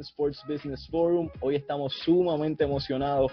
Sports 0.00 0.42
Business 0.48 0.88
Forum. 0.88 1.28
Hoy 1.40 1.56
estamos 1.56 1.94
sumamente 2.04 2.64
emocionados 2.64 3.32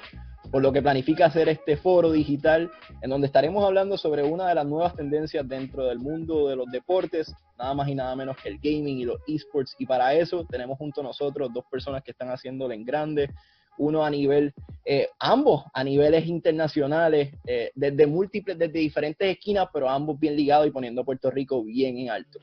por 0.51 0.61
lo 0.61 0.71
que 0.71 0.81
planifica 0.81 1.25
hacer 1.25 1.49
este 1.49 1.77
foro 1.77 2.11
digital, 2.11 2.71
en 3.01 3.09
donde 3.09 3.27
estaremos 3.27 3.63
hablando 3.65 3.97
sobre 3.97 4.23
una 4.23 4.47
de 4.47 4.55
las 4.55 4.65
nuevas 4.65 4.95
tendencias 4.95 5.47
dentro 5.47 5.85
del 5.85 5.99
mundo 5.99 6.47
de 6.47 6.55
los 6.55 6.67
deportes, 6.71 7.33
nada 7.57 7.73
más 7.73 7.87
y 7.89 7.95
nada 7.95 8.15
menos 8.15 8.37
que 8.37 8.49
el 8.49 8.57
gaming 8.57 8.99
y 8.99 9.05
los 9.05 9.19
esports. 9.27 9.75
Y 9.77 9.85
para 9.85 10.13
eso 10.13 10.45
tenemos 10.49 10.77
junto 10.77 11.01
a 11.01 11.03
nosotros 11.03 11.51
dos 11.53 11.65
personas 11.69 12.03
que 12.03 12.11
están 12.11 12.29
haciéndolo 12.29 12.73
en 12.73 12.85
grande, 12.85 13.29
uno 13.77 14.03
a 14.03 14.09
nivel, 14.09 14.53
eh, 14.85 15.09
ambos 15.19 15.65
a 15.73 15.83
niveles 15.83 16.25
internacionales, 16.25 17.33
eh, 17.45 17.71
desde 17.75 18.07
múltiples, 18.07 18.57
desde 18.57 18.79
diferentes 18.79 19.29
esquinas, 19.29 19.67
pero 19.71 19.89
ambos 19.89 20.19
bien 20.19 20.35
ligados 20.35 20.67
y 20.67 20.71
poniendo 20.71 21.05
Puerto 21.05 21.29
Rico 21.29 21.63
bien 21.63 21.97
en 21.97 22.09
alto. 22.09 22.39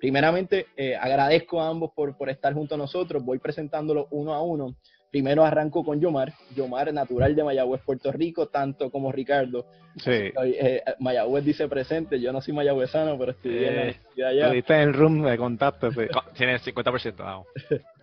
Primeramente, 0.00 0.66
eh, 0.76 0.96
agradezco 0.96 1.60
a 1.60 1.68
ambos 1.68 1.92
por, 1.94 2.16
por 2.16 2.30
estar 2.30 2.54
junto 2.54 2.74
a 2.74 2.78
nosotros, 2.78 3.22
voy 3.22 3.38
presentándolo 3.38 4.08
uno 4.10 4.32
a 4.32 4.42
uno. 4.42 4.74
Primero 5.10 5.44
arranco 5.44 5.84
con 5.84 6.00
Yomar, 6.00 6.32
Yomar 6.54 6.92
natural 6.92 7.34
de 7.34 7.42
Mayagüez, 7.42 7.82
Puerto 7.84 8.12
Rico, 8.12 8.46
tanto 8.46 8.90
como 8.90 9.10
Ricardo. 9.10 9.66
Sí. 9.96 10.32
Mayagüez 11.00 11.44
dice 11.44 11.68
presente, 11.68 12.20
yo 12.20 12.32
no 12.32 12.40
soy 12.40 12.54
mayagüezano, 12.54 13.18
pero 13.18 13.32
estudié 13.32 13.68
en 13.68 13.74
la 13.74 13.82
universidad 13.82 14.28
allá. 14.28 14.52
en 14.52 14.88
el 14.88 14.94
room 14.94 15.22
de 15.24 15.36
contacto, 15.36 15.90
sí. 15.90 16.02
Tienes 16.36 16.64
50%, 16.64 17.16
vamos. 17.16 17.46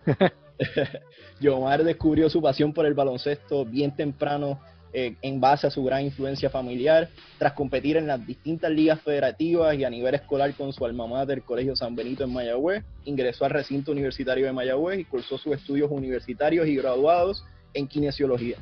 Yomar 1.40 1.82
descubrió 1.82 2.28
su 2.28 2.42
pasión 2.42 2.74
por 2.74 2.84
el 2.84 2.94
baloncesto 2.94 3.64
bien 3.64 3.96
temprano 3.96 4.60
eh, 4.92 5.16
en 5.22 5.40
base 5.40 5.66
a 5.66 5.70
su 5.70 5.84
gran 5.84 6.02
influencia 6.04 6.50
familiar, 6.50 7.08
tras 7.38 7.52
competir 7.52 7.96
en 7.96 8.06
las 8.06 8.26
distintas 8.26 8.70
ligas 8.70 9.00
federativas 9.00 9.76
y 9.76 9.84
a 9.84 9.90
nivel 9.90 10.14
escolar 10.14 10.54
con 10.54 10.72
su 10.72 10.84
alma 10.84 11.06
mater, 11.06 11.42
Colegio 11.42 11.76
San 11.76 11.94
Benito 11.94 12.24
en 12.24 12.32
Mayagüez, 12.32 12.84
ingresó 13.04 13.44
al 13.44 13.50
recinto 13.50 13.92
universitario 13.92 14.46
de 14.46 14.52
Mayagüez 14.52 15.00
y 15.00 15.04
cursó 15.04 15.36
sus 15.38 15.54
estudios 15.54 15.90
universitarios 15.90 16.66
y 16.66 16.76
graduados 16.76 17.44
en 17.74 17.86
kinesiología. 17.86 18.56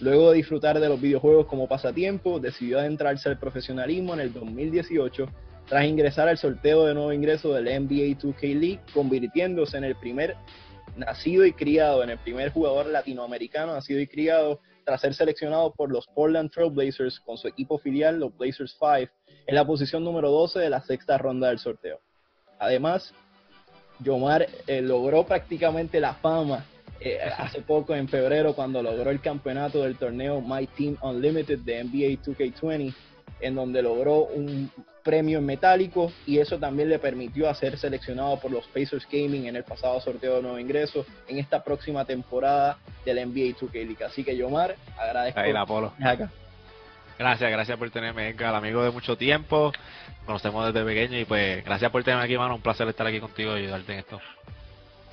Luego 0.00 0.30
de 0.30 0.36
disfrutar 0.36 0.78
de 0.78 0.88
los 0.88 1.00
videojuegos 1.00 1.46
como 1.46 1.66
pasatiempo, 1.66 2.38
decidió 2.38 2.78
adentrarse 2.78 3.28
al 3.28 3.38
profesionalismo 3.38 4.14
en 4.14 4.20
el 4.20 4.32
2018 4.32 5.28
tras 5.68 5.84
ingresar 5.84 6.28
al 6.28 6.38
sorteo 6.38 6.86
de 6.86 6.94
nuevo 6.94 7.12
ingreso 7.12 7.52
del 7.52 7.64
NBA 7.64 8.18
2K 8.18 8.58
League, 8.58 8.80
convirtiéndose 8.94 9.76
en 9.76 9.84
el 9.84 9.96
primer 9.96 10.36
nacido 10.96 11.44
y 11.44 11.52
criado, 11.52 12.02
en 12.02 12.10
el 12.10 12.18
primer 12.18 12.50
jugador 12.50 12.86
latinoamericano 12.86 13.74
nacido 13.74 14.00
y 14.00 14.06
criado 14.06 14.60
tras 14.88 15.02
ser 15.02 15.12
seleccionado 15.12 15.70
por 15.74 15.92
los 15.92 16.06
Portland 16.06 16.50
Trail 16.50 16.70
Blazers 16.70 17.20
con 17.20 17.36
su 17.36 17.46
equipo 17.46 17.76
filial, 17.76 18.18
los 18.18 18.34
Blazers 18.38 18.74
5, 18.80 19.12
en 19.46 19.54
la 19.54 19.66
posición 19.66 20.02
número 20.02 20.30
12 20.30 20.60
de 20.60 20.70
la 20.70 20.80
sexta 20.80 21.18
ronda 21.18 21.48
del 21.48 21.58
sorteo. 21.58 22.00
Además, 22.58 23.12
Yomar 23.98 24.46
eh, 24.66 24.80
logró 24.80 25.26
prácticamente 25.26 26.00
la 26.00 26.14
fama 26.14 26.64
eh, 27.00 27.20
hace 27.36 27.60
poco 27.60 27.94
en 27.94 28.08
febrero 28.08 28.54
cuando 28.54 28.82
logró 28.82 29.10
el 29.10 29.20
campeonato 29.20 29.82
del 29.82 29.98
torneo 29.98 30.40
My 30.40 30.66
Team 30.66 30.96
Unlimited 31.02 31.58
de 31.58 31.84
NBA 31.84 32.22
2K20 32.24 32.94
en 33.42 33.54
donde 33.54 33.82
logró 33.82 34.24
un 34.24 34.70
premio 35.08 35.38
en 35.38 35.46
metálico 35.46 36.12
y 36.26 36.38
eso 36.38 36.58
también 36.58 36.90
le 36.90 36.98
permitió 36.98 37.52
ser 37.54 37.78
seleccionado 37.78 38.38
por 38.38 38.50
los 38.50 38.66
Pacers 38.66 39.08
Gaming 39.10 39.46
en 39.46 39.56
el 39.56 39.64
pasado 39.64 39.98
sorteo 40.02 40.36
de 40.36 40.42
nuevo 40.42 40.58
ingreso 40.58 41.06
en 41.26 41.38
esta 41.38 41.64
próxima 41.64 42.04
temporada 42.04 42.76
del 43.06 43.16
NBA 43.26 43.56
2K 43.56 43.72
League. 43.72 44.04
Así 44.04 44.22
que 44.22 44.36
Yomar, 44.36 44.76
agradezco. 44.98 45.40
Ahí 45.40 45.50
la 45.50 45.64
Polo. 45.64 45.94
Gracias, 47.18 47.50
gracias 47.50 47.78
por 47.78 47.90
tenerme, 47.90 48.28
Edgar, 48.28 48.54
amigo 48.54 48.84
de 48.84 48.90
mucho 48.90 49.16
tiempo. 49.16 49.72
Conocemos 50.26 50.66
desde 50.74 50.86
pequeño 50.86 51.18
y 51.18 51.24
pues 51.24 51.64
gracias 51.64 51.90
por 51.90 52.04
tenerme 52.04 52.26
aquí, 52.26 52.36
mano. 52.36 52.56
Un 52.56 52.60
placer 52.60 52.86
estar 52.86 53.06
aquí 53.06 53.18
contigo 53.18 53.56
y 53.56 53.62
ayudarte 53.62 53.94
en 53.94 53.98
esto. 54.00 54.20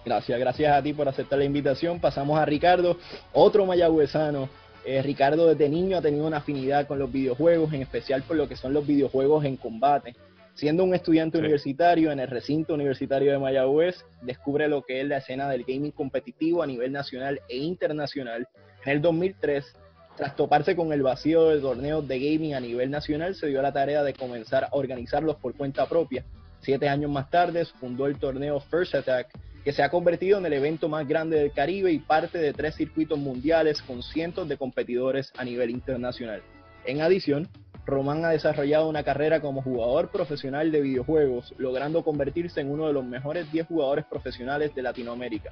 Gracias, 0.03 0.37
gracias 0.37 0.77
a 0.77 0.83
ti 0.83 0.91
por 0.91 1.07
aceptar 1.07 1.39
la 1.39 1.45
invitación. 1.45 2.01
Pasamos 2.01 2.37
a 2.37 2.43
Ricardo, 2.43 2.99
otro 3.31 3.65
mayagüezano 3.65 4.49
eh, 4.85 5.01
Ricardo 5.01 5.47
desde 5.47 5.67
niño 5.67 5.97
ha 5.97 6.01
tenido 6.01 6.27
una 6.27 6.37
afinidad 6.37 6.87
con 6.87 6.99
los 6.99 7.11
videojuegos, 7.11 7.73
en 7.73 7.81
especial 7.81 8.21
por 8.21 8.37
lo 8.37 8.47
que 8.47 8.55
son 8.55 8.71
los 8.71 8.85
videojuegos 8.85 9.43
en 9.43 9.57
combate. 9.57 10.15
Siendo 10.53 10.83
un 10.83 10.93
estudiante 10.93 11.37
universitario 11.37 12.11
en 12.11 12.19
el 12.19 12.29
recinto 12.29 12.75
universitario 12.75 13.31
de 13.31 13.39
Mayagüez, 13.39 14.05
descubre 14.21 14.67
lo 14.67 14.83
que 14.83 15.01
es 15.01 15.07
la 15.07 15.17
escena 15.17 15.49
del 15.49 15.63
gaming 15.63 15.91
competitivo 15.91 16.63
a 16.63 16.67
nivel 16.67 16.91
nacional 16.91 17.41
e 17.49 17.57
internacional. 17.57 18.47
En 18.85 18.91
el 18.93 19.01
2003, 19.01 19.65
tras 20.15 20.35
toparse 20.35 20.75
con 20.75 20.93
el 20.93 21.01
vacío 21.01 21.49
de 21.49 21.59
torneos 21.59 22.07
de 22.07 22.19
gaming 22.19 22.53
a 22.53 22.59
nivel 22.59 22.89
nacional, 22.89 23.35
se 23.35 23.47
dio 23.47 23.61
la 23.61 23.73
tarea 23.73 24.03
de 24.03 24.13
comenzar 24.13 24.65
a 24.65 24.69
organizarlos 24.71 25.35
por 25.37 25.55
cuenta 25.55 25.89
propia. 25.89 26.23
Siete 26.61 26.87
años 26.87 27.11
más 27.11 27.29
tarde, 27.29 27.65
fundó 27.65 28.05
el 28.05 28.17
torneo 28.17 28.59
First 28.59 28.95
Attack, 28.95 29.27
que 29.65 29.73
se 29.73 29.81
ha 29.81 29.89
convertido 29.89 30.37
en 30.37 30.45
el 30.45 30.53
evento 30.53 30.87
más 30.87 31.07
grande 31.07 31.39
del 31.39 31.51
Caribe 31.51 31.91
y 31.91 31.97
parte 31.97 32.37
de 32.37 32.53
tres 32.53 32.75
circuitos 32.75 33.17
mundiales 33.17 33.81
con 33.81 34.03
cientos 34.03 34.47
de 34.47 34.57
competidores 34.57 35.33
a 35.35 35.43
nivel 35.43 35.71
internacional. 35.71 36.43
En 36.85 37.01
adición, 37.01 37.49
Román 37.83 38.23
ha 38.25 38.29
desarrollado 38.29 38.87
una 38.87 39.03
carrera 39.03 39.41
como 39.41 39.63
jugador 39.63 40.11
profesional 40.11 40.71
de 40.71 40.81
videojuegos, 40.81 41.51
logrando 41.57 42.03
convertirse 42.03 42.61
en 42.61 42.69
uno 42.69 42.85
de 42.85 42.93
los 42.93 43.03
mejores 43.03 43.51
10 43.51 43.65
jugadores 43.65 44.05
profesionales 44.05 44.75
de 44.75 44.83
Latinoamérica. 44.83 45.51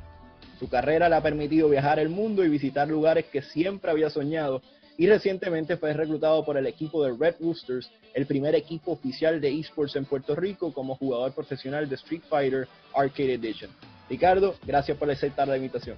Su 0.59 0.69
carrera 0.69 1.09
le 1.09 1.15
ha 1.15 1.23
permitido 1.23 1.67
viajar 1.67 1.97
el 1.97 2.09
mundo 2.09 2.45
y 2.45 2.49
visitar 2.49 2.87
lugares 2.87 3.25
que 3.31 3.41
siempre 3.41 3.89
había 3.89 4.11
soñado 4.11 4.61
y 4.95 5.07
recientemente 5.07 5.75
fue 5.77 5.91
reclutado 5.91 6.45
por 6.45 6.55
el 6.55 6.67
equipo 6.67 7.03
de 7.03 7.17
Red 7.17 7.37
Roosters, 7.39 7.89
el 8.13 8.27
primer 8.27 8.53
equipo 8.53 8.91
oficial 8.91 9.41
de 9.41 9.59
esports 9.59 9.95
en 9.95 10.05
Puerto 10.05 10.35
Rico 10.35 10.71
como 10.71 10.95
jugador 10.97 11.33
profesional 11.33 11.89
de 11.89 11.95
Street 11.95 12.21
Fighter 12.29 12.67
Arcade 12.93 13.33
Edition. 13.33 13.71
Ricardo, 14.09 14.55
gracias 14.65 14.97
por 14.97 15.09
aceptar 15.09 15.47
la 15.47 15.57
invitación. 15.57 15.97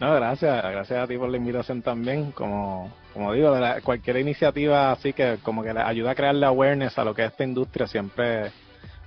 No, 0.00 0.12
gracias, 0.14 0.62
gracias 0.62 0.98
a 0.98 1.06
ti 1.06 1.16
por 1.16 1.28
la 1.28 1.36
invitación 1.36 1.80
también. 1.80 2.32
Como, 2.32 2.92
como 3.12 3.32
digo, 3.32 3.56
cualquier 3.82 4.18
iniciativa 4.18 4.90
así 4.92 5.12
que 5.12 5.38
como 5.42 5.62
que 5.62 5.70
ayuda 5.70 6.10
a 6.10 6.14
crear 6.14 6.34
la 6.34 6.48
awareness 6.48 6.98
a 6.98 7.04
lo 7.04 7.14
que 7.14 7.24
es 7.24 7.30
esta 7.30 7.44
industria, 7.44 7.86
siempre 7.86 8.50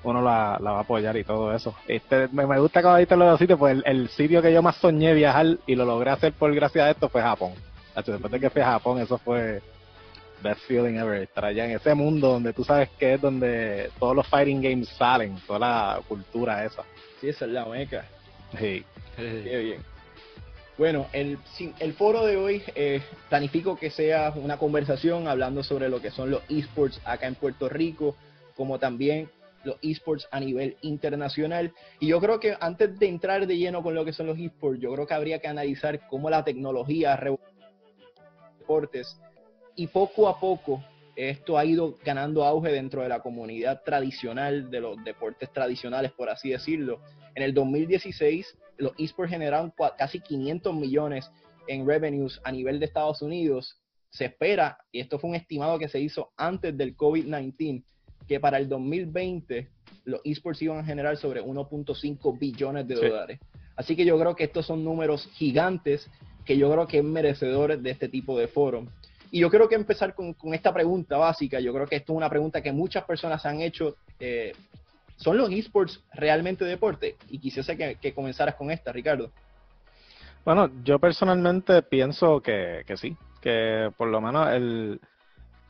uno 0.03 0.21
la, 0.21 0.57
va 0.63 0.77
a 0.77 0.81
apoyar 0.81 1.17
y 1.17 1.23
todo 1.23 1.53
eso. 1.53 1.75
Este, 1.87 2.29
me, 2.29 2.45
gusta 2.59 2.81
cuando 2.81 2.97
dijiste 2.99 3.17
los 3.17 3.39
sitios, 3.39 3.59
pues 3.59 3.81
el, 3.83 4.07
sitio 4.09 4.41
que 4.41 4.53
yo 4.53 4.61
más 4.61 4.77
soñé 4.77 5.13
viajar 5.13 5.57
y 5.65 5.75
lo 5.75 5.85
logré 5.85 6.11
hacer 6.11 6.33
por 6.33 6.53
gracia 6.53 6.85
de 6.85 6.91
esto 6.91 7.09
fue 7.09 7.21
Japón. 7.21 7.53
Después 7.95 8.31
de 8.31 8.39
que 8.39 8.49
fui 8.49 8.61
a 8.61 8.71
Japón, 8.73 8.99
eso 8.99 9.17
fue 9.17 9.61
best 10.43 10.61
feeling 10.67 10.95
ever. 10.97 11.23
Estar 11.23 11.45
allá 11.45 11.65
en 11.65 11.71
ese 11.71 11.93
mundo 11.95 12.29
donde 12.29 12.53
tú 12.53 12.63
sabes 12.63 12.89
que 12.97 13.15
es 13.15 13.21
donde 13.21 13.89
todos 13.99 14.15
los 14.15 14.27
fighting 14.27 14.61
games 14.61 14.87
salen, 14.89 15.35
toda 15.47 15.59
la 15.59 15.99
cultura 16.07 16.63
esa. 16.63 16.83
Sí, 17.19 17.29
esa 17.29 17.45
es 17.45 17.51
la 17.51 17.65
meca. 17.65 18.05
Sí. 18.59 18.83
Qué 19.15 19.57
bien. 19.57 19.81
Bueno, 20.77 21.07
el, 21.11 21.39
el 21.79 21.93
foro 21.93 22.23
de 22.25 22.37
hoy 22.37 22.61
eh, 22.75 23.01
planifico 23.29 23.77
que 23.77 23.89
sea 23.89 24.31
una 24.35 24.57
conversación 24.57 25.27
hablando 25.27 25.63
sobre 25.63 25.89
lo 25.89 26.01
que 26.01 26.11
son 26.11 26.29
los 26.29 26.43
esports 26.49 27.01
acá 27.03 27.25
en 27.25 27.33
Puerto 27.33 27.67
Rico, 27.67 28.15
como 28.55 28.77
también 28.77 29.27
los 29.63 29.77
esports 29.81 30.27
a 30.29 30.39
nivel 30.39 30.77
internacional. 30.81 31.73
Y 31.99 32.07
yo 32.07 32.19
creo 32.19 32.39
que 32.39 32.55
antes 32.59 32.97
de 32.99 33.07
entrar 33.07 33.47
de 33.47 33.57
lleno 33.57 33.81
con 33.81 33.95
lo 33.95 34.05
que 34.05 34.13
son 34.13 34.27
los 34.27 34.37
esports, 34.37 34.79
yo 34.79 34.93
creo 34.93 35.07
que 35.07 35.15
habría 35.15 35.39
que 35.39 35.47
analizar 35.47 36.07
cómo 36.07 36.29
la 36.29 36.43
tecnología 36.43 37.19
deportes 38.59 39.17
y 39.75 39.87
poco 39.87 40.27
a 40.27 40.39
poco 40.39 40.83
esto 41.17 41.57
ha 41.57 41.65
ido 41.65 41.97
ganando 42.05 42.45
auge 42.45 42.71
dentro 42.71 43.01
de 43.01 43.09
la 43.09 43.21
comunidad 43.21 43.81
tradicional 43.83 44.69
de 44.69 44.81
los 44.81 45.03
deportes 45.03 45.51
tradicionales, 45.51 46.11
por 46.11 46.29
así 46.29 46.51
decirlo. 46.51 47.01
En 47.33 47.41
el 47.41 47.55
2016, 47.55 48.55
los 48.77 48.91
esports 48.99 49.31
generaron 49.31 49.73
casi 49.97 50.19
500 50.19 50.75
millones 50.75 51.29
en 51.67 51.87
revenues 51.87 52.39
a 52.43 52.51
nivel 52.51 52.79
de 52.79 52.85
Estados 52.85 53.23
Unidos. 53.23 53.81
Se 54.11 54.25
espera, 54.25 54.77
y 54.91 54.99
esto 54.99 55.17
fue 55.17 55.31
un 55.31 55.35
estimado 55.35 55.79
que 55.79 55.89
se 55.89 55.99
hizo 55.99 56.33
antes 56.37 56.77
del 56.77 56.95
COVID-19, 56.95 57.83
que 58.27 58.39
para 58.39 58.59
el 58.59 58.69
2020 58.69 59.69
los 60.05 60.21
esports 60.23 60.61
iban 60.61 60.77
a 60.77 60.83
generar 60.83 61.17
sobre 61.17 61.41
1.5 61.41 62.39
billones 62.39 62.87
de 62.87 62.95
dólares. 62.95 63.39
Así 63.75 63.95
que 63.95 64.05
yo 64.05 64.19
creo 64.19 64.35
que 64.35 64.43
estos 64.43 64.67
son 64.67 64.83
números 64.83 65.27
gigantes 65.33 66.09
que 66.45 66.57
yo 66.57 66.71
creo 66.71 66.87
que 66.87 66.99
es 66.99 67.03
merecedores 67.03 67.81
de 67.81 67.89
este 67.89 68.07
tipo 68.07 68.37
de 68.37 68.47
foro. 68.47 68.87
Y 69.31 69.39
yo 69.39 69.49
creo 69.49 69.67
que 69.67 69.75
empezar 69.75 70.13
con, 70.15 70.35
esta 70.53 70.73
pregunta 70.73 71.17
básica. 71.17 71.59
Yo 71.59 71.73
creo 71.73 71.85
que 71.85 71.97
esto 71.97 72.13
es 72.13 72.17
una 72.17 72.29
pregunta 72.29 72.61
que 72.61 72.71
muchas 72.71 73.03
personas 73.03 73.45
han 73.45 73.61
hecho. 73.61 73.97
Eh, 74.19 74.53
¿Son 75.15 75.37
los 75.37 75.51
esports 75.51 76.03
realmente 76.13 76.63
deporte? 76.63 77.15
Y 77.29 77.39
quisiese 77.39 77.75
que, 77.75 77.95
que, 77.95 78.13
comenzaras 78.13 78.55
con 78.55 78.69
esta, 78.71 78.91
Ricardo. 78.91 79.31
Bueno, 80.45 80.69
yo 80.83 80.99
personalmente 80.99 81.81
pienso 81.81 82.39
que, 82.41 82.83
que 82.85 82.95
sí, 82.95 83.17
que 83.41 83.91
por 83.97 84.07
lo 84.07 84.21
menos 84.21 84.47
el, 84.49 85.01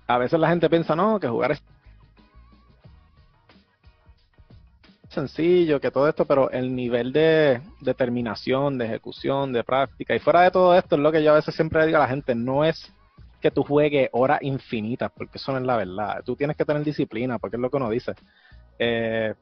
a 0.05 0.17
veces 0.17 0.39
la 0.39 0.49
gente 0.49 0.69
piensa, 0.69 0.95
no, 0.95 1.19
que 1.19 1.27
jugar 1.27 1.51
es 1.51 1.63
sencillo, 5.09 5.79
que 5.79 5.91
todo 5.91 6.07
esto, 6.07 6.25
pero 6.25 6.51
el 6.51 6.75
nivel 6.75 7.11
de 7.11 7.61
determinación, 7.81 8.77
de 8.77 8.85
ejecución, 8.85 9.51
de 9.51 9.63
práctica, 9.63 10.15
y 10.15 10.19
fuera 10.19 10.41
de 10.41 10.51
todo 10.51 10.75
esto 10.75 10.95
es 10.95 11.01
lo 11.01 11.11
que 11.11 11.23
yo 11.23 11.31
a 11.31 11.35
veces 11.35 11.55
siempre 11.55 11.85
digo 11.85 11.97
a 11.97 12.01
la 12.01 12.07
gente, 12.07 12.35
no 12.35 12.63
es 12.63 12.93
que 13.41 13.51
tú 13.51 13.63
juegues 13.63 14.09
horas 14.13 14.39
infinitas, 14.41 15.11
porque 15.15 15.37
eso 15.37 15.51
no 15.51 15.59
es 15.59 15.63
la 15.63 15.77
verdad. 15.77 16.23
Tú 16.25 16.35
tienes 16.35 16.57
que 16.57 16.65
tener 16.65 16.83
disciplina, 16.83 17.39
porque 17.39 17.57
es 17.57 17.61
lo 17.61 17.69
que 17.69 17.77
uno 17.77 17.89
dice. 17.89 18.13
Eh, 18.79 19.33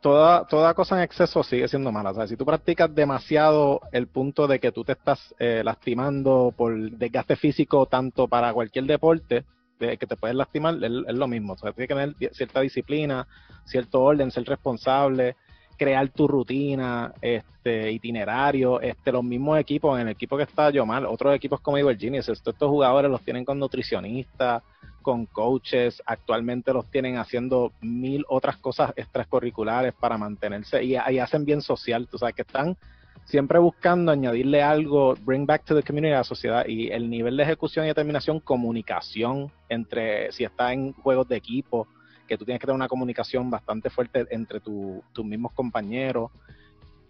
toda, 0.00 0.46
toda 0.46 0.74
cosa 0.74 0.96
en 0.96 1.02
exceso 1.02 1.42
sigue 1.42 1.68
siendo 1.68 1.90
mala. 1.90 2.14
Sea, 2.14 2.26
si 2.26 2.36
tú 2.36 2.44
practicas 2.44 2.94
demasiado 2.94 3.80
el 3.92 4.06
punto 4.06 4.46
de 4.46 4.60
que 4.60 4.72
tú 4.72 4.84
te 4.84 4.92
estás 4.92 5.34
eh, 5.38 5.62
lastimando 5.64 6.52
por 6.56 6.78
desgaste 6.78 7.36
físico, 7.36 7.86
tanto 7.86 8.28
para 8.28 8.52
cualquier 8.52 8.84
deporte, 8.84 9.44
de 9.78 9.96
que 9.96 10.06
te 10.06 10.16
puedes 10.16 10.36
lastimar, 10.36 10.74
es, 10.82 10.90
lo 10.90 11.26
mismo. 11.26 11.54
O 11.54 11.56
tienes 11.56 11.88
que 11.88 11.94
tener 11.94 12.14
cierta 12.32 12.60
disciplina, 12.60 13.26
cierto 13.64 14.02
orden, 14.02 14.30
ser 14.30 14.44
responsable, 14.44 15.36
crear 15.76 16.08
tu 16.08 16.28
rutina, 16.28 17.12
este 17.20 17.92
itinerario, 17.92 18.80
este 18.80 19.12
los 19.12 19.24
mismos 19.24 19.58
equipos, 19.58 19.98
en 20.00 20.08
el 20.08 20.12
equipo 20.12 20.36
que 20.36 20.44
está 20.44 20.70
yo 20.70 20.86
mal, 20.86 21.06
otros 21.06 21.34
equipos 21.34 21.60
como 21.60 21.78
Evil 21.78 21.98
Genius, 21.98 22.28
estos, 22.28 22.54
estos 22.54 22.68
jugadores 22.68 23.10
los 23.10 23.22
tienen 23.22 23.44
con 23.44 23.58
nutricionistas, 23.58 24.62
con 25.02 25.26
coaches, 25.26 26.02
actualmente 26.06 26.72
los 26.72 26.90
tienen 26.90 27.18
haciendo 27.18 27.72
mil 27.80 28.24
otras 28.28 28.56
cosas 28.56 28.92
extracurriculares 28.96 29.92
para 29.92 30.16
mantenerse 30.16 30.82
y, 30.82 30.96
hacen 30.96 31.44
bien 31.44 31.60
social, 31.60 32.08
tú 32.08 32.18
sabes 32.18 32.34
que 32.34 32.42
están 32.42 32.76
siempre 33.24 33.58
buscando 33.58 34.10
añadirle 34.10 34.62
algo, 34.62 35.14
bring 35.24 35.46
back 35.46 35.64
to 35.64 35.74
the 35.74 35.82
community 35.82 36.12
a 36.12 36.18
la 36.18 36.24
sociedad 36.24 36.64
y 36.66 36.88
el 36.90 37.10
nivel 37.10 37.36
de 37.36 37.42
ejecución 37.42 37.84
y 37.84 37.88
determinación, 37.88 38.40
comunicación 38.40 39.50
entre 39.68 40.32
si 40.32 40.44
está 40.44 40.72
en 40.72 40.92
juegos 40.92 41.28
de 41.28 41.36
equipo, 41.36 41.86
que 42.26 42.38
tú 42.38 42.44
tienes 42.44 42.60
que 42.60 42.66
tener 42.66 42.76
una 42.76 42.88
comunicación 42.88 43.50
bastante 43.50 43.90
fuerte 43.90 44.26
entre 44.30 44.60
tus 44.60 45.24
mismos 45.24 45.52
compañeros. 45.52 46.30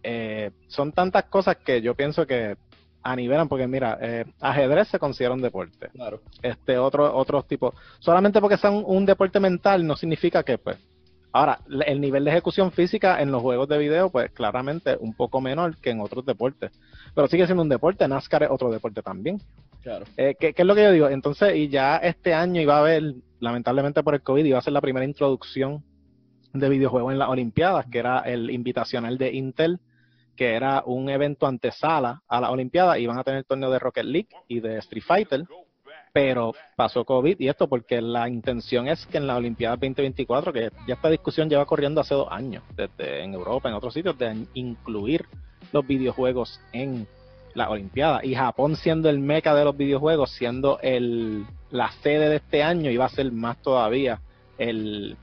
Eh, 0.02 0.50
son 0.66 0.92
tantas 0.92 1.24
cosas 1.24 1.56
que 1.56 1.80
yo 1.80 1.94
pienso 1.94 2.26
que 2.26 2.56
a 3.02 3.16
nivelan, 3.16 3.48
porque 3.48 3.66
mira, 3.66 3.98
eh, 4.00 4.24
ajedrez 4.40 4.88
se 4.88 4.98
considera 4.98 5.34
un 5.34 5.42
deporte. 5.42 5.88
Claro. 5.88 6.20
Este, 6.40 6.78
otro, 6.78 7.14
otros 7.16 7.46
tipos. 7.46 7.74
Solamente 7.98 8.40
porque 8.40 8.56
sea 8.56 8.70
un, 8.70 9.04
deporte 9.04 9.40
mental 9.40 9.86
no 9.86 9.96
significa 9.96 10.42
que, 10.42 10.58
pues. 10.58 10.78
Ahora, 11.32 11.60
el 11.86 12.00
nivel 12.00 12.24
de 12.24 12.30
ejecución 12.30 12.72
física 12.72 13.22
en 13.22 13.32
los 13.32 13.40
juegos 13.40 13.68
de 13.68 13.78
video, 13.78 14.10
pues 14.10 14.30
claramente 14.32 14.96
un 15.00 15.14
poco 15.14 15.40
menor 15.40 15.76
que 15.78 15.90
en 15.90 16.00
otros 16.00 16.26
deportes. 16.26 16.72
Pero 17.14 17.26
sigue 17.28 17.46
siendo 17.46 17.62
un 17.62 17.68
deporte, 17.68 18.06
NASCAR 18.06 18.42
es 18.42 18.50
otro 18.50 18.70
deporte 18.70 19.02
también. 19.02 19.40
Claro. 19.82 20.04
Eh, 20.16 20.36
¿qué, 20.38 20.54
es 20.56 20.66
lo 20.66 20.74
que 20.74 20.82
yo 20.82 20.92
digo? 20.92 21.08
Entonces, 21.08 21.56
y 21.56 21.68
ya 21.68 21.96
este 21.96 22.34
año 22.34 22.60
iba 22.60 22.76
a 22.76 22.80
haber, 22.80 23.14
lamentablemente 23.40 24.02
por 24.02 24.14
el 24.14 24.22
COVID, 24.22 24.44
iba 24.44 24.58
a 24.58 24.62
ser 24.62 24.74
la 24.74 24.80
primera 24.80 25.06
introducción 25.06 25.82
de 26.52 26.68
videojuegos 26.68 27.12
en 27.12 27.18
las 27.18 27.30
Olimpiadas, 27.30 27.86
que 27.86 27.98
era 27.98 28.20
el 28.20 28.50
invitacional 28.50 29.16
de 29.16 29.32
Intel 29.32 29.80
que 30.36 30.54
era 30.54 30.82
un 30.86 31.08
evento 31.08 31.46
antesala 31.46 32.22
a 32.26 32.40
la 32.40 32.50
Olimpiada, 32.50 32.98
iban 32.98 33.18
a 33.18 33.24
tener 33.24 33.44
torneo 33.44 33.70
de 33.70 33.78
Rocket 33.78 34.04
League 34.04 34.28
y 34.48 34.60
de 34.60 34.78
Street 34.78 35.04
Fighter, 35.06 35.44
pero 36.12 36.52
pasó 36.76 37.04
COVID 37.04 37.36
y 37.38 37.48
esto 37.48 37.68
porque 37.68 38.00
la 38.02 38.28
intención 38.28 38.86
es 38.86 39.06
que 39.06 39.18
en 39.18 39.26
la 39.26 39.36
Olimpiada 39.36 39.76
2024, 39.76 40.52
que 40.52 40.70
ya 40.86 40.94
esta 40.94 41.08
discusión 41.08 41.48
lleva 41.48 41.64
corriendo 41.64 42.00
hace 42.00 42.14
dos 42.14 42.28
años, 42.30 42.62
desde 42.76 43.24
en 43.24 43.34
Europa, 43.34 43.68
en 43.68 43.74
otros 43.74 43.94
sitios, 43.94 44.18
de 44.18 44.46
incluir 44.54 45.24
los 45.72 45.86
videojuegos 45.86 46.60
en 46.72 47.06
la 47.54 47.70
Olimpiada. 47.70 48.24
Y 48.24 48.34
Japón 48.34 48.76
siendo 48.76 49.08
el 49.08 49.18
meca 49.18 49.54
de 49.54 49.64
los 49.64 49.76
videojuegos, 49.76 50.30
siendo 50.32 50.78
el, 50.82 51.46
la 51.70 51.90
sede 52.02 52.28
de 52.28 52.36
este 52.36 52.62
año, 52.62 52.90
iba 52.90 53.06
a 53.06 53.10
ser 53.10 53.32
más 53.32 53.60
todavía 53.62 54.20
el, 54.58 55.16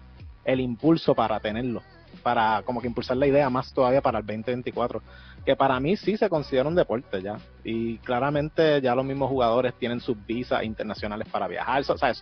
el 0.46 0.60
impulso 0.60 1.14
para 1.14 1.40
tenerlo 1.40 1.84
para 2.20 2.62
como 2.64 2.82
que 2.82 2.88
impulsar 2.88 3.18
la 3.18 3.28
idea 3.28 3.50
más 3.50 3.74
todavía 3.74 4.02
para 4.02 4.20
el 4.20 4.26
2024, 4.26 5.02
que 5.46 5.56
para 5.56 5.80
mí 5.80 5.96
sí 5.98 6.18
se 6.18 6.30
considera 6.30 6.68
un 6.68 6.76
deporte 6.76 7.22
ya, 7.22 7.38
y 7.64 7.98
claramente 8.00 8.82
ya 8.82 8.96
los 8.96 9.06
mismos 9.06 9.30
jugadores 9.30 9.74
tienen 9.76 10.00
sus 10.00 10.18
visas 10.26 10.64
internacionales 10.64 11.28
para 11.32 11.48
viajar, 11.48 11.84
o 11.88 11.98
sea, 11.98 12.14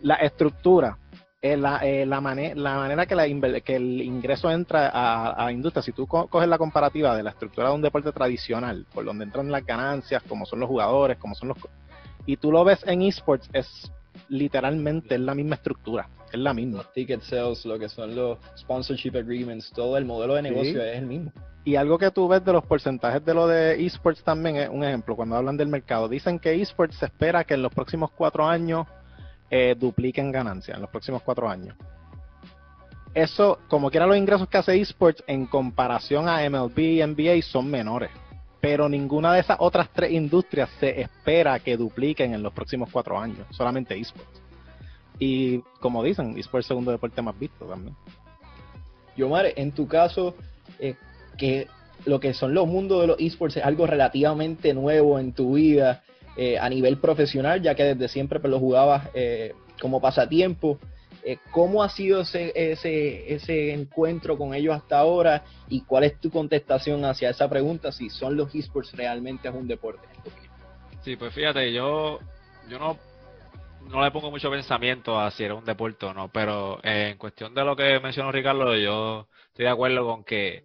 la 0.00 0.14
estructura, 0.16 0.98
eh, 1.42 1.56
la, 1.56 1.78
eh, 1.84 2.06
la, 2.06 2.16
la, 2.16 2.76
manera 2.76 3.06
que, 3.06 3.14
la, 3.14 3.60
que 3.60 3.76
el 3.76 4.00
ingreso 4.00 4.50
entra 4.50 4.90
a, 4.92 5.44
la 5.44 5.52
industria, 5.52 5.82
si 5.82 5.92
tú 5.92 6.06
coges 6.06 6.48
la 6.48 6.56
comparativa 6.58 7.14
de 7.16 7.22
la 7.22 7.30
estructura 7.30 7.68
de 7.68 7.74
un 7.74 7.82
deporte 7.82 8.12
tradicional, 8.12 8.86
por 8.94 9.04
donde 9.04 9.24
entran 9.24 9.52
las 9.52 9.64
ganancias, 9.64 10.22
como 10.22 10.46
son 10.46 10.60
los 10.60 10.68
jugadores, 10.68 11.18
como 11.18 11.34
son 11.34 11.48
los... 11.48 11.58
Y 12.24 12.38
tú 12.38 12.50
lo 12.50 12.64
ves 12.64 12.82
en 12.86 13.02
esports, 13.02 13.50
es 13.52 13.92
literalmente 14.28 15.16
es 15.16 15.20
la 15.20 15.34
misma 15.34 15.56
estructura, 15.56 16.08
es 16.32 16.38
la 16.38 16.54
misma. 16.54 16.78
Los 16.78 16.92
ticket 16.92 17.20
sales, 17.20 17.64
lo 17.66 17.78
que 17.78 17.88
son 17.88 18.14
los 18.16 18.38
sponsorship 18.56 19.14
agreements, 19.14 19.70
todo 19.70 19.96
el 19.98 20.04
modelo 20.04 20.34
de 20.34 20.42
negocio 20.42 20.82
es 20.82 20.96
el 20.96 21.06
mismo. 21.06 21.32
Y 21.64 21.76
algo 21.76 21.98
que 21.98 22.10
tú 22.10 22.28
ves 22.28 22.44
de 22.44 22.52
los 22.52 22.64
porcentajes 22.64 23.24
de 23.24 23.32
lo 23.32 23.46
de 23.46 23.84
esports 23.86 24.22
también 24.22 24.56
es 24.56 24.68
un 24.68 24.84
ejemplo, 24.84 25.16
cuando 25.16 25.36
hablan 25.36 25.56
del 25.56 25.68
mercado, 25.68 26.08
dicen 26.08 26.38
que 26.38 26.60
esports 26.60 26.96
se 26.96 27.06
espera 27.06 27.44
que 27.44 27.54
en 27.54 27.62
los 27.62 27.72
próximos 27.72 28.10
cuatro 28.10 28.46
años 28.46 28.86
eh, 29.50 29.74
dupliquen 29.78 30.30
ganancias, 30.30 30.76
en 30.76 30.82
los 30.82 30.90
próximos 30.90 31.22
cuatro 31.22 31.48
años. 31.48 31.74
Eso, 33.14 33.60
como 33.68 33.90
quiera 33.90 34.06
los 34.06 34.16
ingresos 34.16 34.48
que 34.48 34.58
hace 34.58 34.78
esports 34.78 35.24
en 35.26 35.46
comparación 35.46 36.28
a 36.28 36.48
MLB 36.48 36.78
y 36.78 37.06
NBA 37.06 37.42
son 37.42 37.70
menores 37.70 38.10
pero 38.64 38.88
ninguna 38.88 39.34
de 39.34 39.40
esas 39.40 39.58
otras 39.60 39.90
tres 39.92 40.10
industrias 40.12 40.70
se 40.80 41.02
espera 41.02 41.58
que 41.58 41.76
dupliquen 41.76 42.32
en 42.32 42.42
los 42.42 42.50
próximos 42.54 42.88
cuatro 42.90 43.18
años, 43.18 43.46
solamente 43.50 43.94
esports. 43.94 44.40
Y 45.18 45.58
como 45.80 46.02
dicen, 46.02 46.38
esports 46.38 46.64
es 46.64 46.70
el 46.70 46.74
segundo 46.76 46.90
deporte 46.90 47.20
más 47.20 47.38
visto 47.38 47.66
también. 47.66 47.94
Yomar, 49.18 49.52
en 49.54 49.70
tu 49.70 49.86
caso, 49.86 50.34
eh, 50.78 50.94
que 51.36 51.68
lo 52.06 52.20
que 52.20 52.34
son 52.34 52.54
los 52.54 52.66
mundos 52.66 53.00
de 53.00 53.06
los 53.06 53.20
esports 53.20 53.56
es 53.56 53.64
algo 53.64 53.86
relativamente 53.86 54.74
nuevo 54.74 55.18
en 55.18 55.32
tu 55.32 55.54
vida 55.54 56.02
eh, 56.36 56.58
a 56.58 56.68
nivel 56.68 56.98
profesional, 56.98 57.62
ya 57.62 57.74
que 57.74 57.84
desde 57.84 58.08
siempre 58.08 58.40
pues, 58.40 58.50
lo 58.50 58.58
jugabas 58.58 59.08
eh, 59.14 59.54
como 59.80 60.00
pasatiempo. 60.00 60.78
Eh, 61.22 61.38
¿Cómo 61.52 61.82
ha 61.82 61.88
sido 61.88 62.20
ese, 62.20 62.52
ese, 62.54 63.32
ese 63.32 63.72
encuentro 63.72 64.36
con 64.36 64.52
ellos 64.52 64.74
hasta 64.74 64.98
ahora 64.98 65.42
y 65.68 65.80
cuál 65.82 66.04
es 66.04 66.20
tu 66.20 66.30
contestación 66.30 67.04
hacia 67.06 67.30
esa 67.30 67.48
pregunta 67.48 67.92
si 67.92 68.10
son 68.10 68.36
los 68.36 68.54
esports 68.54 68.92
realmente 68.92 69.48
un 69.48 69.66
deporte? 69.66 70.06
Sí, 71.02 71.16
pues 71.16 71.32
fíjate, 71.32 71.72
yo, 71.72 72.18
yo 72.68 72.78
no, 72.78 72.98
no 73.88 74.04
le 74.04 74.10
pongo 74.10 74.30
mucho 74.30 74.50
pensamiento 74.50 75.18
a 75.18 75.30
si 75.30 75.44
era 75.44 75.54
un 75.54 75.64
deporte 75.64 76.04
o 76.04 76.12
no, 76.12 76.28
pero 76.28 76.78
en 76.82 77.16
cuestión 77.16 77.54
de 77.54 77.64
lo 77.64 77.74
que 77.74 78.00
mencionó 78.00 78.30
Ricardo, 78.30 78.76
yo 78.76 79.28
estoy 79.48 79.64
de 79.64 79.70
acuerdo 79.70 80.04
con 80.06 80.24
que 80.24 80.64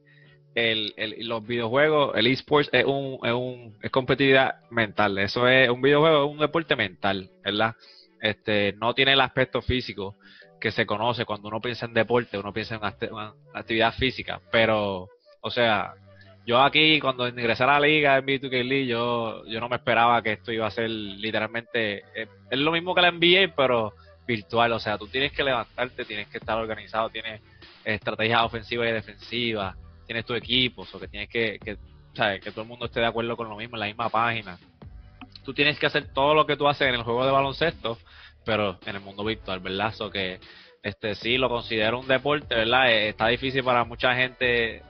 el, 0.60 0.94
los 1.28 1.46
videojuegos, 1.46 2.16
el 2.16 2.28
esports 2.28 2.70
es 2.72 2.86
un, 2.86 3.20
es 3.24 3.34
un 3.34 3.78
es 3.82 3.92
competitividad 3.92 4.62
mental. 4.70 5.18
Eso 5.18 5.48
es 5.48 5.70
un 5.70 5.82
videojuego, 5.82 6.26
es 6.26 6.32
un 6.32 6.40
deporte 6.40 6.76
mental, 6.76 7.30
¿verdad? 7.44 7.76
Este, 8.22 8.74
no 8.74 8.94
tiene 8.94 9.14
el 9.14 9.22
aspecto 9.22 9.62
físico 9.62 10.16
que 10.60 10.72
se 10.72 10.86
conoce 10.86 11.26
cuando 11.26 11.48
uno 11.48 11.62
piensa 11.62 11.86
en 11.86 11.94
deporte, 11.94 12.38
uno 12.38 12.54
piensa 12.54 12.76
en 12.76 12.82
actividad 13.54 13.94
física, 13.94 14.42
pero, 14.52 15.08
o 15.42 15.50
sea, 15.50 15.94
yo 16.46 16.60
aquí 16.60 17.00
cuando 17.00 17.28
ingresé 17.28 17.64
a 17.64 17.68
la 17.68 17.80
liga 17.80 18.18
en 18.18 18.26
B2K 18.26 18.64
League, 18.64 18.88
yo, 18.88 19.46
yo 19.46 19.60
no 19.60 19.70
me 19.70 19.78
esperaba 19.78 20.22
que 20.22 20.34
esto 20.34 20.52
iba 20.52 20.68
a 20.68 20.72
ser 20.72 20.90
literalmente, 20.90 22.00
eh, 22.14 22.28
es 22.50 22.60
lo 22.60 22.72
mismo 22.72 22.94
que 22.94 23.02
la 23.02 23.12
NBA, 23.12 23.54
pero 23.56 23.94
virtual, 24.28 24.74
o 24.74 24.80
sea, 24.80 24.98
tú 24.98 25.08
tienes 25.08 25.32
que 25.32 25.44
levantarte, 25.44 26.06
tienes 26.06 26.28
que 26.28 26.40
estar 26.40 26.58
organizado, 26.58 27.10
tienes 27.10 27.42
estrategias 27.86 28.44
ofensivas 28.44 28.90
y 28.90 28.92
defensivas, 28.92 29.76
tienes 30.10 30.26
tu 30.26 30.34
equipo, 30.34 30.88
o 30.92 31.00
que 31.00 31.08
tienes 31.08 31.30
que, 31.30 31.60
que, 31.64 31.78
que 32.40 32.50
todo 32.50 32.64
el 32.64 32.68
mundo 32.68 32.88
esté 32.88 33.00
de 33.00 33.06
acuerdo 33.06 33.38
con 33.38 33.48
lo 33.48 33.56
mismo, 33.56 33.76
en 33.76 33.82
la 33.82 33.86
misma 33.86 34.10
página. 34.10 34.58
Tú 35.46 35.54
tienes 35.54 35.78
que 35.78 35.86
hacer 35.86 36.12
todo 36.12 36.34
lo 36.34 36.48
que 36.48 36.58
tú 36.58 36.68
haces 36.68 36.88
en 36.88 36.96
el 36.96 37.04
juego 37.04 37.24
de 37.28 37.32
baloncesto, 37.32 38.00
pero 38.44 38.80
en 38.88 38.96
el 38.96 39.04
mundo 39.04 39.24
virtual, 39.24 39.60
¿verdad? 39.60 39.94
So 39.94 40.10
que 40.10 40.40
este 40.82 41.14
sí 41.14 41.38
lo 41.38 41.48
considero 41.48 42.00
un 42.00 42.08
deporte, 42.08 42.56
¿verdad? 42.56 42.90
Eh, 42.90 43.10
está 43.10 43.28
difícil 43.28 43.64
para 43.64 43.84
mucha 43.84 44.16
gente 44.16 44.82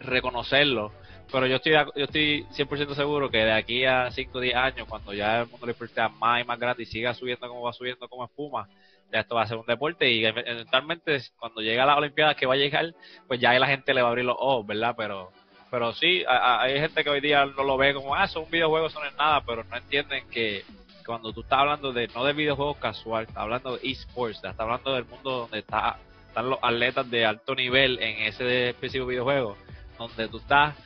reconocerlo, 0.00 0.90
pero 1.30 1.46
yo 1.46 1.56
estoy 1.56 1.72
yo 1.74 2.04
estoy 2.04 2.46
100% 2.56 2.94
seguro 2.94 3.30
que 3.30 3.44
de 3.44 3.52
aquí 3.52 3.84
a 3.84 4.10
5 4.10 4.38
o 4.38 4.40
10 4.40 4.56
años, 4.56 4.88
cuando 4.88 5.12
ya 5.12 5.42
el 5.42 5.48
mundo 5.48 5.66
deporte 5.66 5.92
sea 5.92 6.08
más 6.08 6.40
y 6.40 6.46
más 6.46 6.58
grande 6.58 6.84
y 6.84 6.86
siga 6.86 7.12
subiendo 7.12 7.46
como 7.46 7.60
va 7.60 7.74
subiendo 7.74 8.08
como 8.08 8.24
espuma, 8.24 8.66
ya 9.12 9.20
esto 9.20 9.34
va 9.34 9.42
a 9.42 9.46
ser 9.46 9.56
un 9.56 9.66
deporte 9.66 10.10
y 10.10 10.24
eventualmente 10.24 11.20
cuando 11.38 11.60
llegue 11.60 11.80
a 11.80 11.86
las 11.86 11.98
Olimpiadas 11.98 12.36
que 12.36 12.46
va 12.46 12.54
a 12.54 12.58
llegar, 12.58 12.94
pues 13.28 13.40
ya 13.40 13.52
la 13.58 13.66
gente 13.66 13.94
le 13.94 14.02
va 14.02 14.08
a 14.08 14.10
abrir 14.10 14.24
los 14.24 14.36
ojos, 14.38 14.66
¿verdad? 14.66 14.94
Pero 14.96 15.32
pero 15.70 15.92
sí, 15.92 16.24
hay 16.28 16.78
gente 16.80 17.02
que 17.02 17.10
hoy 17.10 17.20
día 17.20 17.44
no 17.44 17.64
lo 17.64 17.76
ve 17.76 17.92
como, 17.92 18.14
ah, 18.14 18.24
es 18.24 18.36
un 18.36 18.48
videojuego, 18.50 18.86
eso 18.86 19.00
no 19.00 19.06
es 19.06 19.16
nada, 19.16 19.42
pero 19.44 19.64
no 19.64 19.76
entienden 19.76 20.28
que 20.30 20.64
cuando 21.04 21.32
tú 21.32 21.40
estás 21.40 21.58
hablando 21.60 21.92
de 21.92 22.08
no 22.08 22.24
de 22.24 22.32
videojuegos 22.32 22.76
casual, 22.78 23.24
estás 23.24 23.38
hablando 23.38 23.76
de 23.76 23.90
esports, 23.90 24.36
estás 24.36 24.58
hablando 24.58 24.94
del 24.94 25.04
mundo 25.04 25.30
donde 25.40 25.58
está, 25.58 25.98
están 26.28 26.50
los 26.50 26.58
atletas 26.62 27.10
de 27.10 27.26
alto 27.26 27.54
nivel 27.54 27.98
en 28.00 28.22
ese 28.22 28.70
específico 28.70 29.06
videojuego, 29.06 29.56
donde 29.98 30.28
tú 30.28 30.38
estás, 30.38 30.76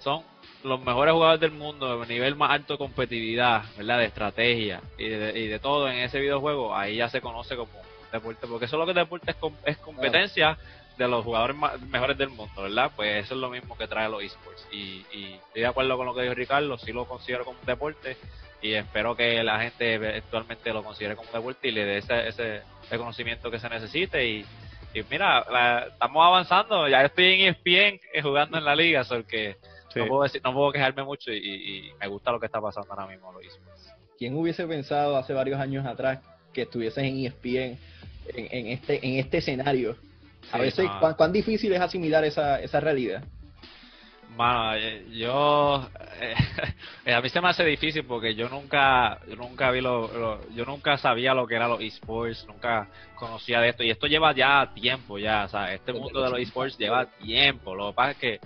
son 0.00 0.22
los 0.64 0.80
mejores 0.80 1.14
jugadores 1.14 1.40
del 1.40 1.52
mundo, 1.52 2.00
de 2.00 2.06
nivel 2.06 2.36
más 2.36 2.50
alto 2.50 2.74
de 2.74 2.78
competitividad, 2.78 3.62
¿verdad? 3.76 3.98
De 3.98 4.04
estrategia 4.06 4.80
y 4.98 5.08
de, 5.08 5.38
y 5.38 5.46
de 5.46 5.58
todo 5.58 5.88
en 5.88 5.98
ese 5.98 6.20
videojuego, 6.20 6.76
ahí 6.76 6.96
ya 6.96 7.08
se 7.08 7.20
conoce 7.20 7.56
como 7.56 7.72
deporte, 8.12 8.46
porque 8.46 8.66
eso 8.66 8.76
es 8.76 8.80
lo 8.80 8.86
que 8.86 8.98
deporte 8.98 9.34
es, 9.64 9.76
competencia 9.78 10.58
de 10.98 11.08
los 11.08 11.24
jugadores 11.24 11.56
mejores 11.88 12.18
del 12.18 12.28
mundo, 12.28 12.62
¿verdad? 12.62 12.90
Pues 12.94 13.24
eso 13.24 13.34
es 13.34 13.40
lo 13.40 13.48
mismo 13.48 13.76
que 13.76 13.86
trae 13.86 14.08
los 14.08 14.22
esports. 14.22 14.66
Y, 14.70 15.04
y 15.12 15.38
estoy 15.46 15.62
de 15.62 15.66
acuerdo 15.66 15.96
con 15.96 16.06
lo 16.06 16.14
que 16.14 16.22
dijo 16.22 16.34
Ricardo, 16.34 16.76
sí 16.76 16.92
lo 16.92 17.06
considero 17.06 17.44
como 17.44 17.58
un 17.58 17.66
deporte, 17.66 18.16
y 18.62 18.74
espero 18.74 19.16
que 19.16 19.42
la 19.42 19.60
gente 19.60 20.16
actualmente 20.18 20.72
lo 20.72 20.84
considere 20.84 21.16
como 21.16 21.28
un 21.28 21.34
deporte 21.34 21.68
y 21.68 21.70
le 21.70 21.84
dé 21.84 21.98
ese, 21.98 22.28
ese 22.28 22.62
reconocimiento 22.90 23.50
que 23.50 23.58
se 23.58 23.68
necesite 23.68 24.26
y, 24.26 24.44
mira, 25.08 25.46
estamos 25.88 26.26
avanzando, 26.26 26.88
ya 26.88 27.02
estoy 27.02 27.42
en 27.42 27.54
ESPN 27.54 28.22
jugando 28.22 28.58
en 28.58 28.64
la 28.64 28.74
liga, 28.74 29.04
so 29.04 29.26
que 29.26 29.56
no, 29.96 30.06
puedo 30.06 30.22
decir, 30.22 30.40
no 30.44 30.52
puedo 30.52 30.72
quejarme 30.72 31.02
mucho 31.02 31.32
y, 31.32 31.92
me 32.00 32.06
gusta 32.06 32.32
lo 32.32 32.40
que 32.40 32.46
está 32.46 32.60
pasando 32.60 32.90
ahora 32.92 33.06
mismo, 33.06 33.32
lo 33.32 33.40
¿Quién 34.18 34.36
hubiese 34.36 34.66
pensado 34.66 35.16
hace 35.16 35.32
varios 35.32 35.58
años 35.58 35.86
atrás 35.86 36.20
que 36.52 36.62
estuvieses 36.62 37.02
en 37.02 37.24
ESPN 37.24 37.78
en, 38.34 38.66
este, 38.66 39.06
en 39.06 39.18
este 39.18 39.38
escenario? 39.38 39.96
A 40.52 40.58
veces, 40.58 40.88
¿cuán, 41.16 41.32
difícil 41.32 41.72
es 41.72 41.80
asimilar 41.80 42.24
esa, 42.24 42.60
esa 42.60 42.80
realidad? 42.80 43.24
Bueno, 44.36 44.74
eh, 44.74 45.06
yo 45.10 45.88
eh, 47.04 47.12
a 47.12 47.20
mí 47.20 47.28
se 47.28 47.40
me 47.40 47.48
hace 47.48 47.64
difícil 47.64 48.04
porque 48.04 48.34
yo 48.34 48.48
nunca 48.48 49.20
yo 49.28 49.36
nunca 49.36 49.70
vi 49.70 49.80
lo, 49.80 50.40
yo 50.54 50.64
nunca 50.64 50.96
sabía 50.98 51.34
lo 51.34 51.46
que 51.46 51.56
era 51.56 51.68
los 51.68 51.80
esports, 51.80 52.46
nunca 52.46 52.88
conocía 53.16 53.60
de 53.60 53.70
esto 53.70 53.82
y 53.82 53.90
esto 53.90 54.06
lleva 54.06 54.32
ya 54.34 54.70
tiempo 54.74 55.18
ya, 55.18 55.44
o 55.44 55.48
sea, 55.48 55.74
este 55.74 55.92
mundo 55.92 56.22
de 56.22 56.30
los 56.30 56.38
esports 56.40 56.78
lleva 56.78 57.06
tiempo. 57.06 57.74
Lo 57.74 57.90
que 57.90 57.94
pasa 57.96 58.10
es 58.12 58.16
que 58.18 58.40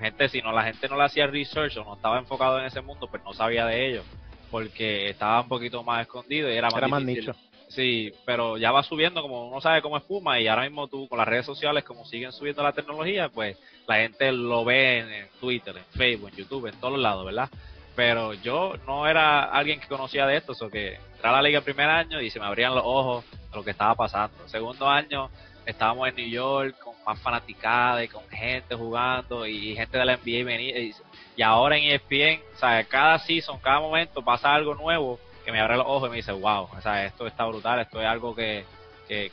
gente 0.00 0.28
si 0.28 0.42
no 0.42 0.52
la 0.52 0.64
gente 0.64 0.88
no 0.88 0.96
le 0.96 1.04
hacía 1.04 1.26
research 1.26 1.76
o 1.76 1.84
no 1.84 1.94
estaba 1.94 2.18
enfocado 2.18 2.58
en 2.58 2.66
ese 2.66 2.80
mundo, 2.80 3.06
pues 3.08 3.22
no 3.22 3.32
sabía 3.32 3.66
de 3.66 3.88
ello 3.90 4.02
porque 4.50 5.08
estaba 5.10 5.40
un 5.40 5.48
poquito 5.48 5.82
más 5.82 6.02
escondido 6.02 6.50
y 6.50 6.56
era 6.56 6.68
más 6.68 6.78
era 6.78 6.88
más 6.88 7.02
nicho. 7.02 7.34
Sí, 7.68 8.12
pero 8.26 8.58
ya 8.58 8.72
va 8.72 8.82
subiendo 8.82 9.22
como 9.22 9.48
uno 9.48 9.60
sabe 9.60 9.80
cómo 9.80 9.96
espuma 9.96 10.40
y 10.40 10.48
ahora 10.48 10.62
mismo 10.62 10.88
tú 10.88 11.06
con 11.06 11.18
las 11.18 11.28
redes 11.28 11.46
sociales 11.46 11.84
como 11.84 12.04
siguen 12.04 12.32
subiendo 12.32 12.64
la 12.64 12.72
tecnología, 12.72 13.28
pues 13.28 13.56
la 13.86 13.96
gente 13.96 14.32
lo 14.32 14.64
ve 14.64 14.98
en, 14.98 15.28
Twitter, 15.40 15.76
en 15.76 15.84
Facebook, 15.96 16.30
en 16.30 16.36
YouTube, 16.36 16.66
en 16.66 16.80
todos 16.80 16.98
lados, 16.98 17.24
¿verdad? 17.24 17.48
Pero 17.94 18.34
yo 18.34 18.74
no 18.88 19.06
era 19.06 19.44
alguien 19.44 19.78
que 19.78 19.86
conocía 19.86 20.26
de 20.26 20.38
esto, 20.38 20.52
o 20.60 20.68
que 20.68 20.94
entré 20.94 21.28
a 21.28 21.32
la 21.32 21.42
liga 21.42 21.58
el 21.58 21.64
primer 21.64 21.88
año 21.88 22.20
y 22.20 22.30
se 22.30 22.40
me 22.40 22.46
abrían 22.46 22.74
los 22.74 22.82
ojos 22.84 23.24
a 23.52 23.56
lo 23.56 23.62
que 23.62 23.70
estaba 23.70 23.94
pasando. 23.94 24.48
segundo 24.48 24.88
año 24.88 25.30
estábamos 25.70 26.08
en 26.08 26.16
New 26.16 26.28
York 26.28 26.76
con 26.78 26.94
más 27.06 27.18
fanaticada 27.20 28.04
y 28.04 28.08
con 28.08 28.28
gente 28.28 28.74
jugando 28.74 29.46
y 29.46 29.74
gente 29.74 29.98
de 29.98 30.04
la 30.04 30.16
NBA 30.16 30.44
venía 30.44 30.78
y, 30.78 30.94
y 31.36 31.42
ahora 31.42 31.76
en 31.76 31.84
ESPN, 31.84 32.42
o 32.54 32.58
sea, 32.58 32.84
cada 32.84 33.18
season, 33.18 33.58
cada 33.60 33.80
momento 33.80 34.22
pasa 34.22 34.54
algo 34.54 34.74
nuevo 34.74 35.18
que 35.44 35.52
me 35.52 35.60
abre 35.60 35.76
los 35.76 35.86
ojos 35.86 36.08
y 36.08 36.10
me 36.10 36.16
dice, 36.16 36.32
wow, 36.32 36.68
o 36.76 36.80
sea, 36.80 37.06
esto 37.06 37.26
está 37.26 37.46
brutal, 37.46 37.80
esto 37.80 38.00
es 38.00 38.06
algo 38.06 38.34
que, 38.34 38.64
que, 39.08 39.30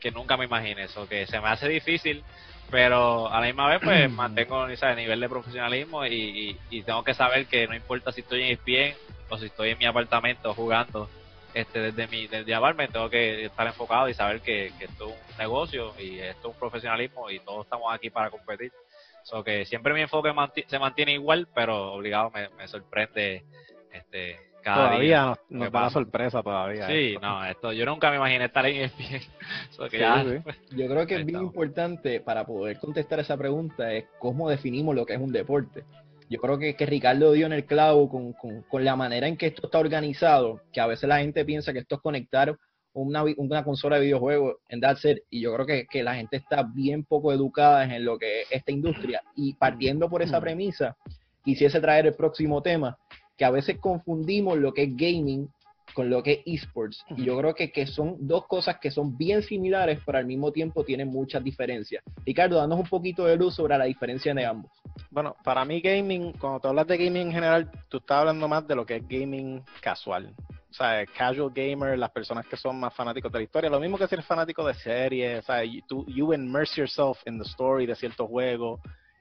que, 0.00 0.10
nunca 0.12 0.36
me 0.36 0.44
imaginé, 0.44 0.84
eso 0.84 1.08
que 1.08 1.26
se 1.26 1.40
me 1.40 1.48
hace 1.48 1.68
difícil, 1.68 2.22
pero 2.70 3.28
a 3.28 3.40
la 3.40 3.46
misma 3.46 3.68
vez 3.68 3.80
pues 3.82 4.10
mantengo 4.12 4.68
ese 4.68 4.94
nivel 4.94 5.18
de 5.18 5.28
profesionalismo 5.28 6.06
y, 6.06 6.56
y, 6.70 6.82
tengo 6.82 7.02
que 7.02 7.14
saber 7.14 7.46
que 7.46 7.66
no 7.66 7.74
importa 7.74 8.12
si 8.12 8.20
estoy 8.20 8.42
en 8.42 8.52
ESPN 8.52 8.96
o 9.28 9.38
si 9.38 9.46
estoy 9.46 9.70
en 9.70 9.78
mi 9.78 9.86
apartamento 9.86 10.54
jugando 10.54 11.08
este 11.60 11.80
desde 11.80 12.06
mi 12.08 12.26
desde 12.26 12.50
llamarme 12.50 12.88
tengo 12.88 13.08
que 13.08 13.46
estar 13.46 13.66
enfocado 13.66 14.08
y 14.08 14.14
saber 14.14 14.40
que, 14.40 14.66
esto 14.66 15.08
es 15.08 15.30
un 15.32 15.38
negocio 15.38 15.94
y 15.98 16.18
esto 16.18 16.48
es 16.48 16.54
un 16.54 16.60
profesionalismo 16.60 17.30
y 17.30 17.40
todos 17.40 17.64
estamos 17.64 17.92
aquí 17.94 18.10
para 18.10 18.30
competir 18.30 18.72
so 19.22 19.42
que 19.42 19.64
siempre 19.64 19.94
mi 19.94 20.02
enfoque 20.02 20.32
se 20.66 20.78
mantiene 20.78 21.12
igual 21.12 21.48
pero 21.54 21.94
obligado 21.94 22.30
me, 22.30 22.48
me 22.50 22.68
sorprende 22.68 23.44
este 23.92 24.46
todavía 24.74 25.38
nos, 25.48 25.72
da 25.72 25.80
la 25.82 25.90
sorpresa 25.90 26.42
todavía. 26.42 26.86
Sí, 26.86 27.16
no, 27.20 27.44
esto 27.44 27.72
yo 27.72 27.86
nunca 27.86 28.10
me 28.10 28.16
imaginé 28.16 28.46
estar 28.46 28.66
en 28.66 28.82
ESPN. 28.82 29.20
yo 30.76 30.88
creo 30.88 31.06
que 31.06 31.16
es 31.16 31.26
bien 31.26 31.42
importante 31.42 32.20
para 32.20 32.44
poder 32.44 32.78
contestar 32.78 33.20
esa 33.20 33.36
pregunta 33.36 33.92
es 33.92 34.06
cómo 34.18 34.48
definimos 34.48 34.94
lo 34.94 35.06
que 35.06 35.14
es 35.14 35.20
un 35.20 35.32
deporte. 35.32 35.84
Yo 36.28 36.40
creo 36.40 36.58
que, 36.58 36.74
que 36.74 36.86
Ricardo 36.86 37.32
dio 37.32 37.46
en 37.46 37.52
el 37.52 37.66
clavo 37.66 38.08
con, 38.08 38.32
con, 38.32 38.84
la 38.84 38.96
manera 38.96 39.28
en 39.28 39.36
que 39.36 39.46
esto 39.46 39.66
está 39.66 39.78
organizado, 39.78 40.60
que 40.72 40.80
a 40.80 40.86
veces 40.86 41.08
la 41.08 41.18
gente 41.18 41.44
piensa 41.44 41.72
que 41.72 41.80
esto 41.80 41.96
es 41.96 42.00
conectar 42.00 42.56
una, 42.92 43.24
una 43.36 43.62
consola 43.62 43.96
de 43.96 44.06
videojuegos 44.06 44.56
en 44.68 44.80
that 44.80 44.96
set, 44.96 45.22
y 45.30 45.40
yo 45.40 45.54
creo 45.54 45.66
que, 45.66 45.86
que 45.86 46.02
la 46.02 46.16
gente 46.16 46.36
está 46.36 46.62
bien 46.62 47.04
poco 47.04 47.32
educada 47.32 47.84
en 47.84 48.04
lo 48.04 48.18
que 48.18 48.42
es 48.42 48.48
esta 48.50 48.72
industria, 48.72 49.22
y 49.36 49.54
partiendo 49.54 50.08
por 50.08 50.22
esa 50.22 50.38
mm. 50.38 50.42
premisa, 50.42 50.96
quisiese 51.44 51.80
traer 51.80 52.06
el 52.06 52.14
próximo 52.14 52.60
tema, 52.60 52.98
que 53.36 53.44
a 53.44 53.50
veces 53.50 53.78
confundimos 53.78 54.58
lo 54.58 54.72
que 54.72 54.84
es 54.84 54.96
gaming 54.96 55.48
con 55.96 56.10
lo 56.10 56.22
que 56.22 56.42
es 56.44 56.62
esports. 56.62 57.02
Y 57.16 57.24
yo 57.24 57.38
creo 57.38 57.54
que, 57.54 57.72
que 57.72 57.86
son 57.86 58.16
dos 58.20 58.46
cosas 58.46 58.78
que 58.78 58.90
son 58.90 59.16
bien 59.16 59.42
similares, 59.42 59.98
pero 60.04 60.18
al 60.18 60.26
mismo 60.26 60.52
tiempo 60.52 60.84
tienen 60.84 61.08
muchas 61.08 61.42
diferencias. 61.42 62.04
Ricardo, 62.26 62.56
danos 62.56 62.78
un 62.78 62.86
poquito 62.86 63.24
de 63.24 63.34
luz 63.34 63.54
sobre 63.54 63.78
la 63.78 63.86
diferencia 63.86 64.34
de 64.34 64.44
ambos. 64.44 64.70
Bueno, 65.10 65.34
para 65.42 65.64
mí 65.64 65.80
gaming, 65.80 66.34
cuando 66.34 66.60
tú 66.60 66.68
hablas 66.68 66.86
de 66.86 66.98
gaming 66.98 67.28
en 67.28 67.32
general, 67.32 67.70
tú 67.88 67.96
estás 67.96 68.18
hablando 68.18 68.46
más 68.46 68.68
de 68.68 68.74
lo 68.74 68.84
que 68.84 68.96
es 68.96 69.08
gaming 69.08 69.62
casual. 69.80 70.34
O 70.70 70.74
sea, 70.74 71.06
casual 71.06 71.50
gamer, 71.54 71.98
las 71.98 72.10
personas 72.10 72.46
que 72.46 72.58
son 72.58 72.78
más 72.78 72.92
fanáticos 72.92 73.32
de 73.32 73.38
la 73.38 73.44
historia, 73.44 73.70
lo 73.70 73.80
mismo 73.80 73.96
que 73.96 74.06
ser 74.06 74.22
fanático 74.22 74.66
de 74.66 74.74
series, 74.74 75.38
o 75.38 75.46
sea, 75.46 75.62
tú, 75.88 76.04
you 76.08 76.34
immerse 76.34 76.78
yourself 76.78 77.18
in 77.26 77.38
the 77.38 77.44
story 77.44 77.86
de 77.86 77.94
ciertos 77.94 78.28
juegos, 78.28 78.80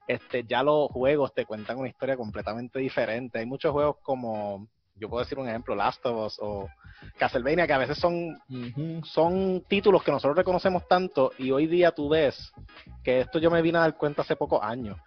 este, 0.10 0.44
ya 0.44 0.62
los 0.62 0.92
juegos 0.92 1.34
te 1.34 1.46
cuentan 1.46 1.78
una 1.78 1.88
historia 1.88 2.18
completamente 2.18 2.80
diferente. 2.80 3.40
Hay 3.40 3.46
muchos 3.46 3.72
juegos 3.72 3.96
como, 4.04 4.68
yo 4.96 5.10
puedo 5.10 5.24
decir 5.24 5.38
un 5.38 5.48
ejemplo, 5.48 5.76
Last 5.76 6.06
of 6.06 6.26
Us 6.26 6.38
o 6.42 6.70
Castlevania, 7.18 7.68
que 7.68 7.74
a 7.74 7.78
veces 7.78 7.98
son, 7.98 8.38
son 9.04 9.64
títulos 9.68 10.04
que 10.04 10.12
nosotros 10.12 10.38
reconocemos 10.38 10.88
tanto 10.88 11.32
y 11.38 11.52
hoy 11.52 11.68
día 11.68 11.92
tú 11.92 12.10
ves 12.10 12.54
que 13.04 13.22
esto 13.22 13.40
yo 13.40 13.52
me 13.52 13.62
vine 13.62 13.78
a 13.78 13.82
dar 13.82 13.98
cuenta 13.98 14.22
hace 14.22 14.36
pocos 14.36 14.62
años. 14.64 14.98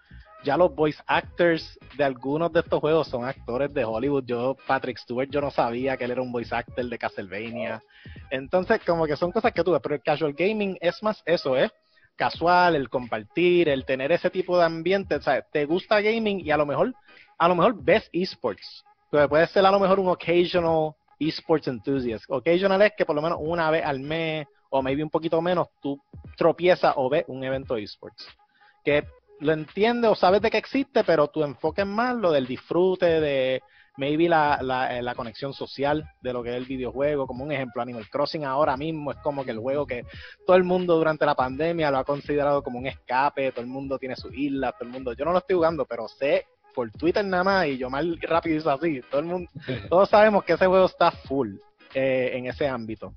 Ya 0.45 0.57
los 0.57 0.73
voice 0.73 1.03
actors 1.07 1.79
de 1.97 2.05
algunos 2.05 2.53
de 2.53 2.61
estos 2.61 2.79
juegos 2.79 3.09
son 3.09 3.25
actores 3.25 3.75
de 3.75 3.85
Hollywood. 3.85 4.25
Yo, 4.25 4.57
Patrick 4.69 4.99
Stewart, 4.99 5.29
yo 5.31 5.41
no 5.41 5.51
sabía 5.51 5.97
que 5.97 6.05
él 6.05 6.13
era 6.13 6.23
un 6.23 6.31
voice 6.31 6.55
actor 6.55 6.85
de 6.85 6.99
Castlevania. 6.99 7.83
Entonces, 8.31 8.81
como 8.87 9.05
que 9.07 9.17
son 9.17 9.33
cosas 9.33 9.53
que 9.53 9.65
tú 9.65 9.73
ves, 9.73 9.81
pero 9.83 9.97
el 9.97 10.03
casual 10.03 10.35
gaming 10.35 10.79
es 10.81 11.03
más 11.03 11.23
eso, 11.27 11.57
¿eh? 11.57 11.71
casual, 12.19 12.75
el 12.75 12.91
compartir, 12.91 13.69
el 13.69 13.87
tener 13.87 14.13
ese 14.13 14.29
tipo 14.29 14.59
de 14.59 14.65
ambiente, 14.65 15.15
o 15.15 15.23
sea, 15.23 15.41
te 15.41 15.65
gusta 15.65 16.01
gaming 16.01 16.41
y 16.45 16.51
a 16.51 16.57
lo 16.57 16.67
mejor, 16.67 16.93
a 17.39 17.49
lo 17.49 17.55
mejor 17.55 17.83
ves 17.83 18.11
esports. 18.13 18.85
Puede 19.11 19.47
ser 19.49 19.65
a 19.65 19.71
lo 19.71 19.81
mejor 19.81 20.01
un 20.01 20.09
occasional 20.09 20.93
esports 21.19 21.69
enthusiast. 21.69 22.25
Occasional 22.29 22.83
es 22.83 22.93
que 22.97 23.05
por 23.05 23.17
lo 23.17 23.23
menos 23.23 23.39
una 23.41 23.71
vez 23.71 23.85
al 23.85 24.01
mes 24.01 24.47
o 24.71 24.83
maybe 24.83 25.03
un 25.03 25.11
poquito 25.11 25.41
menos 25.41 25.69
tú 25.81 26.01
tropiezas 26.37 26.95
o 26.97 27.09
ves 27.09 27.25
un 27.29 27.43
evento 27.43 27.77
esports. 27.77 28.27
Que 28.85 29.05
lo 29.41 29.53
entiendes 29.53 30.11
o 30.11 30.15
sabes 30.15 30.43
de 30.43 30.51
que 30.51 30.59
existe, 30.59 31.05
pero 31.05 31.29
tu 31.29 31.43
enfoque 31.43 31.83
es 31.83 31.87
más 31.87 32.17
lo 32.17 32.33
del 32.33 32.47
disfrute, 32.47 33.21
de 33.21 33.63
maybe 33.97 34.29
la, 34.29 34.59
la, 34.63 34.97
eh, 34.97 35.03
la, 35.03 35.15
conexión 35.15 35.53
social 35.53 36.09
de 36.23 36.33
lo 36.33 36.43
que 36.43 36.51
es 36.51 36.57
el 36.57 36.67
videojuego, 36.67 37.27
como 37.27 37.45
un 37.45 37.51
ejemplo, 37.51 37.83
Animal 37.83 38.09
Crossing 38.09 38.45
ahora 38.45 38.77
mismo 38.77 39.11
es 39.11 39.19
como 39.19 39.45
que 39.45 39.51
el 39.51 39.59
juego 39.59 39.87
que 39.87 40.05
todo 40.47 40.57
el 40.57 40.63
mundo 40.63 40.97
durante 40.97 41.27
la 41.27 41.35
pandemia 41.35 41.91
lo 41.91 41.99
ha 41.99 42.05
considerado 42.05 42.63
como 42.63 42.79
un 42.79 42.87
escape, 42.87 43.51
todo 43.51 43.63
el 43.63 43.67
mundo 43.67 43.99
tiene 43.99 44.15
su 44.15 44.33
isla, 44.33 44.71
todo 44.73 44.85
el 44.85 44.93
mundo, 44.93 45.15
yo 45.15 45.25
no 45.25 45.33
lo 45.33 45.39
estoy 45.39 45.57
jugando, 45.57 45.85
pero 45.85 46.07
sé 46.07 46.47
por 46.79 46.93
Twitter 46.93 47.25
nada 47.25 47.43
más 47.43 47.67
y 47.67 47.77
yo 47.77 47.89
rápido 48.21 48.57
hizo 48.57 48.71
así, 48.71 49.01
todo 49.11 49.21
el 49.21 49.27
mundo, 49.27 49.51
todos 49.89 50.09
sabemos 50.09 50.45
que 50.45 50.53
ese 50.53 50.65
juego 50.65 50.87
está 50.87 51.11
full 51.11 51.57
eh, 51.93 52.31
en 52.35 52.47
ese 52.47 52.69
ámbito. 52.69 53.15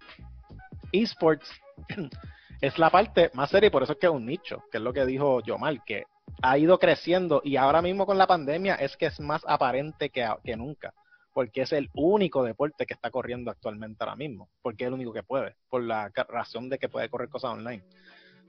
Esports 0.92 1.48
es 2.62 2.80
la 2.80 2.90
parte 2.90 3.30
más 3.36 3.52
seria 3.52 3.68
y 3.68 3.70
por 3.70 3.84
eso 3.84 3.92
es 3.92 4.00
que 4.00 4.08
es 4.08 4.12
un 4.12 4.26
nicho, 4.26 4.64
que 4.72 4.80
es 4.80 4.84
lo 4.84 4.92
que 4.92 5.06
dijo 5.06 5.44
Yomal, 5.44 5.84
que 5.86 6.06
ha 6.42 6.58
ido 6.58 6.80
creciendo 6.80 7.44
y 7.44 7.56
ahora 7.56 7.84
mismo 7.84 8.08
con 8.08 8.18
la 8.18 8.26
pandemia 8.26 8.74
es 8.74 8.98
que 8.98 9.06
es 9.06 9.20
más 9.20 9.44
aparente 9.46 10.10
que, 10.10 10.28
que 10.44 10.58
nunca, 10.58 10.92
porque 11.32 11.62
es 11.62 11.72
el 11.72 11.92
único 11.94 12.44
deporte 12.44 12.88
que 12.88 12.96
está 12.96 13.12
corriendo 13.12 13.52
actualmente 13.52 14.04
ahora 14.04 14.16
mismo, 14.16 14.50
porque 14.64 14.86
es 14.86 14.88
el 14.88 14.96
único 14.96 15.14
que 15.14 15.22
puede, 15.22 15.54
por 15.70 15.84
la 15.84 16.12
razón 16.30 16.68
de 16.68 16.80
que 16.80 16.90
puede 16.90 17.10
correr 17.10 17.30
cosas 17.30 17.52
online. 17.52 17.84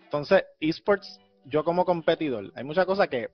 Entonces, 0.04 0.42
esports, 0.58 1.20
yo 1.44 1.64
como 1.64 1.84
competidor, 1.84 2.50
hay 2.54 2.64
muchas 2.64 2.86
cosas 2.86 3.08
que 3.08 3.28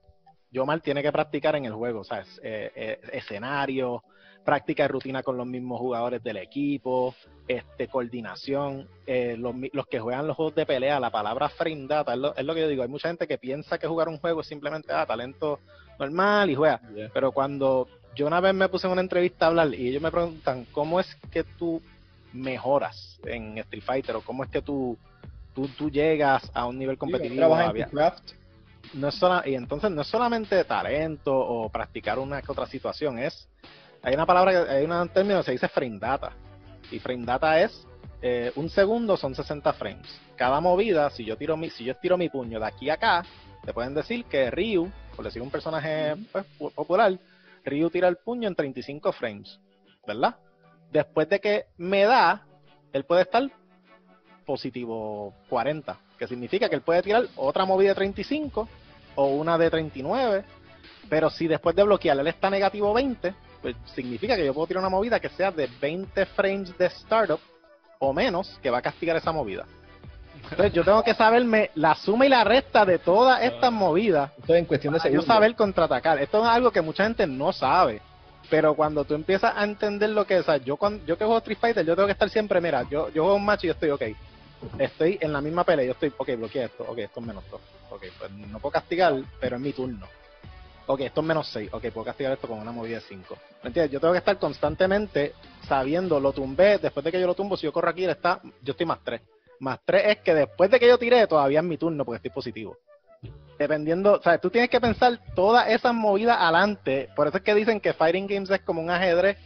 yo 0.51 0.65
mal 0.65 0.83
tiene 0.83 1.03
que 1.03 1.13
practicar 1.13 1.57
en 1.57 1.65
el 1.65 1.73
juego, 1.73 2.05
¿sabes? 2.05 2.41
Eh, 2.43 2.73
eh, 2.75 3.01
escenario, 3.13 4.03
práctica 4.45 4.85
de 4.85 4.89
rutina 4.89 5.23
con 5.23 5.37
los 5.37 5.47
mismos 5.47 5.79
jugadores 5.79 6.23
del 6.23 6.39
equipo, 6.39 7.15
este, 7.47 7.89
coordinación, 7.89 8.89
eh, 9.07 9.37
los, 9.39 9.87
que 9.87 10.01
juegan 10.01 10.27
los 10.27 10.37
juegos 10.37 10.55
de 10.55 10.65
pelea, 10.65 11.01
la 11.01 11.11
palabra 11.11 11.49
frame 11.51 11.87
data, 11.87 12.15
es 12.15 12.45
lo, 12.45 12.55
que 12.55 12.61
yo 12.61 12.69
digo, 12.69 12.83
hay 12.83 12.89
mucha 12.89 13.09
gente 13.09 13.27
que 13.27 13.37
piensa 13.37 13.79
que 13.79 13.87
jugar 13.87 14.09
un 14.09 14.19
juego 14.19 14.41
es 14.41 14.47
simplemente 14.47 14.93
ah, 14.93 15.05
talento 15.05 15.61
normal 15.99 16.51
y 16.51 16.55
juega, 16.55 16.81
pero 17.13 17.33
cuando 17.33 17.89
yo 18.15 18.27
una 18.27 18.41
vez 18.41 18.55
me 18.55 18.69
puse 18.69 18.87
en 18.87 18.93
una 18.93 19.03
entrevista 19.03 19.45
a 19.45 19.49
hablar 19.49 19.75
y 19.75 19.89
ellos 19.89 20.01
me 20.01 20.11
preguntan, 20.11 20.67
¿cómo 20.73 20.99
es 20.99 21.15
que 21.31 21.45
tú 21.45 21.83
mejoras 22.33 23.21
en 23.25 23.59
Street 23.59 23.83
Fighter 23.83 24.17
o 24.17 24.23
cómo 24.23 24.45
es 24.45 24.51
que 24.51 24.63
tú, 24.63 24.97
tú, 25.55 25.69
tú 25.77 25.91
llegas 25.91 26.51
a 26.55 26.67
un 26.67 26.79
nivel 26.79 26.97
competitivo? 26.97 27.55
No 28.95 29.09
es 29.09 29.21
y 29.47 29.55
entonces 29.55 29.91
no 29.91 30.03
es 30.03 30.09
solamente 30.09 30.65
talento 30.65 31.37
o 31.37 31.69
practicar 31.69 32.19
una 32.19 32.43
que 32.43 32.53
otra 32.53 32.67
situación, 32.67 33.19
es 33.19 33.49
hay 34.03 34.15
una 34.15 34.27
palabra, 34.27 34.67
hay 34.71 34.85
un 34.85 35.09
término 35.09 35.39
que 35.41 35.45
se 35.45 35.53
dice 35.53 35.69
frame 35.69 35.99
data. 35.99 36.33
Y 36.91 36.99
frame 36.99 37.25
data 37.25 37.61
es 37.61 37.87
eh, 38.23 38.53
un 38.57 38.69
segundo 38.71 39.17
son 39.17 39.35
60 39.35 39.73
frames. 39.75 40.21
Cada 40.37 40.61
movida, 40.61 41.11
si 41.11 41.25
yo 41.25 41.37
tiro 41.37 41.57
mi, 41.57 41.71
si 41.71 41.85
yo 41.85 41.95
tiro 41.97 42.17
mi 42.17 42.29
puño 42.29 42.59
de 42.59 42.67
aquí 42.67 42.91
a 42.91 42.95
acá, 42.95 43.25
te 43.65 43.73
pueden 43.73 43.95
decir 43.95 44.25
que 44.25 44.51
Ryu, 44.51 44.91
por 45.15 45.25
decir 45.25 45.43
un 45.43 45.51
personaje 45.51 46.15
pues, 46.33 46.45
popular, 46.75 47.19
Ryu 47.65 47.91
tira 47.91 48.09
el 48.09 48.17
puño 48.17 48.49
en 48.49 48.55
35 48.55 49.13
frames, 49.13 49.61
¿verdad? 50.07 50.37
Después 50.91 51.29
de 51.29 51.41
que 51.41 51.67
me 51.77 52.05
da, 52.05 52.47
él 52.93 53.05
puede 53.05 53.23
estar 53.23 53.43
positivo 54.47 55.35
40, 55.49 55.99
que 56.19 56.27
significa 56.27 56.69
que 56.69 56.75
él 56.75 56.83
puede 56.83 57.03
tirar 57.03 57.27
otra 57.37 57.65
movida 57.65 57.91
de 57.91 57.95
35 57.95 58.69
o 59.15 59.27
una 59.27 59.57
de 59.57 59.71
39, 59.71 60.45
pero 61.09 61.31
si 61.31 61.47
después 61.47 61.75
de 61.75 61.83
bloquear 61.83 62.19
él 62.19 62.27
está 62.27 62.51
negativo 62.51 62.93
20, 62.93 63.35
pues 63.63 63.77
significa 63.95 64.37
que 64.37 64.45
yo 64.45 64.55
puedo 64.55 64.67
tirar 64.67 64.83
una 64.83 64.91
movida 64.91 65.21
que 65.21 65.29
sea 65.31 65.51
de 65.51 65.69
20 65.81 66.27
frames 66.27 66.77
de 66.77 66.87
startup 66.87 67.41
o 67.99 68.13
menos 68.13 68.59
que 68.63 68.71
va 68.71 68.79
a 68.79 68.83
castigar 68.83 69.17
esa 69.17 69.33
movida. 69.33 69.65
Entonces 70.51 70.73
yo 70.73 70.85
tengo 70.85 71.03
que 71.03 71.15
saberme 71.15 71.71
la 71.75 71.95
suma 71.95 72.27
y 72.27 72.29
la 72.29 72.45
resta 72.45 72.85
de 72.85 72.99
todas 72.99 73.43
estas 73.43 73.73
movidas. 73.73 74.31
Esto 74.39 74.55
es 74.55 74.61
en 74.61 74.65
cuestión 74.67 74.95
de 74.95 75.13
yo 75.13 75.23
saber 75.23 75.55
contraatacar. 75.55 76.19
Esto 76.21 76.43
es 76.43 76.49
algo 76.49 76.71
que 76.71 76.81
mucha 76.81 77.05
gente 77.05 77.27
no 77.27 77.53
sabe. 77.53 78.01
Pero 78.49 78.75
cuando 78.75 79.05
tú 79.05 79.15
empiezas 79.15 79.53
a 79.55 79.65
entender 79.65 80.11
lo 80.11 80.27
que 80.27 80.37
es, 80.37 80.41
o 80.41 80.45
sea, 80.45 80.57
yo 80.57 80.77
cuando, 80.77 81.05
yo 81.05 81.19
que 81.19 81.25
juego 81.25 81.39
Street 81.39 81.59
Fighter, 81.61 81.85
yo 81.85 81.95
tengo 81.95 82.07
que 82.07 82.13
estar 82.13 82.31
siempre, 82.31 82.61
mira, 82.61 82.83
yo, 82.89 83.11
yo 83.11 83.25
juego 83.25 83.37
un 83.37 83.45
match 83.45 83.65
y 83.65 83.67
yo 83.67 83.73
estoy 83.75 83.91
ok. 83.91 84.03
Estoy 84.79 85.19
en 85.21 85.33
la 85.33 85.41
misma 85.41 85.65
pelea, 85.65 85.87
yo 85.87 85.93
estoy, 85.93 86.13
ok, 86.17 86.37
bloqueé 86.37 86.65
esto, 86.65 86.85
ok, 86.89 86.99
esto 86.99 87.21
es 87.21 87.27
menos 87.27 87.45
2. 87.51 87.61
Ok, 87.91 88.05
pues 88.19 88.31
no 88.31 88.59
puedo 88.59 88.73
castigar, 88.73 89.15
pero 89.41 89.57
es 89.57 89.63
mi 89.63 89.73
turno. 89.73 90.07
Ok, 90.87 91.01
esto 91.01 91.21
es 91.21 91.27
menos 91.27 91.49
6, 91.49 91.71
ok, 91.73 91.91
puedo 91.91 92.05
castigar 92.05 92.33
esto 92.33 92.49
con 92.49 92.59
una 92.59 92.73
movida 92.73 92.97
de 92.97 93.03
5. 93.03 93.37
¿Me 93.63 93.69
entiendes? 93.69 93.93
Yo 93.93 94.01
tengo 94.01 94.13
que 94.13 94.19
estar 94.19 94.39
constantemente 94.39 95.35
sabiendo, 95.67 96.19
lo 96.19 96.33
tumbé, 96.33 96.79
después 96.79 97.05
de 97.05 97.13
que 97.13 97.21
yo 97.21 97.27
lo 97.27 97.35
tumbo, 97.35 97.57
si 97.57 97.65
yo 97.65 97.73
corro 97.73 97.91
aquí, 97.91 98.05
él 98.05 98.11
está, 98.11 98.41
yo 98.63 98.73
estoy 98.73 98.87
más 98.87 98.99
3. 99.05 99.21
Más 99.61 99.81
3 99.85 100.03
es 100.07 100.19
que 100.19 100.35
después 100.35 100.71
de 100.71 100.81
que 100.81 100.89
yo 100.89 100.99
tiré, 100.99 101.27
todavía 101.27 101.61
es 101.61 101.65
mi 101.65 101.77
turno 101.77 102.05
porque 102.05 102.17
estoy 102.17 102.31
positivo. 102.31 102.77
Dependiendo, 103.59 104.15
o 104.15 104.23
sea, 104.23 104.39
tú 104.39 104.51
tienes 104.51 104.71
que 104.71 104.81
pensar 104.81 105.19
todas 105.35 105.69
esas 105.69 105.93
movidas 105.93 106.39
adelante. 106.41 107.09
Por 107.17 107.27
eso 107.27 107.39
es 107.39 107.43
que 107.43 107.55
dicen 107.55 107.81
que 107.81 107.93
Fighting 107.93 108.29
Games 108.29 108.51
es 108.51 108.61
como 108.61 108.81
un 108.81 108.89
ajedrez 108.89 109.37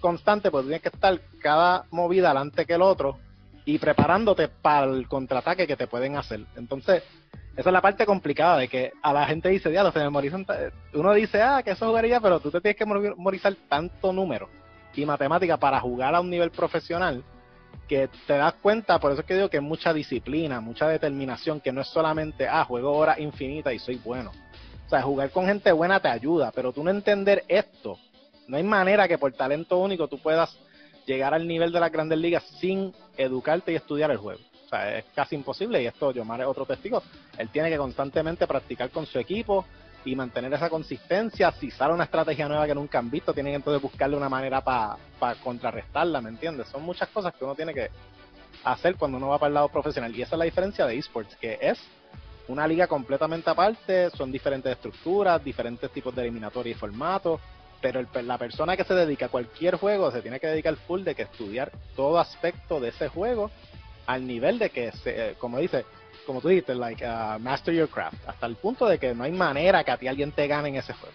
constante, 0.00 0.50
porque 0.50 0.68
tienes 0.68 0.82
que 0.82 0.88
estar 0.88 1.20
cada 1.42 1.84
movida 1.90 2.30
adelante 2.30 2.64
que 2.64 2.74
el 2.74 2.82
otro 2.82 3.18
y 3.68 3.78
preparándote 3.78 4.48
para 4.48 4.86
el 4.86 5.06
contraataque 5.06 5.66
que 5.66 5.76
te 5.76 5.86
pueden 5.86 6.16
hacer. 6.16 6.40
Entonces, 6.56 7.02
esa 7.54 7.68
es 7.68 7.72
la 7.72 7.82
parte 7.82 8.06
complicada 8.06 8.56
de 8.56 8.66
que 8.66 8.92
a 9.02 9.12
la 9.12 9.26
gente 9.26 9.50
dice, 9.50 9.68
diablo, 9.68 9.92
se 9.92 9.98
memorizan. 9.98 10.46
ta-". 10.46 10.72
Uno 10.94 11.12
dice, 11.12 11.42
ah, 11.42 11.62
que 11.62 11.72
eso 11.72 11.86
jugaría, 11.86 12.18
pero 12.18 12.40
tú 12.40 12.50
te 12.50 12.62
tienes 12.62 12.78
que 12.78 12.86
memorizar 12.86 13.54
tanto 13.68 14.10
número 14.10 14.48
y 14.94 15.04
matemática 15.04 15.58
para 15.58 15.80
jugar 15.80 16.14
a 16.14 16.20
un 16.20 16.30
nivel 16.30 16.50
profesional 16.50 17.22
que 17.86 18.08
te 18.26 18.38
das 18.38 18.54
cuenta, 18.54 18.98
por 18.98 19.12
eso 19.12 19.20
es 19.20 19.26
que 19.26 19.34
digo 19.34 19.50
que 19.50 19.58
es 19.58 19.62
mucha 19.62 19.92
disciplina, 19.92 20.62
mucha 20.62 20.88
determinación, 20.88 21.60
que 21.60 21.70
no 21.70 21.82
es 21.82 21.88
solamente, 21.88 22.48
ah, 22.48 22.64
juego 22.64 22.96
horas 22.96 23.18
infinitas 23.18 23.74
y 23.74 23.78
soy 23.78 23.96
bueno. 23.96 24.32
O 24.86 24.88
sea, 24.88 25.02
jugar 25.02 25.30
con 25.30 25.44
gente 25.44 25.70
buena 25.72 26.00
te 26.00 26.08
ayuda, 26.08 26.52
pero 26.54 26.72
tú 26.72 26.82
no 26.82 26.88
entender 26.88 27.44
esto, 27.48 27.98
no 28.46 28.56
hay 28.56 28.62
manera 28.62 29.06
que 29.06 29.18
por 29.18 29.30
talento 29.34 29.76
único 29.76 30.08
tú 30.08 30.18
puedas 30.18 30.58
llegar 31.08 31.32
al 31.32 31.48
nivel 31.48 31.72
de 31.72 31.80
las 31.80 31.90
grandes 31.90 32.18
ligas 32.18 32.44
sin 32.60 32.92
educarte 33.16 33.72
y 33.72 33.76
estudiar 33.76 34.10
el 34.10 34.18
juego. 34.18 34.40
O 34.66 34.68
sea, 34.68 34.98
es 34.98 35.06
casi 35.14 35.34
imposible 35.34 35.82
y 35.82 35.86
esto 35.86 36.12
Yomar 36.12 36.42
es 36.42 36.46
otro 36.46 36.66
testigo. 36.66 37.02
Él 37.38 37.48
tiene 37.48 37.70
que 37.70 37.78
constantemente 37.78 38.46
practicar 38.46 38.90
con 38.90 39.06
su 39.06 39.18
equipo 39.18 39.64
y 40.04 40.14
mantener 40.14 40.52
esa 40.52 40.68
consistencia. 40.68 41.50
Si 41.52 41.70
sale 41.70 41.94
una 41.94 42.04
estrategia 42.04 42.46
nueva 42.46 42.66
que 42.66 42.74
nunca 42.74 42.98
han 42.98 43.10
visto, 43.10 43.32
tienen 43.32 43.52
que 43.52 43.56
entonces 43.56 43.82
buscarle 43.82 44.16
una 44.16 44.28
manera 44.28 44.62
para 44.62 44.98
contrarrestarla, 45.42 46.20
¿me 46.20 46.28
entiendes? 46.28 46.68
Son 46.68 46.82
muchas 46.82 47.08
cosas 47.08 47.34
que 47.34 47.44
uno 47.44 47.54
tiene 47.54 47.72
que 47.72 47.88
hacer 48.64 48.96
cuando 48.96 49.16
uno 49.16 49.28
va 49.28 49.38
para 49.38 49.48
el 49.48 49.54
lado 49.54 49.68
profesional. 49.70 50.14
Y 50.14 50.20
esa 50.20 50.34
es 50.34 50.38
la 50.38 50.44
diferencia 50.44 50.84
de 50.84 50.98
esports, 50.98 51.34
que 51.36 51.58
es 51.62 51.78
una 52.48 52.66
liga 52.66 52.86
completamente 52.86 53.48
aparte, 53.48 54.10
son 54.10 54.30
diferentes 54.30 54.72
estructuras, 54.72 55.42
diferentes 55.42 55.90
tipos 55.90 56.14
de 56.14 56.22
eliminatoria 56.22 56.72
y 56.72 56.74
formatos, 56.74 57.40
pero 57.80 58.00
el- 58.00 58.26
la 58.26 58.38
persona 58.38 58.76
que 58.76 58.84
se 58.84 58.94
dedica 58.94 59.26
a 59.26 59.28
cualquier 59.28 59.76
juego 59.76 60.10
se 60.10 60.22
tiene 60.22 60.40
que 60.40 60.46
dedicar 60.46 60.76
full 60.76 61.02
de 61.02 61.14
que 61.14 61.22
estudiar 61.22 61.70
todo 61.96 62.18
aspecto 62.18 62.80
de 62.80 62.88
ese 62.88 63.08
juego 63.08 63.50
al 64.06 64.26
nivel 64.26 64.58
de 64.58 64.70
que, 64.70 64.90
se, 64.92 65.30
eh, 65.30 65.34
como 65.38 65.58
dice, 65.58 65.84
como 66.26 66.40
tú 66.40 66.48
dijiste, 66.48 66.74
like, 66.74 67.04
uh, 67.04 67.38
master 67.38 67.74
your 67.74 67.88
craft, 67.88 68.16
hasta 68.26 68.46
el 68.46 68.56
punto 68.56 68.86
de 68.86 68.98
que 68.98 69.14
no 69.14 69.24
hay 69.24 69.32
manera 69.32 69.84
que 69.84 69.90
a 69.90 69.96
ti 69.96 70.08
alguien 70.08 70.32
te 70.32 70.46
gane 70.46 70.68
en 70.68 70.76
ese 70.76 70.92
juego. 70.92 71.14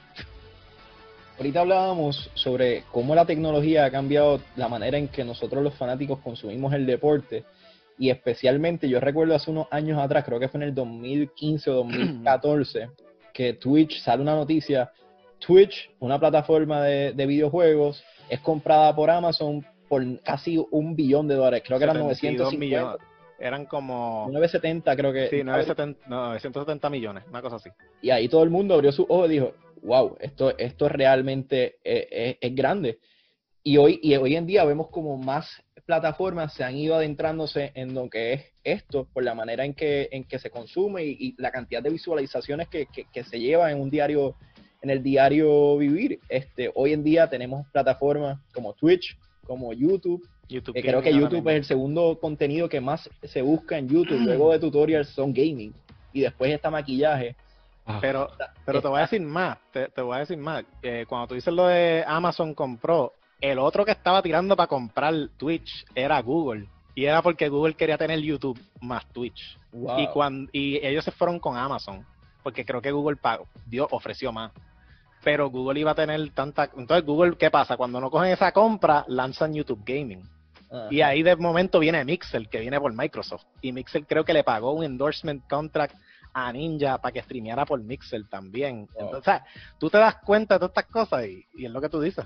Ahorita 1.37 1.61
hablábamos 1.61 2.29
sobre 2.35 2.83
cómo 2.91 3.15
la 3.15 3.25
tecnología 3.25 3.85
ha 3.85 3.91
cambiado 3.91 4.39
la 4.55 4.67
manera 4.67 4.97
en 4.97 5.07
que 5.07 5.23
nosotros 5.23 5.63
los 5.63 5.73
fanáticos 5.73 6.19
consumimos 6.19 6.73
el 6.73 6.85
deporte 6.85 7.43
y 7.97 8.09
especialmente 8.09 8.87
yo 8.87 8.99
recuerdo 8.99 9.35
hace 9.35 9.49
unos 9.51 9.67
años 9.71 9.99
atrás, 9.99 10.23
creo 10.25 10.39
que 10.39 10.47
fue 10.47 10.59
en 10.59 10.67
el 10.69 10.75
2015 10.75 11.69
o 11.71 11.73
2014, 11.75 12.89
que 13.33 13.53
Twitch 13.53 13.99
sale 14.01 14.21
una 14.21 14.35
noticia, 14.35 14.91
Twitch, 15.45 15.89
una 15.99 16.19
plataforma 16.19 16.81
de, 16.83 17.13
de 17.13 17.25
videojuegos, 17.25 18.03
es 18.29 18.39
comprada 18.39 18.95
por 18.95 19.09
Amazon 19.09 19.65
por 19.89 20.01
casi 20.21 20.63
un 20.71 20.95
billón 20.95 21.27
de 21.27 21.35
dólares, 21.35 21.63
creo 21.65 21.77
que 21.77 21.83
eran 21.83 21.97
72 21.97 22.53
950, 22.53 22.59
millones. 22.59 23.07
Eran 23.39 23.65
como... 23.65 24.27
970 24.31 24.95
creo 24.95 25.11
que. 25.13 25.29
Sí, 25.29 25.43
970, 25.43 26.07
no, 26.09 26.27
970 26.29 26.89
millones, 26.89 27.23
una 27.29 27.41
cosa 27.41 27.57
así. 27.57 27.69
Y 28.01 28.09
ahí 28.09 28.27
todo 28.29 28.43
el 28.43 28.49
mundo 28.49 28.73
abrió 28.75 28.91
sus 28.91 29.05
ojos 29.09 29.29
y 29.29 29.33
dijo, 29.33 29.53
wow, 29.81 30.15
esto, 30.21 30.57
esto 30.57 30.87
realmente 30.89 31.75
es, 31.83 32.07
es- 32.09 32.37
es 32.39 32.55
grande. 32.55 32.99
Y 33.63 33.77
hoy, 33.77 33.99
y 34.01 34.15
hoy 34.15 34.35
en 34.35 34.45
día 34.45 34.63
vemos 34.65 34.87
como 34.89 35.17
más 35.17 35.47
plataformas 35.85 36.53
se 36.53 36.63
han 36.63 36.75
ido 36.77 36.95
adentrándose 36.95 37.71
en 37.75 37.93
lo 37.93 38.09
que 38.09 38.33
es 38.33 38.41
esto, 38.63 39.07
por 39.13 39.23
la 39.23 39.35
manera 39.35 39.65
en 39.65 39.73
que, 39.73 40.07
en 40.11 40.23
que 40.23 40.39
se 40.39 40.49
consume 40.49 41.03
y, 41.03 41.17
y 41.19 41.35
la 41.37 41.51
cantidad 41.51 41.83
de 41.83 41.89
visualizaciones 41.89 42.69
que, 42.69 42.85
que- 42.87 43.05
que 43.11 43.23
se 43.25 43.39
lleva 43.39 43.69
en 43.71 43.81
un 43.81 43.89
diario, 43.89 44.35
en 44.83 44.89
el 44.91 45.01
diario 45.01 45.77
vivir. 45.77 46.19
Este, 46.29 46.69
hoy 46.75 46.93
en 46.93 47.03
día 47.03 47.27
tenemos 47.29 47.65
plataformas 47.69 48.39
como 48.53 48.73
Twitch, 48.73 49.17
como 49.47 49.73
YouTube, 49.73 50.27
creo 50.47 51.01
que 51.01 51.13
YouTube 51.13 51.47
es 51.49 51.55
el 51.55 51.65
segundo 51.65 52.19
contenido 52.19 52.69
que 52.69 52.81
más 52.81 53.09
se 53.23 53.41
busca 53.41 53.77
en 53.77 53.87
YouTube, 53.87 54.19
luego 54.19 54.51
de 54.51 54.59
tutorials 54.59 55.09
son 55.09 55.33
gaming. 55.33 55.73
Y 56.11 56.21
después 56.21 56.51
está 56.51 56.69
maquillaje. 56.69 57.35
Ah, 57.85 57.97
Pero, 57.99 58.29
pero 58.65 58.81
te 58.81 58.87
voy 58.87 58.99
a 58.99 59.01
decir 59.01 59.19
más, 59.21 59.57
te, 59.71 59.89
te 59.89 60.01
voy 60.01 60.15
a 60.15 60.19
decir 60.19 60.37
más. 60.37 60.63
Eh, 60.81 61.05
cuando 61.07 61.27
tú 61.27 61.35
dices 61.35 61.53
lo 61.53 61.67
de 61.67 62.03
Amazon 62.07 62.53
compró, 62.53 63.13
el 63.41 63.59
otro 63.59 63.83
que 63.83 63.91
estaba 63.91 64.21
tirando 64.21 64.55
para 64.55 64.67
comprar 64.67 65.13
Twitch 65.37 65.85
era 65.93 66.21
Google. 66.21 66.67
Y 66.95 67.05
era 67.05 67.21
porque 67.21 67.49
Google 67.49 67.73
quería 67.73 67.97
tener 67.97 68.19
YouTube 68.19 68.59
más 68.79 69.05
Twitch. 69.07 69.57
Wow. 69.73 69.99
Y, 69.99 70.07
cuando, 70.07 70.49
y 70.53 70.77
ellos 70.85 71.03
se 71.03 71.11
fueron 71.11 71.39
con 71.39 71.57
Amazon, 71.57 72.05
porque 72.43 72.63
creo 72.63 72.81
que 72.81 72.91
Google 72.91 73.17
pagó, 73.17 73.47
dio, 73.65 73.87
ofreció 73.91 74.31
más. 74.31 74.51
Pero 75.23 75.49
Google 75.49 75.79
iba 75.79 75.91
a 75.91 75.95
tener 75.95 76.31
tanta... 76.31 76.69
Entonces 76.75 77.05
Google, 77.05 77.37
¿qué 77.37 77.49
pasa? 77.49 77.77
Cuando 77.77 78.01
no 78.01 78.11
cogen 78.11 78.31
esa 78.31 78.51
compra, 78.51 79.05
lanzan 79.07 79.53
YouTube 79.53 79.83
Gaming. 79.85 80.23
Ajá. 80.69 80.87
Y 80.89 81.01
ahí 81.01 81.23
de 81.23 81.35
momento 81.35 81.79
viene 81.79 82.03
Mixel, 82.03 82.49
que 82.49 82.59
viene 82.59 82.79
por 82.79 82.93
Microsoft. 82.93 83.45
Y 83.61 83.71
Mixel 83.71 84.05
creo 84.05 84.25
que 84.25 84.33
le 84.33 84.43
pagó 84.43 84.73
un 84.73 84.83
endorsement 84.83 85.47
contract 85.47 85.95
a 86.33 86.51
Ninja 86.51 86.97
para 86.97 87.11
que 87.11 87.21
streameara 87.21 87.65
por 87.65 87.81
Mixel 87.81 88.27
también. 88.27 88.87
Wow. 88.93 89.05
Entonces, 89.05 89.41
tú 89.79 89.89
te 89.89 89.97
das 89.97 90.15
cuenta 90.25 90.55
de 90.55 90.59
todas 90.59 90.71
estas 90.71 90.85
cosas 90.87 91.25
y, 91.25 91.45
y 91.53 91.65
es 91.65 91.71
lo 91.71 91.79
que 91.79 91.89
tú 91.89 92.01
dices 92.01 92.25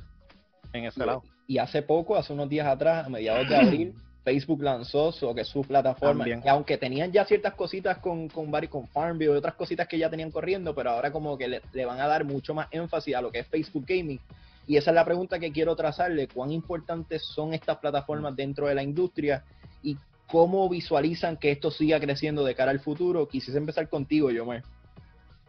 en 0.74 0.86
ese 0.86 1.06
lado. 1.06 1.24
Y 1.48 1.58
hace 1.58 1.82
poco, 1.82 2.16
hace 2.16 2.34
unos 2.34 2.50
días 2.50 2.68
atrás, 2.68 3.06
a 3.06 3.10
mediados 3.10 3.48
de 3.48 3.56
abril, 3.56 3.94
Facebook 4.28 4.62
lanzó 4.62 5.14
su, 5.14 5.34
que 5.34 5.46
su 5.46 5.62
plataforma. 5.62 6.26
También. 6.26 6.44
Aunque 6.50 6.78
tenían 6.78 7.14
ya 7.14 7.24
ciertas 7.24 7.54
cositas 7.54 8.00
con, 8.00 8.28
con, 8.28 8.52
con 8.68 8.86
Farmville 8.90 9.32
y 9.32 9.38
otras 9.38 9.54
cositas 9.54 9.88
que 9.88 9.98
ya 9.98 10.10
tenían 10.10 10.32
corriendo, 10.32 10.76
pero 10.76 10.90
ahora 10.90 11.14
como 11.14 11.38
que 11.38 11.48
le, 11.48 11.62
le 11.72 11.86
van 11.86 12.02
a 12.02 12.08
dar 12.08 12.26
mucho 12.26 12.54
más 12.54 12.68
énfasis 12.72 13.16
a 13.16 13.22
lo 13.22 13.32
que 13.32 13.40
es 13.40 13.48
Facebook 13.48 13.86
Gaming. 13.88 14.20
Y 14.68 14.76
esa 14.76 14.92
es 14.92 14.96
la 14.96 15.06
pregunta 15.06 15.40
que 15.40 15.54
quiero 15.54 15.78
trazarle. 15.78 16.28
¿Cuán 16.28 16.52
importantes 16.52 17.24
son 17.24 17.54
estas 17.54 17.78
plataformas 17.78 18.36
dentro 18.36 18.68
de 18.68 18.76
la 18.76 18.84
industria? 18.84 19.46
¿Y 19.82 19.96
cómo 20.28 20.68
visualizan 20.68 21.38
que 21.38 21.52
esto 21.52 21.72
siga 21.72 21.98
creciendo 21.98 22.44
de 22.44 22.54
cara 22.54 22.72
al 22.72 22.82
futuro? 22.82 23.30
Quisiese 23.30 23.58
empezar 23.58 23.88
contigo, 23.88 24.30
Yomar. 24.30 24.62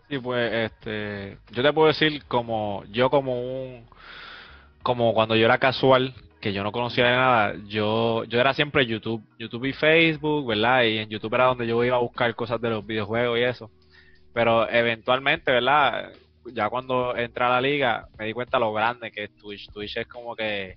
Sí, 0.08 0.20
pues, 0.20 0.70
este, 0.70 1.36
yo 1.50 1.64
te 1.64 1.72
puedo 1.72 1.88
decir 1.88 2.22
como, 2.26 2.84
yo 2.92 3.10
como 3.10 3.42
un, 3.42 3.86
como 4.84 5.12
cuando 5.14 5.34
yo 5.34 5.46
era 5.46 5.58
casual, 5.58 6.14
que 6.40 6.52
yo 6.52 6.62
no 6.62 6.72
conocía 6.72 7.06
de 7.06 7.16
nada, 7.16 7.54
yo, 7.66 8.24
yo 8.24 8.40
era 8.40 8.54
siempre 8.54 8.86
YouTube, 8.86 9.22
YouTube 9.38 9.66
y 9.66 9.72
Facebook, 9.72 10.46
¿verdad? 10.46 10.84
Y 10.84 10.98
en 10.98 11.08
YouTube 11.08 11.34
era 11.34 11.46
donde 11.46 11.66
yo 11.66 11.82
iba 11.84 11.96
a 11.96 12.00
buscar 12.00 12.34
cosas 12.34 12.60
de 12.60 12.70
los 12.70 12.86
videojuegos 12.86 13.38
y 13.38 13.42
eso. 13.42 13.70
Pero 14.32 14.68
eventualmente, 14.70 15.50
¿verdad? 15.50 16.12
Ya 16.52 16.68
cuando 16.68 17.16
entré 17.16 17.44
a 17.44 17.48
la 17.48 17.60
liga, 17.60 18.06
me 18.18 18.26
di 18.26 18.32
cuenta 18.32 18.58
lo 18.58 18.72
grande 18.72 19.10
que 19.10 19.24
es 19.24 19.36
Twitch. 19.36 19.68
Twitch 19.72 19.96
es 19.96 20.06
como 20.06 20.36
que 20.36 20.76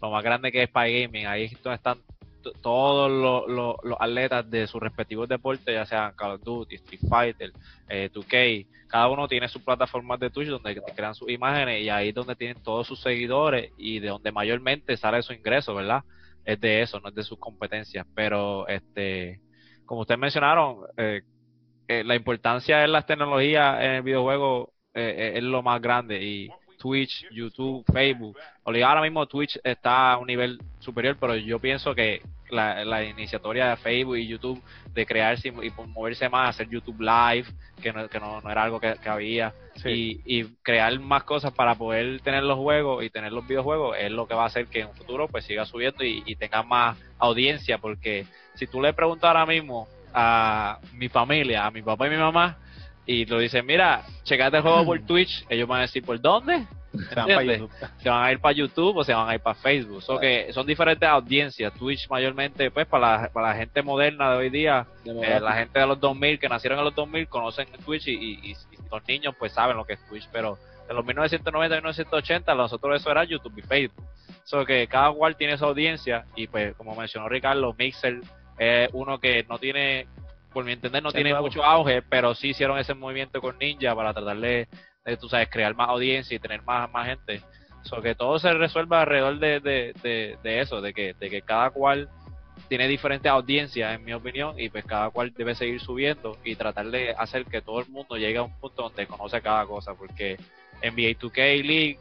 lo 0.00 0.10
más 0.10 0.24
grande 0.24 0.50
que 0.50 0.62
es 0.62 0.70
para 0.70 0.88
gaming. 0.88 1.26
Ahí 1.26 1.44
están 1.44 1.98
todos 2.60 3.48
los, 3.48 3.76
atletas 3.98 4.48
de 4.50 4.66
sus 4.66 4.80
respectivos 4.80 5.28
deportes, 5.28 5.74
ya 5.74 5.86
sean 5.86 6.14
Call 6.14 6.32
of 6.32 6.42
Duty, 6.42 6.74
Street 6.76 7.02
Fighter, 7.08 7.52
eh, 7.88 8.10
2K, 8.12 8.66
cada 8.92 9.08
uno 9.08 9.26
tiene 9.26 9.48
sus 9.48 9.62
plataformas 9.62 10.20
de 10.20 10.28
Twitch 10.28 10.48
donde 10.48 10.78
crean 10.94 11.14
sus 11.14 11.30
imágenes 11.30 11.82
y 11.82 11.88
ahí 11.88 12.10
es 12.10 12.14
donde 12.14 12.36
tienen 12.36 12.62
todos 12.62 12.86
sus 12.86 13.00
seguidores 13.00 13.72
y 13.78 14.00
de 14.00 14.08
donde 14.08 14.30
mayormente 14.32 14.98
sale 14.98 15.22
su 15.22 15.32
ingreso, 15.32 15.74
¿verdad? 15.74 16.04
Es 16.44 16.60
de 16.60 16.82
eso, 16.82 17.00
no 17.00 17.08
es 17.08 17.14
de 17.14 17.22
sus 17.22 17.38
competencias. 17.38 18.06
Pero, 18.14 18.68
este, 18.68 19.40
como 19.86 20.02
ustedes 20.02 20.20
mencionaron, 20.20 20.80
eh, 20.98 21.22
eh, 21.88 22.04
la 22.04 22.14
importancia 22.16 22.80
de 22.80 22.88
las 22.88 23.06
tecnologías 23.06 23.80
en 23.80 23.90
el 23.92 24.02
videojuego 24.02 24.74
eh, 24.92 25.32
es 25.36 25.42
lo 25.42 25.62
más 25.62 25.80
grande 25.80 26.22
y 26.22 26.50
Twitch, 26.82 27.28
YouTube, 27.30 27.84
Facebook. 27.92 28.36
Obligado 28.64 28.90
ahora 28.90 29.02
mismo 29.02 29.24
Twitch 29.26 29.56
está 29.62 30.14
a 30.14 30.18
un 30.18 30.26
nivel 30.26 30.58
superior, 30.80 31.16
pero 31.20 31.36
yo 31.36 31.60
pienso 31.60 31.94
que 31.94 32.22
la, 32.50 32.84
la 32.84 33.04
iniciatoria 33.04 33.68
de 33.68 33.76
Facebook 33.76 34.16
y 34.16 34.26
YouTube 34.26 34.60
de 34.92 35.06
crearse 35.06 35.48
y, 35.48 35.70
moverse 35.86 36.28
más, 36.28 36.50
hacer 36.50 36.68
YouTube 36.68 37.00
Live, 37.00 37.46
que 37.80 37.92
no, 37.92 38.08
que 38.08 38.18
no, 38.18 38.42
era 38.50 38.64
algo 38.64 38.80
que, 38.80 38.96
había, 39.04 39.54
y, 39.84 40.20
y, 40.24 40.44
crear 40.62 40.98
más 40.98 41.22
cosas 41.22 41.52
para 41.52 41.76
poder 41.76 42.20
tener 42.20 42.42
los 42.42 42.58
juegos 42.58 43.04
y 43.04 43.10
tener 43.10 43.32
los 43.32 43.46
videojuegos, 43.46 43.96
es 44.00 44.10
lo 44.10 44.26
que 44.26 44.34
va 44.34 44.42
a 44.42 44.46
hacer 44.46 44.66
que 44.66 44.80
en 44.80 44.88
un 44.88 44.94
futuro 44.94 45.28
pues 45.28 45.44
siga 45.44 45.64
subiendo 45.64 46.02
y, 46.02 46.24
y 46.26 46.34
tenga 46.34 46.64
más 46.64 46.98
audiencia, 47.16 47.78
porque 47.78 48.26
si 48.54 48.66
tú 48.66 48.82
le 48.82 48.92
preguntas 48.92 49.28
ahora 49.28 49.46
mismo 49.46 49.86
a 50.12 50.80
mi 50.94 51.08
familia, 51.08 51.64
a 51.64 51.70
mi 51.70 51.80
papá 51.80 52.08
y 52.08 52.10
mi 52.10 52.16
mamá, 52.16 52.58
y 53.06 53.24
lo 53.26 53.38
dicen, 53.38 53.66
mira, 53.66 54.04
checate 54.22 54.58
el 54.58 54.62
juego 54.62 54.84
por 54.84 55.00
Twitch, 55.00 55.44
ellos 55.48 55.68
van 55.68 55.78
a 55.78 55.82
decir, 55.82 56.04
¿por 56.04 56.20
dónde? 56.20 56.66
Se 57.08 57.14
van, 58.10 58.24
a 58.24 58.32
ir 58.32 58.38
para 58.38 58.54
YouTube 58.54 58.98
o 58.98 59.04
se 59.04 59.14
van 59.14 59.28
a 59.28 59.34
ir 59.34 59.40
para 59.40 59.54
Facebook. 59.54 60.02
que 60.20 60.52
son 60.52 60.66
diferentes 60.66 61.08
audiencias. 61.08 61.72
Twitch 61.74 62.08
mayormente, 62.10 62.70
pues, 62.70 62.86
para 62.86 63.22
la, 63.22 63.28
para 63.30 63.48
la 63.48 63.54
gente 63.54 63.82
moderna 63.82 64.30
de 64.32 64.36
hoy 64.36 64.50
día, 64.50 64.86
eh, 65.04 65.40
la 65.40 65.54
gente 65.54 65.78
de 65.78 65.86
los 65.86 65.98
2000 65.98 66.38
que 66.38 66.48
nacieron 66.48 66.78
en 66.78 66.84
los 66.84 66.94
2000 66.94 67.28
conocen 67.28 67.66
Twitch 67.84 68.08
y, 68.08 68.54
los 68.90 69.08
niños 69.08 69.34
pues 69.38 69.52
saben 69.52 69.78
lo 69.78 69.86
que 69.86 69.94
es 69.94 70.06
Twitch, 70.06 70.28
pero 70.30 70.58
de 70.86 70.92
los 70.92 71.02
1990 71.02 71.74
y 71.74 71.78
1980 71.78 72.54
nosotros 72.54 73.00
eso 73.00 73.10
era 73.10 73.24
YouTube 73.24 73.56
y 73.56 73.62
Facebook. 73.62 74.04
So 74.44 74.66
que 74.66 74.86
cada 74.86 75.10
cual 75.12 75.34
tiene 75.34 75.56
su 75.56 75.64
audiencia 75.64 76.26
y 76.36 76.46
pues 76.46 76.74
como 76.76 76.94
mencionó 76.94 77.26
Ricardo, 77.26 77.74
Mixer 77.78 78.20
es 78.58 78.90
uno 78.92 79.18
que 79.18 79.46
no 79.48 79.58
tiene, 79.58 80.06
por 80.52 80.64
mi 80.64 80.72
entender, 80.72 81.02
no 81.02 81.12
tiene 81.12 81.34
mucho 81.34 81.64
auge, 81.64 82.02
pero 82.02 82.34
sí 82.34 82.48
hicieron 82.50 82.78
ese 82.78 82.94
movimiento 82.94 83.40
con 83.40 83.58
Ninja 83.58 83.94
para 83.94 84.12
tratar 84.12 84.38
de 84.38 84.68
tú 85.20 85.28
sabes, 85.28 85.48
crear 85.50 85.74
más 85.74 85.88
audiencia 85.88 86.34
y 86.34 86.38
tener 86.38 86.62
más, 86.62 86.90
más 86.90 87.06
gente. 87.06 87.42
So, 87.82 88.00
que 88.00 88.14
todo 88.14 88.38
se 88.38 88.52
resuelva 88.52 89.00
alrededor 89.00 89.38
de, 89.38 89.60
de, 89.60 90.38
de, 90.42 90.60
eso, 90.60 90.80
de 90.80 90.94
que, 90.94 91.14
de 91.14 91.30
que 91.30 91.42
cada 91.42 91.70
cual 91.70 92.08
tiene 92.68 92.86
diferentes 92.86 93.30
audiencias, 93.30 93.94
en 93.94 94.04
mi 94.04 94.12
opinión, 94.12 94.58
y 94.58 94.68
pues 94.68 94.84
cada 94.84 95.10
cual 95.10 95.32
debe 95.36 95.54
seguir 95.54 95.80
subiendo 95.80 96.38
y 96.44 96.54
tratar 96.54 96.90
de 96.90 97.10
hacer 97.10 97.44
que 97.44 97.60
todo 97.60 97.80
el 97.80 97.88
mundo 97.88 98.16
llegue 98.16 98.38
a 98.38 98.42
un 98.42 98.56
punto 98.58 98.82
donde 98.84 99.06
conoce 99.06 99.42
cada 99.42 99.66
cosa, 99.66 99.94
porque 99.94 100.36
NBA 100.82 101.18
2K 101.18 101.64
League 101.64 101.98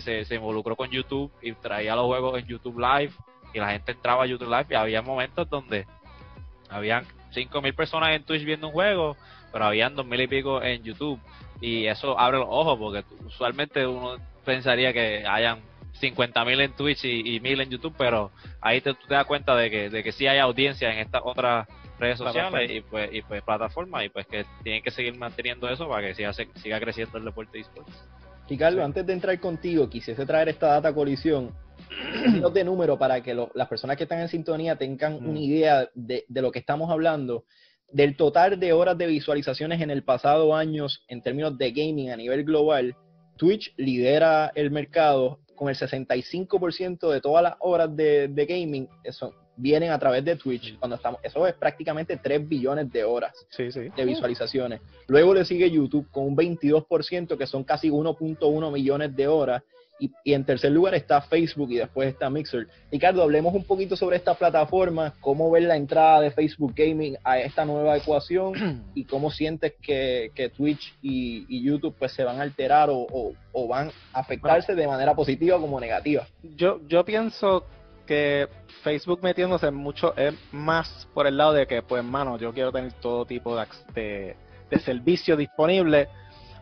se, 0.00 0.24
se 0.24 0.34
involucró 0.34 0.74
con 0.74 0.90
YouTube 0.90 1.30
y 1.40 1.52
traía 1.52 1.94
los 1.94 2.06
juegos 2.06 2.40
en 2.40 2.46
YouTube 2.46 2.78
Live 2.78 3.12
y 3.54 3.58
la 3.58 3.70
gente 3.70 3.92
entraba 3.92 4.24
a 4.24 4.26
YouTube 4.26 4.50
Live 4.50 4.66
y 4.70 4.74
había 4.74 5.00
momentos 5.00 5.48
donde 5.48 5.86
habían 6.68 7.04
5.000 7.32 7.74
personas 7.74 8.10
en 8.10 8.24
Twitch 8.24 8.44
viendo 8.44 8.68
un 8.68 8.72
juego, 8.72 9.16
pero 9.52 9.64
habían 9.64 9.96
2.000 9.96 10.24
y 10.24 10.26
pico 10.26 10.62
en 10.62 10.82
YouTube. 10.82 11.20
Y 11.60 11.86
eso 11.86 12.18
abre 12.18 12.38
los 12.38 12.48
ojos 12.48 12.78
porque 12.78 13.04
usualmente 13.24 13.86
uno 13.86 14.16
pensaría 14.44 14.92
que 14.92 15.24
hayan 15.26 15.60
50.000 16.00 16.60
en 16.60 16.72
Twitch 16.72 17.04
y, 17.04 17.36
y 17.36 17.40
1.000 17.40 17.62
en 17.62 17.70
YouTube, 17.70 17.94
pero 17.96 18.30
ahí 18.60 18.80
te, 18.80 18.94
tú 18.94 19.06
te 19.06 19.14
das 19.14 19.26
cuenta 19.26 19.54
de 19.54 19.70
que, 19.70 19.90
de 19.90 20.02
que 20.02 20.12
sí 20.12 20.26
hay 20.26 20.38
audiencia 20.38 20.90
en 20.92 20.98
estas 20.98 21.22
otras 21.24 21.68
redes 21.98 22.18
sociales 22.18 22.70
y 22.70 22.80
pues, 22.80 23.10
y 23.12 23.22
pues 23.22 23.42
plataformas 23.42 24.04
y 24.04 24.08
pues 24.08 24.26
que 24.26 24.44
tienen 24.62 24.82
que 24.82 24.90
seguir 24.90 25.16
manteniendo 25.16 25.68
eso 25.68 25.86
para 25.88 26.06
que 26.06 26.14
siga, 26.14 26.32
siga 26.32 26.80
creciendo 26.80 27.18
el 27.18 27.24
deporte 27.26 27.58
de 27.58 27.60
esports. 27.60 28.08
Ricardo, 28.48 28.82
antes 28.84 29.06
de 29.06 29.12
entrar 29.12 29.38
contigo, 29.38 29.88
quisiese 29.88 30.26
traer 30.26 30.48
esta 30.48 30.68
data 30.68 30.92
colisión 30.92 31.52
de 32.52 32.64
número 32.64 32.98
para 32.98 33.22
que 33.22 33.34
las 33.54 33.68
personas 33.68 33.96
que 33.96 34.04
están 34.04 34.20
en 34.20 34.28
sintonía 34.28 34.76
tengan 34.76 35.24
una 35.26 35.40
idea 35.40 35.88
de, 35.94 36.24
de, 36.28 36.42
lo 36.42 36.50
que 36.50 36.58
estamos 36.58 36.90
hablando 36.90 37.44
del 37.92 38.16
total 38.16 38.58
de 38.58 38.72
horas 38.72 38.96
de 38.96 39.06
visualizaciones 39.06 39.80
en 39.80 39.90
el 39.90 40.04
pasado 40.04 40.54
años 40.54 41.04
en 41.08 41.22
términos 41.22 41.56
de 41.58 41.72
gaming 41.72 42.10
a 42.10 42.16
nivel 42.16 42.44
global, 42.44 42.96
Twitch 43.36 43.72
lidera 43.76 44.52
el 44.54 44.70
mercado 44.70 45.40
con 45.60 45.68
el 45.68 45.76
65% 45.76 47.10
de 47.10 47.20
todas 47.20 47.42
las 47.42 47.54
horas 47.60 47.94
de, 47.94 48.46
gaming 48.48 48.88
eso, 49.04 49.34
vienen 49.56 49.90
a 49.90 49.98
través 49.98 50.24
de 50.24 50.36
Twitch. 50.36 50.78
Cuando 50.78 50.96
estamos, 50.96 51.20
eso 51.22 51.46
es 51.46 51.54
prácticamente 51.54 52.16
3 52.16 52.48
billones 52.48 52.90
de 52.90 53.04
horas 53.04 53.32
de 53.58 54.04
visualizaciones. 54.04 54.80
Luego 55.06 55.34
le 55.34 55.44
sigue 55.44 55.70
YouTube 55.70 56.10
con 56.10 56.24
un 56.24 56.36
22%, 56.36 57.36
que 57.36 57.46
son 57.46 57.64
casi 57.64 57.90
1.1 57.90 58.72
millones 58.72 59.14
de 59.14 59.28
horas. 59.28 59.62
Y, 60.00 60.32
en 60.32 60.44
tercer 60.44 60.72
lugar 60.72 60.94
está 60.94 61.20
Facebook 61.20 61.70
y 61.70 61.76
después 61.76 62.08
está 62.08 62.30
Mixer. 62.30 62.66
Ricardo, 62.90 63.22
hablemos 63.22 63.54
un 63.54 63.64
poquito 63.64 63.96
sobre 63.96 64.16
esta 64.16 64.34
plataforma, 64.34 65.14
cómo 65.20 65.50
ves 65.50 65.64
la 65.64 65.76
entrada 65.76 66.22
de 66.22 66.30
Facebook 66.30 66.72
Gaming 66.74 67.16
a 67.22 67.38
esta 67.38 67.64
nueva 67.64 67.96
ecuación 67.96 68.84
y 68.94 69.04
cómo 69.04 69.30
sientes 69.30 69.74
que, 69.80 70.52
Twitch 70.56 70.94
y, 71.02 71.60
YouTube 71.62 71.94
pues 71.98 72.12
se 72.12 72.24
van 72.24 72.38
a 72.38 72.42
alterar 72.42 72.88
o, 72.90 73.34
van 73.68 73.90
a 74.12 74.20
afectarse 74.20 74.74
de 74.74 74.86
manera 74.86 75.14
positiva 75.14 75.58
como 75.58 75.78
negativa. 75.78 76.26
Yo, 76.56 76.80
yo 76.88 77.04
pienso 77.04 77.66
que 78.06 78.48
Facebook 78.82 79.20
metiéndose 79.22 79.70
mucho 79.70 80.16
es 80.16 80.34
más 80.52 81.06
por 81.12 81.26
el 81.26 81.36
lado 81.36 81.52
de 81.52 81.66
que, 81.66 81.82
pues, 81.82 82.02
mano, 82.02 82.38
yo 82.38 82.52
quiero 82.52 82.72
tener 82.72 82.92
todo 82.94 83.26
tipo 83.26 83.54
de, 83.56 83.66
de, 83.94 84.36
de 84.70 84.78
servicio 84.80 85.36
disponible 85.36 86.08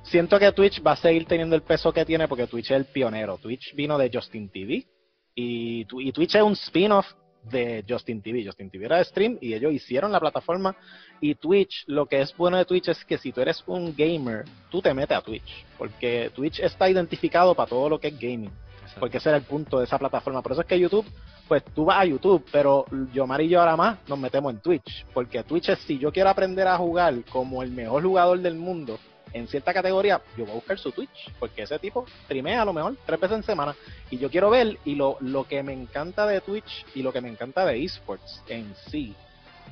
siento 0.09 0.38
que 0.38 0.53
Twitch 0.53 0.83
va 0.85 0.92
a 0.92 0.97
seguir 0.97 1.27
teniendo 1.27 1.55
el 1.57 1.62
peso 1.62 1.92
que 1.92 2.05
tiene 2.05 2.29
porque 2.29 2.47
Twitch 2.47 2.71
es 2.71 2.77
el 2.77 2.85
pionero. 2.87 3.38
Twitch 3.38 3.75
vino 3.75 3.97
de 3.97 4.11
Justin 4.12 4.49
TV 4.49 4.87
y, 5.35 5.87
y 5.90 6.12
Twitch 6.12 6.35
es 6.35 6.42
un 6.42 6.53
spin-off 6.53 7.07
de 7.42 7.85
Justin 7.88 8.23
TV. 8.23 8.44
Justin 8.44 8.71
TV 8.71 8.87
era 8.87 8.99
de 8.99 9.05
stream 9.05 9.38
y 9.40 9.55
ellos 9.55 9.73
hicieron 9.73 10.12
la 10.12 10.21
plataforma 10.21 10.77
y 11.21 11.35
Twitch, 11.35 11.85
lo 11.87 12.07
que 12.07 12.21
es 12.21 12.37
bueno 12.37 12.57
de 12.57 12.64
Twitch 12.64 12.88
es 12.88 13.05
que 13.05 13.18
si 13.18 13.33
tú 13.33 13.40
eres 13.40 13.62
un 13.66 13.94
gamer, 13.97 14.44
tú 14.71 14.81
te 14.81 14.94
metes 14.94 15.16
a 15.16 15.23
Twitch, 15.23 15.64
porque 15.77 16.31
Twitch 16.35 16.61
está 16.61 16.88
identificado 16.88 17.55
para 17.55 17.68
todo 17.68 17.88
lo 17.88 17.99
que 17.99 18.09
es 18.09 18.18
gaming, 18.18 18.53
porque 19.01 19.18
ese 19.18 19.31
era 19.31 19.38
el 19.38 19.44
punto 19.44 19.79
de 19.79 19.85
esa 19.85 19.99
plataforma. 19.99 20.42
Por 20.42 20.53
eso 20.53 20.61
es 20.61 20.66
que 20.66 20.79
YouTube, 20.79 21.07
pues 21.47 21.64
tú 21.75 21.87
vas 21.87 22.01
a 22.01 22.05
YouTube, 22.05 22.44
pero 22.53 22.85
yo, 23.12 23.27
Mari 23.27 23.47
y 23.47 23.49
yo 23.49 23.61
ahora 23.61 23.77
más 23.77 23.99
nos 24.09 24.18
metemos 24.18 24.53
en 24.53 24.61
Twitch, 24.61 25.07
porque 25.12 25.42
Twitch 25.42 25.71
es 25.71 25.79
si 25.81 25.99
yo 25.99 26.12
quiero 26.12 26.31
aprender 26.31 26.66
a 26.68 26.79
jugar 26.79 27.14
como 27.31 27.62
el 27.62 27.71
mejor 27.71 28.03
jugador 28.05 28.38
del 28.40 28.55
mundo, 28.55 28.99
en 29.32 29.48
cierta 29.48 29.72
categoría, 29.72 30.20
yo 30.36 30.44
voy 30.44 30.52
a 30.52 30.56
buscar 30.56 30.78
su 30.78 30.92
Twitch, 30.92 31.32
porque 31.38 31.62
ese 31.62 31.78
tipo 31.78 32.06
trimea 32.26 32.62
a 32.62 32.64
lo 32.64 32.72
mejor 32.72 32.96
tres 33.04 33.20
veces 33.20 33.36
en 33.38 33.42
semana. 33.42 33.76
Y 34.10 34.18
yo 34.18 34.30
quiero 34.30 34.50
ver, 34.50 34.78
y 34.84 34.94
lo, 34.94 35.16
lo 35.20 35.46
que 35.46 35.62
me 35.62 35.72
encanta 35.72 36.26
de 36.26 36.40
Twitch 36.40 36.86
y 36.94 37.02
lo 37.02 37.12
que 37.12 37.20
me 37.20 37.28
encanta 37.28 37.64
de 37.64 37.84
esports 37.84 38.42
en 38.48 38.74
sí, 38.90 39.14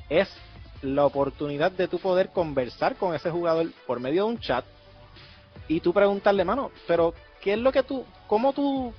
es 0.09 0.29
la 0.81 1.05
oportunidad 1.05 1.71
de 1.71 1.87
tú 1.87 1.99
poder 1.99 2.29
conversar 2.29 2.95
con 2.95 3.15
ese 3.15 3.31
jugador 3.31 3.67
por 3.85 3.99
medio 3.99 4.25
de 4.25 4.29
un 4.29 4.39
chat 4.39 4.63
y 5.67 5.79
tú 5.79 5.93
preguntarle, 5.93 6.45
mano, 6.45 6.71
pero 6.87 7.13
¿qué 7.41 7.53
es 7.53 7.59
lo 7.59 7.71
que 7.71 7.83
tú, 7.83 8.05
cómo 8.27 8.53
tú, 8.53 8.93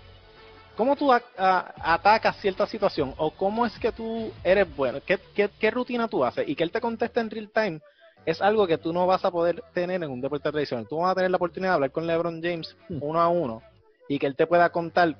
cómo 0.76 0.96
tú 0.96 1.10
atacas 1.12 2.36
cierta 2.40 2.66
situación? 2.66 3.14
O 3.16 3.30
cómo 3.30 3.64
es 3.64 3.78
que 3.78 3.92
tú 3.92 4.32
eres 4.44 4.74
bueno? 4.76 5.00
¿Qué, 5.04 5.18
qué, 5.34 5.48
qué 5.58 5.70
rutina 5.70 6.08
tú 6.08 6.24
haces? 6.24 6.46
Y 6.48 6.54
que 6.54 6.64
él 6.64 6.70
te 6.70 6.80
conteste 6.80 7.20
en 7.20 7.30
real 7.30 7.50
time 7.50 7.80
es 8.28 8.42
algo 8.42 8.66
que 8.66 8.76
tú 8.76 8.92
no 8.92 9.06
vas 9.06 9.24
a 9.24 9.30
poder 9.30 9.64
tener 9.72 10.02
en 10.02 10.10
un 10.10 10.20
deporte 10.20 10.52
tradicional. 10.52 10.86
Tú 10.86 10.98
vas 10.98 11.12
a 11.12 11.14
tener 11.14 11.30
la 11.30 11.38
oportunidad 11.38 11.70
de 11.70 11.74
hablar 11.76 11.92
con 11.92 12.06
LeBron 12.06 12.42
James 12.42 12.76
hmm. 12.90 12.98
uno 13.00 13.20
a 13.22 13.28
uno 13.28 13.62
y 14.06 14.18
que 14.18 14.26
él 14.26 14.36
te 14.36 14.46
pueda 14.46 14.68
contar 14.68 15.16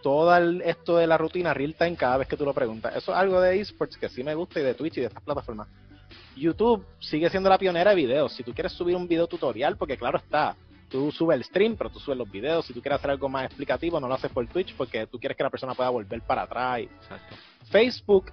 todo 0.00 0.36
esto 0.36 0.96
de 0.96 1.08
la 1.08 1.18
rutina 1.18 1.52
real 1.52 1.74
time 1.74 1.96
cada 1.96 2.18
vez 2.18 2.28
que 2.28 2.36
tú 2.36 2.44
lo 2.44 2.54
preguntas. 2.54 2.94
Eso 2.94 3.10
es 3.10 3.18
algo 3.18 3.40
de 3.40 3.60
esports 3.60 3.96
que 3.96 4.08
sí 4.08 4.22
me 4.22 4.36
gusta 4.36 4.60
y 4.60 4.62
de 4.62 4.74
Twitch 4.74 4.98
y 4.98 5.00
de 5.00 5.08
estas 5.08 5.24
plataformas. 5.24 5.66
YouTube 6.36 6.86
sigue 7.00 7.28
siendo 7.30 7.48
la 7.48 7.58
pionera 7.58 7.90
de 7.90 7.96
videos. 7.96 8.32
Si 8.32 8.44
tú 8.44 8.54
quieres 8.54 8.70
subir 8.72 8.94
un 8.94 9.08
video 9.08 9.26
tutorial, 9.26 9.76
porque 9.76 9.96
claro 9.96 10.18
está, 10.18 10.54
tú 10.88 11.10
subes 11.10 11.38
el 11.38 11.44
stream, 11.44 11.74
pero 11.76 11.90
tú 11.90 11.98
subes 11.98 12.18
los 12.18 12.30
videos. 12.30 12.64
Si 12.64 12.72
tú 12.72 12.80
quieres 12.80 13.00
hacer 13.00 13.10
algo 13.10 13.28
más 13.28 13.46
explicativo, 13.46 13.98
no 13.98 14.06
lo 14.06 14.14
haces 14.14 14.30
por 14.30 14.46
Twitch 14.46 14.76
porque 14.76 15.08
tú 15.08 15.18
quieres 15.18 15.36
que 15.36 15.42
la 15.42 15.50
persona 15.50 15.74
pueda 15.74 15.90
volver 15.90 16.22
para 16.22 16.42
atrás. 16.42 16.82
Facebook 17.72 18.30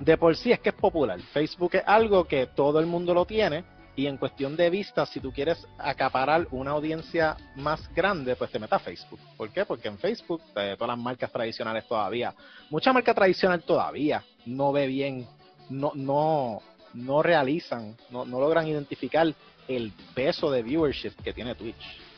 de 0.00 0.16
por 0.16 0.34
sí 0.36 0.50
es 0.50 0.60
que 0.60 0.70
es 0.70 0.74
popular. 0.74 1.20
Facebook 1.32 1.74
es 1.74 1.82
algo 1.86 2.24
que 2.24 2.46
todo 2.46 2.80
el 2.80 2.86
mundo 2.86 3.14
lo 3.14 3.26
tiene 3.26 3.64
y 3.94 4.06
en 4.06 4.16
cuestión 4.16 4.56
de 4.56 4.70
vistas, 4.70 5.10
si 5.10 5.20
tú 5.20 5.30
quieres 5.30 5.58
acaparar 5.78 6.46
una 6.52 6.70
audiencia 6.70 7.36
más 7.56 7.92
grande, 7.94 8.34
pues 8.34 8.50
te 8.50 8.58
metas 8.58 8.80
a 8.80 8.84
Facebook. 8.84 9.20
¿Por 9.36 9.50
qué? 9.50 9.66
Porque 9.66 9.88
en 9.88 9.98
Facebook, 9.98 10.40
eh, 10.56 10.74
todas 10.78 10.96
las 10.96 10.98
marcas 10.98 11.30
tradicionales 11.30 11.86
todavía, 11.86 12.34
mucha 12.70 12.92
marca 12.92 13.12
tradicional 13.12 13.62
todavía 13.62 14.24
no 14.46 14.72
ve 14.72 14.86
bien, 14.86 15.26
no, 15.68 15.92
no, 15.94 16.62
no 16.94 17.22
realizan, 17.22 17.94
no, 18.10 18.24
no 18.24 18.40
logran 18.40 18.66
identificar 18.66 19.26
el 19.68 19.92
peso 20.14 20.50
de 20.50 20.62
viewership 20.62 21.12
que 21.22 21.34
tiene 21.34 21.54
Twitch 21.54 22.09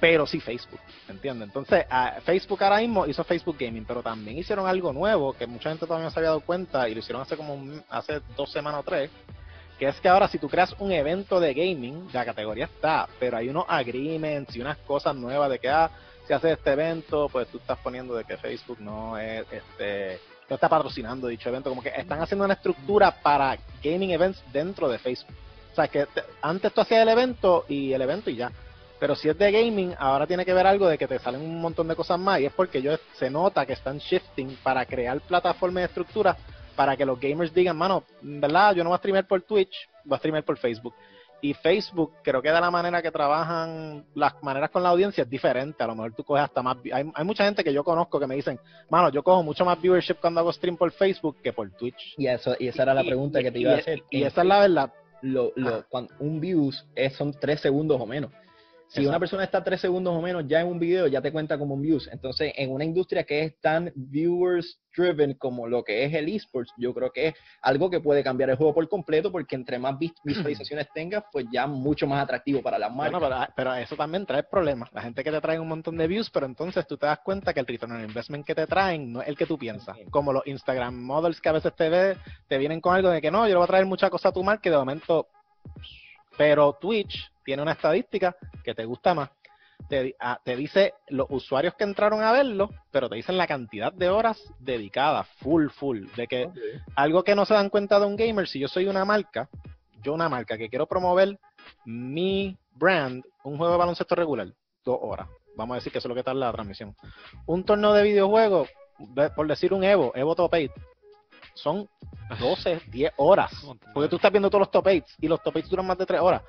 pero 0.00 0.26
sí 0.26 0.40
Facebook, 0.40 0.80
¿entiendes? 1.08 1.48
Entonces, 1.48 1.84
Facebook 2.24 2.64
ahora 2.64 2.78
mismo 2.78 3.06
hizo 3.06 3.22
Facebook 3.22 3.56
Gaming, 3.60 3.84
pero 3.84 4.02
también 4.02 4.38
hicieron 4.38 4.66
algo 4.66 4.92
nuevo 4.92 5.34
que 5.34 5.46
mucha 5.46 5.68
gente 5.68 5.86
todavía 5.86 6.06
no 6.06 6.10
se 6.10 6.18
había 6.18 6.30
dado 6.30 6.40
cuenta 6.40 6.88
y 6.88 6.94
lo 6.94 7.00
hicieron 7.00 7.20
hace 7.20 7.36
como 7.36 7.82
hace 7.90 8.20
dos 8.34 8.50
semanas 8.50 8.80
o 8.80 8.82
tres, 8.82 9.10
que 9.78 9.88
es 9.88 10.00
que 10.00 10.08
ahora 10.08 10.26
si 10.28 10.38
tú 10.38 10.48
creas 10.48 10.74
un 10.78 10.90
evento 10.90 11.38
de 11.38 11.52
gaming, 11.52 12.08
la 12.12 12.24
categoría 12.24 12.64
está, 12.64 13.08
pero 13.18 13.36
hay 13.36 13.50
unos 13.50 13.66
agreements 13.68 14.56
y 14.56 14.60
unas 14.62 14.78
cosas 14.78 15.14
nuevas 15.14 15.50
de 15.50 15.58
que, 15.58 15.68
ah, 15.68 15.90
si 16.26 16.32
haces 16.32 16.52
este 16.52 16.72
evento, 16.72 17.28
pues 17.28 17.48
tú 17.48 17.58
estás 17.58 17.78
poniendo 17.78 18.14
de 18.14 18.24
que 18.24 18.38
Facebook 18.38 18.80
no 18.80 19.18
es, 19.18 19.44
este, 19.52 20.18
no 20.48 20.54
está 20.54 20.68
patrocinando 20.68 21.28
dicho 21.28 21.50
evento, 21.50 21.68
como 21.68 21.82
que 21.82 21.90
están 21.90 22.22
haciendo 22.22 22.44
una 22.46 22.54
estructura 22.54 23.10
para 23.10 23.58
gaming 23.82 24.12
events 24.12 24.42
dentro 24.50 24.88
de 24.88 24.98
Facebook. 24.98 25.36
O 25.72 25.74
sea, 25.74 25.88
que 25.88 26.06
antes 26.40 26.72
tú 26.72 26.80
hacías 26.80 27.02
el 27.02 27.08
evento 27.08 27.64
y 27.68 27.92
el 27.92 28.02
evento 28.02 28.30
y 28.30 28.36
ya 28.36 28.50
pero 29.00 29.16
si 29.16 29.30
es 29.30 29.38
de 29.38 29.50
gaming, 29.50 29.94
ahora 29.98 30.26
tiene 30.26 30.44
que 30.44 30.52
ver 30.52 30.66
algo 30.66 30.86
de 30.86 30.98
que 30.98 31.08
te 31.08 31.18
salen 31.18 31.40
un 31.40 31.60
montón 31.60 31.88
de 31.88 31.96
cosas 31.96 32.20
más 32.20 32.38
y 32.38 32.44
es 32.44 32.52
porque 32.52 32.78
ellos 32.78 33.00
se 33.14 33.30
nota 33.30 33.64
que 33.64 33.72
están 33.72 33.96
shifting 33.98 34.58
para 34.62 34.84
crear 34.84 35.18
plataformas 35.22 35.82
y 35.82 35.84
estructuras 35.86 36.36
para 36.76 36.96
que 36.96 37.06
los 37.06 37.18
gamers 37.18 37.52
digan, 37.52 37.76
mano, 37.76 38.04
¿verdad? 38.20 38.74
Yo 38.74 38.84
no 38.84 38.90
voy 38.90 38.96
a 38.96 38.98
streamer 38.98 39.26
por 39.26 39.40
Twitch, 39.42 39.88
voy 40.04 40.16
a 40.16 40.18
streamer 40.18 40.44
por 40.44 40.58
Facebook. 40.58 40.94
Y 41.42 41.54
Facebook, 41.54 42.12
creo 42.22 42.42
que 42.42 42.50
de 42.50 42.60
la 42.60 42.70
manera 42.70 43.00
que 43.00 43.10
trabajan, 43.10 44.04
las 44.14 44.34
maneras 44.42 44.68
con 44.68 44.82
la 44.82 44.90
audiencia 44.90 45.24
es 45.24 45.30
diferente. 45.30 45.82
A 45.82 45.86
lo 45.86 45.94
mejor 45.94 46.12
tú 46.14 46.22
coges 46.22 46.44
hasta 46.44 46.62
más. 46.62 46.76
Hay, 46.92 47.10
hay 47.14 47.24
mucha 47.24 47.44
gente 47.44 47.64
que 47.64 47.72
yo 47.72 47.82
conozco 47.82 48.20
que 48.20 48.26
me 48.26 48.34
dicen, 48.34 48.60
mano, 48.90 49.08
yo 49.10 49.22
cojo 49.22 49.42
mucho 49.42 49.64
más 49.64 49.80
viewership 49.80 50.16
cuando 50.20 50.40
hago 50.40 50.52
stream 50.52 50.76
por 50.76 50.92
Facebook 50.92 51.38
que 51.42 51.54
por 51.54 51.70
Twitch. 51.70 52.14
Y, 52.18 52.26
eso, 52.26 52.54
y 52.58 52.68
esa 52.68 52.82
era 52.82 52.92
la 52.92 53.02
pregunta 53.02 53.42
que 53.42 53.50
te 53.50 53.58
iba 53.58 53.72
a 53.72 53.76
hacer. 53.76 54.02
Y, 54.10 54.22
esa 54.22 54.42
es 54.42 54.46
la 54.46 54.60
verdad. 54.60 54.92
Lo, 55.22 55.52
lo, 55.56 55.86
cuando 55.88 56.14
un 56.18 56.40
views 56.40 56.86
es, 56.94 57.14
son 57.14 57.32
tres 57.32 57.60
segundos 57.60 57.98
o 57.98 58.06
menos. 58.06 58.30
Si 58.90 59.06
una 59.06 59.20
persona 59.20 59.44
está 59.44 59.62
tres 59.62 59.80
segundos 59.80 60.12
o 60.12 60.20
menos 60.20 60.44
ya 60.48 60.60
en 60.60 60.66
un 60.66 60.80
video, 60.80 61.06
ya 61.06 61.22
te 61.22 61.30
cuenta 61.30 61.56
como 61.56 61.74
un 61.74 61.82
views. 61.82 62.08
Entonces, 62.12 62.52
en 62.56 62.72
una 62.72 62.84
industria 62.84 63.22
que 63.22 63.44
es 63.44 63.60
tan 63.60 63.92
viewers 63.94 64.80
driven 64.96 65.34
como 65.34 65.68
lo 65.68 65.84
que 65.84 66.04
es 66.04 66.12
el 66.12 66.28
esports, 66.28 66.72
yo 66.76 66.92
creo 66.92 67.12
que 67.12 67.28
es 67.28 67.34
algo 67.62 67.88
que 67.88 68.00
puede 68.00 68.24
cambiar 68.24 68.50
el 68.50 68.56
juego 68.56 68.74
por 68.74 68.88
completo 68.88 69.30
porque 69.30 69.54
entre 69.54 69.78
más 69.78 69.96
visualizaciones 70.24 70.88
tengas, 70.92 71.22
pues 71.30 71.46
ya 71.52 71.68
mucho 71.68 72.08
más 72.08 72.20
atractivo 72.20 72.62
para 72.62 72.80
las 72.80 72.92
marcas. 72.92 73.20
Bueno, 73.20 73.46
pero, 73.54 73.74
eso 73.74 73.94
también 73.94 74.26
trae 74.26 74.42
problemas. 74.42 74.92
La 74.92 75.02
gente 75.02 75.22
que 75.22 75.30
te 75.30 75.40
trae 75.40 75.60
un 75.60 75.68
montón 75.68 75.96
de 75.96 76.08
views, 76.08 76.28
pero 76.28 76.46
entonces 76.46 76.84
tú 76.88 76.96
te 76.96 77.06
das 77.06 77.20
cuenta 77.20 77.54
que 77.54 77.60
el 77.60 77.66
return 77.66 77.92
on 77.92 78.02
investment 78.02 78.44
que 78.44 78.56
te 78.56 78.66
traen 78.66 79.12
no 79.12 79.22
es 79.22 79.28
el 79.28 79.36
que 79.36 79.46
tú 79.46 79.56
piensas. 79.56 79.96
Como 80.10 80.32
los 80.32 80.44
Instagram 80.48 81.00
models 81.00 81.40
que 81.40 81.48
a 81.48 81.52
veces 81.52 81.72
te 81.76 81.88
ve, 81.88 82.16
te 82.48 82.58
vienen 82.58 82.80
con 82.80 82.96
algo 82.96 83.10
de 83.10 83.20
que 83.20 83.30
no, 83.30 83.46
yo 83.46 83.50
le 83.50 83.54
voy 83.54 83.64
a 83.64 83.68
traer 83.68 83.86
mucha 83.86 84.10
cosa 84.10 84.30
a 84.30 84.32
tu 84.32 84.42
marca 84.42 84.68
y 84.68 84.72
de 84.72 84.78
momento 84.78 85.28
pero 86.40 86.72
Twitch 86.80 87.30
tiene 87.50 87.64
una 87.64 87.72
estadística 87.72 88.36
que 88.62 88.76
te 88.76 88.84
gusta 88.84 89.12
más. 89.12 89.28
Te, 89.88 90.14
ah, 90.20 90.38
te, 90.44 90.54
dice 90.54 90.94
los 91.08 91.26
usuarios 91.30 91.74
que 91.74 91.82
entraron 91.82 92.22
a 92.22 92.30
verlo, 92.30 92.70
pero 92.92 93.08
te 93.08 93.16
dicen 93.16 93.36
la 93.36 93.48
cantidad 93.48 93.92
de 93.92 94.08
horas 94.08 94.40
dedicadas, 94.60 95.26
full, 95.40 95.66
full. 95.66 96.06
De 96.14 96.28
que 96.28 96.48
algo 96.94 97.24
que 97.24 97.34
no 97.34 97.44
se 97.44 97.54
dan 97.54 97.68
cuenta 97.68 97.98
de 97.98 98.06
un 98.06 98.14
gamer, 98.14 98.46
si 98.46 98.60
yo 98.60 98.68
soy 98.68 98.86
una 98.86 99.04
marca, 99.04 99.48
yo 100.00 100.14
una 100.14 100.28
marca 100.28 100.56
que 100.56 100.68
quiero 100.68 100.86
promover 100.86 101.40
mi 101.84 102.56
brand, 102.70 103.24
un 103.42 103.56
juego 103.56 103.72
de 103.72 103.78
baloncesto 103.78 104.14
regular, 104.14 104.46
dos 104.84 104.98
horas. 105.02 105.26
Vamos 105.56 105.74
a 105.74 105.78
decir 105.78 105.90
que 105.90 105.98
eso 105.98 106.06
es 106.06 106.10
lo 106.10 106.14
que 106.14 106.20
está 106.20 106.30
en 106.30 106.38
la 106.38 106.52
transmisión. 106.52 106.94
Un 107.46 107.64
torneo 107.64 107.92
de 107.94 108.04
videojuegos, 108.04 108.68
por 109.34 109.48
decir 109.48 109.74
un 109.74 109.82
Evo, 109.82 110.12
Evo 110.14 110.36
Top 110.36 110.54
8, 110.54 110.72
son 111.54 111.88
12, 112.38 112.82
10 112.90 113.12
horas. 113.16 113.50
Porque 113.92 114.08
tú 114.08 114.16
estás 114.16 114.30
viendo 114.30 114.50
todos 114.50 114.60
los 114.60 114.70
top 114.70 114.86
8 114.86 115.04
y 115.20 115.28
los 115.28 115.42
top 115.42 115.56
8 115.56 115.68
duran 115.68 115.86
más 115.86 115.98
de 115.98 116.06
3 116.06 116.20
horas. 116.20 116.42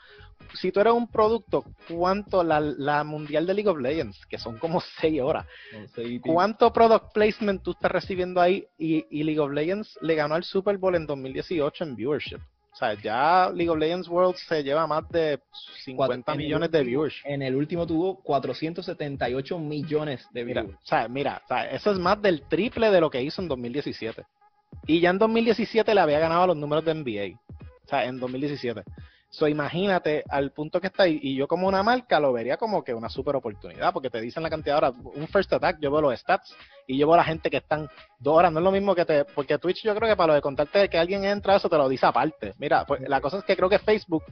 Si 0.53 0.71
tú 0.71 0.79
eres 0.79 0.93
un 0.93 1.07
producto, 1.07 1.63
¿cuánto 1.87 2.43
la, 2.43 2.59
la 2.59 3.03
mundial 3.03 3.45
de 3.45 3.53
League 3.53 3.69
of 3.69 3.77
Legends, 3.77 4.25
que 4.25 4.37
son 4.37 4.57
como 4.57 4.81
6 4.99 5.21
horas, 5.21 5.45
cuánto 6.21 6.73
product 6.73 7.13
placement 7.13 7.61
tú 7.61 7.71
estás 7.71 7.91
recibiendo 7.91 8.41
ahí? 8.41 8.65
Y, 8.77 9.05
y 9.09 9.23
League 9.23 9.39
of 9.39 9.51
Legends 9.51 9.97
le 10.01 10.15
ganó 10.15 10.35
al 10.35 10.43
Super 10.43 10.77
Bowl 10.77 10.95
en 10.95 11.05
2018 11.05 11.83
en 11.83 11.95
viewership. 11.95 12.39
O 12.73 12.75
sea, 12.75 12.93
ya 12.93 13.51
League 13.53 13.69
of 13.69 13.77
Legends 13.77 14.07
World 14.07 14.35
se 14.35 14.63
lleva 14.63 14.87
más 14.87 15.07
de 15.09 15.39
50 15.83 16.35
millones 16.35 16.71
de 16.71 16.83
viewers. 16.83 17.15
En 17.25 17.41
el 17.41 17.55
último 17.55 17.85
tuvo 17.85 18.21
478 18.23 19.59
millones 19.59 20.25
de 20.31 20.43
viewers. 20.45 20.69
o 20.69 20.85
sea, 20.85 21.07
mira, 21.09 21.41
o 21.43 21.47
sea, 21.47 21.69
eso 21.69 21.91
es 21.91 21.99
más 21.99 22.21
del 22.21 22.43
triple 22.43 22.89
de 22.89 23.01
lo 23.01 23.09
que 23.09 23.21
hizo 23.21 23.41
en 23.41 23.49
2017. 23.49 24.23
Y 24.87 24.99
ya 24.99 25.09
en 25.09 25.19
2017 25.19 25.93
le 25.93 26.01
había 26.01 26.19
ganado 26.19 26.47
los 26.47 26.57
números 26.57 26.83
de 26.85 26.93
NBA. 26.93 27.39
O 27.85 27.87
sea, 27.87 28.05
en 28.05 28.19
2017. 28.19 28.83
So, 29.33 29.47
imagínate 29.47 30.25
al 30.29 30.51
punto 30.51 30.81
que 30.81 30.87
está 30.87 31.03
ahí. 31.03 31.17
Y 31.21 31.35
yo 31.35 31.47
como 31.47 31.65
una 31.65 31.81
marca 31.83 32.19
lo 32.19 32.33
vería 32.33 32.57
como 32.57 32.83
que 32.83 32.93
una 32.93 33.07
super 33.07 33.33
oportunidad, 33.37 33.93
porque 33.93 34.09
te 34.09 34.19
dicen 34.19 34.43
la 34.43 34.49
cantidad 34.49 34.75
de 34.75 34.77
horas. 34.77 34.93
Un 35.15 35.27
first 35.29 35.53
attack, 35.53 35.77
yo 35.79 35.89
veo 35.89 36.01
los 36.01 36.19
stats 36.19 36.53
y 36.85 36.97
yo 36.97 37.07
veo 37.07 37.15
la 37.15 37.23
gente 37.23 37.49
que 37.49 37.57
están 37.57 37.87
dos 38.19 38.37
horas. 38.37 38.51
No 38.51 38.59
es 38.59 38.63
lo 38.65 38.71
mismo 38.71 38.93
que 38.93 39.05
te... 39.05 39.23
Porque 39.23 39.57
Twitch 39.57 39.83
yo 39.83 39.95
creo 39.95 40.09
que 40.09 40.17
para 40.17 40.27
lo 40.27 40.33
de 40.33 40.41
contarte 40.41 40.89
que 40.89 40.97
alguien 40.97 41.23
entra, 41.23 41.55
eso 41.55 41.69
te 41.69 41.77
lo 41.77 41.87
dice 41.87 42.05
aparte. 42.05 42.53
Mira, 42.57 42.85
pues 42.85 43.07
la 43.07 43.21
cosa 43.21 43.37
es 43.37 43.45
que 43.45 43.55
creo 43.55 43.69
que 43.69 43.79
Facebook, 43.79 44.23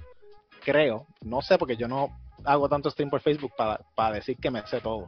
creo, 0.66 1.08
no 1.22 1.42
sé 1.42 1.58
porque 1.58 1.78
yo 1.78 1.88
no 1.88 2.10
hago 2.44 2.68
tanto 2.68 2.90
stream 2.90 3.10
por 3.10 3.22
Facebook 3.22 3.54
para, 3.58 3.80
para 3.96 4.16
decir 4.16 4.36
que 4.38 4.52
me 4.52 4.68
sé 4.68 4.82
todo. 4.82 5.08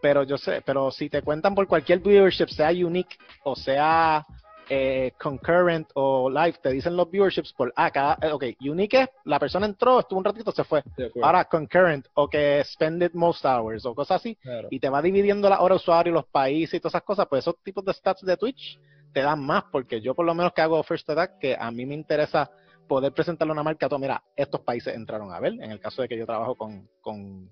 Pero 0.00 0.22
yo 0.22 0.38
sé, 0.38 0.62
pero 0.64 0.92
si 0.92 1.08
te 1.08 1.22
cuentan 1.22 1.56
por 1.56 1.66
cualquier 1.66 1.98
viewership, 1.98 2.48
sea 2.48 2.70
unique 2.70 3.16
o 3.42 3.56
sea 3.56 4.24
eh, 4.68 5.12
concurrent 5.20 5.88
o 5.94 6.30
live, 6.30 6.54
te 6.62 6.70
dicen 6.70 6.96
los 6.96 7.10
viewerships 7.10 7.52
por 7.52 7.72
acá, 7.76 8.18
ah, 8.20 8.34
ok, 8.34 8.44
unique 8.60 9.10
la 9.24 9.38
persona 9.38 9.66
entró, 9.66 10.00
estuvo 10.00 10.18
un 10.18 10.24
ratito, 10.24 10.52
se 10.52 10.64
fue. 10.64 10.82
Ahora 11.22 11.44
concurrent 11.44 12.06
o 12.14 12.28
que 12.28 12.62
spend 12.64 13.10
most 13.14 13.44
hours 13.44 13.84
o 13.84 13.94
cosas 13.94 14.20
así, 14.20 14.38
y 14.70 14.80
te 14.80 14.88
va 14.88 15.02
dividiendo 15.02 15.48
la 15.48 15.60
hora 15.60 15.74
usuario, 15.74 16.12
los 16.12 16.26
países 16.26 16.74
y 16.74 16.80
todas 16.80 16.92
esas 16.94 17.02
cosas, 17.02 17.26
pues 17.28 17.44
esos 17.44 17.62
tipos 17.62 17.84
de 17.84 17.92
stats 17.92 18.22
de 18.22 18.36
Twitch 18.36 18.78
te 19.12 19.20
dan 19.20 19.44
más, 19.44 19.64
porque 19.70 20.00
yo 20.00 20.14
por 20.14 20.26
lo 20.26 20.34
menos 20.34 20.52
que 20.52 20.62
hago 20.62 20.82
First 20.82 21.08
Attack, 21.10 21.38
que 21.38 21.56
a 21.58 21.70
mí 21.70 21.86
me 21.86 21.94
interesa 21.94 22.50
poder 22.88 23.12
presentarle 23.12 23.52
una 23.52 23.62
marca 23.62 23.86
a 23.86 23.88
todo, 23.88 23.98
mira, 23.98 24.22
estos 24.36 24.60
países 24.60 24.94
entraron 24.94 25.32
a 25.32 25.40
ver, 25.40 25.52
en 25.54 25.70
el 25.70 25.80
caso 25.80 26.02
de 26.02 26.08
que 26.08 26.18
yo 26.18 26.26
trabajo 26.26 26.54
con, 26.54 26.88
con 27.00 27.50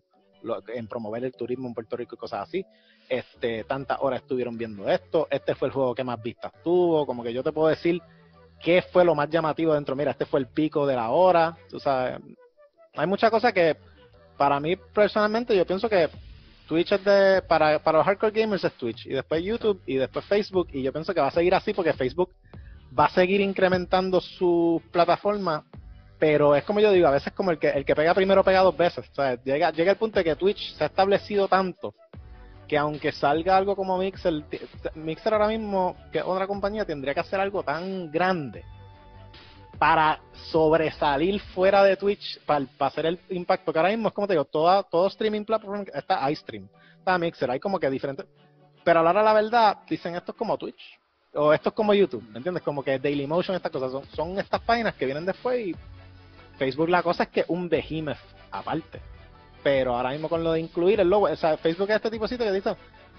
en 0.75 0.88
promover 0.88 1.25
el 1.25 1.33
turismo 1.33 1.68
en 1.68 1.75
Puerto 1.75 1.96
Rico 1.96 2.14
y 2.14 2.18
cosas 2.18 2.48
así. 2.48 2.64
Este, 3.12 3.64
tantas 3.64 3.98
horas 4.01 4.22
estuvieron 4.22 4.57
viendo 4.57 4.88
esto, 4.88 5.29
este 5.31 5.55
fue 5.55 5.68
el 5.68 5.75
juego 5.75 5.94
que 5.94 6.03
más 6.03 6.22
vistas 6.22 6.51
tuvo, 6.64 7.05
como 7.05 7.22
que 7.22 7.35
yo 7.35 7.42
te 7.42 7.53
puedo 7.53 7.68
decir 7.68 8.01
qué 8.59 8.81
fue 8.81 9.05
lo 9.05 9.14
más 9.14 9.29
llamativo 9.29 9.75
dentro, 9.75 9.94
mira, 9.94 10.12
este 10.12 10.25
fue 10.25 10.40
el 10.40 10.46
pico 10.46 10.87
de 10.87 10.96
la 10.96 11.11
hora, 11.11 11.55
tú 11.68 11.79
sabes, 11.79 12.18
hay 12.94 13.07
muchas 13.07 13.31
cosas 13.31 13.53
que 13.53 13.77
para 14.38 14.59
mí 14.61 14.77
personalmente 14.77 15.55
yo 15.55 15.66
pienso 15.66 15.90
que 15.90 16.09
Twitch 16.66 16.92
es 16.92 17.05
de, 17.05 17.42
para, 17.42 17.79
para 17.81 17.98
los 17.98 18.07
hardcore 18.07 18.40
gamers 18.40 18.64
es 18.64 18.72
Twitch, 18.79 19.05
y 19.05 19.11
después 19.11 19.44
YouTube, 19.44 19.83
y 19.85 19.96
después 19.96 20.25
Facebook, 20.25 20.68
y 20.72 20.83
yo 20.83 20.90
pienso 20.90 21.12
que 21.12 21.20
va 21.20 21.27
a 21.27 21.33
seguir 21.33 21.55
así 21.55 21.75
porque 21.75 21.92
Facebook 21.92 22.31
va 22.98 23.05
a 23.05 23.11
seguir 23.11 23.42
incrementando 23.42 24.22
su 24.22 24.81
plataforma 24.90 25.66
pero 26.18 26.57
es 26.57 26.64
como 26.64 26.81
yo 26.81 26.90
digo, 26.92 27.09
a 27.09 27.11
veces 27.11 27.35
como 27.35 27.51
el 27.51 27.59
que 27.59 27.68
el 27.68 27.85
que 27.85 27.96
pega 27.96 28.14
primero 28.14 28.44
pega 28.44 28.61
dos 28.61 28.77
veces. 28.77 29.05
O 29.11 29.14
sea, 29.16 29.35
llega, 29.42 29.72
llega 29.72 29.90
el 29.90 29.98
punto 29.98 30.20
de 30.20 30.25
que 30.25 30.37
Twitch 30.37 30.77
se 30.77 30.85
ha 30.85 30.87
establecido 30.87 31.48
tanto 31.48 31.96
que 32.73 32.79
aunque 32.79 33.13
salga 33.13 33.55
algo 33.55 33.77
como 33.77 33.99
Mixer, 33.99 34.45
Mixer 34.95 35.35
ahora 35.35 35.47
mismo, 35.47 35.95
que 36.11 36.23
otra 36.23 36.47
compañía, 36.47 36.87
tendría 36.87 37.13
que 37.13 37.21
hacer 37.21 37.39
algo 37.39 37.63
tan 37.63 38.11
grande 38.11 38.65
para 39.79 40.19
sobresalir 40.51 41.39
fuera 41.55 41.85
de 41.85 41.99
Twitch, 41.99 42.41
para, 42.47 42.67
hacer 42.79 43.05
el 43.05 43.21
impacto 43.29 43.75
que 43.75 43.79
ahora 43.79 43.91
mismo 43.91 44.09
es 44.09 44.15
como 44.15 44.27
te 44.27 44.33
digo, 44.33 44.47
toda, 44.47 44.85
todo 44.85 45.07
streaming 45.09 45.45
platform 45.45 45.85
está 45.93 46.31
iStream, 46.31 46.67
está 46.97 47.19
Mixer, 47.19 47.51
hay 47.51 47.61
como 47.61 47.79
que 47.79 47.91
diferentes, 47.91 48.25
pero 48.83 49.01
a 49.01 49.13
la 49.13 49.33
verdad 49.35 49.81
dicen 49.87 50.17
esto 50.17 50.33
es 50.33 50.39
como 50.39 50.57
Twitch, 50.57 50.99
o 51.35 51.53
esto 51.53 51.69
es 51.69 51.75
como 51.75 51.93
YouTube, 51.93 52.27
¿me 52.31 52.39
entiendes? 52.39 52.63
Como 52.63 52.83
que 52.83 52.99
Dailymotion, 52.99 53.55
estas 53.55 53.71
cosas, 53.71 53.93
son, 53.93 54.07
son 54.17 54.39
estas 54.39 54.63
páginas 54.63 54.95
que 54.95 55.05
vienen 55.05 55.27
después 55.27 55.61
y 55.61 55.77
Facebook 56.57 56.89
la 56.89 57.03
cosa 57.03 57.25
es 57.25 57.29
que 57.29 57.45
un 57.49 57.69
behemoth 57.69 58.17
aparte. 58.51 59.12
Pero 59.62 59.94
ahora 59.94 60.11
mismo 60.11 60.29
con 60.29 60.42
lo 60.42 60.53
de 60.53 60.61
incluir 60.61 61.01
el 61.01 61.09
logo, 61.09 61.27
o 61.27 61.37
sea, 61.37 61.57
Facebook 61.57 61.88
es 61.90 61.96
este 61.96 62.11
tipo 62.11 62.25
de 62.25 62.29
sitio 62.29 62.46
que 62.46 62.53
dice, 62.53 62.75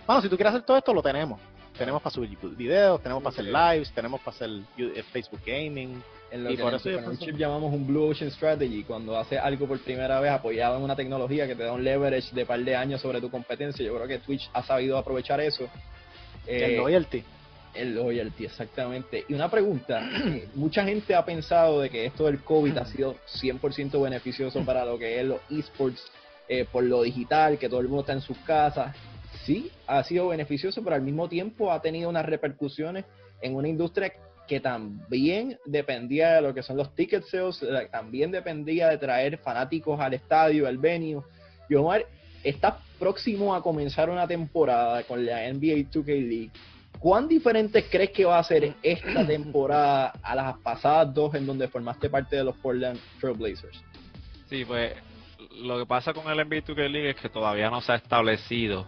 bueno, 0.06 0.22
si 0.22 0.30
tú 0.30 0.36
quieres 0.36 0.54
hacer 0.54 0.66
todo 0.66 0.78
esto, 0.78 0.94
lo 0.94 1.02
tenemos. 1.02 1.40
Tenemos 1.78 2.02
para 2.02 2.14
subir 2.14 2.38
videos, 2.56 3.02
tenemos 3.02 3.24
para 3.24 3.34
hacer 3.34 3.46
lives, 3.46 3.92
tenemos 3.94 4.22
para 4.22 4.36
hacer 4.36 4.50
eh, 4.78 5.04
Facebook 5.12 5.42
Gaming. 5.46 6.04
En 6.30 6.44
lo 6.44 6.52
y 6.52 6.56
que 6.56 6.64
por 6.64 6.74
eso 6.74 6.90
chip 7.18 7.36
llamamos 7.36 7.74
un 7.74 7.88
Blue 7.88 8.10
Ocean 8.10 8.30
Strategy, 8.30 8.84
cuando 8.84 9.18
haces 9.18 9.40
algo 9.40 9.68
por 9.68 9.80
primera 9.80 10.20
vez 10.20 10.32
apoyado 10.32 10.78
en 10.78 10.84
una 10.84 10.96
tecnología 10.96 11.48
que 11.48 11.56
te 11.56 11.64
da 11.64 11.74
un 11.74 11.84
leverage 11.84 12.34
de 12.34 12.46
par 12.46 12.60
de 12.60 12.76
años 12.76 13.02
sobre 13.02 13.22
tu 13.22 13.30
competencia. 13.30 13.84
Yo 13.84 13.96
creo 13.96 14.08
que 14.08 14.20
Twitch 14.20 14.50
ha 14.54 14.64
sabido 14.64 14.98
aprovechar 14.98 15.40
eso. 15.40 15.68
el 16.46 16.72
eh, 16.72 16.78
loyalty. 16.78 17.24
El 17.74 17.96
loyalty, 17.96 18.46
exactamente. 18.46 19.26
Y 19.28 19.34
una 19.34 19.50
pregunta, 19.50 20.08
mucha 20.56 20.84
gente 20.84 21.16
ha 21.16 21.26
pensado 21.26 21.82
de 21.82 21.90
que 21.90 22.06
esto 22.06 22.26
del 22.26 22.44
COVID 22.44 22.78
ha 22.78 22.86
sido 22.86 23.16
100% 23.42 24.02
beneficioso 24.02 24.64
para 24.64 24.86
lo 24.86 25.00
que 25.00 25.20
es 25.20 25.26
los 25.26 25.40
esports 25.50 26.04
eh, 26.48 26.66
por 26.72 26.84
lo 26.84 27.02
digital, 27.04 27.58
que 27.58 27.70
todo 27.70 27.80
el 27.80 27.88
mundo 27.88 28.02
está 28.02 28.14
en 28.14 28.22
sus 28.22 28.38
casas. 28.40 28.96
Sí, 29.46 29.72
ha 29.88 30.04
sido 30.04 30.30
beneficioso, 30.30 30.84
pero 30.84 30.96
al 30.96 31.02
mismo 31.02 31.28
tiempo 31.28 31.72
ha 31.72 31.82
tenido 31.82 32.10
unas 32.10 32.26
repercusiones 32.26 33.06
en 33.42 33.56
una 33.56 33.68
industria 33.68 34.14
que 34.48 34.60
también 34.60 35.58
dependía 35.66 36.36
de 36.36 36.42
lo 36.42 36.54
que 36.54 36.64
son 36.64 36.78
los 36.78 36.94
ticket 36.96 37.24
sales, 37.26 37.64
también 37.92 38.32
dependía 38.32 38.90
de 38.90 38.98
traer 38.98 39.38
fanáticos 39.38 40.00
al 40.00 40.14
estadio, 40.14 40.68
al 40.68 40.78
venue. 40.78 41.24
Y 41.70 41.76
Omar, 41.76 42.06
está 42.44 42.80
próximo 43.00 43.56
a 43.56 43.64
comenzar 43.64 44.10
una 44.10 44.28
temporada 44.28 45.04
con 45.04 45.26
la 45.26 45.52
NBA 45.52 45.90
2K 45.92 46.06
League 46.06 46.52
¿Cuán 47.04 47.28
diferente 47.28 47.84
crees 47.90 48.12
que 48.12 48.24
va 48.24 48.40
a 48.40 48.44
ser 48.46 48.76
esta 48.82 49.28
temporada 49.28 50.14
a 50.22 50.36
las 50.36 50.58
pasadas 50.60 51.14
dos 51.14 51.36
en 51.36 51.46
donde 51.46 51.68
formaste 51.68 52.10
parte 52.10 52.38
de 52.38 52.46
los 52.46 52.56
Portland 52.56 52.98
Trailblazers? 53.20 53.84
Sí, 54.50 54.64
pues 54.64 54.94
lo 55.62 55.80
que 55.80 55.86
pasa 55.86 56.14
con 56.14 56.30
el 56.30 56.38
NBA 56.38 56.64
2K 56.64 56.90
League 56.90 57.10
es 57.12 57.16
que 57.16 57.30
todavía 57.30 57.70
no 57.70 57.82
se 57.82 57.92
ha 57.92 57.96
establecido 57.96 58.88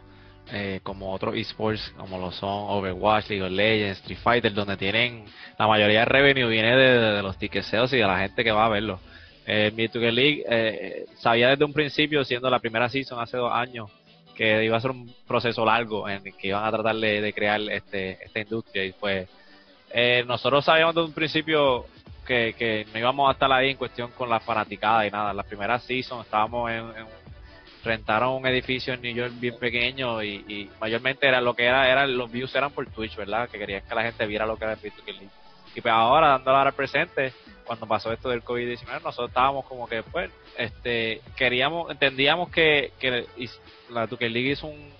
eh, 0.51 0.79
como 0.83 1.11
otros 1.11 1.35
esports 1.35 1.93
como 1.97 2.19
lo 2.19 2.31
son 2.31 2.69
Overwatch, 2.69 3.29
League 3.29 3.43
of 3.43 3.51
Legends, 3.51 3.99
Street 3.99 4.19
Fighter, 4.21 4.53
donde 4.53 4.77
tienen 4.77 5.25
la 5.57 5.67
mayoría 5.67 5.99
de 5.99 6.05
revenue 6.05 6.47
viene 6.47 6.75
de, 6.75 7.21
los 7.23 7.37
tickets 7.37 7.73
y 7.73 7.97
de 7.97 8.07
la 8.07 8.19
gente 8.19 8.43
que 8.43 8.51
va 8.51 8.65
a 8.65 8.69
verlo. 8.69 8.99
El 9.45 9.73
NBA 9.73 9.91
2K 9.91 10.11
League 10.11 10.43
eh, 10.49 11.05
sabía 11.17 11.49
desde 11.49 11.65
un 11.65 11.73
principio, 11.73 12.23
siendo 12.23 12.49
la 12.49 12.59
primera 12.59 12.89
season 12.89 13.19
hace 13.19 13.37
dos 13.37 13.51
años, 13.51 13.89
que 14.35 14.63
iba 14.63 14.77
a 14.77 14.81
ser 14.81 14.91
un 14.91 15.11
proceso 15.27 15.65
largo 15.65 16.07
en 16.09 16.27
el 16.27 16.35
que 16.35 16.49
iban 16.49 16.63
a 16.63 16.71
tratar 16.71 16.95
de, 16.95 17.33
crear 17.33 17.61
este, 17.61 18.23
esta 18.23 18.39
industria 18.39 18.85
y 18.85 18.91
pues 18.91 19.27
eh, 19.91 20.23
nosotros 20.27 20.65
sabíamos 20.65 20.93
desde 20.93 21.07
un 21.07 21.13
principio 21.13 21.85
que, 22.25 22.53
que 22.57 22.85
no 22.91 22.99
íbamos 22.99 23.29
a 23.29 23.33
estar 23.33 23.51
ahí 23.51 23.71
en 23.71 23.77
cuestión 23.77 24.11
con 24.11 24.29
la 24.29 24.39
fanaticada 24.39 25.05
y 25.07 25.11
nada. 25.11 25.33
La 25.33 25.43
primera 25.43 25.79
season 25.79 26.21
estábamos 26.21 26.71
en, 26.71 26.85
rentaron 27.83 28.33
un 28.33 28.47
edificio 28.47 28.93
en 28.93 29.01
New 29.01 29.13
York 29.13 29.33
bien 29.39 29.57
pequeño 29.57 30.21
y, 30.23 30.69
mayormente 30.81 31.27
era 31.27 31.39
lo 31.39 31.55
que 31.55 31.65
era, 31.65 31.89
era 31.89 32.05
los 32.07 32.31
views 32.31 32.53
eran 32.55 32.71
por 32.71 32.85
Twitch, 32.87 33.15
¿verdad? 33.15 33.47
Que 33.47 33.59
querían 33.59 33.83
que 33.87 33.95
la 33.95 34.03
gente 34.03 34.25
viera 34.25 34.45
lo 34.45 34.57
que 34.57 34.65
era 34.65 34.73
el 34.73 34.81
League. 34.81 35.29
Y 35.75 35.81
pues 35.81 35.93
ahora, 35.93 36.29
dándole 36.29 36.57
ahora 36.57 36.69
al 36.69 36.75
presente, 36.75 37.33
cuando 37.65 37.85
pasó 37.85 38.11
esto 38.11 38.29
del 38.29 38.43
COVID-19, 38.43 39.01
nosotros 39.03 39.29
estábamos 39.29 39.65
como 39.65 39.87
que, 39.87 40.03
pues, 40.03 40.31
este, 40.57 41.21
queríamos, 41.35 41.91
entendíamos 41.91 42.49
que, 42.49 42.93
que 42.99 43.25
la 43.89 44.07
Duke 44.07 44.29
League 44.29 44.51
hizo 44.51 44.67
un, 44.67 44.93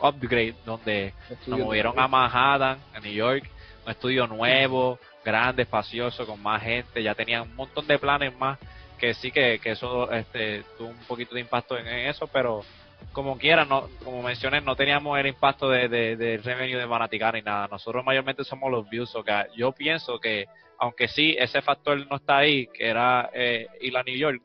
upgrade 0.00 0.54
donde 0.64 1.12
nos 1.46 1.58
movieron 1.58 1.98
a 1.98 2.08
Manhattan, 2.08 2.78
a 2.94 3.00
New 3.00 3.12
York, 3.12 3.44
un 3.84 3.90
estudio 3.90 4.26
nuevo, 4.26 4.98
grande, 5.30 5.62
espacioso, 5.62 6.26
con 6.26 6.42
más 6.42 6.62
gente, 6.62 7.02
ya 7.02 7.14
tenían 7.14 7.42
un 7.42 7.56
montón 7.56 7.86
de 7.86 7.98
planes 7.98 8.36
más, 8.36 8.58
que 8.98 9.14
sí 9.14 9.30
que, 9.30 9.58
que 9.58 9.70
eso 9.70 10.10
este, 10.10 10.64
tuvo 10.76 10.88
un 10.88 11.04
poquito 11.06 11.34
de 11.34 11.40
impacto 11.40 11.78
en, 11.78 11.86
eso, 11.86 12.26
pero 12.26 12.62
como 13.12 13.38
quiera, 13.38 13.64
no, 13.64 13.88
como 14.04 14.22
mencioné, 14.22 14.60
no 14.60 14.76
teníamos 14.76 15.18
el 15.18 15.28
impacto 15.28 15.70
de, 15.70 15.88
de, 15.88 16.36
revenue 16.38 16.78
de 16.78 16.86
Manaticana 16.86 17.38
ni 17.38 17.42
nada. 17.42 17.68
Nosotros 17.68 18.04
mayormente 18.04 18.44
somos 18.44 18.70
los 18.70 18.88
views, 18.90 19.14
o 19.14 19.22
sea, 19.22 19.46
yo 19.56 19.72
pienso 19.72 20.18
que, 20.18 20.46
aunque 20.78 21.08
sí, 21.08 21.36
ese 21.38 21.62
factor 21.62 22.06
no 22.08 22.16
está 22.16 22.38
ahí, 22.38 22.66
que 22.66 22.88
era 22.88 23.30
eh, 23.32 23.66
ir 23.80 23.96
a 23.96 24.02
New 24.02 24.16
York, 24.16 24.42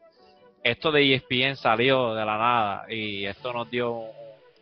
esto 0.63 0.91
de 0.91 1.13
ESPN 1.13 1.55
salió 1.57 2.13
de 2.13 2.25
la 2.25 2.37
nada 2.37 2.85
y 2.89 3.25
esto 3.25 3.53
nos 3.53 3.69
dio 3.69 4.05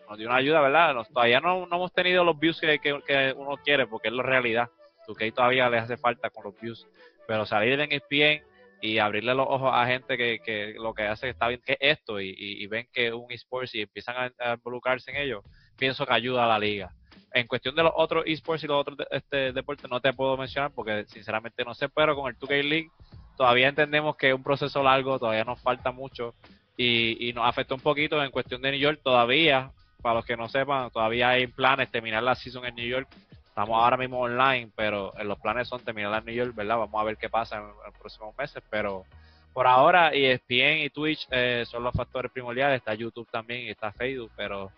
nos 0.09 0.17
dio 0.17 0.27
una 0.27 0.37
ayuda, 0.37 0.61
¿verdad? 0.61 0.95
todavía 1.11 1.39
no, 1.39 1.65
no, 1.65 1.75
hemos 1.75 1.93
tenido 1.93 2.23
los 2.23 2.37
views 2.37 2.59
que, 2.59 2.79
que, 2.79 3.33
uno 3.35 3.57
quiere, 3.63 3.87
porque 3.87 4.09
es 4.09 4.13
la 4.13 4.23
realidad. 4.23 4.69
Que 5.17 5.31
todavía 5.31 5.69
le 5.69 5.77
hace 5.77 5.97
falta 5.97 6.29
con 6.29 6.45
los 6.45 6.59
views. 6.59 6.87
Pero 7.27 7.45
salir 7.45 7.79
en 7.79 7.91
ESPN 7.91 8.43
y 8.81 8.97
abrirle 8.97 9.33
los 9.33 9.47
ojos 9.47 9.71
a 9.73 9.85
gente 9.85 10.17
que, 10.17 10.39
que 10.39 10.75
lo 10.77 10.93
que 10.93 11.03
hace 11.03 11.29
está 11.29 11.47
bien 11.47 11.61
que 11.65 11.77
esto 11.79 12.19
y, 12.19 12.35
y, 12.37 12.67
ven 12.67 12.87
que 12.91 13.07
es 13.07 13.13
un 13.13 13.31
esports 13.31 13.73
y 13.75 13.81
empiezan 13.81 14.33
a, 14.37 14.53
involucrarse 14.55 15.11
en 15.11 15.17
ello, 15.17 15.41
pienso 15.77 16.05
que 16.05 16.13
ayuda 16.13 16.43
a 16.43 16.47
la 16.49 16.59
liga. 16.59 16.93
En 17.33 17.47
cuestión 17.47 17.75
de 17.75 17.83
los 17.83 17.93
otros 17.95 18.25
esports 18.27 18.63
y 18.65 18.67
los 18.67 18.81
otros 18.81 18.97
este, 19.09 19.53
deportes 19.53 19.89
no 19.89 20.01
te 20.01 20.11
puedo 20.11 20.35
mencionar 20.35 20.71
porque 20.75 21.05
sinceramente 21.07 21.63
no 21.63 21.73
sé, 21.73 21.87
pero 21.87 22.13
con 22.13 22.29
el 22.29 22.37
2K 22.37 22.63
League 22.63 22.89
todavía 23.37 23.69
entendemos 23.69 24.17
que 24.17 24.29
es 24.29 24.35
un 24.35 24.43
proceso 24.43 24.83
largo, 24.83 25.17
todavía 25.17 25.45
nos 25.45 25.61
falta 25.61 25.93
mucho 25.93 26.33
y, 26.75 27.29
y 27.29 27.31
nos 27.31 27.47
afecta 27.47 27.75
un 27.75 27.81
poquito 27.81 28.21
en 28.21 28.31
cuestión 28.31 28.61
de 28.61 28.71
New 28.71 28.81
York 28.81 28.99
todavía 29.01 29.71
para 30.03 30.15
los 30.15 30.25
que 30.25 30.35
no 30.35 30.49
sepan, 30.49 30.91
todavía 30.91 31.29
hay 31.29 31.47
planes 31.47 31.89
terminar 31.89 32.21
la 32.21 32.35
season 32.35 32.65
en 32.65 32.75
New 32.75 32.85
York. 32.85 33.07
Estamos 33.53 33.79
ahora 33.79 33.97
mismo 33.97 34.19
online, 34.19 34.71
pero 34.75 35.13
en 35.15 35.27
los 35.27 35.39
planes 35.39 35.67
son 35.67 35.79
terminar 35.79 36.11
en 36.17 36.25
New 36.25 36.33
York, 36.33 36.55
¿verdad? 36.55 36.79
Vamos 36.79 36.99
a 36.99 37.03
ver 37.03 37.17
qué 37.17 37.29
pasa 37.29 37.57
en, 37.57 37.67
los 37.67 37.95
próximos 37.99 38.35
meses, 38.35 38.63
pero 38.67 39.05
por 39.53 39.67
ahora 39.67 40.09
ESPN 40.09 40.79
y 40.79 40.89
Twitch 40.89 41.27
eh, 41.29 41.63
son 41.67 41.83
los 41.83 41.93
factores 41.93 42.31
primordiales, 42.31 42.79
está 42.79 42.95
YouTube 42.95 43.29
también 43.29 43.61
y 43.61 43.69
está 43.69 43.91
Facebook, 43.91 44.31
pero 44.35 44.71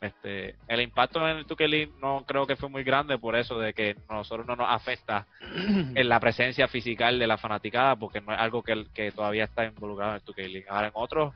este 0.00 0.56
el 0.66 0.80
impacto 0.80 1.20
en 1.28 1.36
el 1.36 1.46
2 1.46 1.58
no 2.00 2.24
creo 2.26 2.44
que 2.44 2.56
fue 2.56 2.68
muy 2.68 2.82
grande 2.82 3.18
por 3.18 3.36
eso 3.36 3.56
de 3.60 3.72
que 3.72 3.94
nosotros 4.10 4.48
no 4.48 4.56
nos 4.56 4.68
afecta 4.68 5.24
en 5.94 6.08
la 6.08 6.18
presencia 6.18 6.66
física 6.66 7.12
de 7.12 7.24
la 7.24 7.38
fanaticada 7.38 7.94
porque 7.94 8.20
no 8.20 8.32
es 8.32 8.40
algo 8.40 8.64
que, 8.64 8.84
que 8.92 9.12
todavía 9.12 9.44
está 9.44 9.64
involucrado 9.64 10.16
en 10.16 10.22
el 10.44 10.52
2 10.52 10.64
Ahora 10.68 10.88
en 10.88 10.92
otros 10.94 11.34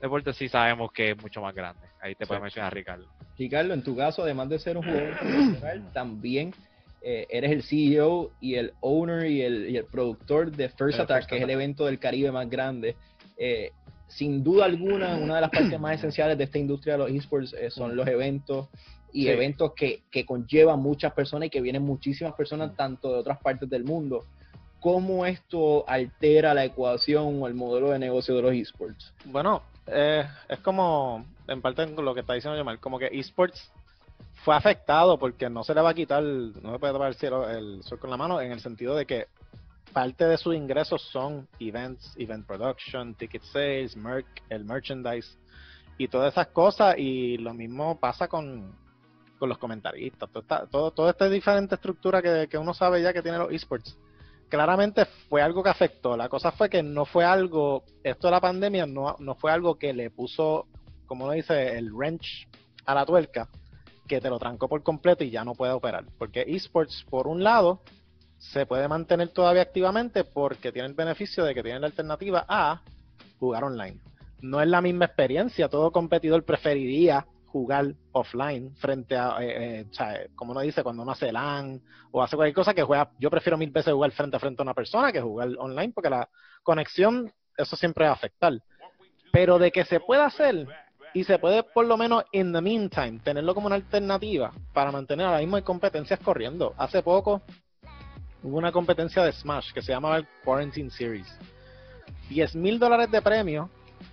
deportes 0.00 0.36
sí 0.36 0.48
sabemos 0.48 0.92
que 0.92 1.10
es 1.10 1.22
mucho 1.22 1.40
más 1.40 1.54
grande. 1.54 1.86
Ahí 2.00 2.14
te 2.14 2.26
puedo 2.26 2.40
mencionar 2.40 2.72
Ricardo. 2.72 3.06
Ricardo, 3.36 3.74
en 3.74 3.82
tu 3.82 3.96
caso, 3.96 4.22
además 4.22 4.48
de 4.48 4.58
ser 4.58 4.76
un 4.76 4.84
jugador 4.84 5.16
profesional, 5.18 5.92
también 5.92 6.54
eh, 7.00 7.26
eres 7.30 7.52
el 7.52 7.62
CEO 7.62 8.32
y 8.40 8.54
el 8.54 8.72
owner 8.80 9.26
y 9.26 9.42
el, 9.42 9.84
productor 9.90 10.50
de 10.50 10.68
First 10.68 10.98
Attack, 11.00 11.26
que 11.26 11.36
es 11.36 11.42
el 11.42 11.50
evento 11.50 11.86
del 11.86 11.98
Caribe 11.98 12.32
más 12.32 12.48
grande. 12.48 12.96
Eh, 13.36 13.72
sin 14.08 14.42
duda 14.42 14.64
alguna, 14.64 15.16
una 15.16 15.36
de 15.36 15.40
las 15.42 15.50
partes 15.50 15.78
más 15.78 15.94
esenciales 15.98 16.36
de 16.38 16.44
esta 16.44 16.58
industria 16.58 16.94
de 16.94 16.98
los 16.98 17.10
esports 17.10 17.54
eh, 17.54 17.70
son 17.70 17.94
los 17.94 18.06
eventos 18.08 18.68
y 19.12 19.28
eventos 19.28 19.72
que, 19.74 20.02
que 20.10 20.26
conllevan 20.26 20.80
muchas 20.80 21.12
personas 21.14 21.46
y 21.46 21.50
que 21.50 21.62
vienen 21.62 21.82
muchísimas 21.82 22.34
personas 22.34 22.76
tanto 22.76 23.12
de 23.12 23.18
otras 23.18 23.38
partes 23.38 23.68
del 23.70 23.84
mundo. 23.84 24.26
¿Cómo 24.80 25.26
esto 25.26 25.88
altera 25.88 26.54
la 26.54 26.64
ecuación 26.64 27.42
o 27.42 27.46
el 27.46 27.54
modelo 27.54 27.90
de 27.90 27.98
negocio 27.98 28.36
de 28.36 28.42
los 28.42 28.52
esports? 28.52 29.12
Bueno, 29.24 29.62
eh, 29.90 30.28
es 30.48 30.58
como, 30.60 31.24
en 31.46 31.60
parte 31.60 31.86
lo 31.86 32.14
que 32.14 32.20
está 32.20 32.34
diciendo 32.34 32.58
Jamal, 32.58 32.80
como 32.80 32.98
que 32.98 33.06
esports 33.06 33.72
fue 34.44 34.54
afectado 34.54 35.18
porque 35.18 35.50
no 35.50 35.64
se 35.64 35.74
le 35.74 35.80
va 35.80 35.90
a 35.90 35.94
quitar, 35.94 36.22
no 36.22 36.72
se 36.72 36.78
puede 36.78 36.92
tomar 36.92 37.08
el, 37.08 37.14
cielo, 37.14 37.48
el 37.48 37.82
sol 37.82 37.98
con 37.98 38.10
la 38.10 38.16
mano, 38.16 38.40
en 38.40 38.52
el 38.52 38.60
sentido 38.60 38.94
de 38.94 39.06
que 39.06 39.26
parte 39.92 40.24
de 40.24 40.36
sus 40.36 40.54
ingresos 40.54 41.02
son 41.10 41.48
events, 41.58 42.14
event 42.16 42.46
production, 42.46 43.14
ticket 43.14 43.42
sales, 43.42 43.96
merch, 43.96 44.26
el 44.48 44.64
merchandise 44.64 45.36
y 45.96 46.08
todas 46.08 46.32
esas 46.32 46.48
cosas. 46.48 46.96
Y 46.98 47.38
lo 47.38 47.54
mismo 47.54 47.98
pasa 47.98 48.28
con, 48.28 48.74
con 49.38 49.48
los 49.48 49.58
comentaristas. 49.58 50.30
Todo, 50.30 50.66
todo, 50.68 50.90
toda 50.92 51.10
esta 51.10 51.28
diferente 51.28 51.74
estructura 51.74 52.22
que, 52.22 52.48
que 52.48 52.58
uno 52.58 52.74
sabe 52.74 53.02
ya 53.02 53.12
que 53.12 53.22
tiene 53.22 53.38
los 53.38 53.52
esports 53.52 53.98
claramente 54.48 55.04
fue 55.28 55.42
algo 55.42 55.62
que 55.62 55.70
afectó. 55.70 56.16
La 56.16 56.28
cosa 56.28 56.52
fue 56.52 56.68
que 56.68 56.82
no 56.82 57.04
fue 57.04 57.24
algo, 57.24 57.84
esto 58.02 58.28
de 58.28 58.32
la 58.32 58.40
pandemia 58.40 58.86
no, 58.86 59.16
no 59.18 59.34
fue 59.34 59.52
algo 59.52 59.78
que 59.78 59.92
le 59.92 60.10
puso, 60.10 60.66
como 61.06 61.24
uno 61.24 61.34
dice, 61.34 61.78
el 61.78 61.92
wrench 61.92 62.48
a 62.86 62.94
la 62.94 63.06
tuerca, 63.06 63.48
que 64.06 64.20
te 64.20 64.30
lo 64.30 64.38
trancó 64.38 64.68
por 64.68 64.82
completo 64.82 65.24
y 65.24 65.30
ya 65.30 65.44
no 65.44 65.54
puede 65.54 65.72
operar. 65.72 66.04
Porque 66.18 66.44
esports, 66.46 67.04
por 67.08 67.26
un 67.26 67.44
lado, 67.44 67.82
se 68.38 68.66
puede 68.66 68.88
mantener 68.88 69.28
todavía 69.28 69.62
activamente 69.62 70.24
porque 70.24 70.72
tiene 70.72 70.88
el 70.88 70.94
beneficio 70.94 71.44
de 71.44 71.54
que 71.54 71.62
tiene 71.62 71.80
la 71.80 71.88
alternativa 71.88 72.44
a 72.48 72.82
jugar 73.38 73.64
online. 73.64 73.98
No 74.40 74.60
es 74.62 74.68
la 74.68 74.80
misma 74.80 75.06
experiencia, 75.06 75.68
todo 75.68 75.90
competidor 75.90 76.44
preferiría 76.44 77.26
jugar 77.52 77.94
offline 78.12 78.74
frente 78.76 79.16
a, 79.16 79.36
eh, 79.40 79.80
eh, 79.80 80.30
como 80.34 80.52
uno 80.52 80.60
dice, 80.60 80.82
cuando 80.82 81.02
uno 81.02 81.12
hace 81.12 81.32
LAN 81.32 81.80
o 82.10 82.22
hace 82.22 82.36
cualquier 82.36 82.54
cosa 82.54 82.74
que 82.74 82.82
juega, 82.82 83.10
yo 83.18 83.30
prefiero 83.30 83.56
mil 83.56 83.70
veces 83.70 83.92
jugar 83.92 84.10
frente 84.12 84.36
a 84.36 84.40
frente 84.40 84.60
a 84.60 84.64
una 84.64 84.74
persona 84.74 85.12
que 85.12 85.20
jugar 85.20 85.48
online 85.58 85.92
porque 85.94 86.10
la 86.10 86.28
conexión, 86.62 87.32
eso 87.56 87.76
siempre 87.76 88.04
va 88.04 88.10
a 88.10 88.14
afectar. 88.14 88.52
Pero 89.32 89.58
de 89.58 89.70
que 89.70 89.84
se 89.84 90.00
puede 90.00 90.22
hacer 90.22 90.66
y 91.14 91.24
se 91.24 91.38
puede 91.38 91.62
por 91.62 91.86
lo 91.86 91.96
menos 91.96 92.24
in 92.32 92.52
the 92.52 92.60
meantime 92.60 93.18
tenerlo 93.20 93.54
como 93.54 93.66
una 93.66 93.76
alternativa 93.76 94.52
para 94.72 94.92
mantener 94.92 95.26
ahora 95.26 95.38
mismo 95.38 95.56
hay 95.56 95.62
competencias 95.62 96.20
corriendo. 96.20 96.74
Hace 96.76 97.02
poco 97.02 97.42
hubo 98.42 98.58
una 98.58 98.72
competencia 98.72 99.22
de 99.24 99.32
Smash 99.32 99.72
que 99.72 99.82
se 99.82 99.92
llamaba 99.92 100.18
el 100.18 100.26
Quarantine 100.44 100.90
Series. 100.90 101.26
10 102.28 102.56
mil 102.56 102.78
dólares 102.78 103.10
de 103.10 103.22
premio 103.22 103.70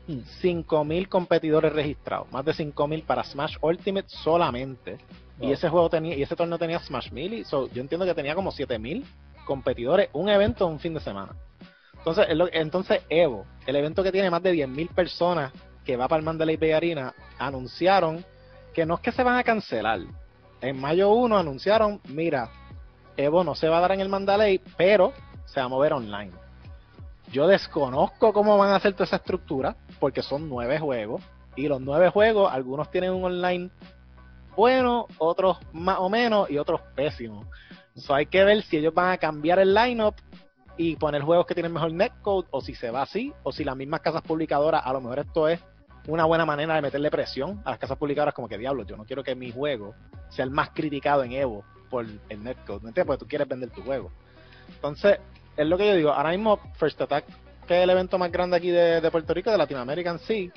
5.000 0.07 1.07
competidores 1.07 1.73
registrados, 1.73 2.31
más 2.31 2.45
de 2.45 2.53
5.000 2.53 3.03
para 3.03 3.23
Smash 3.23 3.57
Ultimate 3.61 4.07
solamente. 4.09 4.97
Y 5.39 5.51
ese 5.51 5.67
juego 5.69 5.89
tenía, 5.89 6.15
y 6.15 6.21
ese 6.21 6.36
torneo 6.36 6.57
tenía 6.57 6.79
Smash 6.79 7.11
Melee, 7.11 7.43
so, 7.43 7.69
yo 7.69 7.81
entiendo 7.81 8.05
que 8.05 8.13
tenía 8.13 8.36
como 8.36 8.51
7.000 8.51 9.03
competidores, 9.45 10.09
un 10.13 10.29
evento 10.29 10.65
un 10.67 10.79
fin 10.79 10.93
de 10.93 10.99
semana. 10.99 11.33
Entonces, 11.97 12.27
entonces 12.53 13.01
Evo, 13.09 13.45
el 13.65 13.75
evento 13.75 14.03
que 14.03 14.11
tiene 14.11 14.29
más 14.29 14.43
de 14.43 14.53
10.000 14.53 14.89
personas 14.89 15.51
que 15.83 15.97
va 15.97 16.07
para 16.07 16.19
el 16.19 16.25
Mandalay 16.25 16.55
Bay 16.55 16.71
Arena, 16.71 17.13
anunciaron 17.38 18.23
que 18.73 18.86
no 18.86 18.95
es 18.95 19.01
que 19.01 19.11
se 19.11 19.23
van 19.23 19.38
a 19.38 19.43
cancelar. 19.43 19.99
En 20.61 20.79
mayo 20.79 21.11
1 21.11 21.38
anunciaron, 21.38 22.01
mira, 22.09 22.49
Evo 23.17 23.43
no 23.43 23.55
se 23.55 23.69
va 23.69 23.77
a 23.77 23.81
dar 23.81 23.91
en 23.91 24.01
el 24.01 24.09
Mandalay, 24.09 24.59
pero 24.77 25.13
se 25.45 25.59
va 25.59 25.65
a 25.65 25.69
mover 25.69 25.93
online. 25.93 26.31
Yo 27.36 27.47
desconozco 27.47 28.31
cómo 28.31 28.57
van 28.57 28.69
a 28.69 28.77
hacer 28.77 28.93
toda 28.93 29.03
esa 29.03 29.17
estructura, 29.17 29.75
porque 29.99 30.21
son 30.21 30.47
nueve 30.47 30.79
juegos. 30.79 31.21
Y 31.57 31.67
los 31.67 31.81
nueve 31.81 32.07
juegos, 32.07 32.49
algunos 32.49 32.89
tienen 32.89 33.11
un 33.11 33.25
online 33.25 33.71
bueno, 34.55 35.07
otros 35.17 35.57
más 35.73 35.97
o 35.99 36.09
menos 36.09 36.49
y 36.49 36.57
otros 36.57 36.79
pésimos. 36.95 37.45
So 37.93 38.15
hay 38.15 38.27
que 38.27 38.41
ver 38.45 38.61
si 38.63 38.77
ellos 38.77 38.93
van 38.93 39.11
a 39.11 39.17
cambiar 39.17 39.59
el 39.59 39.73
lineup 39.73 40.15
y 40.77 40.95
poner 40.95 41.23
juegos 41.23 41.45
que 41.45 41.53
tienen 41.53 41.73
mejor 41.73 41.91
netcode 41.91 42.47
o 42.51 42.61
si 42.61 42.73
se 42.73 42.89
va 42.89 43.01
así 43.01 43.33
o 43.43 43.51
si 43.51 43.65
las 43.65 43.75
mismas 43.75 43.99
casas 43.99 44.21
publicadoras, 44.21 44.83
a 44.86 44.93
lo 44.93 45.01
mejor 45.01 45.19
esto 45.19 45.49
es 45.49 45.59
una 46.07 46.23
buena 46.23 46.45
manera 46.45 46.75
de 46.75 46.83
meterle 46.83 47.11
presión 47.11 47.61
a 47.65 47.71
las 47.71 47.79
casas 47.79 47.97
publicadoras 47.97 48.33
como 48.33 48.47
que 48.47 48.57
diablo, 48.57 48.86
yo 48.86 48.95
no 48.95 49.03
quiero 49.03 49.25
que 49.25 49.36
mi 49.36 49.51
juego 49.51 49.93
sea 50.29 50.45
el 50.45 50.51
más 50.51 50.69
criticado 50.69 51.21
en 51.25 51.33
Evo 51.33 51.65
por 51.89 52.05
el 52.05 52.43
netcode, 52.43 52.79
¿me 52.79 52.89
entiendes? 52.91 53.05
Porque 53.07 53.19
tú 53.19 53.27
quieres 53.27 53.47
vender 53.49 53.71
tu 53.71 53.81
juego. 53.81 54.09
Entonces, 54.69 55.19
es 55.57 55.67
lo 55.67 55.77
que 55.77 55.87
yo 55.87 55.95
digo, 55.95 56.11
ahora 56.11 56.31
mismo 56.31 56.59
First 56.77 57.01
Attack 57.01 57.25
que 57.65 57.77
es 57.77 57.83
el 57.83 57.89
evento 57.89 58.17
más 58.17 58.31
grande 58.31 58.57
aquí 58.57 58.69
de, 58.69 59.09
Puerto 59.11 59.33
Rico, 59.33 59.51
de 59.51 59.57
Latinoamérica 59.57 60.11
en 60.11 60.19
sí, 60.19 60.51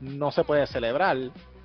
no 0.00 0.30
se 0.30 0.44
puede 0.44 0.66
celebrar 0.66 1.16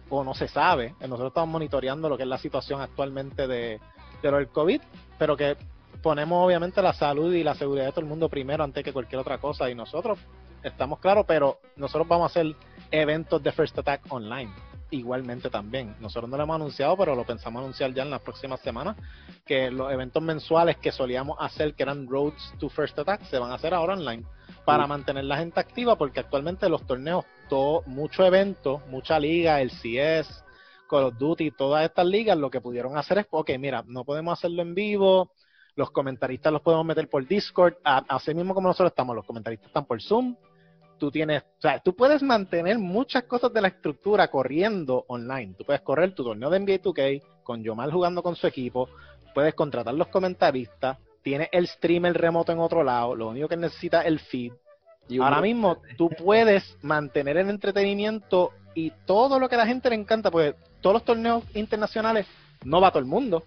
o 0.09 0.23
no 0.23 0.33
se 0.33 0.47
sabe. 0.47 0.95
Nosotros 1.01 1.29
estamos 1.29 1.49
monitoreando 1.49 2.07
lo 2.09 2.17
que 2.17 2.23
es 2.23 2.29
la 2.29 2.37
situación 2.37 2.81
actualmente 2.81 3.47
de, 3.47 3.79
de 4.21 4.31
lo 4.31 4.37
del 4.37 4.47
COVID, 4.47 4.81
pero 5.17 5.35
que 5.35 5.57
ponemos 6.01 6.45
obviamente 6.45 6.81
la 6.81 6.93
salud 6.93 7.33
y 7.33 7.43
la 7.43 7.55
seguridad 7.55 7.85
de 7.85 7.91
todo 7.91 8.01
el 8.01 8.07
mundo 8.07 8.29
primero 8.29 8.63
antes 8.63 8.83
que 8.83 8.93
cualquier 8.93 9.19
otra 9.19 9.39
cosa 9.39 9.69
y 9.69 9.75
nosotros 9.75 10.19
estamos 10.63 10.99
claros, 10.99 11.25
pero 11.27 11.59
nosotros 11.75 12.07
vamos 12.07 12.25
a 12.25 12.31
hacer 12.31 12.55
eventos 12.91 13.41
de 13.43 13.51
First 13.51 13.77
Attack 13.79 14.01
online. 14.09 14.51
Igualmente 14.91 15.49
también. 15.49 15.95
Nosotros 15.99 16.29
no 16.29 16.37
lo 16.37 16.43
hemos 16.43 16.55
anunciado, 16.55 16.97
pero 16.97 17.15
lo 17.15 17.25
pensamos 17.25 17.61
anunciar 17.61 17.93
ya 17.93 18.03
en 18.03 18.09
las 18.09 18.21
próximas 18.21 18.59
semanas, 18.61 18.95
que 19.45 19.71
los 19.71 19.91
eventos 19.91 20.21
mensuales 20.21 20.77
que 20.77 20.91
solíamos 20.91 21.37
hacer, 21.39 21.73
que 21.73 21.83
eran 21.83 22.07
Roads 22.07 22.53
to 22.59 22.69
First 22.69 22.97
Attack, 22.99 23.23
se 23.23 23.39
van 23.39 23.51
a 23.51 23.55
hacer 23.55 23.73
ahora 23.73 23.93
online 23.93 24.23
para 24.65 24.85
mantener 24.85 25.23
la 25.23 25.37
gente 25.37 25.59
activa, 25.59 25.95
porque 25.97 26.19
actualmente 26.19 26.67
los 26.67 26.85
torneos, 26.85 27.25
todo, 27.49 27.83
mucho 27.85 28.25
evento, 28.25 28.81
mucha 28.89 29.17
liga, 29.19 29.61
el 29.61 29.71
CS, 29.71 30.43
Call 30.89 31.05
of 31.05 31.17
Duty, 31.17 31.51
todas 31.51 31.85
estas 31.85 32.05
ligas, 32.05 32.37
lo 32.37 32.49
que 32.49 32.61
pudieron 32.61 32.97
hacer 32.97 33.19
es, 33.19 33.27
ok, 33.29 33.51
mira, 33.59 33.83
no 33.87 34.03
podemos 34.03 34.37
hacerlo 34.37 34.61
en 34.61 34.73
vivo, 34.73 35.31
los 35.75 35.91
comentaristas 35.91 36.51
los 36.51 36.61
podemos 36.61 36.85
meter 36.85 37.07
por 37.07 37.25
Discord, 37.27 37.75
así 37.83 38.33
mismo 38.33 38.53
como 38.53 38.67
nosotros 38.67 38.91
estamos, 38.91 39.15
los 39.15 39.25
comentaristas 39.25 39.67
están 39.67 39.85
por 39.85 40.01
Zoom, 40.01 40.35
tú 40.97 41.11
tienes, 41.11 41.43
o 41.43 41.61
sea, 41.61 41.79
tú 41.79 41.95
puedes 41.95 42.21
mantener 42.21 42.77
muchas 42.79 43.23
cosas 43.23 43.53
de 43.53 43.61
la 43.61 43.69
estructura 43.69 44.27
corriendo 44.29 45.05
online. 45.07 45.55
Tú 45.57 45.63
puedes 45.63 45.81
correr 45.81 46.13
tu 46.13 46.23
torneo 46.23 46.49
de 46.49 46.59
NBA 46.59 46.81
2K 46.81 47.23
con 47.43 47.63
Yomal 47.63 47.91
jugando 47.91 48.21
con 48.21 48.35
su 48.35 48.47
equipo, 48.47 48.89
puedes 49.33 49.53
contratar 49.53 49.93
los 49.93 50.07
comentaristas, 50.07 50.97
tienes 51.21 51.49
el 51.51 51.67
streamer 51.67 52.13
remoto 52.13 52.51
en 52.51 52.59
otro 52.59 52.83
lado, 52.83 53.15
lo 53.15 53.29
único 53.29 53.47
que 53.47 53.57
necesitas 53.57 54.05
es 54.05 54.07
el 54.07 54.19
feed. 54.19 54.53
Y 55.09 55.19
Ahora 55.19 55.41
mismo 55.41 55.77
tú 55.97 56.09
puedes 56.09 56.77
mantener 56.81 57.37
el 57.37 57.49
entretenimiento 57.49 58.51
y 58.75 58.91
todo 59.05 59.39
lo 59.39 59.47
que 59.47 59.55
a 59.55 59.59
la 59.59 59.67
gente 59.67 59.89
le 59.89 59.95
encanta, 59.95 60.29
pues 60.29 60.55
todos 60.81 60.95
los 60.95 61.05
torneos 61.05 61.43
internacionales 61.53 62.27
no 62.65 62.81
va 62.81 62.91
todo 62.91 62.99
el 62.99 63.05
mundo, 63.05 63.43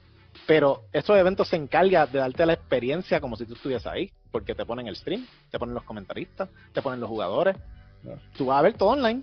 pero 0.47 0.85
estos 0.93 1.19
eventos 1.19 1.49
se 1.49 1.57
encargan 1.57 2.11
de 2.11 2.19
darte 2.19 2.47
la 2.47 2.55
experiencia 2.55 3.21
como 3.21 3.37
si 3.37 3.45
tú 3.45 3.55
estuvieras 3.55 3.87
ahí 3.87 4.11
porque 4.31 4.55
te 4.55 4.65
ponen 4.65 4.87
el 4.87 4.97
stream, 4.97 5.27
te 5.51 5.59
ponen 5.59 5.75
los 5.75 5.85
comentaristas, 5.85 6.49
te 6.73 6.83
ponen 6.83 7.01
los 7.01 7.09
jugadores. 7.09 7.57
Tú 8.37 8.47
vas 8.47 8.59
a 8.59 8.63
ver 8.63 8.75
todo 8.75 8.91
online, 8.91 9.23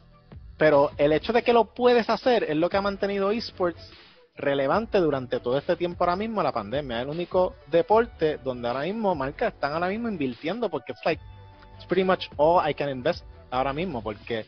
pero 0.57 0.91
el 0.97 1.13
hecho 1.13 1.33
de 1.33 1.43
que 1.43 1.53
lo 1.53 1.65
puedes 1.65 2.09
hacer 2.09 2.43
es 2.43 2.55
lo 2.55 2.69
que 2.69 2.77
ha 2.77 2.81
mantenido 2.81 3.31
esports 3.31 3.91
relevante 4.35 4.99
durante 4.99 5.39
todo 5.39 5.57
este 5.57 5.75
tiempo 5.75 6.03
ahora 6.03 6.15
mismo 6.15 6.43
la 6.43 6.51
pandemia. 6.51 6.97
Es 6.97 7.03
el 7.03 7.09
único 7.09 7.55
deporte 7.67 8.37
donde 8.37 8.67
ahora 8.67 8.81
mismo 8.81 9.15
marcas 9.15 9.53
están 9.53 9.73
ahora 9.73 9.89
mismo 9.89 10.07
invirtiendo 10.07 10.69
porque 10.69 10.93
es 10.93 10.99
like 11.03 11.21
it's 11.75 11.85
pretty 11.85 12.03
much 12.03 12.27
all 12.37 12.61
I 12.67 12.73
can 12.73 12.89
invest 12.89 13.25
ahora 13.49 13.73
mismo 13.73 14.01
porque 14.01 14.45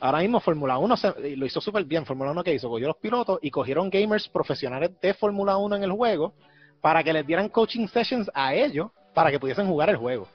ahora 0.00 0.18
mismo 0.18 0.40
Fórmula 0.40 0.78
1 0.78 0.94
lo 1.36 1.46
hizo 1.46 1.60
súper 1.60 1.84
bien. 1.84 2.06
Fórmula 2.06 2.30
1 2.30 2.44
que 2.44 2.54
hizo, 2.54 2.68
cogió 2.68 2.88
los 2.88 2.96
pilotos 2.96 3.38
y 3.42 3.50
cogieron 3.50 3.90
gamers 3.90 4.28
profesionales 4.28 4.92
de 5.00 5.14
Fórmula 5.14 5.56
1 5.56 5.76
en 5.76 5.82
el 5.82 5.92
juego 5.92 6.34
para 6.80 7.02
que 7.02 7.12
les 7.12 7.26
dieran 7.26 7.48
coaching 7.48 7.86
sessions 7.88 8.30
a 8.34 8.54
ellos 8.54 8.90
para 9.14 9.30
que 9.30 9.38
pudiesen 9.38 9.66
jugar 9.66 9.90
el 9.90 9.96
juego. 9.96 10.28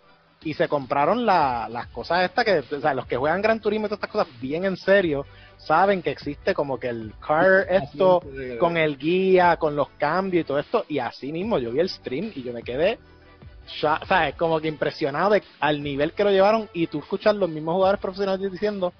Y 0.43 0.53
se 0.53 0.67
compraron 0.67 1.25
las 1.25 1.87
cosas 1.87 2.23
estas 2.23 2.45
que, 2.45 2.75
o 2.75 2.79
sea, 2.79 2.93
los 2.93 3.07
que 3.07 3.17
juegan 3.17 3.41
Gran 3.41 3.59
Turismo 3.59 3.87
y 3.87 3.89
todas 3.89 3.99
estas 3.99 4.11
cosas 4.11 4.27
bien 4.39 4.65
en 4.65 4.77
serio, 4.77 5.25
saben 5.57 6.01
que 6.01 6.11
existe 6.11 6.53
como 6.53 6.79
que 6.79 6.89
el 6.89 7.13
car 7.25 7.65
esto 7.69 8.21
con 8.59 8.77
el 8.77 8.97
guía, 8.97 9.57
con 9.57 9.75
los 9.75 9.89
cambios 9.97 10.43
y 10.43 10.47
todo 10.47 10.59
esto. 10.59 10.85
Y 10.87 10.99
así 10.99 11.31
mismo 11.31 11.57
yo 11.57 11.71
vi 11.71 11.79
el 11.79 11.89
stream 11.89 12.31
y 12.35 12.43
yo 12.43 12.53
me 12.53 12.61
quedé, 12.63 12.99
¿sabes? 13.81 14.35
Como 14.35 14.59
que 14.59 14.67
impresionado 14.67 15.31
de, 15.31 15.43
al 15.59 15.81
nivel 15.81 16.13
que 16.13 16.23
lo 16.23 16.31
llevaron 16.31 16.69
y 16.71 16.87
tú 16.87 16.99
escuchas 16.99 17.35
los 17.35 17.49
mismos 17.49 17.73
jugadores 17.75 17.99
profesionales 17.99 18.51
diciendo, 18.51 18.93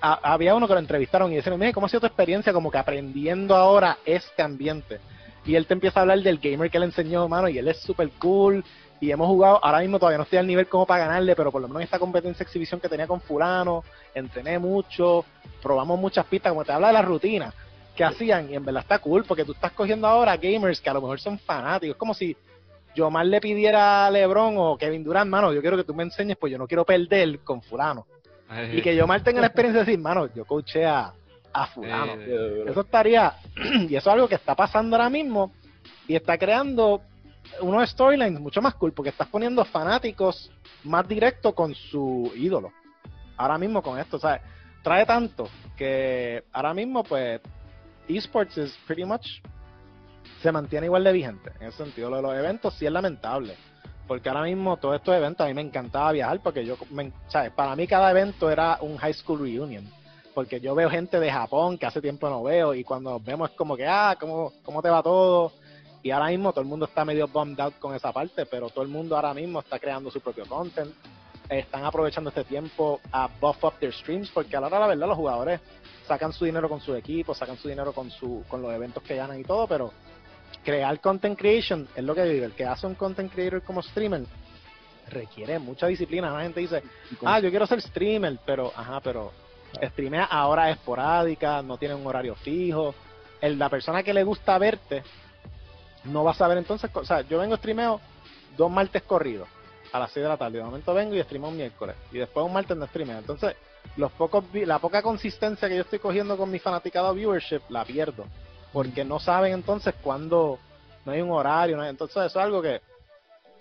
había 0.00 0.54
uno 0.54 0.66
que 0.66 0.74
lo 0.74 0.80
entrevistaron 0.80 1.30
y 1.30 1.36
decían, 1.36 1.58
mire, 1.58 1.72
¿cómo 1.72 1.86
ha 1.86 1.88
sido 1.90 2.00
tu 2.00 2.06
experiencia 2.06 2.52
como 2.52 2.70
que 2.70 2.78
aprendiendo 2.78 3.54
ahora 3.54 3.98
este 4.04 4.42
ambiente? 4.42 4.98
Y 5.44 5.54
él 5.54 5.66
te 5.66 5.74
empieza 5.74 6.00
a 6.00 6.02
hablar 6.02 6.20
del 6.20 6.38
gamer 6.38 6.70
que 6.70 6.78
le 6.78 6.86
enseñó, 6.86 7.26
mano, 7.28 7.48
y 7.48 7.58
él 7.58 7.68
es 7.68 7.78
súper 7.78 8.10
cool 8.18 8.64
y 9.00 9.10
hemos 9.10 9.28
jugado, 9.28 9.64
ahora 9.64 9.80
mismo 9.80 9.98
todavía 9.98 10.18
no 10.18 10.24
estoy 10.24 10.38
al 10.38 10.46
nivel 10.46 10.68
como 10.68 10.86
para 10.86 11.06
ganarle, 11.06 11.34
pero 11.34 11.50
por 11.50 11.62
lo 11.62 11.68
menos 11.68 11.82
esta 11.82 11.98
competencia 11.98 12.44
exhibición 12.44 12.80
que 12.80 12.88
tenía 12.88 13.06
con 13.06 13.20
fulano, 13.20 13.82
entrené 14.14 14.58
mucho, 14.58 15.24
probamos 15.62 15.98
muchas 15.98 16.26
pistas, 16.26 16.52
como 16.52 16.64
te 16.64 16.72
habla 16.72 16.88
de 16.88 16.92
la 16.92 17.02
rutina 17.02 17.52
que 17.96 18.04
hacían, 18.04 18.50
y 18.50 18.56
en 18.56 18.64
verdad 18.64 18.82
está 18.82 18.98
cool, 18.98 19.24
porque 19.24 19.44
tú 19.44 19.52
estás 19.52 19.72
cogiendo 19.72 20.06
ahora 20.06 20.36
gamers 20.36 20.80
que 20.80 20.90
a 20.90 20.94
lo 20.94 21.00
mejor 21.00 21.18
son 21.18 21.38
fanáticos, 21.38 21.94
es 21.94 21.98
como 21.98 22.12
si 22.12 22.36
yo 22.94 23.10
más 23.10 23.26
le 23.26 23.40
pidiera 23.40 24.06
a 24.06 24.10
Lebron 24.10 24.54
o 24.58 24.76
Kevin 24.76 25.02
Durant, 25.02 25.30
mano, 25.30 25.52
yo 25.52 25.60
quiero 25.62 25.76
que 25.76 25.84
tú 25.84 25.94
me 25.94 26.02
enseñes, 26.02 26.36
pues 26.36 26.52
yo 26.52 26.58
no 26.58 26.66
quiero 26.66 26.84
perder 26.84 27.38
con 27.40 27.62
fulano. 27.62 28.06
Y 28.72 28.82
que 28.82 28.96
yo 28.96 29.06
mal 29.06 29.22
tenga 29.22 29.40
la 29.40 29.46
experiencia 29.46 29.80
de 29.80 29.86
decir, 29.86 30.00
mano, 30.00 30.28
yo 30.34 30.44
coaché 30.44 30.84
a, 30.84 31.12
a 31.52 31.66
fulano. 31.68 32.20
eso 32.66 32.80
estaría, 32.80 33.34
y 33.88 33.94
eso 33.94 34.10
es 34.10 34.14
algo 34.14 34.28
que 34.28 34.34
está 34.34 34.56
pasando 34.56 34.96
ahora 34.96 35.08
mismo, 35.08 35.52
y 36.08 36.16
está 36.16 36.36
creando 36.36 37.00
unos 37.60 37.90
storylines 37.90 38.40
mucho 38.40 38.62
más 38.62 38.74
cool 38.74 38.92
porque 38.92 39.10
estás 39.10 39.28
poniendo 39.28 39.64
fanáticos 39.64 40.50
más 40.84 41.06
directos 41.06 41.54
con 41.54 41.74
su 41.74 42.32
ídolo. 42.34 42.72
Ahora 43.36 43.58
mismo 43.58 43.82
con 43.82 43.98
esto, 43.98 44.18
¿sabes? 44.18 44.42
Trae 44.82 45.04
tanto 45.06 45.48
que 45.76 46.44
ahora 46.52 46.74
mismo, 46.74 47.02
pues, 47.04 47.40
esports 48.08 48.58
es 48.58 48.76
pretty 48.86 49.04
much 49.04 49.26
se 50.42 50.52
mantiene 50.52 50.86
igual 50.86 51.04
de 51.04 51.12
vigente. 51.12 51.52
En 51.60 51.68
ese 51.68 51.78
sentido, 51.84 52.10
lo 52.10 52.16
de 52.16 52.22
los 52.22 52.34
eventos 52.34 52.74
sí 52.74 52.86
es 52.86 52.92
lamentable. 52.92 53.54
Porque 54.06 54.28
ahora 54.28 54.42
mismo 54.42 54.76
todos 54.78 54.96
estos 54.96 55.14
eventos 55.14 55.44
a 55.44 55.48
mí 55.48 55.54
me 55.54 55.60
encantaba 55.60 56.12
viajar 56.12 56.40
porque 56.42 56.64
yo, 56.64 56.76
¿sabes? 57.28 57.52
Para 57.52 57.76
mí 57.76 57.86
cada 57.86 58.10
evento 58.10 58.50
era 58.50 58.78
un 58.80 58.96
high 58.96 59.14
school 59.14 59.40
reunion. 59.40 59.88
Porque 60.34 60.60
yo 60.60 60.74
veo 60.74 60.90
gente 60.90 61.20
de 61.20 61.30
Japón 61.30 61.78
que 61.78 61.86
hace 61.86 62.00
tiempo 62.00 62.28
no 62.28 62.42
veo 62.42 62.74
y 62.74 62.82
cuando 62.82 63.10
nos 63.10 63.24
vemos 63.24 63.50
es 63.50 63.56
como 63.56 63.76
que, 63.76 63.86
ah, 63.86 64.16
¿cómo, 64.18 64.52
cómo 64.64 64.82
te 64.82 64.90
va 64.90 65.02
todo? 65.02 65.52
Y 66.02 66.10
ahora 66.10 66.28
mismo 66.28 66.52
todo 66.52 66.62
el 66.62 66.68
mundo 66.68 66.86
está 66.86 67.04
medio 67.04 67.28
bummed 67.28 67.60
out 67.60 67.78
con 67.78 67.94
esa 67.94 68.12
parte, 68.12 68.46
pero 68.46 68.70
todo 68.70 68.82
el 68.82 68.88
mundo 68.88 69.16
ahora 69.16 69.34
mismo 69.34 69.60
está 69.60 69.78
creando 69.78 70.10
su 70.10 70.20
propio 70.20 70.46
content. 70.46 70.92
Están 71.48 71.84
aprovechando 71.84 72.30
este 72.30 72.44
tiempo 72.44 73.00
a 73.12 73.28
buff 73.40 73.64
up 73.64 73.74
their 73.80 73.92
streams, 73.92 74.30
porque 74.30 74.56
a 74.56 74.60
la 74.60 74.68
hora 74.68 74.80
la 74.80 74.86
verdad 74.86 75.08
los 75.08 75.16
jugadores 75.16 75.60
sacan 76.06 76.32
su 76.32 76.44
dinero 76.44 76.68
con 76.68 76.80
su 76.80 76.94
equipo, 76.94 77.34
sacan 77.34 77.56
su 77.56 77.68
dinero 77.68 77.92
con 77.92 78.10
su 78.10 78.44
con 78.48 78.62
los 78.62 78.72
eventos 78.72 79.02
que 79.02 79.16
ganan 79.16 79.40
y 79.40 79.44
todo, 79.44 79.66
pero 79.66 79.92
crear 80.64 81.00
content 81.00 81.38
creation 81.38 81.88
es 81.94 82.04
lo 82.04 82.14
que 82.14 82.24
digo, 82.24 82.46
el 82.46 82.52
que 82.52 82.64
hace 82.64 82.86
un 82.86 82.94
content 82.94 83.32
creator 83.32 83.62
como 83.62 83.82
streamer 83.82 84.22
requiere 85.10 85.58
mucha 85.58 85.86
disciplina. 85.86 86.32
La 86.32 86.42
gente 86.42 86.60
dice, 86.60 86.82
ah, 87.24 87.40
yo 87.40 87.50
quiero 87.50 87.66
ser 87.66 87.82
streamer, 87.82 88.38
pero, 88.46 88.72
ajá, 88.74 89.00
pero 89.00 89.32
streamea 89.82 90.24
a 90.24 90.46
horas 90.46 90.70
esporádicas, 90.70 91.64
no 91.64 91.76
tiene 91.76 91.94
un 91.94 92.06
horario 92.06 92.34
fijo. 92.36 92.94
El, 93.40 93.58
la 93.58 93.68
persona 93.68 94.02
que 94.02 94.14
le 94.14 94.22
gusta 94.22 94.58
verte 94.58 95.02
no 96.04 96.24
vas 96.24 96.40
a 96.40 96.48
ver 96.48 96.58
entonces, 96.58 96.90
o 96.94 97.04
sea, 97.04 97.22
yo 97.22 97.38
vengo 97.38 97.56
streameo 97.56 98.00
dos 98.56 98.70
martes 98.70 99.02
corridos 99.02 99.48
a 99.92 99.98
las 99.98 100.12
6 100.12 100.22
de 100.24 100.28
la 100.28 100.36
tarde, 100.36 100.58
de 100.58 100.64
momento 100.64 100.94
vengo 100.94 101.14
y 101.14 101.22
streameo 101.22 101.50
un 101.50 101.56
miércoles. 101.56 101.96
Y 102.12 102.18
después 102.18 102.46
un 102.46 102.52
martes 102.52 102.76
no 102.76 102.86
streameo, 102.86 103.18
entonces 103.18 103.56
los 103.96 104.12
pocos 104.12 104.44
la 104.52 104.78
poca 104.78 105.02
consistencia 105.02 105.68
que 105.68 105.76
yo 105.76 105.82
estoy 105.82 105.98
cogiendo 105.98 106.36
con 106.36 106.50
mi 106.50 106.58
fanaticado 106.58 107.14
viewership 107.14 107.62
la 107.68 107.84
pierdo, 107.84 108.24
porque 108.72 109.04
no 109.04 109.18
saben 109.18 109.52
entonces 109.52 109.94
cuándo 110.02 110.58
no 111.04 111.12
hay 111.12 111.20
un 111.20 111.30
horario, 111.30 111.76
no 111.76 111.84
entonces 111.84 112.16
eso 112.16 112.38
es 112.38 112.44
algo 112.44 112.62
que 112.62 112.80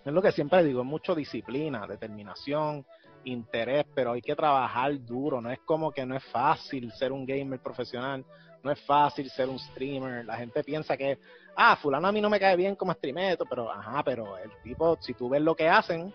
es 0.06 0.14
lo 0.14 0.22
que 0.22 0.32
siempre 0.32 0.64
digo, 0.64 0.82
es 0.82 0.88
mucho 0.88 1.14
disciplina, 1.14 1.86
determinación, 1.86 2.86
interés, 3.26 3.86
pero 3.94 4.14
hay 4.14 4.22
que 4.22 4.36
trabajar 4.36 4.94
duro, 5.06 5.42
no 5.42 5.52
es 5.52 5.60
como 5.60 5.92
que 5.92 6.06
no 6.06 6.16
es 6.16 6.24
fácil 6.26 6.92
ser 6.94 7.12
un 7.12 7.26
gamer 7.26 7.60
profesional, 7.60 8.24
no 8.64 8.72
es 8.72 8.80
fácil 8.82 9.30
ser 9.30 9.50
un 9.50 9.60
streamer, 9.60 10.26
la 10.26 10.38
gente 10.38 10.64
piensa 10.64 10.98
que, 10.98 11.20
ah, 11.56 11.76
fulano 11.76 12.08
a 12.08 12.12
mí 12.12 12.22
no 12.22 12.30
me 12.30 12.40
cae 12.40 12.56
bien 12.56 12.76
como 12.76 12.94
streamer, 12.94 13.38
pero, 13.50 13.72
ajá, 13.72 14.04
pero 14.04 14.38
el 14.38 14.52
tipo, 14.64 14.98
si 15.02 15.14
tú 15.14 15.30
ves 15.30 15.42
lo 15.42 15.56
que 15.56 15.68
hacen 15.68 16.14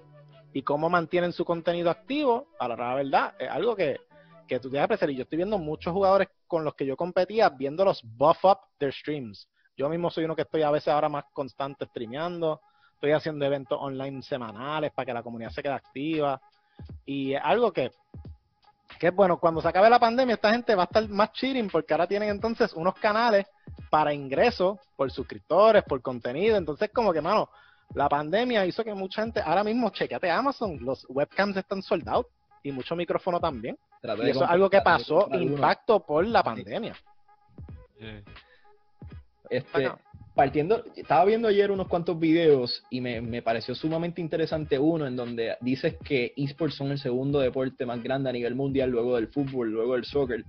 y 0.53 0.63
cómo 0.63 0.89
mantienen 0.89 1.33
su 1.33 1.45
contenido 1.45 1.91
activo, 1.91 2.49
a 2.59 2.69
la 2.69 2.95
verdad, 2.95 3.35
es 3.39 3.49
algo 3.49 3.75
que, 3.75 3.99
que 4.47 4.61
tú 4.61 4.71
tienes 4.71 4.83
que 4.83 4.85
apreciar. 4.85 5.11
Y 5.11 5.17
yo 5.17 5.23
estoy 5.23 5.37
viendo 5.37 5.59
muchos 5.59 5.93
jugadores 5.93 6.29
con 6.47 6.65
los 6.65 6.75
que 6.75 6.87
yo 6.87 6.97
competía, 6.97 7.49
viéndolos 7.49 8.03
buff 8.05 8.45
up 8.45 8.59
their 8.79 8.93
streams. 8.93 9.49
Yo 9.77 9.89
mismo 9.89 10.11
soy 10.11 10.25
uno 10.25 10.37
que 10.37 10.43
estoy 10.43 10.63
a 10.63 10.71
veces 10.71 10.89
ahora 10.89 11.09
más 11.09 11.25
constante 11.33 11.87
streameando, 11.87 12.61
estoy 12.95 13.13
haciendo 13.13 13.45
eventos 13.45 13.79
online 13.81 14.23
semanales 14.23 14.93
para 14.93 15.07
que 15.07 15.13
la 15.13 15.23
comunidad 15.23 15.51
se 15.51 15.63
quede 15.63 15.73
activa. 15.73 16.41
Y 17.05 17.35
es 17.35 17.41
algo 17.43 17.73
que 17.73 17.91
que 18.99 19.11
bueno, 19.11 19.39
cuando 19.39 19.61
se 19.61 19.69
acabe 19.69 19.91
la 19.91 19.99
pandemia, 19.99 20.35
esta 20.35 20.53
gente 20.53 20.75
va 20.75 20.83
a 20.83 20.87
estar 20.87 21.09
más 21.09 21.33
cheating 21.33 21.69
porque 21.69 21.95
ahora 21.95 22.07
tienen 22.07 22.31
entonces 22.31 22.73
unos 22.75 22.95
canales 22.95 23.47
para 23.91 24.13
ingresos 24.13 24.79
por 24.97 25.11
suscriptores, 25.11 25.83
por 25.85 26.01
contenido. 26.03 26.57
Entonces, 26.57 26.91
como 26.93 27.13
que, 27.13 27.21
mano, 27.21 27.49
la 27.95 28.09
pandemia 28.09 28.67
hizo 28.67 28.83
que 28.85 28.95
mucha 28.95 29.23
gente, 29.23 29.41
ahora 29.41 29.65
mismo, 29.65 29.91
chequeate 29.91 30.31
Amazon, 30.31 30.79
los 30.81 31.07
webcams 31.09 31.57
están 31.57 31.83
soldados 31.83 32.27
y 32.63 32.73
mucho 32.73 32.97
micrófono 32.97 33.39
también. 33.41 33.77
y 34.03 34.31
eso 34.31 34.45
es 34.45 34.51
algo 34.51 34.71
que 34.71 34.81
pasó, 34.81 35.29
impacto 35.33 36.01
por 36.01 36.27
la 36.27 36.43
pandemia. 36.43 36.97
Este, 39.51 39.93
partiendo, 40.35 40.85
estaba 40.97 41.25
viendo 41.25 41.49
ayer 41.49 41.71
unos 41.71 41.87
cuantos 41.87 42.19
videos 42.19 42.83
y 42.91 43.01
me, 43.01 43.43
pareció 43.43 43.75
sumamente 43.75 44.21
interesante 44.21 44.79
uno 44.79 45.07
en 45.07 45.17
donde 45.17 45.57
dices 45.61 45.97
que 46.05 46.33
esports 46.37 46.75
son 46.75 46.91
el 46.91 46.99
segundo 46.99 47.39
deporte 47.39 47.87
más 47.87 48.03
grande 48.03 48.31
a 48.31 48.33
nivel 48.33 48.55
mundial 48.55 48.91
luego 48.91 49.15
del 49.15 49.29
fútbol, 49.29 49.71
luego 49.71 49.95
del 49.95 50.05
soccer. 50.05 50.45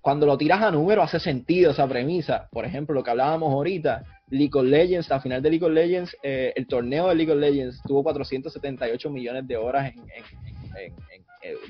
Cuando 0.00 0.26
lo 0.26 0.36
tiras 0.36 0.62
a 0.62 0.70
número 0.70 1.02
hace 1.02 1.20
sentido 1.20 1.70
esa 1.70 1.86
premisa. 1.86 2.48
Por 2.50 2.64
ejemplo, 2.64 2.94
lo 2.94 3.04
que 3.04 3.10
hablábamos 3.10 3.52
ahorita, 3.52 4.04
League 4.30 4.50
of 4.54 4.64
Legends, 4.64 5.08
la 5.08 5.20
final 5.20 5.42
de 5.42 5.50
League 5.50 5.64
of 5.64 5.72
Legends, 5.72 6.16
eh, 6.22 6.52
el 6.56 6.66
torneo 6.66 7.08
de 7.08 7.14
League 7.14 7.32
of 7.32 7.38
Legends 7.38 7.80
tuvo 7.82 8.02
478 8.02 9.10
millones 9.10 9.46
de 9.46 9.56
horas 9.56 9.92
en, 9.92 11.11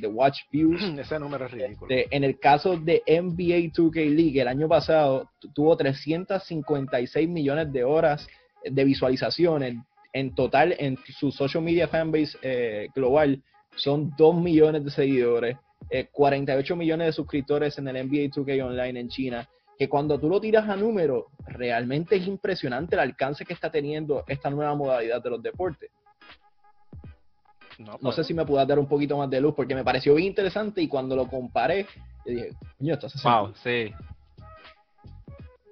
de 0.01 0.07
watch 0.07 0.41
views. 0.51 0.83
Ese 0.99 1.19
número 1.19 1.47
es 1.47 1.53
ridículo. 1.53 1.89
en 1.91 2.25
el 2.25 2.39
caso 2.39 2.77
de 2.77 3.03
NBA 3.07 3.73
2K 3.73 4.15
League, 4.15 4.41
el 4.41 4.49
año 4.49 4.69
pasado 4.69 5.31
tuvo 5.55 5.77
356 5.77 7.29
millones 7.29 7.73
de 7.73 7.85
horas 7.85 8.27
de 8.65 8.85
visualizaciones. 8.85 9.77
En 10.13 10.35
total, 10.35 10.75
en 10.79 10.99
su 11.19 11.33
social 11.33 11.63
media 11.63 11.89
fanbase 11.89 12.37
eh, 12.43 12.89
global, 12.95 13.43
son 13.77 14.13
2 14.19 14.37
millones 14.37 14.85
de 14.85 14.91
seguidores, 14.91 15.57
48 16.13 16.77
millones 16.77 17.07
de 17.09 17.13
suscriptores 17.13 17.79
en 17.79 17.89
el 17.89 18.07
NBA 18.07 18.31
2K 18.31 18.63
Online 18.65 19.01
en 19.01 19.09
China 19.09 19.49
que 19.79 19.89
cuando 19.89 20.19
tú 20.19 20.29
lo 20.29 20.41
tiras 20.41 20.69
a 20.69 20.77
número, 20.77 21.27
realmente 21.45 22.17
es 22.17 22.27
impresionante 22.27 22.95
el 22.95 23.01
alcance 23.01 23.45
que 23.45 23.53
está 23.53 23.71
teniendo 23.71 24.25
esta 24.29 24.51
nueva 24.51 24.75
modalidad 24.75 25.23
de 25.23 25.31
los 25.31 25.43
deportes. 25.43 25.91
No, 27.79 27.93
sé 27.93 27.99
pues. 28.01 28.27
si 28.27 28.35
me 28.35 28.45
puedas 28.45 28.67
dar 28.67 28.79
un 28.79 28.87
poquito 28.87 29.17
más 29.17 29.29
de 29.31 29.41
luz 29.41 29.55
porque 29.55 29.75
me 29.75 29.85
pareció 29.85 30.15
bien 30.15 30.29
interesante 30.29 30.83
y 30.83 30.89
cuando 30.89 31.17
lo 31.17 31.27
comparé, 31.27 31.87
dije, 32.25 32.51
coño, 32.79 32.95
esto 32.95 33.09
se 33.09 33.29
Wow, 33.29 33.55
sí. 33.63 33.93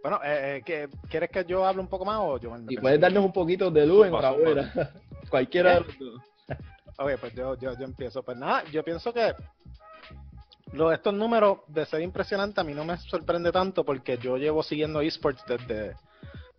Bueno, 0.03 0.21
eh, 0.25 0.63
eh 0.67 0.89
¿quieres 1.09 1.31
que 1.31 1.45
yo 1.45 1.67
hable 1.67 1.83
un 1.83 1.89
poco 1.89 2.05
más 2.05 2.19
o 2.21 2.39
yo? 2.39 2.57
Y 2.69 2.77
puedes 2.77 3.01
darnos 3.01 3.25
un 3.25 3.33
poquito 3.33 3.71
de 3.71 3.87
luz, 3.87 4.07
enhorabuena. 4.07 4.73
Cualquiera 5.31 5.75
de 5.75 5.81
los 5.81 5.99
dos. 5.99 6.23
Ok, 6.99 7.11
pues 7.21 7.35
yo, 7.35 7.57
yo, 7.57 7.79
yo 7.79 7.85
empiezo. 7.85 8.23
Pues 8.23 8.37
nada, 8.37 8.65
yo 8.73 8.83
pienso 8.83 9.13
que 9.13 9.35
lo, 10.73 10.93
estos 10.93 11.15
números 11.15 11.59
de 11.67 11.85
ser 11.87 12.01
impresionante 12.01 12.61
a 12.61 12.65
mí 12.65 12.75
no 12.75 12.85
me 12.85 12.97
sorprende 12.99 13.51
tanto 13.51 13.85
porque 13.85 14.19
yo 14.19 14.37
llevo 14.37 14.63
siguiendo 14.63 15.01
esports 15.01 15.43
desde 15.47 15.97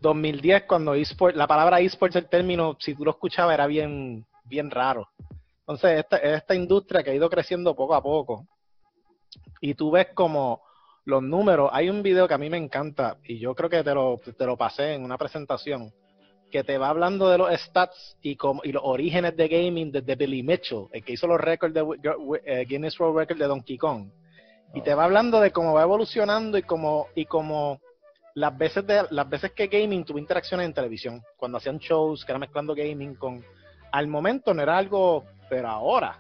2010 0.02 0.64
cuando 0.64 0.94
esports, 0.96 1.38
la 1.38 1.48
palabra 1.48 1.80
esports, 1.80 2.16
el 2.16 2.28
término, 2.28 2.76
si 2.80 2.94
tú 2.94 3.06
lo 3.06 3.12
escuchabas 3.12 3.54
era 3.54 3.68
bien, 3.68 4.26
bien 4.52 4.70
raro. 4.70 5.08
Entonces, 5.62 6.00
esta, 6.00 6.18
esta 6.18 6.54
industria 6.54 7.02
que 7.02 7.12
ha 7.12 7.16
ido 7.16 7.30
creciendo 7.30 7.74
poco 7.74 7.96
a 7.96 8.04
poco. 8.04 8.46
Y 9.62 9.74
tú 9.74 9.90
ves 9.90 10.10
como 10.14 10.62
los 11.06 11.24
números, 11.24 11.70
hay 11.72 11.90
un 11.90 12.04
video 12.04 12.28
que 12.28 12.34
a 12.34 12.38
mí 12.38 12.50
me 12.50 12.58
encanta 12.58 13.18
y 13.24 13.40
yo 13.40 13.56
creo 13.56 13.70
que 13.70 13.84
te 13.84 13.94
lo, 13.94 14.20
te 14.38 14.46
lo 14.46 14.58
pasé 14.58 14.94
en 14.94 15.04
una 15.04 15.18
presentación 15.18 15.92
que 16.52 16.64
te 16.64 16.78
va 16.78 16.90
hablando 16.90 17.30
de 17.30 17.38
los 17.38 17.50
stats 17.60 18.18
y, 18.22 18.36
como, 18.36 18.62
y 18.66 18.74
los 18.74 18.84
orígenes 18.86 19.38
de 19.38 19.48
gaming 19.48 19.92
desde 19.92 20.16
Billy 20.16 20.44
Mitchell, 20.44 20.88
el 20.92 21.04
que 21.04 21.14
hizo 21.14 21.26
los 21.26 21.40
récords 21.40 21.74
de 21.74 21.82
eh, 22.46 22.66
Guinness 22.68 23.00
World 23.00 23.18
Record 23.18 23.40
de 23.40 23.48
Donkey 23.48 23.78
Kong. 23.78 24.10
Y 24.74 24.82
te 24.82 24.94
va 24.94 25.06
hablando 25.06 25.40
de 25.40 25.52
cómo 25.52 25.74
va 25.74 25.84
evolucionando 25.84 26.58
y 26.58 26.64
cómo, 26.64 27.08
y 27.16 27.26
cómo 27.26 27.80
las 28.36 28.58
veces 28.58 28.86
de 28.86 29.04
las 29.10 29.30
veces 29.30 29.52
que 29.54 29.68
gaming 29.68 30.04
tuvo 30.04 30.20
interacciones 30.20 30.66
en 30.66 30.74
televisión, 30.74 31.22
cuando 31.38 31.58
hacían 31.58 31.78
shows 31.78 32.26
que 32.26 32.32
era 32.32 32.40
mezclando 32.40 32.76
gaming 32.76 33.16
con 33.16 33.44
al 33.92 34.08
momento 34.08 34.54
no 34.54 34.62
era 34.62 34.78
algo, 34.78 35.26
pero 35.50 35.68
ahora 35.68 36.18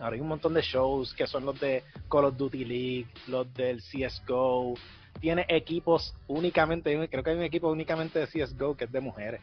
ahora 0.00 0.14
hay 0.14 0.20
un 0.20 0.28
montón 0.28 0.54
de 0.54 0.62
shows 0.62 1.12
que 1.14 1.26
son 1.26 1.44
los 1.44 1.58
de 1.60 1.82
Call 2.10 2.26
of 2.26 2.36
Duty 2.36 2.64
League, 2.64 3.06
los 3.26 3.52
del 3.54 3.80
CS:GO, 3.80 4.74
tiene 5.20 5.44
equipos 5.48 6.14
únicamente, 6.28 7.08
creo 7.08 7.24
que 7.24 7.30
hay 7.30 7.36
un 7.36 7.42
equipo 7.42 7.68
únicamente 7.68 8.18
de 8.20 8.26
CSGO 8.26 8.76
que 8.76 8.84
es 8.84 8.92
de 8.92 9.00
mujeres, 9.00 9.40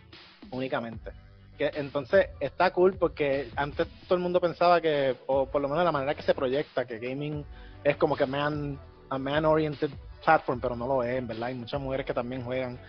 únicamente. 0.52 1.12
Que, 1.58 1.72
entonces 1.76 2.30
está 2.40 2.72
cool 2.72 2.96
porque 2.98 3.50
antes 3.56 3.88
todo 4.08 4.16
el 4.16 4.22
mundo 4.22 4.42
pensaba 4.42 4.82
que, 4.82 5.16
o 5.28 5.46
por 5.46 5.62
lo 5.62 5.70
menos 5.70 5.84
la 5.84 5.92
manera 5.92 6.16
que 6.16 6.22
se 6.22 6.34
proyecta, 6.34 6.86
que 6.86 7.00
gaming 7.00 7.46
es 7.84 7.98
como 7.98 8.16
que 8.16 8.26
man, 8.26 8.80
a 9.10 9.18
man-oriented 9.18 9.90
platform, 10.24 10.60
pero 10.60 10.76
no 10.76 10.88
lo 10.88 11.04
es, 11.04 11.18
en 11.18 11.28
verdad. 11.28 11.50
Hay 11.50 11.56
muchas 11.56 11.80
mujeres 11.80 12.06
que 12.06 12.14
también 12.14 12.44
juegan. 12.44 12.80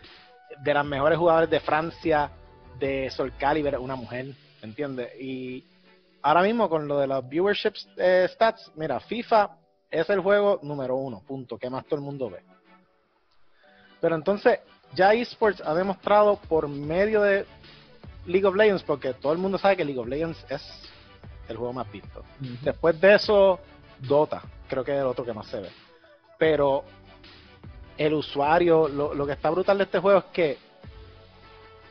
De 0.63 0.73
las 0.73 0.87
mejores 0.87 1.19
jugadores 1.19 1.51
de 1.51 1.61
Francia, 1.61 2.31
de 2.79 3.11
Soul 3.11 3.33
Calibur, 3.39 3.77
una 3.79 3.97
mujer, 3.97 4.35
¿entiendes? 4.63 5.13
Y 5.21 5.65
ahora 6.23 6.43
mismo 6.43 6.69
con 6.69 6.87
lo 6.89 6.99
de 6.99 7.07
los 7.07 7.29
viewership 7.29 7.75
eh, 7.97 8.29
stats, 8.33 8.71
mira, 8.77 9.01
FIFA 9.01 9.57
es 9.91 10.09
el 10.11 10.21
juego 10.21 10.61
número 10.63 10.97
uno, 10.97 11.23
punto, 11.27 11.59
que 11.59 11.71
más 11.71 11.85
todo 11.87 11.97
el 11.97 12.05
mundo 12.05 12.31
ve. 12.31 12.43
Pero 14.01 14.15
entonces, 14.15 14.61
ya 14.95 15.15
esports 15.15 15.63
ha 15.65 15.75
demostrado 15.75 16.39
por 16.49 16.69
medio 16.69 17.23
de 17.23 17.47
League 18.27 18.47
of 18.47 18.55
Legends, 18.55 18.83
porque 18.83 19.15
todo 19.15 19.33
el 19.33 19.39
mundo 19.39 19.59
sabe 19.59 19.77
que 19.77 19.85
League 19.85 20.01
of 20.01 20.09
Legends 20.09 20.45
es 20.51 20.63
el 21.49 21.57
juego 21.57 21.73
más 21.73 21.91
visto. 21.91 22.25
Después 22.63 23.01
de 23.01 23.15
eso, 23.15 23.61
Dota, 24.01 24.43
creo 24.69 24.85
que 24.85 24.93
es 24.93 24.99
el 24.99 25.07
otro 25.07 25.25
que 25.25 25.33
más 25.33 25.47
se 25.47 25.61
ve. 25.61 25.71
Pero 26.39 26.85
el 27.97 28.15
usuario, 28.15 28.89
lo, 28.89 29.27
que 29.27 29.33
está 29.33 29.51
brutal 29.51 29.79
de 29.79 29.85
este 29.85 29.99
juego 29.99 30.19
es 30.19 30.25
que 30.27 30.59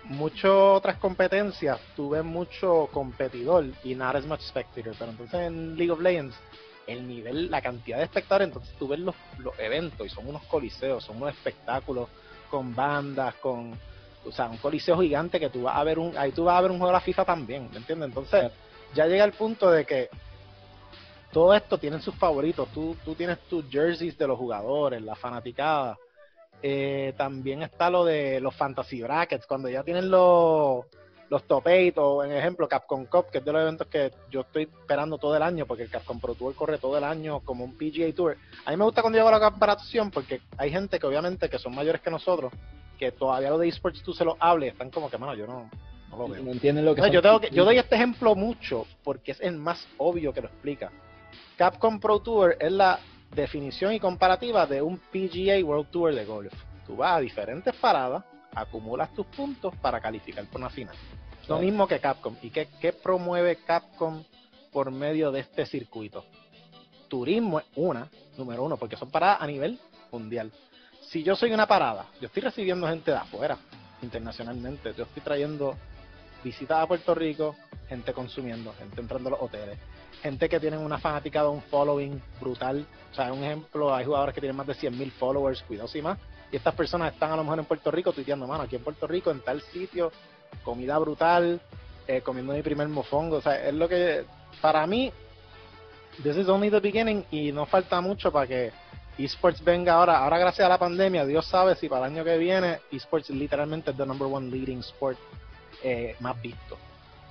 muchas 0.10 0.52
otras 0.52 0.98
competencias, 0.98 1.80
tú 1.96 2.10
ves 2.10 2.24
mucho 2.24 2.90
competidor 2.92 3.66
y 3.84 3.96
not 3.96 4.16
as 4.16 4.26
much 4.26 4.42
spectator. 4.42 4.94
Pero 4.98 5.12
entonces 5.12 5.40
en 5.42 5.76
League 5.76 5.92
of 5.92 6.00
Legends, 6.00 6.36
el 6.88 7.08
nivel, 7.08 7.50
la 7.50 7.62
cantidad 7.62 7.98
de 7.98 8.04
espectadores, 8.04 8.50
entonces 8.50 8.76
tú 8.78 8.88
ves 8.88 9.00
los, 9.00 9.16
los 9.40 9.58
eventos 9.60 10.06
y 10.06 10.10
son 10.10 10.28
unos 10.28 10.44
coliseos, 10.44 11.04
son 11.04 11.18
unos 11.18 11.34
espectáculos 11.34 12.10
con 12.50 12.76
bandas, 12.76 13.36
con, 13.36 13.74
o 14.26 14.32
sea, 14.32 14.48
un 14.48 14.58
coliseo 14.58 15.00
gigante 15.00 15.40
que 15.40 15.50
tú 15.50 15.64
vas 15.64 15.76
a 15.76 15.84
ver 15.84 15.98
un, 16.00 16.18
ahí 16.18 16.32
tú 16.32 16.44
vas 16.44 16.58
a 16.58 16.62
ver 16.62 16.72
un 16.72 16.78
juego 16.78 16.92
de 16.92 16.98
la 16.98 17.02
FIFA 17.02 17.26
también, 17.26 17.70
¿me 17.72 17.78
entiendes? 17.78 18.10
Entonces, 18.10 18.52
ya 18.94 19.08
llega 19.08 19.24
el 19.24 19.34
punto 19.34 19.72
de 19.72 19.86
que 19.86 20.10
todo 21.32 21.54
esto 21.54 21.78
tienen 21.78 22.02
sus 22.02 22.16
favoritos, 22.16 22.70
tú, 22.70 22.96
tú 23.04 23.16
tienes 23.16 23.40
tus 23.50 23.70
jerseys 23.70 24.18
de 24.18 24.28
los 24.28 24.38
jugadores, 24.38 25.02
la 25.02 25.16
fanaticada, 25.16 25.98
eh, 26.62 27.14
también 27.18 27.64
está 27.64 27.90
lo 27.90 28.06
de 28.06 28.40
los 28.40 28.56
fantasy 28.56 29.02
brackets, 29.02 29.46
cuando 29.46 29.70
ya 29.70 29.84
tienen 29.84 30.10
los 30.10 30.86
los 31.30 31.44
top 31.46 31.66
8 31.66 31.94
o 32.02 32.24
en 32.24 32.32
ejemplo 32.34 32.68
Capcom 32.68 33.06
Cup, 33.06 33.32
que 33.32 33.40
es 33.40 33.46
de 33.46 33.52
los 33.52 33.62
eventos 33.62 33.88
que 33.88 34.12
yo 34.30 34.42
estoy 34.42 34.64
esperando 34.64 35.18
todo 35.18 35.36
el 35.36 35.42
año 35.42 35.66
porque 35.66 35.84
el 35.84 35.90
Capcom 35.90 36.20
Pro 36.20 36.36
Tour 36.36 36.54
corre 36.54 36.78
todo 36.78 36.98
el 36.98 37.04
año 37.04 37.40
como 37.40 37.64
un 37.64 37.76
PGA 37.76 38.14
Tour. 38.16 38.38
A 38.66 38.72
mí 38.72 38.78
me 38.78 38.84
gusta 38.84 39.02
cuando 39.02 39.18
llego 39.18 39.30
a 39.30 39.40
la 39.40 39.50
comparación 39.50 40.12
porque 40.12 40.42
hay 40.58 40.72
gente 40.72 41.00
que 41.00 41.08
obviamente 41.08 41.50
que 41.50 41.58
son 41.58 41.74
mayores 41.74 42.02
que 42.02 42.12
nosotros 42.12 42.54
que 42.98 43.12
todavía 43.12 43.50
lo 43.50 43.58
de 43.58 43.68
esports 43.68 44.02
tú 44.04 44.14
se 44.14 44.24
lo 44.24 44.38
hables, 44.40 44.74
están 44.74 44.90
como 44.90 45.10
que, 45.10 45.18
mano, 45.18 45.36
yo 45.36 45.46
no, 45.48 45.70
lo 46.18 46.28
veo. 46.28 46.44
No 46.44 46.52
entienden 46.52 46.86
lo 46.86 46.96
que 46.96 47.12
yo, 47.12 47.22
tengo 47.22 47.40
que, 47.40 47.50
yo 47.50 47.66
doy 47.66 47.78
este 47.78 47.96
ejemplo 47.96 48.36
mucho 48.36 48.86
porque 49.04 49.32
es 49.32 49.42
el 49.42 49.58
más 49.58 49.86
obvio 49.98 50.34
que 50.34 50.42
lo 50.42 50.48
explica. 50.48 50.92
Capcom 51.58 52.00
Pro 52.00 52.20
Tour 52.20 52.56
es 52.60 52.72
la 52.72 53.00
definición 53.36 53.94
y 53.94 54.00
comparativa 54.00 54.66
de 54.66 54.82
un 54.82 54.98
PGA 54.98 55.64
World 55.64 55.90
Tour 55.92 56.16
de 56.16 56.26
golf. 56.26 56.54
Tú 56.88 56.96
vas 56.96 57.18
a 57.18 57.20
diferentes 57.20 57.76
paradas, 57.76 58.24
acumulas 58.54 59.14
tus 59.14 59.26
puntos 59.28 59.76
para 59.78 60.00
calificar 60.00 60.46
por 60.46 60.62
una 60.62 60.70
final. 60.70 60.96
Lo 61.48 61.60
mismo 61.60 61.88
que 61.88 62.00
Capcom. 62.00 62.36
¿Y 62.42 62.50
qué, 62.50 62.70
qué 62.80 62.94
promueve 62.94 63.58
Capcom 63.58 64.24
por 64.72 64.92
medio 64.92 65.32
de 65.32 65.42
este 65.42 65.66
circuito? 65.66 66.26
Turismo 67.08 67.60
es 67.60 67.66
una, 67.76 68.10
número 68.38 68.64
uno, 68.64 68.78
porque 68.78 68.96
son 68.96 69.12
paradas 69.12 69.42
a 69.42 69.48
nivel 69.48 69.80
mundial. 70.12 70.52
Si 71.10 71.22
yo 71.22 71.36
soy 71.36 71.52
una 71.52 71.68
parada, 71.68 72.08
yo 72.20 72.28
estoy 72.28 72.42
recibiendo 72.42 72.88
gente 72.88 73.12
de 73.12 73.18
afuera, 73.18 73.58
internacionalmente. 74.02 74.94
Yo 74.98 75.04
estoy 75.04 75.22
trayendo 75.22 75.76
visitas 76.44 76.80
a 76.80 76.88
Puerto 76.88 77.14
Rico, 77.14 77.56
gente 77.88 78.14
consumiendo, 78.14 78.74
gente 78.74 79.02
entrando 79.02 79.30
a 79.30 79.32
los 79.34 79.42
hoteles, 79.42 79.78
gente 80.26 80.50
que 80.50 80.60
tienen 80.60 80.80
una 80.80 80.98
fanática 80.98 81.44
de 81.44 81.50
un 81.50 81.62
following 81.62 82.20
brutal. 82.42 82.84
O 83.12 83.16
sea, 83.16 83.32
un 83.32 83.44
ejemplo, 83.44 83.94
hay 83.94 84.06
jugadores 84.06 84.34
que 84.34 84.42
tienen 84.42 84.58
más 84.58 84.66
de 84.66 84.74
100.000 84.74 85.12
followers, 85.12 85.62
cuidado 85.62 85.88
si 85.88 86.02
más. 86.02 86.18
Y 86.52 86.56
estas 86.56 86.74
personas 86.74 87.14
están 87.14 87.32
a 87.32 87.36
lo 87.36 87.44
mejor 87.44 87.60
en 87.60 87.66
Puerto 87.66 87.92
Rico 87.92 88.12
tuiteando, 88.12 88.48
mano, 88.48 88.64
aquí 88.64 88.76
en 88.76 88.84
Puerto 88.84 89.06
Rico, 89.06 89.30
en 89.30 89.42
tal 89.42 89.62
sitio, 89.62 90.12
comida 90.64 90.98
brutal, 90.98 91.62
eh, 92.08 92.22
comiendo 92.22 92.54
mi 92.54 92.64
primer 92.64 92.88
mofongo. 92.88 93.38
O 93.38 93.42
sea, 93.42 93.68
es 93.68 93.74
lo 93.76 93.88
que, 93.88 94.26
para 94.62 94.88
mí, 94.88 95.14
this 96.24 96.36
is 96.36 96.50
only 96.50 96.72
the 96.72 96.80
beginning 96.80 97.24
y 97.30 97.52
no 97.52 97.68
falta 97.68 98.02
mucho 98.02 98.32
para 98.32 98.48
que 98.48 98.72
esports 99.20 99.64
venga 99.64 99.94
ahora. 99.94 100.18
Ahora, 100.24 100.40
gracias 100.40 100.66
a 100.66 100.70
la 100.70 100.80
pandemia, 100.80 101.24
Dios 101.24 101.46
sabe 101.46 101.76
si 101.76 101.88
para 101.88 102.08
el 102.08 102.14
año 102.14 102.24
que 102.24 102.38
viene 102.40 102.80
esports 102.92 103.30
literalmente 103.30 103.92
es 103.92 103.98
the 103.98 104.06
number 104.08 104.28
one 104.28 104.50
leading 104.50 104.80
sport 104.80 105.20
eh, 105.84 106.16
más 106.20 106.42
visto. 106.42 106.80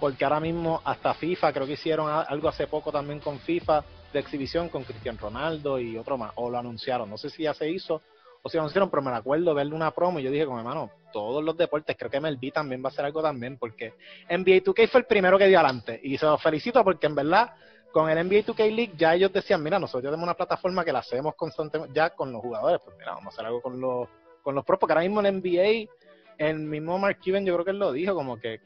Porque 0.00 0.24
ahora 0.24 0.40
mismo, 0.40 0.80
hasta 0.84 1.14
FIFA, 1.14 1.52
creo 1.52 1.66
que 1.66 1.72
hicieron 1.74 2.10
algo 2.10 2.48
hace 2.48 2.66
poco 2.66 2.90
también 2.90 3.20
con 3.20 3.38
FIFA 3.38 3.84
de 4.12 4.20
exhibición 4.20 4.68
con 4.68 4.84
Cristian 4.84 5.18
Ronaldo 5.18 5.78
y 5.78 5.96
otro 5.96 6.16
más, 6.16 6.32
o 6.36 6.48
lo 6.48 6.58
anunciaron. 6.58 7.10
No 7.10 7.18
sé 7.18 7.30
si 7.30 7.42
ya 7.42 7.54
se 7.54 7.68
hizo 7.68 8.00
o 8.46 8.50
si 8.50 8.58
anunciaron, 8.58 8.90
pero 8.90 9.02
me 9.02 9.10
acuerdo 9.10 9.54
verle 9.54 9.74
una 9.74 9.90
promo 9.90 10.20
y 10.20 10.22
yo 10.22 10.30
dije, 10.30 10.44
como 10.44 10.58
hermano, 10.58 10.90
todos 11.12 11.42
los 11.42 11.56
deportes, 11.56 11.96
creo 11.98 12.10
que 12.10 12.20
MLB 12.20 12.52
también 12.52 12.82
va 12.82 12.88
a 12.88 12.92
hacer 12.92 13.06
algo 13.06 13.22
también, 13.22 13.56
porque 13.56 13.94
NBA 14.28 14.62
2K 14.62 14.88
fue 14.88 15.00
el 15.00 15.06
primero 15.06 15.38
que 15.38 15.48
dio 15.48 15.58
adelante. 15.58 15.98
Y 16.02 16.18
se 16.18 16.26
los 16.26 16.42
felicito 16.42 16.84
porque 16.84 17.06
en 17.06 17.14
verdad, 17.14 17.54
con 17.90 18.10
el 18.10 18.18
NBA 18.18 18.44
2K 18.44 18.74
League 18.74 18.92
ya 18.98 19.14
ellos 19.14 19.32
decían, 19.32 19.62
mira, 19.62 19.78
nosotros 19.78 20.02
tenemos 20.02 20.24
una 20.24 20.34
plataforma 20.34 20.84
que 20.84 20.92
la 20.92 20.98
hacemos 20.98 21.34
constantemente 21.36 21.94
ya 21.94 22.10
con 22.10 22.32
los 22.32 22.42
jugadores, 22.42 22.80
pues 22.84 22.94
mira, 22.98 23.12
vamos 23.12 23.32
a 23.32 23.34
hacer 23.34 23.46
algo 23.46 23.62
con 23.62 23.80
los, 23.80 24.08
con 24.42 24.54
los 24.54 24.64
pros, 24.64 24.78
porque 24.78 24.92
ahora 24.92 25.08
mismo 25.08 25.24
en 25.24 25.38
NBA, 25.38 25.90
el 26.36 26.58
mismo 26.58 26.98
Mark 26.98 27.18
Cuban 27.24 27.46
yo 27.46 27.54
creo 27.54 27.64
que 27.64 27.72
lo 27.72 27.92
dijo, 27.92 28.14
como 28.14 28.38
que 28.38 28.60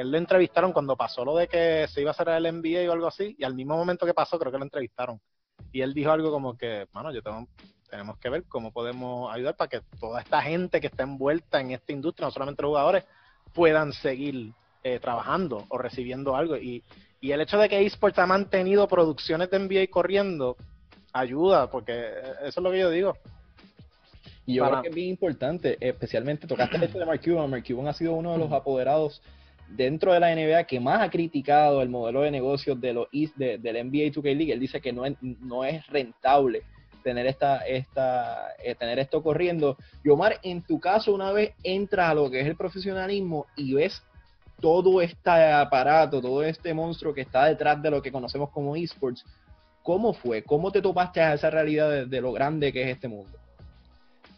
él 0.00 0.10
lo 0.10 0.18
entrevistaron 0.18 0.72
cuando 0.72 0.96
pasó 0.96 1.24
lo 1.24 1.36
de 1.36 1.48
que 1.48 1.86
se 1.88 2.00
iba 2.00 2.10
a 2.10 2.12
hacer 2.12 2.28
el 2.28 2.60
NBA 2.60 2.88
o 2.88 2.92
algo 2.92 3.06
así, 3.06 3.34
y 3.38 3.44
al 3.44 3.54
mismo 3.54 3.76
momento 3.76 4.06
que 4.06 4.14
pasó 4.14 4.38
creo 4.38 4.52
que 4.52 4.58
lo 4.58 4.64
entrevistaron. 4.64 5.20
Y 5.72 5.82
él 5.82 5.94
dijo 5.94 6.10
algo 6.10 6.30
como 6.30 6.56
que, 6.56 6.86
bueno, 6.92 7.12
yo 7.12 7.22
tengo 7.22 7.46
tenemos 7.94 8.18
que 8.18 8.28
ver 8.28 8.44
cómo 8.48 8.72
podemos 8.72 9.32
ayudar 9.32 9.56
para 9.56 9.68
que 9.68 9.80
toda 10.00 10.20
esta 10.20 10.42
gente 10.42 10.80
que 10.80 10.88
está 10.88 11.04
envuelta 11.04 11.60
en 11.60 11.70
esta 11.70 11.92
industria, 11.92 12.26
no 12.26 12.32
solamente 12.32 12.62
los 12.62 12.70
jugadores, 12.70 13.04
puedan 13.52 13.92
seguir 13.92 14.52
eh, 14.82 14.98
trabajando 14.98 15.64
o 15.68 15.78
recibiendo 15.78 16.34
algo. 16.34 16.56
Y, 16.56 16.82
Y 17.20 17.30
el 17.30 17.40
hecho 17.40 17.56
de 17.56 17.68
que 17.68 17.86
eSports 17.86 18.18
ha 18.18 18.26
mantenido 18.26 18.88
producciones 18.88 19.48
de 19.48 19.60
NBA 19.60 19.86
corriendo 19.90 20.56
ayuda, 21.12 21.70
porque 21.70 22.08
eso 22.42 22.60
es 22.60 22.64
lo 22.64 22.70
que 22.72 22.80
yo 22.80 22.90
digo. 22.90 23.16
Y 24.44 24.56
yo 24.56 24.66
creo 24.66 24.82
que 24.82 24.88
es 24.88 24.94
bien 24.94 25.10
importante, 25.10 25.78
especialmente 25.80 26.46
tocaste 26.46 26.76
el 26.76 26.82
hecho 26.82 26.98
de 26.98 27.06
Mark 27.06 27.20
Cuban. 27.24 27.48
Mark 27.48 27.64
Cuban 27.66 27.86
ha 27.86 27.94
sido 27.94 28.12
uno 28.14 28.32
de 28.32 28.38
los 28.38 28.52
apoderados 28.52 29.22
dentro 29.76 30.12
de 30.12 30.20
la 30.20 30.34
NBA 30.34 30.64
que 30.64 30.80
más 30.80 31.02
ha 31.02 31.10
criticado 31.10 31.82
el 31.82 31.88
modelo 31.88 32.22
de 32.22 32.30
negocios 32.30 32.80
de 32.80 32.92
los 32.92 33.08
de, 33.10 33.58
del 33.58 33.86
NBA 33.86 34.12
2K 34.12 34.36
League. 34.36 34.52
Él 34.52 34.60
dice 34.60 34.80
que 34.80 34.92
no 34.92 35.04
es, 35.04 35.14
no 35.20 35.64
es 35.64 35.86
rentable 35.88 36.62
tener 37.02 37.26
esta, 37.26 37.58
esta, 37.58 38.54
eh, 38.62 38.74
tener 38.74 38.98
esto 38.98 39.22
corriendo. 39.22 39.76
Y 40.02 40.08
Omar, 40.08 40.38
en 40.42 40.62
tu 40.62 40.80
caso, 40.80 41.12
una 41.12 41.32
vez 41.32 41.52
entras 41.62 42.10
a 42.10 42.14
lo 42.14 42.30
que 42.30 42.40
es 42.40 42.46
el 42.46 42.56
profesionalismo 42.56 43.46
y 43.56 43.74
ves 43.74 44.02
todo 44.60 45.02
este 45.02 45.30
aparato, 45.30 46.20
todo 46.20 46.42
este 46.42 46.72
monstruo 46.72 47.12
que 47.12 47.20
está 47.20 47.46
detrás 47.46 47.82
de 47.82 47.90
lo 47.90 48.00
que 48.00 48.10
conocemos 48.10 48.50
como 48.50 48.74
esports, 48.76 49.24
¿cómo 49.82 50.14
fue? 50.14 50.42
¿Cómo 50.42 50.72
te 50.72 50.80
topaste 50.80 51.20
a 51.20 51.34
esa 51.34 51.50
realidad 51.50 52.06
de, 52.06 52.20
lo 52.20 52.32
grande 52.32 52.72
que 52.72 52.82
es 52.82 52.88
este 52.88 53.08
mundo? 53.08 53.38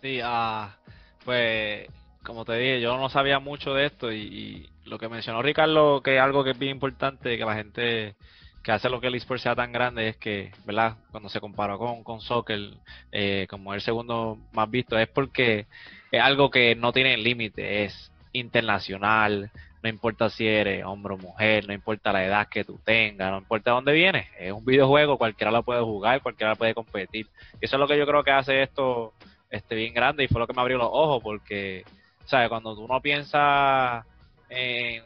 Sí, 0.03 0.18
ah, 0.22 0.76
pues 1.24 1.87
como 2.24 2.45
te 2.45 2.55
dije, 2.55 2.80
yo 2.80 2.97
no 2.97 3.09
sabía 3.09 3.39
mucho 3.39 3.72
de 3.72 3.87
esto 3.87 4.12
y, 4.12 4.68
lo 4.87 4.99
que 4.99 5.09
mencionó 5.09 5.43
Ricardo, 5.43 6.01
que 6.03 6.16
es 6.16 6.22
algo 6.22 6.45
que 6.45 6.51
es 6.51 6.59
bien 6.59 6.72
importante, 6.72 7.37
que 7.37 7.45
la 7.45 7.55
gente 7.55 8.14
que 8.62 8.72
hace 8.72 8.89
lo 8.89 9.01
que 9.01 9.07
el 9.07 9.14
esports 9.14 9.43
sea 9.43 9.55
tan 9.55 9.70
grande 9.70 10.09
es 10.09 10.16
que, 10.16 10.51
¿verdad? 10.64 10.97
Cuando 11.12 11.28
se 11.28 11.41
comparó 11.41 11.78
con, 11.78 12.03
con 12.03 12.20
soccer, 12.20 12.59
eh, 13.12 13.47
como 13.49 13.74
el 13.74 13.80
segundo 13.80 14.39
más 14.53 14.68
visto, 14.68 14.99
es 14.99 15.09
porque 15.09 15.66
es 16.11 16.20
algo 16.20 16.51
que 16.51 16.74
no 16.74 16.93
tiene 16.93 17.16
límite, 17.16 17.84
es 17.84 18.11
internacional, 18.32 19.51
no 19.82 19.89
importa 19.89 20.30
si 20.30 20.49
eres 20.49 20.84
hombre 20.84 21.14
o 21.14 21.18
mujer, 21.18 21.66
no 21.68 21.74
importa 21.74 22.12
la 22.12 22.24
edad 22.24 22.49
que 22.49 22.64
tú 22.64 22.80
tengas, 22.84 23.30
no 23.30 23.39
importa 23.39 23.70
dónde 23.70 23.93
vienes, 23.93 24.26
es 24.37 24.51
un 24.51 24.64
videojuego, 24.64 25.16
cualquiera 25.16 25.53
lo 25.53 25.62
puede 25.62 25.82
jugar, 25.82 26.20
cualquiera 26.22 26.57
puede 26.57 26.74
competir. 26.74 27.28
Y 27.61 27.66
eso 27.66 27.76
es 27.76 27.80
lo 27.80 27.87
que 27.87 27.97
yo 27.97 28.07
creo 28.07 28.24
que 28.24 28.32
hace 28.32 28.62
esto 28.62 29.12
este 29.49 29.76
bien 29.76 29.95
grande 29.95 30.24
y 30.24 30.28
fue 30.28 30.41
lo 30.41 30.47
que 30.49 30.55
me 30.55 30.61
abrió 30.61 30.76
los 30.76 30.91
ojos 30.91 31.22
porque, 31.22 31.84
¿sabes? 32.24 32.49
Cuando 32.49 32.74
tú 32.74 32.89
no 32.89 33.01
piensas 33.01 34.05
en 34.49 35.03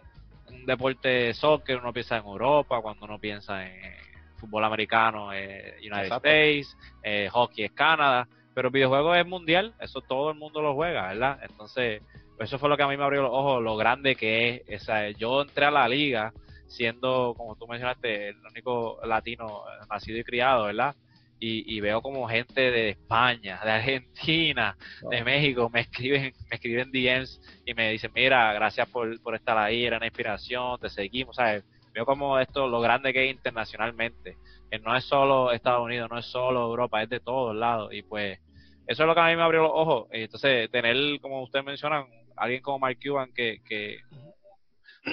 un 0.49 0.67
deporte 0.67 1.09
de 1.09 1.35
soccer, 1.35 1.79
uno 1.79 1.93
piensa 1.93 2.17
en 2.17 2.25
Europa, 2.25 2.81
cuando 2.81 3.07
uno 3.07 3.19
piensa 3.19 3.67
en 3.67 3.95
fútbol 4.37 4.65
americano, 4.65 5.33
eh, 5.33 5.77
United 5.81 6.13
States, 6.13 6.77
eh, 7.03 7.29
hockey 7.31 7.65
es 7.65 7.73
Canadá, 7.73 8.27
pero 8.55 8.69
el 8.69 8.73
videojuego 8.73 9.15
es 9.15 9.27
mundial, 9.27 9.75
eso 9.81 10.01
todo 10.01 10.31
el 10.31 10.39
mundo 10.39 10.63
lo 10.63 10.75
juega, 10.75 11.09
¿verdad? 11.09 11.39
Entonces, 11.43 12.03
eso 12.39 12.59
fue 12.59 12.69
lo 12.71 12.77
que 12.77 12.83
a 12.83 12.89
mí 12.89 12.97
me 12.97 13.05
abrió 13.05 13.23
los 13.23 13.33
ojos, 13.33 13.63
lo 13.63 13.77
grande 13.77 14.17
que 14.17 14.49
es. 14.49 14.63
Esa, 14.67 15.11
yo 15.11 15.43
entré 15.43 15.67
a 15.67 15.71
la 15.71 15.87
liga 15.87 16.33
siendo, 16.67 17.35
como 17.37 17.55
tú 17.57 17.67
mencionaste, 17.67 18.29
el 18.29 18.37
único 18.47 18.99
latino 19.05 19.65
nacido 19.91 20.19
y 20.19 20.25
criado, 20.25 20.65
¿verdad? 20.65 20.95
Y, 21.43 21.81
veo 21.81 22.03
como 22.03 22.29
gente 22.29 22.71
de 22.71 22.91
España, 22.91 23.59
de 23.65 23.71
Argentina, 23.71 24.77
de 25.11 25.25
México, 25.25 25.71
me 25.73 25.81
escriben, 25.81 26.35
me 26.51 26.57
escriben 26.57 26.93
DMs 26.93 27.41
y 27.65 27.73
me 27.73 27.93
dicen, 27.93 28.13
mira, 28.15 28.53
gracias 28.53 28.87
por, 28.91 29.19
por 29.23 29.35
estar 29.35 29.57
ahí, 29.57 29.87
era 29.87 29.97
una 29.97 30.07
inspiración, 30.07 30.79
te 30.79 30.91
seguimos, 30.91 31.37
¿sabes? 31.37 31.65
Veo 31.95 32.05
como 32.05 32.39
esto, 32.39 32.69
lo 32.69 32.81
grande 32.83 33.15
que 33.15 33.25
es 33.25 33.31
internacionalmente, 33.31 34.37
que 34.71 34.79
no 34.81 34.95
es 34.95 35.05
solo 35.05 35.51
Estados 35.51 35.83
Unidos, 35.83 36.11
no 36.11 36.19
es 36.19 36.27
solo 36.27 36.61
Europa, 36.67 37.03
es 37.03 37.09
de 37.09 37.21
todos 37.21 37.57
lados, 37.57 37.93
y 37.95 38.03
pues 38.03 38.39
eso 38.87 39.03
es 39.03 39.07
lo 39.07 39.15
que 39.15 39.21
a 39.21 39.29
mí 39.29 39.37
me 39.37 39.43
abrió 39.43 39.63
los 39.63 39.73
ojos, 39.73 40.09
entonces 40.11 40.71
tener, 40.71 41.21
como 41.23 41.43
ustedes 41.43 41.65
mencionan, 41.65 42.05
alguien 42.37 42.61
como 42.61 42.81
Mark 42.81 42.99
Cuban 43.03 43.33
que, 43.33 43.63
que 43.67 44.01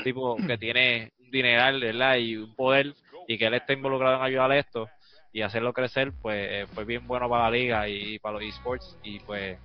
tipo 0.04 0.36
que 0.36 0.58
tiene 0.58 1.12
un 1.20 1.32
dineral, 1.32 1.80
¿verdad? 1.80 2.18
Y 2.18 2.36
un 2.38 2.54
poder 2.56 2.94
y 3.28 3.38
que 3.38 3.46
él 3.46 3.54
esté 3.54 3.74
involucrado 3.74 4.18
en 4.18 4.24
ayudar 4.24 4.52
a 4.52 4.58
esto 4.58 4.90
y 5.38 5.44
hacerlo 5.44 5.72
crecer, 5.72 6.14
pues 6.20 6.36
eh, 6.50 6.66
fue 6.74 6.84
bien 6.84 7.06
bueno 7.06 7.30
para 7.30 7.44
la 7.44 7.52
liga 7.52 7.88
y, 7.88 8.18
para 8.18 8.40
los 8.40 8.44
esports 8.44 8.98
y 9.04 9.20
pues 9.20 9.56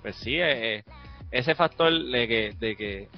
pues 0.00 0.14
sí, 0.14 0.36
eh, 0.36 0.76
eh, 0.76 0.84
ese 1.32 1.56
factor 1.56 1.92
de 1.92 2.28
que 2.28 2.54
de 2.60 2.76
que 2.76 3.08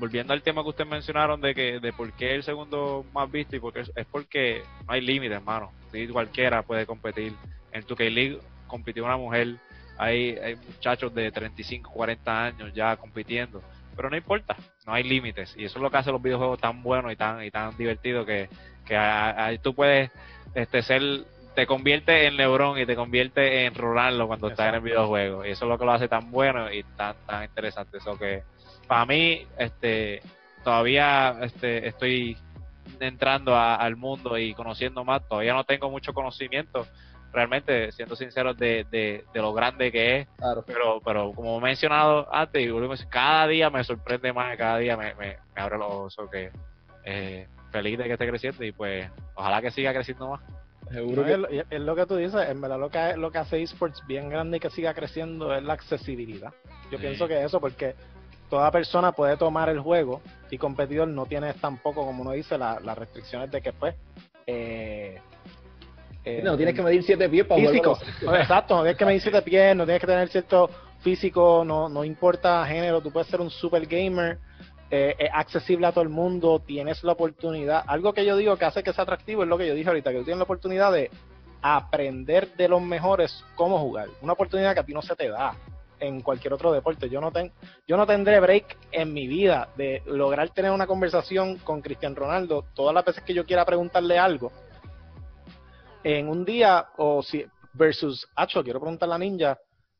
volviendo 0.00 0.32
al 0.32 0.42
tema 0.42 0.64
que 0.64 0.70
ustedes 0.70 0.90
mencionaron 0.90 1.40
de 1.40 1.54
que 1.54 1.78
de 1.78 1.92
por 1.92 2.12
qué 2.14 2.34
el 2.34 2.42
segundo 2.42 3.06
más 3.14 3.30
visto 3.30 3.54
y 3.54 3.60
porque 3.60 3.82
es 3.82 4.06
porque 4.10 4.64
no 4.84 4.94
hay 4.94 5.00
límite, 5.00 5.34
hermano. 5.34 5.70
Sí, 5.92 6.08
cualquiera 6.08 6.64
puede 6.64 6.86
competir. 6.86 7.32
En 7.70 7.84
tu 7.84 7.94
League 7.96 8.40
compitió 8.66 9.04
una 9.04 9.16
mujer 9.16 9.54
hay, 9.98 10.36
hay 10.38 10.56
muchachos 10.56 11.14
de 11.14 11.30
35, 11.30 11.88
40 11.88 12.44
años 12.46 12.74
ya 12.74 12.96
compitiendo, 12.96 13.62
pero 13.94 14.10
no 14.10 14.16
importa, 14.16 14.56
no 14.84 14.92
hay 14.92 15.04
límites 15.04 15.54
y 15.56 15.66
eso 15.66 15.78
es 15.78 15.82
lo 15.82 15.88
que 15.88 15.98
hace 15.98 16.10
los 16.10 16.20
videojuegos 16.20 16.58
tan 16.58 16.82
buenos 16.82 17.12
y 17.12 17.16
tan 17.16 17.44
y 17.44 17.50
tan 17.52 17.76
divertidos 17.76 18.26
que, 18.26 18.48
que 18.84 19.60
tú 19.62 19.72
puedes 19.72 20.10
este 20.56 20.82
ser 20.82 21.02
te 21.54 21.66
convierte 21.66 22.26
en 22.26 22.36
LeBron 22.36 22.78
y 22.78 22.86
te 22.86 22.96
convierte 22.96 23.64
en 23.64 23.74
Ronaldo 23.74 24.26
cuando 24.26 24.48
estás 24.48 24.68
en 24.68 24.74
el 24.76 24.80
videojuego 24.80 25.44
y 25.44 25.50
eso 25.50 25.64
es 25.64 25.68
lo 25.68 25.78
que 25.78 25.84
lo 25.84 25.92
hace 25.92 26.08
tan 26.08 26.30
bueno 26.30 26.72
y 26.72 26.82
tan 26.82 27.14
tan 27.26 27.44
interesante 27.44 27.98
eso 27.98 28.18
que 28.18 28.42
para 28.86 29.06
mí 29.06 29.46
este 29.58 30.20
todavía 30.64 31.36
este 31.42 31.86
estoy 31.88 32.36
entrando 33.00 33.56
al 33.56 33.96
mundo 33.96 34.36
y 34.38 34.54
conociendo 34.54 35.04
más 35.04 35.26
todavía 35.28 35.54
no 35.54 35.64
tengo 35.64 35.90
mucho 35.90 36.12
conocimiento 36.12 36.86
realmente, 37.32 37.92
siendo 37.92 38.16
sinceros, 38.16 38.56
de, 38.56 38.86
de, 38.90 39.22
lo 39.34 39.52
grande 39.52 39.92
que 39.92 40.20
es. 40.20 40.28
Pero, 40.66 41.02
pero 41.04 41.32
como 41.32 41.58
he 41.58 41.60
mencionado 41.60 42.26
antes, 42.34 42.66
cada 43.10 43.46
día 43.46 43.68
me 43.68 43.84
sorprende 43.84 44.32
más, 44.32 44.56
cada 44.56 44.78
día 44.78 44.96
me, 44.96 45.14
me, 45.14 45.36
abre 45.54 45.76
los 45.76 46.18
ojos. 46.18 46.30
que 46.30 46.50
eh, 47.04 47.46
feliz 47.76 47.98
de 47.98 48.04
que 48.04 48.12
esté 48.12 48.28
creciendo 48.28 48.64
y 48.64 48.72
pues 48.72 49.08
ojalá 49.34 49.60
que 49.60 49.70
siga 49.70 49.92
creciendo 49.92 50.30
más. 50.30 50.40
Seguro 50.90 51.24
que... 51.24 51.64
es, 51.68 51.80
lo 51.80 51.96
que 51.96 52.06
tú 52.06 52.16
dices, 52.16 52.48
en 52.48 52.60
verdad 52.60 52.78
lo 52.78 52.90
que, 52.90 53.16
lo 53.16 53.30
que 53.30 53.38
hace 53.38 53.60
esports 53.62 54.02
bien 54.06 54.28
grande 54.28 54.58
y 54.58 54.60
que 54.60 54.70
siga 54.70 54.94
creciendo 54.94 55.54
es 55.54 55.62
la 55.62 55.72
accesibilidad. 55.72 56.52
Yo 56.90 56.98
pienso 56.98 57.26
que 57.26 57.44
eso, 57.44 57.60
porque 57.60 57.94
toda 58.48 58.70
persona 58.70 59.12
puede 59.12 59.36
tomar 59.36 59.68
el 59.68 59.80
juego 59.80 60.22
y 60.50 60.58
competidor 60.58 61.08
no 61.08 61.26
tiene 61.26 61.52
tampoco, 61.54 62.04
como 62.04 62.22
uno 62.22 62.32
dice, 62.32 62.56
las 62.56 62.98
restricciones 62.98 63.50
de 63.50 63.60
que 63.60 63.72
pues 63.72 63.94
eh, 64.46 65.18
eh, 66.24 66.40
no, 66.42 66.56
tienes 66.56 66.74
que 66.74 66.82
medir 66.82 67.02
siete 67.02 67.28
pies 67.28 67.46
para 67.46 67.60
físico. 67.60 67.98
Exacto, 68.34 68.76
no 68.76 68.82
tienes 68.82 68.98
que 68.98 69.04
medir 69.04 69.20
siete 69.20 69.42
pies, 69.42 69.76
no 69.76 69.84
tienes 69.84 70.00
que 70.00 70.06
tener 70.06 70.28
cierto 70.28 70.70
físico, 71.00 71.64
no, 71.64 71.88
no 71.88 72.04
importa 72.04 72.64
género, 72.66 73.00
tú 73.00 73.10
puedes 73.10 73.28
ser 73.28 73.40
un 73.40 73.50
super 73.50 73.86
gamer, 73.86 74.38
eh, 74.90 75.16
es 75.18 75.30
accesible 75.32 75.86
a 75.86 75.92
todo 75.92 76.02
el 76.02 76.08
mundo, 76.08 76.60
tienes 76.64 77.02
la 77.02 77.12
oportunidad. 77.12 77.84
Algo 77.86 78.12
que 78.12 78.24
yo 78.24 78.36
digo 78.36 78.56
que 78.56 78.64
hace 78.64 78.82
que 78.82 78.92
sea 78.92 79.02
atractivo 79.02 79.42
es 79.42 79.48
lo 79.48 79.58
que 79.58 79.66
yo 79.66 79.74
dije 79.74 79.88
ahorita, 79.88 80.12
que 80.12 80.18
tú 80.18 80.24
tienes 80.24 80.38
la 80.38 80.44
oportunidad 80.44 80.92
de 80.92 81.10
aprender 81.62 82.54
de 82.56 82.68
los 82.68 82.80
mejores 82.80 83.44
cómo 83.56 83.78
jugar. 83.78 84.08
Una 84.22 84.34
oportunidad 84.34 84.74
que 84.74 84.80
a 84.80 84.84
ti 84.84 84.92
no 84.92 85.02
se 85.02 85.16
te 85.16 85.28
da 85.28 85.54
en 85.98 86.20
cualquier 86.20 86.52
otro 86.52 86.72
deporte. 86.72 87.08
Yo 87.08 87.20
no, 87.20 87.32
ten, 87.32 87.52
yo 87.86 87.96
no 87.96 88.06
tendré 88.06 88.38
break 88.38 88.76
en 88.92 89.12
mi 89.12 89.26
vida 89.26 89.68
de 89.76 90.02
lograr 90.06 90.50
tener 90.50 90.70
una 90.70 90.86
conversación 90.86 91.56
con 91.58 91.80
Cristian 91.80 92.14
Ronaldo 92.14 92.66
todas 92.74 92.94
las 92.94 93.04
veces 93.04 93.24
que 93.24 93.34
yo 93.34 93.46
quiera 93.46 93.64
preguntarle 93.64 94.18
algo 94.18 94.52
en 96.04 96.28
un 96.28 96.44
día 96.44 96.86
o 96.98 97.22
si 97.22 97.44
versus 97.72 98.28
Hacho, 98.36 98.62
quiero 98.62 98.80
preguntarle 98.80 99.14
a 99.14 99.18
Ninja 99.18 99.58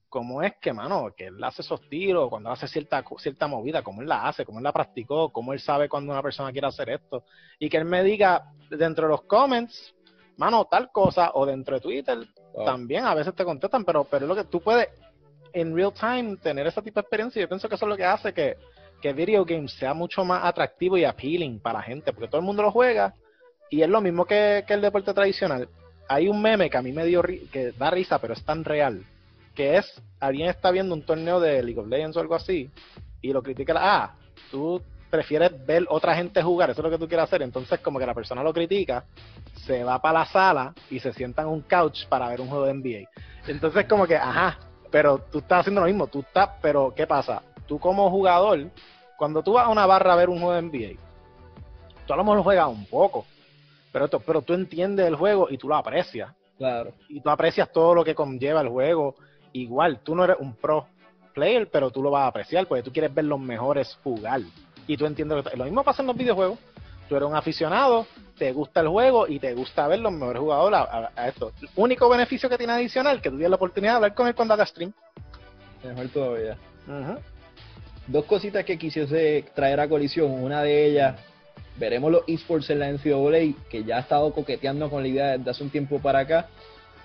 cómo 0.08 0.42
es 0.42 0.54
que, 0.60 0.72
mano, 0.72 1.12
que 1.16 1.26
él 1.26 1.42
hace 1.42 1.62
esos 1.62 1.80
tiros, 1.88 2.28
cuando 2.28 2.50
hace 2.50 2.68
cierta, 2.68 3.04
cierta 3.18 3.46
movida, 3.46 3.82
cómo 3.82 4.02
él 4.02 4.08
la 4.08 4.26
hace, 4.26 4.44
cómo 4.44 4.58
él 4.58 4.64
la 4.64 4.72
practicó, 4.72 5.30
cómo 5.32 5.52
él 5.52 5.60
sabe 5.60 5.88
cuando 5.88 6.12
una 6.12 6.22
persona 6.22 6.52
quiere 6.52 6.66
hacer 6.66 6.90
esto. 6.90 7.24
Y 7.58 7.68
que 7.68 7.76
él 7.76 7.84
me 7.84 8.02
diga 8.02 8.52
dentro 8.70 9.06
de 9.06 9.12
los 9.12 9.22
comments, 9.22 9.94
mano, 10.36 10.66
tal 10.66 10.90
cosa, 10.90 11.30
o 11.34 11.46
dentro 11.46 11.76
de 11.76 11.80
Twitter, 11.80 12.18
también 12.64 13.04
a 13.04 13.14
veces 13.14 13.34
te 13.34 13.44
contestan, 13.44 13.84
pero, 13.84 14.04
pero 14.04 14.24
es 14.24 14.28
lo 14.28 14.36
que 14.36 14.44
tú 14.44 14.60
puedes 14.60 14.88
en 15.52 15.74
real 15.74 15.92
time 15.92 16.36
tener 16.36 16.66
ese 16.66 16.82
tipo 16.82 17.00
de 17.00 17.02
experiencia. 17.02 17.40
Y 17.40 17.42
yo 17.42 17.48
pienso 17.48 17.68
que 17.68 17.74
eso 17.74 17.86
es 17.86 17.90
lo 17.90 17.96
que 17.96 18.04
hace 18.04 18.32
que, 18.32 18.56
que 19.00 19.12
video 19.12 19.44
games 19.44 19.72
sea 19.72 19.94
mucho 19.94 20.24
más 20.24 20.44
atractivo 20.44 20.96
y 20.96 21.04
appealing 21.04 21.60
para 21.60 21.78
la 21.78 21.84
gente, 21.84 22.12
porque 22.12 22.28
todo 22.28 22.40
el 22.40 22.46
mundo 22.46 22.62
lo 22.62 22.70
juega 22.70 23.14
y 23.70 23.82
es 23.82 23.88
lo 23.88 24.00
mismo 24.00 24.24
que, 24.24 24.64
que 24.66 24.74
el 24.74 24.80
deporte 24.80 25.12
tradicional 25.12 25.68
hay 26.08 26.28
un 26.28 26.40
meme 26.40 26.70
que 26.70 26.76
a 26.76 26.82
mí 26.82 26.92
me 26.92 27.04
dio 27.04 27.22
que 27.22 27.72
da 27.72 27.90
risa, 27.90 28.18
pero 28.18 28.34
es 28.34 28.44
tan 28.44 28.64
real, 28.64 29.04
que 29.56 29.78
es 29.78 30.02
alguien 30.20 30.48
está 30.48 30.70
viendo 30.70 30.94
un 30.94 31.02
torneo 31.02 31.40
de 31.40 31.62
League 31.62 31.80
of 31.80 31.88
Legends 31.88 32.16
o 32.16 32.20
algo 32.20 32.36
así 32.36 32.70
y 33.20 33.32
lo 33.32 33.42
critica, 33.42 33.74
ah, 33.76 34.14
tú 34.52 34.80
prefieres 35.10 35.66
ver 35.66 35.84
otra 35.88 36.14
gente 36.14 36.42
jugar, 36.42 36.70
eso 36.70 36.80
es 36.80 36.84
lo 36.84 36.90
que 36.90 36.98
tú 36.98 37.08
quieres 37.08 37.24
hacer, 37.24 37.42
entonces 37.42 37.80
como 37.80 37.98
que 37.98 38.06
la 38.06 38.14
persona 38.14 38.42
lo 38.42 38.52
critica, 38.52 39.04
se 39.64 39.82
va 39.82 40.00
para 40.00 40.20
la 40.20 40.26
sala 40.26 40.74
y 40.90 41.00
se 41.00 41.12
sienta 41.12 41.42
en 41.42 41.48
un 41.48 41.62
couch 41.62 42.06
para 42.06 42.28
ver 42.28 42.40
un 42.40 42.48
juego 42.48 42.66
de 42.66 42.74
NBA. 42.74 43.10
Entonces 43.48 43.86
como 43.86 44.06
que, 44.06 44.16
ajá, 44.16 44.58
pero 44.90 45.18
tú 45.18 45.38
estás 45.38 45.60
haciendo 45.60 45.80
lo 45.80 45.86
mismo, 45.86 46.06
tú 46.06 46.20
estás, 46.20 46.50
pero 46.60 46.92
¿qué 46.94 47.06
pasa? 47.06 47.42
Tú 47.66 47.78
como 47.78 48.10
jugador, 48.10 48.70
cuando 49.16 49.42
tú 49.42 49.54
vas 49.54 49.66
a 49.66 49.70
una 49.70 49.86
barra 49.86 50.12
a 50.12 50.16
ver 50.16 50.28
un 50.28 50.38
juego 50.38 50.54
de 50.54 50.62
NBA, 50.62 51.00
tú 52.06 52.12
a 52.12 52.16
lo 52.16 52.24
mejor 52.24 52.42
juegas 52.42 52.68
un 52.68 52.86
poco, 52.86 53.24
pero, 53.92 54.08
pero 54.20 54.42
tú 54.42 54.52
entiendes 54.52 55.06
el 55.06 55.16
juego 55.16 55.48
y 55.50 55.58
tú 55.58 55.68
lo 55.68 55.76
aprecias. 55.76 56.30
Claro. 56.58 56.92
Y 57.08 57.20
tú 57.20 57.30
aprecias 57.30 57.70
todo 57.70 57.94
lo 57.94 58.04
que 58.04 58.14
conlleva 58.14 58.60
el 58.60 58.68
juego. 58.68 59.16
Igual, 59.56 60.00
tú 60.00 60.14
no 60.14 60.24
eres 60.24 60.36
un 60.38 60.54
pro 60.54 60.86
player, 61.32 61.68
pero 61.70 61.90
tú 61.90 62.02
lo 62.02 62.10
vas 62.10 62.24
a 62.24 62.26
apreciar 62.26 62.66
porque 62.66 62.82
tú 62.82 62.92
quieres 62.92 63.14
ver 63.14 63.24
los 63.24 63.40
mejores 63.40 63.98
jugar. 64.04 64.42
Y 64.86 64.98
tú 64.98 65.06
entiendes 65.06 65.44
lo, 65.44 65.56
lo 65.56 65.64
mismo 65.64 65.82
pasa 65.82 66.02
en 66.02 66.08
los 66.08 66.16
videojuegos. 66.16 66.58
tú 67.08 67.16
eres 67.16 67.26
un 67.26 67.34
aficionado, 67.34 68.06
te 68.36 68.52
gusta 68.52 68.80
el 68.80 68.88
juego 68.88 69.26
y 69.26 69.38
te 69.38 69.54
gusta 69.54 69.88
ver 69.88 70.00
los 70.00 70.12
mejores 70.12 70.40
jugadores 70.40 70.80
a, 71.16 71.28
esto. 71.28 71.52
El 71.62 71.68
único 71.76 72.06
beneficio 72.08 72.50
que 72.50 72.58
tiene 72.58 72.74
adicional 72.74 73.22
que 73.22 73.30
tú 73.30 73.36
tienes 73.36 73.48
la 73.48 73.56
oportunidad 73.56 73.92
de 73.92 73.96
hablar 73.96 74.14
con 74.14 74.26
él 74.26 74.34
cuando 74.34 74.52
haga 74.52 74.66
stream. 74.66 74.92
Mejor 75.82 76.08
todavía. 76.08 76.58
Dos 78.08 78.24
cositas 78.26 78.62
que 78.66 78.76
quisiese 78.76 79.46
traer 79.54 79.80
a 79.80 79.88
colisión. 79.88 80.30
Una 80.32 80.62
de 80.62 80.84
ellas, 80.84 81.18
veremos 81.78 82.12
los 82.12 82.24
esports 82.26 82.68
en 82.68 82.80
la 82.80 82.92
NCAA, 82.92 83.54
que 83.70 83.84
ya 83.84 83.96
ha 83.96 84.00
estado 84.00 84.34
coqueteando 84.34 84.90
con 84.90 85.02
la 85.02 85.08
idea 85.08 85.38
desde 85.38 85.50
hace 85.50 85.62
un 85.64 85.70
tiempo 85.70 85.98
para 85.98 86.18
acá. 86.18 86.46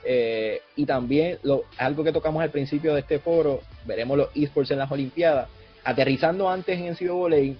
Eh, 0.03 0.61
y 0.75 0.85
también 0.85 1.37
lo, 1.43 1.63
algo 1.77 2.03
que 2.03 2.11
tocamos 2.11 2.41
al 2.41 2.49
principio 2.49 2.93
de 2.93 3.01
este 3.01 3.19
foro, 3.19 3.61
veremos 3.85 4.17
los 4.17 4.29
esports 4.35 4.71
en 4.71 4.79
las 4.79 4.91
Olimpiadas. 4.91 5.47
Aterrizando 5.83 6.49
antes 6.49 6.79
en 6.79 6.91
NCAA, 6.91 7.55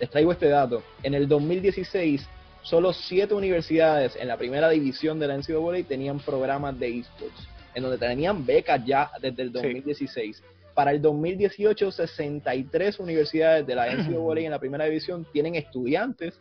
les 0.00 0.10
traigo 0.10 0.32
este 0.32 0.48
dato. 0.48 0.82
En 1.02 1.14
el 1.14 1.28
2016, 1.28 2.26
solo 2.62 2.92
siete 2.92 3.34
universidades 3.34 4.16
en 4.16 4.28
la 4.28 4.36
primera 4.36 4.68
división 4.68 5.18
de 5.18 5.28
la 5.28 5.36
NCAA 5.36 5.82
tenían 5.86 6.18
programas 6.20 6.78
de 6.78 6.98
esports, 6.98 7.48
en 7.74 7.82
donde 7.82 7.98
tenían 7.98 8.44
becas 8.44 8.84
ya 8.84 9.10
desde 9.20 9.42
el 9.42 9.52
2016. 9.52 10.42
Para 10.74 10.92
el 10.92 11.02
2018, 11.02 11.90
63 11.90 13.00
universidades 13.00 13.66
de 13.66 13.74
la 13.74 13.86
NCAA 13.86 14.40
en 14.44 14.50
la 14.50 14.58
primera 14.58 14.84
división 14.84 15.26
tienen 15.32 15.54
estudiantes 15.54 16.38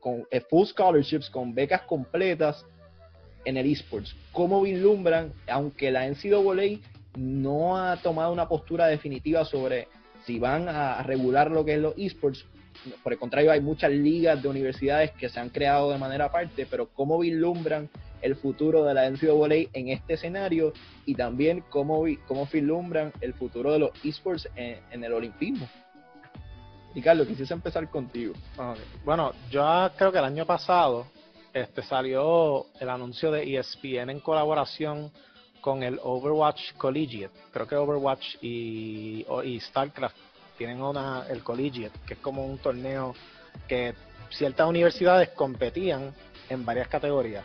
con 0.00 0.26
eh, 0.30 0.40
full 0.40 0.66
scholarships, 0.66 1.30
con 1.30 1.54
becas 1.54 1.82
completas 1.82 2.64
en 3.44 3.56
el 3.56 3.70
esports. 3.70 4.14
¿Cómo 4.32 4.62
vislumbran, 4.62 5.32
aunque 5.48 5.90
la 5.90 6.08
NCAA 6.08 6.80
no 7.16 7.76
ha 7.76 7.96
tomado 7.96 8.32
una 8.32 8.48
postura 8.48 8.86
definitiva 8.86 9.44
sobre 9.44 9.88
si 10.26 10.38
van 10.38 10.68
a 10.68 11.02
regular 11.02 11.50
lo 11.50 11.64
que 11.64 11.74
es 11.74 11.80
los 11.80 11.94
esports, 11.96 12.46
por 13.02 13.12
el 13.12 13.18
contrario, 13.18 13.52
hay 13.52 13.60
muchas 13.60 13.90
ligas 13.90 14.42
de 14.42 14.48
universidades 14.48 15.12
que 15.12 15.28
se 15.28 15.40
han 15.40 15.50
creado 15.50 15.90
de 15.90 15.98
manera 15.98 16.26
aparte, 16.26 16.66
pero 16.68 16.88
cómo 16.88 17.18
vislumbran 17.18 17.88
el 18.20 18.36
futuro 18.36 18.84
de 18.84 18.94
la 18.94 19.08
NCAA 19.10 19.68
en 19.72 19.88
este 19.88 20.14
escenario 20.14 20.72
y 21.04 21.14
también 21.14 21.62
cómo, 21.68 22.04
cómo 22.26 22.48
vislumbran 22.50 23.12
el 23.20 23.34
futuro 23.34 23.72
de 23.72 23.78
los 23.78 23.90
esports 24.04 24.48
en, 24.56 25.04
el 25.04 25.12
olimpismo. 25.12 25.68
Y 26.94 27.02
Carlos, 27.02 27.26
quisiese 27.26 27.52
empezar 27.52 27.88
contigo. 27.90 28.34
Bueno, 29.04 29.32
yo 29.50 29.90
creo 29.96 30.12
que 30.12 30.18
el 30.18 30.24
año 30.24 30.46
pasado 30.46 31.06
este 31.54 31.82
salió 31.82 32.66
el 32.80 32.90
anuncio 32.90 33.30
de 33.30 33.56
ESPN 33.56 34.10
en 34.10 34.20
colaboración 34.20 35.10
con 35.60 35.82
el 35.82 35.98
Overwatch 36.02 36.74
Collegiate. 36.76 37.34
Creo 37.52 37.66
que 37.66 37.76
Overwatch 37.76 38.36
y, 38.42 39.24
StarCraft 39.60 40.16
tienen 40.58 40.82
una, 40.82 41.26
el 41.30 41.42
Collegiate, 41.42 41.98
que 42.06 42.14
es 42.14 42.20
como 42.20 42.44
un 42.44 42.58
torneo 42.58 43.14
que 43.68 43.94
ciertas 44.30 44.68
universidades 44.68 45.30
competían 45.30 46.12
en 46.50 46.64
varias 46.64 46.88
categorías. 46.88 47.44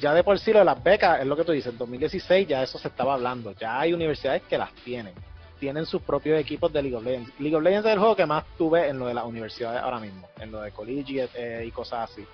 Ya 0.00 0.12
de 0.12 0.22
por 0.22 0.38
sí 0.38 0.52
lo 0.52 0.58
de 0.58 0.66
las 0.66 0.82
becas, 0.82 1.20
es 1.20 1.26
lo 1.26 1.34
que 1.34 1.44
tú 1.44 1.52
dices, 1.52 1.72
en 1.72 1.78
2016 1.78 2.46
ya 2.46 2.62
eso 2.62 2.78
se 2.78 2.88
estaba 2.88 3.14
hablando, 3.14 3.52
ya 3.52 3.80
hay 3.80 3.94
universidades 3.94 4.42
que 4.42 4.58
las 4.58 4.70
tienen, 4.84 5.14
tienen 5.58 5.86
sus 5.86 6.02
propios 6.02 6.38
equipos 6.38 6.70
de 6.70 6.82
League 6.82 6.96
of 6.96 7.02
Legends. 7.02 7.32
League 7.40 7.56
of 7.56 7.62
Legends 7.62 7.86
es 7.86 7.92
el 7.94 7.98
juego 7.98 8.14
que 8.14 8.26
más 8.26 8.44
tuve 8.58 8.88
en 8.88 8.98
lo 8.98 9.06
de 9.06 9.14
las 9.14 9.24
universidades 9.24 9.80
ahora 9.80 9.98
mismo, 9.98 10.28
en 10.38 10.52
lo 10.52 10.60
de 10.60 10.70
Collegiate 10.72 11.30
eh, 11.34 11.64
y 11.66 11.70
cosas 11.70 12.10
así. 12.10 12.26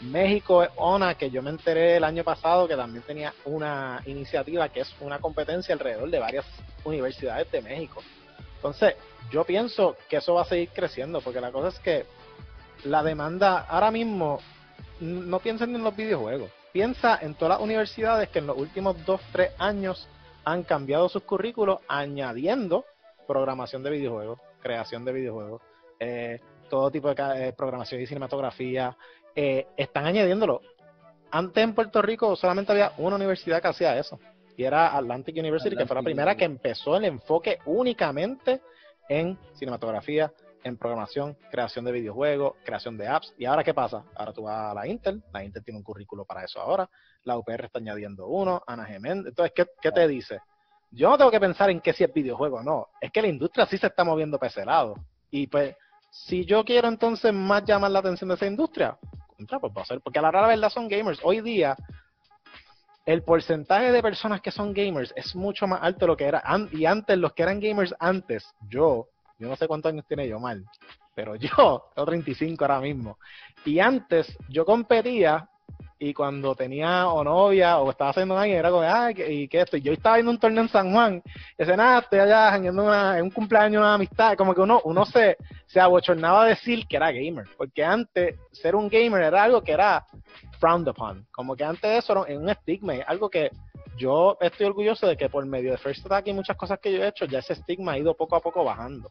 México 0.00 0.62
es 0.62 0.70
ONA, 0.76 1.14
que 1.16 1.30
yo 1.30 1.42
me 1.42 1.50
enteré 1.50 1.96
el 1.96 2.04
año 2.04 2.22
pasado 2.22 2.68
que 2.68 2.76
también 2.76 3.02
tenía 3.04 3.34
una 3.44 4.02
iniciativa 4.06 4.68
que 4.68 4.80
es 4.80 4.94
una 5.00 5.18
competencia 5.18 5.74
alrededor 5.74 6.08
de 6.10 6.18
varias 6.18 6.46
universidades 6.84 7.50
de 7.50 7.62
México. 7.62 8.02
Entonces, 8.56 8.94
yo 9.30 9.44
pienso 9.44 9.96
que 10.08 10.16
eso 10.16 10.34
va 10.34 10.42
a 10.42 10.46
seguir 10.46 10.70
creciendo, 10.70 11.20
porque 11.20 11.40
la 11.40 11.52
cosa 11.52 11.68
es 11.68 11.78
que 11.80 12.06
la 12.84 13.02
demanda 13.02 13.60
ahora 13.68 13.90
mismo, 13.90 14.40
no 15.00 15.38
piensen 15.40 15.74
en 15.74 15.82
los 15.82 15.96
videojuegos, 15.96 16.50
piensa 16.72 17.18
en 17.20 17.34
todas 17.34 17.58
las 17.58 17.64
universidades 17.64 18.28
que 18.28 18.38
en 18.38 18.46
los 18.46 18.56
últimos 18.56 19.04
dos, 19.04 19.20
tres 19.32 19.52
años 19.58 20.08
han 20.44 20.62
cambiado 20.62 21.08
sus 21.08 21.22
currículos 21.22 21.80
añadiendo 21.88 22.84
programación 23.26 23.82
de 23.82 23.90
videojuegos, 23.90 24.40
creación 24.60 25.04
de 25.04 25.12
videojuegos, 25.12 25.60
eh, 26.00 26.40
todo 26.68 26.90
tipo 26.90 27.12
de 27.12 27.48
eh, 27.48 27.52
programación 27.52 28.00
y 28.00 28.06
cinematografía, 28.06 28.96
eh, 29.40 29.68
están 29.76 30.04
añadiéndolo. 30.04 30.60
Antes 31.30 31.62
en 31.62 31.72
Puerto 31.72 32.02
Rico 32.02 32.34
solamente 32.34 32.72
había 32.72 32.92
una 32.98 33.14
universidad 33.14 33.62
que 33.62 33.68
hacía 33.68 33.96
eso, 33.96 34.18
y 34.56 34.64
era 34.64 34.96
Atlantic 34.96 35.36
University, 35.36 35.76
que 35.76 35.86
fue 35.86 35.94
la 35.94 36.02
primera 36.02 36.36
que 36.36 36.44
empezó 36.44 36.96
el 36.96 37.04
enfoque 37.04 37.60
únicamente 37.64 38.60
en 39.08 39.38
cinematografía, 39.54 40.32
en 40.64 40.76
programación, 40.76 41.36
creación 41.52 41.84
de 41.84 41.92
videojuegos, 41.92 42.54
creación 42.64 42.98
de 42.98 43.06
apps. 43.06 43.32
¿Y 43.38 43.44
ahora 43.44 43.62
qué 43.62 43.72
pasa? 43.72 44.02
Ahora 44.16 44.32
tú 44.32 44.42
vas 44.42 44.72
a 44.72 44.74
la 44.74 44.88
Intel, 44.88 45.22
la 45.32 45.44
Intel 45.44 45.62
tiene 45.62 45.78
un 45.78 45.84
currículo 45.84 46.24
para 46.24 46.42
eso 46.42 46.60
ahora, 46.60 46.90
la 47.22 47.38
UPR 47.38 47.66
está 47.66 47.78
añadiendo 47.78 48.26
uno, 48.26 48.60
Ana 48.66 48.86
Gemen. 48.86 49.22
Entonces, 49.24 49.52
¿qué, 49.80 49.92
te 49.92 50.08
dice? 50.08 50.40
Yo 50.90 51.10
no 51.10 51.16
tengo 51.16 51.30
que 51.30 51.38
pensar 51.38 51.70
en 51.70 51.80
qué 51.80 51.92
si 51.92 52.02
es 52.02 52.12
videojuego 52.12 52.56
o 52.56 52.62
no, 52.64 52.88
es 53.00 53.12
que 53.12 53.22
la 53.22 53.28
industria 53.28 53.66
sí 53.66 53.78
se 53.78 53.86
está 53.86 54.02
moviendo 54.02 54.36
para 54.36 54.50
ese 54.50 54.64
lado. 54.64 54.96
Y 55.30 55.46
pues, 55.46 55.76
si 56.10 56.44
yo 56.44 56.64
quiero 56.64 56.88
entonces 56.88 57.32
más 57.32 57.64
llamar 57.64 57.92
la 57.92 58.00
atención 58.00 58.26
de 58.26 58.34
esa 58.34 58.46
industria, 58.46 58.98
contra, 59.38 59.60
pues 59.60 59.72
va 59.76 59.82
a 59.82 59.86
ser, 59.86 60.00
porque 60.00 60.18
a 60.18 60.22
la 60.22 60.30
rara 60.30 60.48
verdad 60.48 60.68
son 60.68 60.88
gamers. 60.88 61.20
Hoy 61.22 61.40
día, 61.40 61.76
el 63.06 63.22
porcentaje 63.22 63.92
de 63.92 64.02
personas 64.02 64.40
que 64.40 64.50
son 64.50 64.74
gamers 64.74 65.12
es 65.16 65.34
mucho 65.36 65.66
más 65.66 65.80
alto 65.82 66.00
de 66.00 66.06
lo 66.08 66.16
que 66.16 66.26
era. 66.26 66.42
y 66.72 66.84
antes, 66.84 67.16
los 67.16 67.32
que 67.32 67.44
eran 67.44 67.60
gamers 67.60 67.94
antes, 68.00 68.44
yo, 68.68 69.08
yo 69.38 69.48
no 69.48 69.56
sé 69.56 69.68
cuántos 69.68 69.92
años 69.92 70.04
tiene 70.06 70.28
yo 70.28 70.40
mal, 70.40 70.64
pero 71.14 71.36
yo 71.36 71.84
tengo 71.94 72.06
35 72.06 72.64
ahora 72.64 72.80
mismo. 72.80 73.18
Y 73.64 73.78
antes 73.78 74.36
yo 74.48 74.64
competía 74.64 75.48
y 75.98 76.14
cuando 76.14 76.54
tenía 76.54 77.08
o 77.08 77.24
novia 77.24 77.78
o 77.78 77.90
estaba 77.90 78.10
haciendo 78.10 78.38
alguien 78.38 78.58
era 78.58 78.70
como, 78.70 78.82
ah, 78.82 79.10
¿y 79.10 79.48
qué 79.48 79.62
esto? 79.62 79.76
Y 79.76 79.82
yo 79.82 79.92
estaba 79.92 80.16
viendo 80.16 80.30
un 80.30 80.38
torneo 80.38 80.62
en 80.62 80.68
San 80.68 80.92
Juan 80.92 81.22
y 81.24 81.64
decía, 81.64 81.98
allá 82.10 82.56
en 82.56 83.22
un 83.24 83.30
cumpleaños, 83.30 83.80
una 83.80 83.94
amistad. 83.94 84.36
Como 84.36 84.54
que 84.54 84.60
uno, 84.60 84.80
uno 84.84 85.04
se, 85.04 85.36
se 85.66 85.80
abochornaba 85.80 86.44
a 86.44 86.48
decir 86.48 86.86
que 86.86 86.96
era 86.96 87.10
gamer, 87.10 87.46
porque 87.56 87.84
antes 87.84 88.36
ser 88.52 88.76
un 88.76 88.88
gamer 88.88 89.22
era 89.22 89.42
algo 89.42 89.62
que 89.62 89.72
era 89.72 90.06
frowned 90.60 90.88
upon. 90.88 91.26
Como 91.32 91.56
que 91.56 91.64
antes 91.64 92.04
eso 92.04 92.26
era 92.26 92.38
un 92.38 92.48
estigma, 92.48 92.94
algo 93.06 93.28
que 93.28 93.50
yo 93.98 94.38
estoy 94.40 94.66
orgulloso 94.66 95.06
de 95.06 95.16
que 95.16 95.28
por 95.28 95.44
medio 95.44 95.72
de 95.72 95.78
First 95.78 96.06
Attack 96.06 96.28
y 96.28 96.32
muchas 96.32 96.56
cosas 96.56 96.78
que 96.78 96.92
yo 96.92 97.02
he 97.02 97.08
hecho, 97.08 97.26
ya 97.26 97.40
ese 97.40 97.52
estigma 97.52 97.92
ha 97.92 97.98
ido 97.98 98.16
poco 98.16 98.36
a 98.36 98.40
poco 98.40 98.64
bajando. 98.64 99.10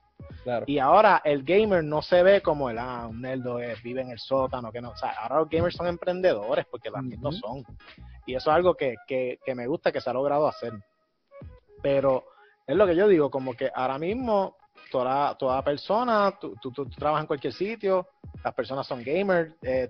Y 0.65 0.79
ahora 0.79 1.21
el 1.23 1.43
gamer 1.43 1.83
no 1.83 2.01
se 2.01 2.23
ve 2.23 2.41
como 2.41 2.69
el, 2.69 2.77
ah, 2.77 3.07
un 3.09 3.21
nerdo 3.21 3.59
vive 3.83 4.01
en 4.01 4.11
el 4.11 4.19
sótano, 4.19 4.71
que 4.71 4.81
no. 4.81 4.91
O 4.91 4.97
sea, 4.97 5.11
ahora 5.11 5.39
los 5.39 5.49
gamers 5.49 5.75
son 5.75 5.87
emprendedores 5.87 6.65
porque 6.71 6.89
también 6.89 7.21
lo 7.21 7.31
son. 7.31 7.63
Y 8.25 8.35
eso 8.35 8.49
es 8.49 8.55
algo 8.55 8.75
que, 8.75 8.95
que, 9.07 9.39
que 9.45 9.55
me 9.55 9.67
gusta 9.67 9.91
que 9.91 10.01
se 10.01 10.09
ha 10.09 10.13
logrado 10.13 10.47
hacer. 10.47 10.73
Pero 11.81 12.23
es 12.65 12.75
lo 12.75 12.85
que 12.87 12.95
yo 12.95 13.07
digo, 13.07 13.29
como 13.29 13.53
que 13.53 13.71
ahora 13.73 13.97
mismo 13.97 14.56
toda, 14.89 15.37
toda 15.37 15.63
persona, 15.63 16.37
tú, 16.39 16.55
tú, 16.61 16.71
trabajas 16.89 17.23
en 17.23 17.27
cualquier 17.27 17.53
sitio, 17.53 18.07
las 18.43 18.53
personas 18.53 18.85
son 18.87 19.03
gamers, 19.03 19.53
eh, 19.61 19.89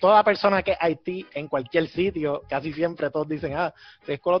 toda 0.00 0.24
persona 0.24 0.62
que 0.62 0.72
es 0.72 0.78
IT 0.82 1.26
en 1.34 1.48
cualquier 1.48 1.88
sitio, 1.88 2.42
casi 2.48 2.72
siempre 2.72 3.10
todos 3.10 3.28
dicen, 3.28 3.54
ah, 3.56 3.72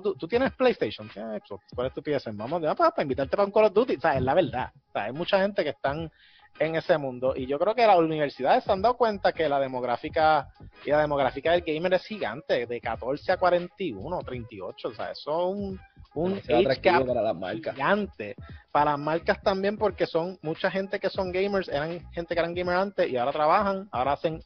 tú, 0.02 0.28
tienes 0.28 0.52
PlayStation, 0.52 1.08
¿tienes 1.08 1.42
¿Cuál 1.74 1.92
es? 1.94 2.24
Vamos, 2.36 2.64
a 2.64 2.74
para, 2.74 2.90
para 2.90 3.02
invitarte 3.02 3.36
para 3.36 3.46
un 3.46 3.52
Call 3.52 3.64
of 3.66 3.72
Duty, 3.72 3.96
o 3.96 4.00
sea, 4.00 4.16
es 4.16 4.22
la 4.22 4.34
verdad. 4.34 4.72
O 4.92 4.98
hay 4.98 5.12
mucha 5.12 5.40
gente 5.40 5.62
que 5.62 5.70
están 5.70 6.10
en 6.58 6.76
ese 6.76 6.98
mundo. 6.98 7.34
Y 7.36 7.46
yo 7.46 7.58
creo 7.58 7.74
que 7.74 7.86
las 7.86 7.98
universidades 7.98 8.64
se 8.64 8.72
han 8.72 8.82
dado 8.82 8.96
cuenta 8.96 9.32
que 9.32 9.48
la 9.48 9.58
demográfica 9.58 10.48
y 10.84 10.90
la 10.90 11.00
demográfica 11.00 11.52
del 11.52 11.62
gamer 11.62 11.94
es 11.94 12.04
gigante, 12.04 12.66
de 12.66 12.80
14 12.80 13.32
a 13.32 13.36
41, 13.38 14.18
38. 14.18 14.88
O 14.88 14.94
sea, 14.94 15.10
eso 15.10 15.30
es 15.30 15.56
un, 15.56 15.80
un 16.14 16.40
para 16.40 17.22
las 17.22 17.36
marcas. 17.36 17.74
gigante. 17.74 18.36
Para 18.70 18.92
las 18.92 19.00
marcas 19.00 19.42
también, 19.42 19.76
porque 19.78 20.06
son 20.06 20.38
mucha 20.42 20.70
gente 20.70 21.00
que 21.00 21.10
son 21.10 21.32
gamers, 21.32 21.68
eran 21.68 22.00
gente 22.12 22.34
que 22.34 22.40
eran 22.40 22.54
gamers 22.54 22.78
antes 22.78 23.10
y 23.10 23.16
ahora 23.16 23.32
trabajan, 23.32 23.88
ahora 23.90 24.12
hacen, 24.12 24.42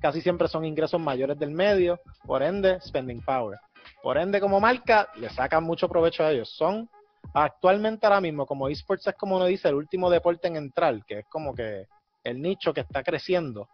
casi 0.00 0.20
siempre 0.20 0.48
son 0.48 0.64
ingresos 0.64 1.00
mayores 1.00 1.38
del 1.38 1.50
medio, 1.50 2.00
por 2.24 2.42
ende, 2.42 2.80
spending 2.80 3.20
power. 3.22 3.58
Por 4.02 4.16
ende, 4.16 4.40
como 4.40 4.60
marca, 4.60 5.08
le 5.16 5.28
sacan 5.30 5.64
mucho 5.64 5.88
provecho 5.88 6.22
a 6.22 6.30
ellos. 6.30 6.48
Son 6.50 6.88
actualmente 7.34 8.06
ahora 8.06 8.20
mismo, 8.20 8.46
como 8.46 8.68
esports 8.68 9.06
es 9.06 9.14
como 9.14 9.36
uno 9.36 9.46
dice, 9.46 9.68
el 9.68 9.74
último 9.74 10.10
deporte 10.10 10.48
en 10.48 10.56
entrar, 10.56 11.04
que 11.04 11.20
es 11.20 11.26
como 11.26 11.54
que 11.54 11.86
el 12.24 12.40
nicho 12.40 12.72
que 12.72 12.80
está 12.80 13.02
creciendo. 13.02 13.68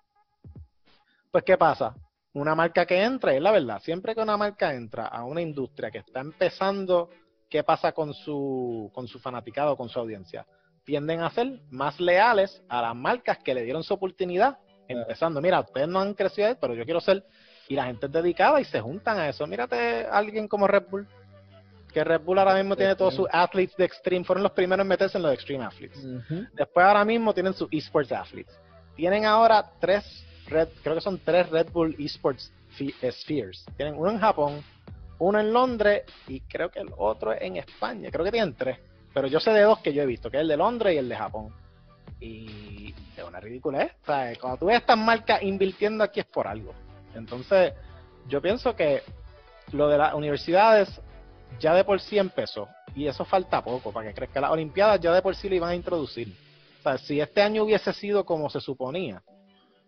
Pues, 1.31 1.45
¿qué 1.45 1.57
pasa? 1.57 1.95
Una 2.35 2.55
marca 2.55 2.87
que 2.87 3.03
entra, 3.03 3.35
es 3.35 3.41
la 3.41 3.53
verdad, 3.53 3.81
siempre 3.81 4.15
que 4.15 4.21
una 4.21 4.37
marca 4.37 4.75
entra 4.75 5.07
a 5.07 5.25
una 5.25 5.41
industria 5.41 5.91
que 5.91 5.99
está 5.99 6.21
empezando, 6.21 7.11
¿qué 7.49 7.63
pasa 7.63 7.93
con 7.93 8.13
su, 8.13 8.91
con 8.93 9.07
su 9.07 9.19
fanaticado, 9.19 9.77
con 9.77 9.89
su 9.89 9.99
audiencia? 9.99 10.47
Tienden 10.85 11.21
a 11.21 11.31
ser 11.31 11.61
más 11.71 11.99
leales 12.01 12.63
a 12.69 12.83
las 12.83 12.95
marcas 12.95 13.39
que 13.39 13.55
le 13.55 13.63
dieron 13.63 13.85
su 13.85 13.95
oportunidad, 13.95 14.59
empezando, 14.89 15.41
mira, 15.41 15.61
ustedes 15.61 15.89
no 15.89 16.01
han 16.01 16.15
crecido, 16.15 16.57
pero 16.61 16.75
yo 16.75 16.85
quiero 16.85 17.01
ser, 17.01 17.25
y 17.69 17.75
la 17.75 17.87
gente 17.87 18.07
es 18.07 18.13
dedicada 18.13 18.61
y 18.61 18.65
se 18.65 18.81
juntan 18.81 19.19
a 19.19 19.29
eso. 19.29 19.47
Mírate 19.47 20.07
a 20.07 20.19
alguien 20.19 20.49
como 20.49 20.67
Red 20.67 20.85
Bull, 20.91 21.09
que 21.95 22.03
Red 22.03 22.23
Bull 22.23 22.41
ahora 22.41 22.57
mismo 22.57 22.75
tiene 22.75 22.97
todos 22.97 23.15
sus 23.15 23.29
athletes 23.31 23.77
de 23.77 23.85
Extreme, 23.85 24.25
fueron 24.25 24.43
los 24.43 24.53
primeros 24.53 24.83
en 24.83 24.89
meterse 24.89 25.17
en 25.17 25.23
los 25.23 25.33
Extreme 25.33 25.65
Athletes. 25.65 26.05
Después 26.53 26.85
ahora 26.85 27.05
mismo 27.05 27.33
tienen 27.33 27.55
sus 27.55 27.69
esports 27.71 28.11
athletes. 28.11 28.53
Tienen 28.97 29.25
ahora 29.25 29.65
tres 29.81 30.05
Red, 30.49 30.69
creo 30.83 30.97
que 30.97 31.01
son 31.01 31.21
tres 31.25 31.49
Red 31.49 31.69
Bull 31.71 31.97
Esports 31.99 32.53
Spheres. 32.77 33.65
Tienen 33.77 33.95
uno 33.97 34.11
en 34.11 34.19
Japón, 34.19 34.63
uno 35.21 35.39
en 35.39 35.53
Londres 35.53 36.03
y 36.27 36.41
creo 36.41 36.69
que 36.69 36.81
el 36.81 36.91
otro 36.99 37.33
es 37.33 37.41
en 37.41 37.57
España. 37.57 38.11
Creo 38.11 38.25
que 38.25 38.33
tienen 38.33 38.55
tres. 38.55 38.79
Pero 39.15 39.29
yo 39.29 39.39
sé 39.39 39.53
de 39.53 39.63
dos 39.63 39.79
que 39.79 39.93
yo 39.93 40.03
he 40.03 40.07
visto, 40.07 40.29
que 40.31 40.39
es 40.39 40.41
el 40.43 40.49
de 40.49 40.57
Londres 40.57 40.95
y 40.95 40.99
el 40.99 41.09
de 41.09 41.17
Japón. 41.17 41.55
Y 42.21 42.93
es 43.17 43.25
una 43.25 43.39
ridiculez. 43.39 43.93
¿sabes? 44.05 44.37
Cuando 44.39 44.59
tú 44.59 44.67
ves 44.67 44.79
estas 44.79 44.99
marcas 44.99 45.43
invirtiendo 45.43 46.03
aquí 46.03 46.19
es 46.19 46.27
por 46.27 46.49
algo. 46.49 46.75
Entonces, 47.15 47.73
yo 48.27 48.43
pienso 48.43 48.75
que 48.75 49.03
lo 49.73 49.89
de 49.89 49.97
las 49.97 50.13
universidades 50.15 51.01
ya 51.59 51.75
de 51.75 51.85
por 51.85 52.01
sí 52.01 52.19
empezó. 52.19 52.69
Y 52.95 53.07
eso 53.07 53.25
falta 53.25 53.63
poco 53.63 53.93
para 53.93 54.09
que 54.09 54.15
crezca. 54.15 54.41
Las 54.41 54.51
Olimpiadas 54.51 55.01
ya 55.01 55.13
de 55.13 55.23
por 55.23 55.35
sí 55.35 55.49
lo 55.49 55.57
iban 55.57 55.71
a 55.71 55.75
introducir. 55.75 56.35
O 56.81 56.83
sea, 56.83 56.99
si 56.99 57.21
este 57.21 57.43
año 57.43 57.65
hubiese 57.65 57.93
sido 57.93 58.25
como 58.25 58.49
se 58.51 58.61
suponía, 58.61 59.23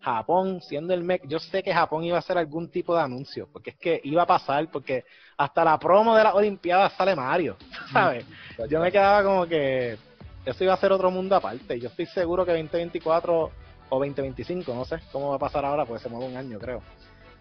Japón, 0.01 0.61
siendo 0.61 0.93
el 0.93 1.03
MEC, 1.03 1.27
yo 1.27 1.39
sé 1.39 1.61
que 1.63 1.73
Japón 1.73 2.03
iba 2.03 2.15
a 2.15 2.19
hacer 2.19 2.37
algún 2.37 2.69
tipo 2.69 2.95
de 2.95 3.01
anuncio, 3.01 3.49
porque 3.51 3.71
es 3.71 3.75
que 3.77 3.99
iba 4.03 4.23
a 4.23 4.27
pasar, 4.27 4.69
porque 4.71 5.03
hasta 5.37 5.63
la 5.63 5.77
promo 5.77 6.15
de 6.15 6.23
las 6.23 6.33
Olimpiadas 6.33 6.93
sale 6.93 7.15
Mario, 7.15 7.57
¿sabes? 7.91 8.25
Yo 8.69 8.79
me 8.79 8.91
quedaba 8.91 9.23
como 9.23 9.45
que 9.45 9.97
eso 10.45 10.63
iba 10.63 10.73
a 10.73 10.77
ser 10.77 10.91
otro 10.91 11.11
mundo 11.11 11.35
aparte. 11.35 11.79
Yo 11.79 11.89
estoy 11.89 12.05
seguro 12.05 12.45
que 12.45 12.51
2024 12.51 13.51
o 13.89 13.99
2025, 13.99 14.73
no 14.73 14.85
sé 14.85 14.99
cómo 15.11 15.29
va 15.29 15.35
a 15.35 15.39
pasar 15.39 15.65
ahora, 15.65 15.85
porque 15.85 16.03
se 16.03 16.09
mueve 16.09 16.31
un 16.31 16.37
año, 16.37 16.57
creo. 16.57 16.81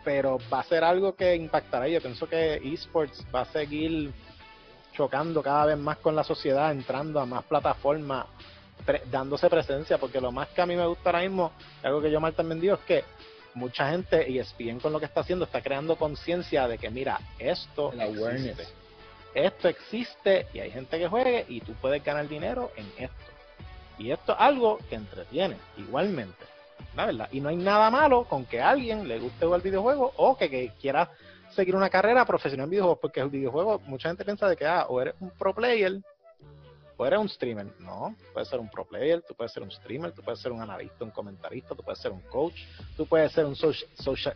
Pero 0.07 0.39
va 0.53 0.61
a 0.61 0.63
ser 0.63 0.85
algo 0.85 1.17
que 1.17 1.35
impactará. 1.35 1.89
Yo 1.89 2.01
pienso 2.01 2.29
que 2.29 2.61
esports 2.63 3.27
va 3.35 3.41
a 3.41 3.45
seguir 3.47 4.13
chocando 4.93 5.43
cada 5.43 5.67
vez 5.67 5.79
más 5.79 5.97
con 5.97 6.15
la 6.15 6.23
sociedad, 6.23 6.71
entrando 6.71 7.19
a 7.19 7.27
más 7.27 7.43
plataformas, 7.43 8.27
dándose 9.11 9.51
presencia, 9.51 9.99
porque 9.99 10.21
lo 10.21 10.31
más 10.31 10.47
que 10.51 10.63
a 10.63 10.67
mí 10.67 10.77
me 10.77 10.87
gusta 10.87 11.11
ahora 11.11 11.23
mismo, 11.23 11.51
algo 11.83 12.01
que 12.01 12.13
yo 12.13 12.21
mal 12.21 12.35
también 12.35 12.61
digo, 12.61 12.75
es 12.75 12.81
que 12.83 13.03
mucha 13.55 13.91
gente, 13.91 14.25
y 14.31 14.41
bien 14.57 14.79
con 14.79 14.93
lo 14.93 15.01
que 15.01 15.07
está 15.07 15.23
haciendo, 15.23 15.45
está 15.45 15.61
creando 15.61 15.97
conciencia 15.97 16.69
de 16.69 16.79
que, 16.79 16.89
mira, 16.89 17.19
esto 17.41 17.93
existe. 17.93 18.65
Esto 19.35 19.69
existe 19.69 20.47
y 20.55 20.61
hay 20.61 20.71
gente 20.71 21.01
que 21.01 21.09
juegue 21.09 21.47
y 21.49 21.61
tú 21.63 21.73
puedes 21.81 22.05
ganar 22.05 22.29
dinero 22.29 22.71
en 22.77 22.87
esto. 22.97 23.33
Y 23.99 24.13
esto 24.13 24.35
es 24.35 24.39
algo 24.39 24.79
que 24.89 24.95
entretiene, 24.95 25.57
igualmente. 25.77 26.56
La 26.95 27.07
verdad. 27.07 27.29
Y 27.33 27.41
no 27.41 27.49
hay 27.49 27.57
nada 27.57 27.91
malo 27.91 28.25
con 28.25 28.45
que 28.45 28.61
a 28.61 28.71
alguien 28.71 29.07
le 29.07 29.19
guste 29.19 29.45
jugar 29.45 29.63
videojuegos 29.63 30.13
o 30.17 30.37
que, 30.37 30.49
que 30.49 30.73
quiera 30.81 31.11
seguir 31.55 31.75
una 31.75 31.91
carrera 31.91 32.25
profesional 32.25 32.65
en 32.65 32.71
videojuegos, 32.71 32.99
porque 33.01 33.21
el 33.21 33.31
videojuego, 33.31 33.81
mucha 33.87 34.09
gente 34.09 34.25
piensa 34.25 34.49
de 34.49 34.57
que, 34.57 34.67
ah, 34.67 34.87
o 34.89 35.01
eres 35.01 35.15
un 35.21 35.31
pro 35.31 35.55
player 35.55 36.01
o 36.97 37.07
eres 37.07 37.19
un 37.19 37.29
streamer. 37.29 37.67
No, 37.81 38.15
puedes 38.33 38.49
ser 38.49 38.59
un 38.59 38.71
pro 38.71 38.85
player, 38.85 39.23
tú 39.23 39.35
puedes 39.35 39.53
ser 39.53 39.63
un 39.63 39.71
streamer, 39.71 40.13
tú 40.13 40.23
puedes 40.23 40.41
ser 40.41 40.53
un 40.53 40.63
analista, 40.63 41.05
un 41.05 41.11
comentarista, 41.11 41.75
tú 41.75 41.83
puedes 41.83 42.01
ser 42.01 42.13
un 42.13 42.21
coach, 42.23 42.59
tú 42.97 43.07
puedes 43.07 43.33
ser 43.33 43.45
un 43.45 43.55
social... 43.55 44.35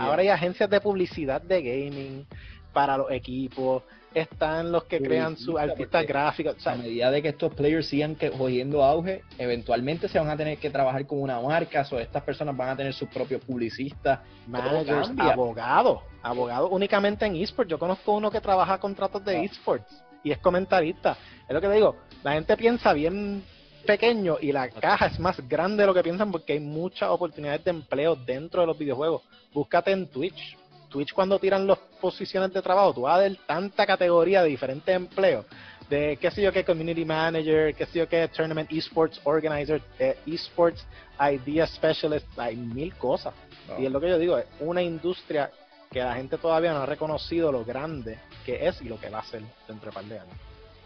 Ahora 0.00 0.22
hay 0.22 0.28
agencias 0.28 0.70
de 0.70 0.80
publicidad 0.80 1.40
de 1.42 1.62
gaming 1.62 2.26
para 2.72 2.96
los 2.96 3.10
equipos, 3.10 3.82
están 4.14 4.72
los 4.72 4.84
que 4.84 5.00
crean 5.00 5.36
sus 5.36 5.58
artistas 5.58 6.06
gráficos. 6.06 6.66
a 6.66 6.74
medida 6.76 7.10
de 7.10 7.22
que 7.22 7.28
estos 7.28 7.54
players 7.54 7.86
sigan 7.86 8.14
cogiendo 8.14 8.82
auge, 8.82 9.22
eventualmente 9.38 10.08
se 10.08 10.18
van 10.18 10.30
a 10.30 10.36
tener 10.36 10.58
que 10.58 10.70
trabajar 10.70 11.06
con 11.06 11.20
una 11.20 11.40
marca, 11.40 11.86
o 11.90 11.98
estas 11.98 12.22
personas 12.22 12.56
van 12.56 12.70
a 12.70 12.76
tener 12.76 12.92
sus 12.92 13.08
propios 13.08 13.42
publicistas, 13.44 14.20
managers, 14.46 15.10
abogados, 15.18 16.00
abogados 16.22 16.68
únicamente 16.72 17.26
en 17.26 17.36
esports. 17.36 17.70
Yo 17.70 17.78
conozco 17.78 18.12
uno 18.12 18.30
que 18.30 18.40
trabaja 18.40 18.78
contratos 18.78 19.24
de 19.24 19.44
esports 19.44 20.02
y 20.22 20.30
es 20.30 20.38
comentarista. 20.38 21.16
Es 21.46 21.54
lo 21.54 21.60
que 21.60 21.68
te 21.68 21.74
digo, 21.74 21.96
la 22.22 22.32
gente 22.32 22.56
piensa 22.56 22.92
bien 22.92 23.42
pequeño 23.86 24.36
y 24.40 24.52
la 24.52 24.68
caja 24.68 25.06
es 25.06 25.18
más 25.18 25.40
grande 25.48 25.82
de 25.82 25.86
lo 25.86 25.94
que 25.94 26.02
piensan 26.02 26.30
porque 26.30 26.54
hay 26.54 26.60
muchas 26.60 27.08
oportunidades 27.08 27.64
de 27.64 27.70
empleo 27.70 28.16
dentro 28.16 28.60
de 28.60 28.66
los 28.66 28.78
videojuegos. 28.78 29.22
Búscate 29.52 29.92
en 29.92 30.06
Twitch. 30.08 30.58
Twitch 30.88 31.12
cuando 31.12 31.38
tiran 31.38 31.66
las 31.66 31.78
posiciones 32.00 32.52
de 32.52 32.62
trabajo, 32.62 32.94
tú 32.94 33.00
vas 33.02 33.16
a 33.16 33.18
ver 33.18 33.36
tanta 33.46 33.86
categoría 33.86 34.42
de 34.42 34.48
diferentes 34.48 34.94
empleos, 34.94 35.44
de 35.88 36.16
qué 36.20 36.30
sé 36.30 36.42
yo 36.42 36.52
qué 36.52 36.64
community 36.64 37.04
manager, 37.04 37.74
qué 37.74 37.86
sé 37.86 37.98
yo 38.00 38.08
qué 38.08 38.28
tournament 38.28 38.70
esports 38.72 39.20
organizer, 39.24 39.82
eh, 39.98 40.18
esports 40.26 40.84
idea 41.20 41.66
specialist, 41.66 42.26
hay 42.38 42.56
mil 42.56 42.94
cosas. 42.94 43.34
Y 43.78 43.84
es 43.84 43.92
lo 43.92 44.00
que 44.00 44.08
yo 44.08 44.18
digo, 44.18 44.38
es 44.38 44.46
una 44.60 44.82
industria 44.82 45.50
que 45.90 46.00
la 46.00 46.14
gente 46.14 46.38
todavía 46.38 46.72
no 46.72 46.80
ha 46.80 46.86
reconocido 46.86 47.50
lo 47.52 47.64
grande 47.64 48.18
que 48.44 48.66
es 48.66 48.80
y 48.82 48.88
lo 48.88 48.98
que 48.98 49.10
va 49.10 49.20
a 49.20 49.24
ser 49.24 49.42
dentro 49.66 49.76
de 49.76 49.88
un 49.88 49.94
par 49.94 50.04
de 50.04 50.18
años. 50.18 50.34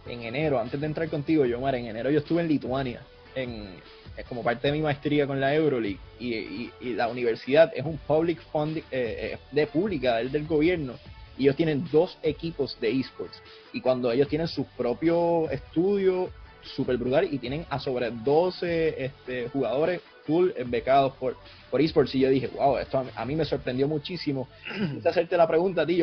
En 0.06 0.22
enero, 0.22 0.58
antes 0.58 0.80
de 0.80 0.86
entrar 0.86 1.08
contigo, 1.08 1.44
Yomar, 1.44 1.76
en 1.76 1.86
enero 1.86 2.10
yo 2.10 2.18
estuve 2.18 2.42
en 2.42 2.48
Lituania, 2.48 3.02
en, 3.34 3.76
como 4.28 4.42
parte 4.42 4.68
de 4.68 4.72
mi 4.72 4.80
maestría 4.80 5.26
con 5.26 5.40
la 5.40 5.54
Euroleague, 5.54 5.98
y, 6.20 6.70
la 6.94 7.08
universidad 7.08 7.72
es 7.74 7.84
un 7.84 7.98
public 7.98 8.40
fund 8.52 8.78
eh, 8.78 8.82
eh, 8.90 9.38
de 9.50 9.66
pública, 9.66 10.20
es 10.20 10.32
del 10.32 10.46
gobierno, 10.46 10.94
y 11.38 11.44
ellos 11.44 11.56
tienen 11.56 11.88
dos 11.90 12.18
equipos 12.22 12.78
de 12.80 13.00
esports, 13.00 13.42
y 13.72 13.80
cuando 13.80 14.12
ellos 14.12 14.28
tienen 14.28 14.48
su 14.48 14.64
propio 14.76 15.50
estudio 15.50 16.30
super 16.62 16.96
brutal 16.96 17.28
y 17.30 17.38
tienen 17.38 17.66
a 17.70 17.78
sobre 17.78 18.10
12 18.10 19.04
este, 19.04 19.48
jugadores 19.48 20.00
full 20.24 20.50
becados 20.66 21.14
por, 21.14 21.36
por 21.70 21.80
esports 21.80 22.14
y 22.14 22.20
yo 22.20 22.28
dije, 22.28 22.48
wow, 22.54 22.78
esto 22.78 23.04
a, 23.14 23.24
mí 23.24 23.34
me 23.34 23.44
sorprendió 23.44 23.88
muchísimo. 23.88 24.48
Quise 24.94 25.08
hacerte 25.08 25.36
la 25.36 25.48
pregunta 25.48 25.82
a 25.82 25.86
ti, 25.86 26.00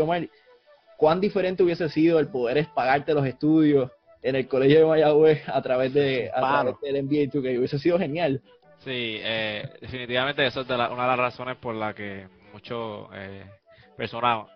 ¿cuán 0.98 1.22
diferente 1.22 1.64
hubiese 1.64 1.88
sido 1.90 2.20
el 2.20 2.28
poder 2.28 2.68
pagarte 2.76 3.14
los 3.14 3.26
estudios 3.26 3.90
en 4.22 4.36
el 4.36 4.48
colegio 4.48 4.80
de 4.80 4.86
Mayagüez 4.86 5.48
a 5.48 5.62
través 5.62 5.94
de 5.94 6.32
a 6.34 6.64
del 6.82 7.06
NBA 7.06 7.30
2 7.32 7.44
que 7.44 7.58
hubiese 7.58 7.80
sido 7.80 7.98
genial? 7.98 8.42
Sí, 8.80 9.20
eh, 9.22 9.70
definitivamente 9.82 10.46
eso 10.46 10.62
es 10.62 10.70
una 10.70 10.88
de 10.88 10.96
las 10.96 11.18
razones 11.18 11.58
por 11.58 11.76
la 11.76 11.94
que 11.94 12.28
muchos 12.54 13.10
eh, 13.14 13.46
personas 13.98 14.48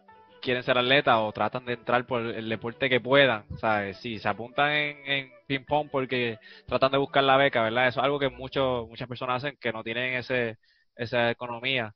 quieren 0.42 0.64
ser 0.64 0.78
atletas 0.78 1.18
o 1.20 1.32
tratan 1.32 1.66
de 1.66 1.74
entrar 1.74 2.06
por 2.06 2.22
el 2.22 2.50
deporte 2.50 2.90
que 2.90 3.00
puedan, 3.00 3.46
¿sabes? 3.58 3.98
Si 3.98 4.20
se 4.20 4.28
apuntan 4.28 4.72
en, 4.72 4.98
en 5.06 5.32
ping 5.48 5.66
pong 5.66 5.90
porque 5.90 6.38
tratan 6.68 6.92
de 6.92 6.98
buscar 6.98 7.24
la 7.24 7.38
beca, 7.38 7.64
¿verdad? 7.64 7.88
Eso 7.88 8.00
es 8.00 8.04
algo 8.06 8.20
que 8.20 8.30
muchos 8.30 8.88
muchas 8.88 9.08
personas 9.08 9.44
hacen 9.44 9.58
que 9.60 9.72
no 9.72 9.84
tienen 9.84 10.16
ese 10.16 10.58
esa 10.96 11.32
economía 11.32 11.94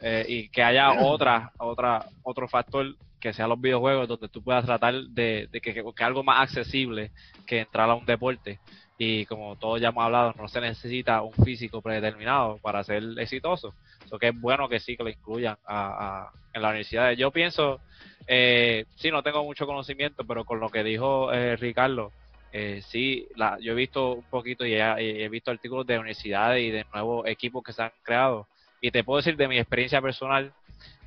eh, 0.00 0.24
y 0.28 0.48
que 0.48 0.62
haya 0.62 1.02
otra 1.02 1.52
otra 1.58 2.06
otro 2.22 2.48
factor 2.48 2.94
que 3.20 3.32
sea 3.32 3.46
los 3.46 3.60
videojuegos 3.60 4.08
donde 4.08 4.28
tú 4.28 4.42
puedas 4.42 4.64
tratar 4.64 4.94
de, 4.94 5.48
que, 5.52 5.60
que, 5.60 6.04
algo 6.04 6.22
más 6.24 6.40
accesible 6.40 7.10
que 7.46 7.60
entrar 7.60 7.90
a 7.90 7.94
un 7.94 8.06
deporte. 8.06 8.58
Y 8.96 9.26
como 9.26 9.56
todos 9.56 9.78
ya 9.80 9.88
hemos 9.88 10.04
hablado 10.04 10.34
no 10.38 10.48
se 10.48 10.60
necesita 10.60 11.20
un 11.20 11.32
físico 11.32 11.82
predeterminado 11.82 12.58
para 12.58 12.82
ser 12.82 13.02
exitoso. 13.18 13.74
Eso 14.04 14.18
que 14.18 14.28
es 14.28 14.40
bueno 14.40 14.68
que 14.68 14.80
sí 14.80 14.96
que 14.96 15.04
lo 15.04 15.10
incluyan 15.10 15.56
a, 15.66 16.30
en 16.54 16.62
la 16.62 16.68
universidad. 16.68 17.12
Yo 17.12 17.30
pienso 17.30 17.80
eh, 18.26 18.86
sí 18.96 19.10
no 19.10 19.22
tengo 19.22 19.44
mucho 19.44 19.66
conocimiento 19.66 20.24
pero 20.24 20.44
con 20.44 20.60
lo 20.60 20.68
que 20.68 20.84
dijo 20.84 21.32
eh, 21.32 21.56
Ricardo 21.56 22.12
eh, 22.52 22.82
sí, 22.88 23.28
la, 23.36 23.58
yo 23.60 23.72
he 23.72 23.76
visto 23.76 24.14
un 24.14 24.24
poquito 24.24 24.66
y 24.66 24.74
he, 24.74 25.28
visto 25.28 25.50
artículos 25.50 25.86
de 25.86 25.98
universidades 25.98 26.62
y 26.62 26.70
de 26.70 26.84
nuevos 26.92 27.26
equipos 27.26 27.62
que 27.62 27.72
se 27.72 27.82
han 27.82 27.92
creado. 28.02 28.48
Y 28.80 28.90
te 28.90 29.04
puedo 29.04 29.18
decir 29.18 29.36
de 29.36 29.48
mi 29.48 29.58
experiencia 29.58 30.00
personal, 30.00 30.52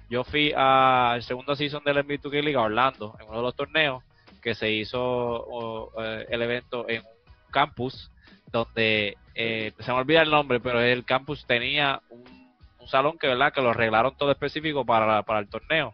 yo 0.09 0.23
fui 0.23 0.53
al 0.55 1.23
segundo 1.23 1.55
season 1.55 1.83
del 1.83 1.97
NBA 1.97 2.21
2K 2.21 2.43
League 2.43 2.55
a 2.55 2.61
Orlando, 2.61 3.15
en 3.19 3.27
uno 3.27 3.37
de 3.37 3.43
los 3.43 3.55
torneos, 3.55 4.03
que 4.41 4.53
se 4.53 4.71
hizo 4.71 5.91
eh, 5.99 6.27
el 6.29 6.41
evento 6.41 6.87
en 6.87 7.01
un 7.01 7.51
campus, 7.51 8.11
donde, 8.51 9.17
eh, 9.33 9.73
se 9.79 9.91
me 9.91 9.97
olvida 9.97 10.21
el 10.21 10.29
nombre, 10.29 10.59
pero 10.59 10.81
el 10.81 11.03
campus 11.05 11.45
tenía 11.45 12.01
un, 12.09 12.43
salón 12.85 13.17
que, 13.17 13.27
¿verdad? 13.27 13.53
que 13.53 13.61
lo 13.61 13.69
arreglaron 13.69 14.15
todo 14.17 14.29
específico 14.31 14.85
para, 14.85 15.23
para 15.23 15.39
el 15.39 15.47
torneo. 15.47 15.93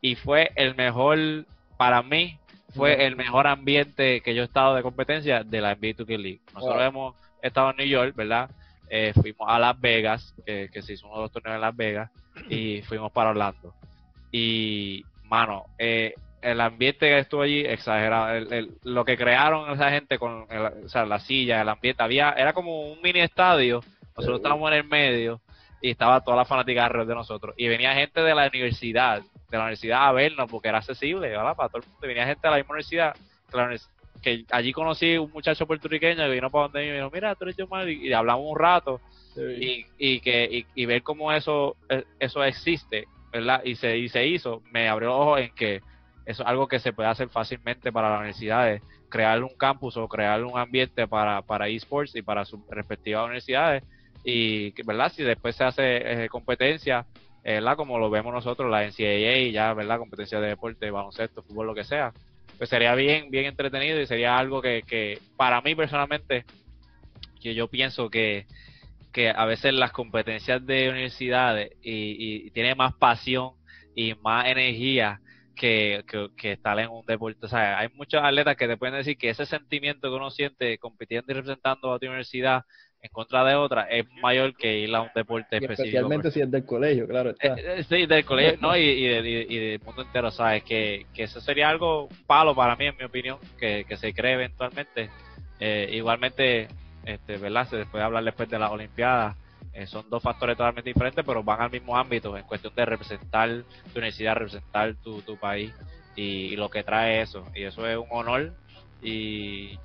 Y 0.00 0.14
fue 0.14 0.52
el 0.54 0.76
mejor, 0.76 1.18
para 1.76 2.00
mí, 2.02 2.38
fue 2.74 3.04
el 3.06 3.16
mejor 3.16 3.48
ambiente 3.48 4.20
que 4.20 4.34
yo 4.34 4.42
he 4.42 4.44
estado 4.44 4.76
de 4.76 4.82
competencia 4.82 5.42
de 5.42 5.60
la 5.60 5.74
NBA 5.74 5.96
2K 5.96 6.16
League. 6.16 6.40
Nosotros 6.54 6.82
hemos 6.82 7.16
estado 7.42 7.70
en 7.70 7.76
New 7.78 7.86
York, 7.86 8.14
¿verdad? 8.14 8.50
Eh, 8.90 9.12
fuimos 9.14 9.48
a 9.48 9.58
Las 9.58 9.80
Vegas, 9.80 10.34
que 10.44 10.82
se 10.82 10.94
hizo 10.94 11.06
uno 11.06 11.16
de 11.16 11.22
los 11.22 11.32
torneos 11.32 11.54
en 11.56 11.60
Las 11.60 11.76
Vegas, 11.76 12.10
y 12.48 12.82
fuimos 12.88 13.12
para 13.12 13.30
Orlando. 13.30 13.74
Y, 14.30 15.04
mano, 15.24 15.66
eh, 15.78 16.14
el 16.42 16.60
ambiente 16.60 17.08
que 17.08 17.18
estuvo 17.18 17.42
allí, 17.42 17.60
exagerado. 17.60 18.46
lo 18.84 19.04
que 19.04 19.16
crearon 19.16 19.70
esa 19.70 19.90
gente 19.90 20.18
con 20.18 20.46
o 20.84 20.88
sea, 20.88 21.04
la 21.04 21.18
silla, 21.18 21.62
el 21.62 21.68
ambiente, 21.68 22.02
había 22.02 22.30
era 22.32 22.52
como 22.52 22.92
un 22.92 23.00
mini 23.02 23.20
estadio. 23.20 23.80
Nosotros 24.16 24.38
estábamos 24.38 24.70
en 24.72 24.78
el 24.78 24.84
medio 24.84 25.40
y 25.80 25.90
estaba 25.90 26.22
toda 26.22 26.36
la 26.36 26.44
fanática 26.44 26.84
alrededor 26.84 27.08
de 27.08 27.14
nosotros. 27.14 27.54
Y 27.56 27.68
venía 27.68 27.94
gente 27.94 28.20
de 28.20 28.34
la 28.34 28.48
universidad, 28.48 29.22
de 29.22 29.56
la 29.56 29.64
universidad 29.64 30.08
a 30.08 30.12
vernos 30.12 30.50
porque 30.50 30.68
era 30.68 30.78
accesible, 30.78 31.28
¿verdad? 31.28 31.56
Para 31.56 31.68
todo 31.68 31.82
el 31.82 31.88
mundo. 31.88 32.06
Venía 32.06 32.26
gente 32.26 32.46
de 32.46 32.50
la 32.50 32.56
misma 32.56 32.72
universidad, 32.72 33.16
que 34.20 34.44
allí 34.50 34.72
conocí 34.72 35.16
un 35.16 35.30
muchacho 35.30 35.66
puertorriqueño 35.66 36.16
que 36.16 36.30
vino 36.30 36.50
para 36.50 36.64
donde 36.64 36.80
mí 36.80 36.86
y 36.86 36.90
me 36.90 36.96
dijo, 36.96 37.10
mira, 37.12 37.34
tú 37.34 37.44
eres 37.44 37.56
yo 37.56 37.66
y, 37.86 38.12
hablamos 38.12 38.46
un 38.50 38.58
rato 38.58 39.00
y, 39.36 39.86
y, 39.98 40.20
que 40.20 40.66
y, 40.74 40.86
ver 40.86 41.02
cómo 41.02 41.32
eso 41.32 41.76
e, 41.88 42.04
eso 42.18 42.42
existe, 42.44 43.06
¿verdad? 43.32 43.62
Y 43.64 43.76
se, 43.76 43.96
y 43.98 44.08
se 44.08 44.26
hizo, 44.26 44.62
me 44.72 44.88
abrió 44.88 45.08
los 45.08 45.20
ojos 45.20 45.40
en 45.40 45.54
que 45.54 45.76
eso 46.26 46.42
es 46.42 46.48
algo 46.48 46.68
que 46.68 46.78
se 46.78 46.92
puede 46.92 47.08
hacer 47.08 47.28
fácilmente 47.28 47.92
para 47.92 48.10
las 48.10 48.18
universidades, 48.18 48.82
crear 49.08 49.42
un 49.42 49.56
campus 49.56 49.96
o 49.96 50.08
crear 50.08 50.44
un 50.44 50.58
ambiente 50.58 51.06
para, 51.06 51.40
para 51.42 51.68
esports 51.68 52.14
y 52.16 52.22
para 52.22 52.44
sus 52.44 52.60
respectivas 52.68 53.24
universidades 53.24 53.82
y, 54.24 54.70
¿verdad? 54.82 55.10
Si 55.14 55.22
después 55.22 55.56
se 55.56 55.64
hace 55.64 56.24
eh, 56.24 56.28
competencia, 56.28 57.06
¿verdad? 57.42 57.76
Como 57.76 57.98
lo 57.98 58.10
vemos 58.10 58.34
nosotros, 58.34 58.70
la 58.70 58.86
NCAA, 58.86 59.50
ya, 59.52 59.72
¿verdad? 59.72 59.98
Competencia 59.98 60.40
de 60.40 60.48
deporte, 60.48 60.90
baloncesto, 60.90 61.42
fútbol, 61.42 61.68
lo 61.68 61.74
que 61.74 61.84
sea, 61.84 62.12
pues 62.58 62.68
sería 62.70 62.94
bien, 62.94 63.30
bien 63.30 63.46
entretenido 63.46 64.00
y 64.00 64.06
sería 64.06 64.36
algo 64.36 64.60
que, 64.60 64.82
que 64.82 65.20
para 65.36 65.60
mí 65.60 65.74
personalmente, 65.74 66.44
que 67.40 67.54
yo 67.54 67.68
pienso 67.68 68.10
que, 68.10 68.46
que 69.12 69.30
a 69.30 69.44
veces 69.46 69.72
las 69.74 69.92
competencias 69.92 70.64
de 70.66 70.90
universidades 70.90 71.70
y, 71.82 72.50
tiene 72.50 72.74
más 72.74 72.94
pasión 72.94 73.52
y 73.94 74.14
más 74.14 74.46
energía 74.46 75.20
que, 75.54 76.04
que, 76.36 76.52
estar 76.52 76.78
en 76.78 76.90
un 76.90 77.04
deporte. 77.06 77.46
O 77.46 77.48
sea, 77.48 77.78
hay 77.78 77.88
muchos 77.94 78.22
atletas 78.22 78.56
que 78.56 78.68
te 78.68 78.76
pueden 78.76 78.96
decir 78.96 79.16
que 79.16 79.30
ese 79.30 79.46
sentimiento 79.46 80.08
que 80.08 80.16
uno 80.16 80.30
siente 80.30 80.78
compitiendo 80.78 81.32
y 81.32 81.34
representando 81.34 81.92
a 81.92 81.98
tu 81.98 82.06
universidad 82.06 82.62
en 83.00 83.10
contra 83.10 83.44
de 83.44 83.54
otra 83.54 83.82
es 83.84 84.06
mayor 84.20 84.56
que 84.56 84.78
ir 84.78 84.94
a 84.94 85.02
un 85.02 85.10
deporte 85.14 85.56
específico. 85.56 85.82
Especialmente 85.82 86.30
si 86.30 86.40
es 86.40 86.50
del 86.50 86.64
colegio, 86.64 87.06
claro. 87.06 87.30
Está. 87.30 87.54
Eh, 87.54 87.78
eh, 87.78 87.84
sí, 87.88 88.06
del 88.06 88.24
colegio, 88.24 88.58
¿no? 88.60 88.76
Y, 88.76 88.82
y, 88.82 89.58
del 89.58 89.80
mundo 89.80 90.02
entero, 90.02 90.30
¿sabes? 90.30 90.64
Que, 90.64 91.06
que 91.14 91.24
eso 91.24 91.40
sería 91.40 91.68
algo 91.68 92.08
palo 92.26 92.54
para 92.54 92.76
mí, 92.76 92.86
en 92.86 92.96
mi 92.96 93.04
opinión, 93.04 93.38
que, 93.58 93.84
que 93.88 93.96
se 93.96 94.12
cree 94.12 94.34
eventualmente. 94.34 95.10
Eh, 95.60 95.90
igualmente, 95.92 96.68
este, 97.04 97.36
¿verdad? 97.36 97.68
Se 97.68 97.76
después 97.76 98.00
de 98.00 98.04
hablar 98.04 98.24
después 98.24 98.48
de 98.48 98.58
las 98.58 98.70
Olimpiadas. 98.70 99.36
son 99.86 100.08
dos 100.10 100.22
factores 100.22 100.56
totalmente 100.56 100.90
diferentes, 100.90 101.24
pero 101.24 101.42
van 101.42 101.60
al 101.60 101.70
mismo 101.70 101.96
ámbito 101.96 102.36
en 102.36 102.44
cuestión 102.44 102.74
de 102.74 102.84
representar 102.84 103.48
tu 103.92 103.98
universidad, 103.98 104.34
representar 104.34 104.94
tu, 104.96 105.22
tu 105.22 105.36
país 105.36 105.72
y, 106.18 106.56
lo 106.56 106.68
que 106.68 106.82
trae 106.82 107.22
eso. 107.22 107.44
Y 107.54 107.62
eso 107.62 107.86
es 107.86 107.96
un 107.96 108.08
honor 108.10 108.52
y 109.00 109.76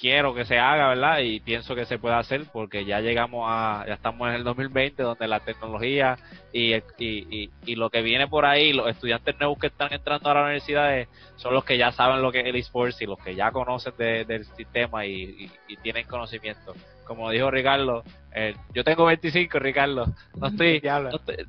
quiero 0.00 0.34
que 0.34 0.44
se 0.44 0.58
haga, 0.58 0.88
¿verdad? 0.88 1.18
Y 1.18 1.40
pienso 1.40 1.74
que 1.74 1.84
se 1.84 1.98
puede 1.98 2.14
hacer 2.14 2.46
porque 2.52 2.84
ya 2.84 3.00
llegamos 3.00 3.44
a, 3.46 3.84
ya 3.86 3.94
estamos 3.94 4.28
en 4.28 4.34
el 4.34 4.44
2020 4.44 5.02
donde 5.02 5.28
la 5.28 5.40
tecnología 5.40 6.18
y, 6.52 6.74
y, 6.98 7.50
y, 7.66 7.76
lo 7.76 7.90
que 7.90 8.00
viene 8.02 8.26
por 8.26 8.46
ahí, 8.46 8.72
los 8.72 8.88
estudiantes 8.88 9.38
nuevos 9.38 9.58
que 9.58 9.66
están 9.66 9.92
entrando 9.92 10.30
a 10.30 10.34
la 10.34 10.42
universidad 10.42 11.06
son 11.36 11.54
los 11.54 11.64
que 11.64 11.76
ya 11.76 11.92
saben 11.92 12.22
lo 12.22 12.32
que 12.32 12.40
es 12.40 12.46
el 12.46 12.56
esports 12.56 13.00
y 13.02 13.06
los 13.06 13.18
que 13.18 13.34
ya 13.34 13.52
conocen 13.52 13.92
del 13.98 14.44
sistema 14.56 15.04
y, 15.04 15.50
tienen 15.82 16.06
conocimiento. 16.06 16.74
Como 17.10 17.28
dijo 17.28 17.50
Ricardo, 17.50 18.04
eh, 18.32 18.54
yo 18.72 18.84
tengo 18.84 19.04
25, 19.04 19.58
Ricardo. 19.58 20.06
No 20.36 20.46
estoy, 20.46 20.80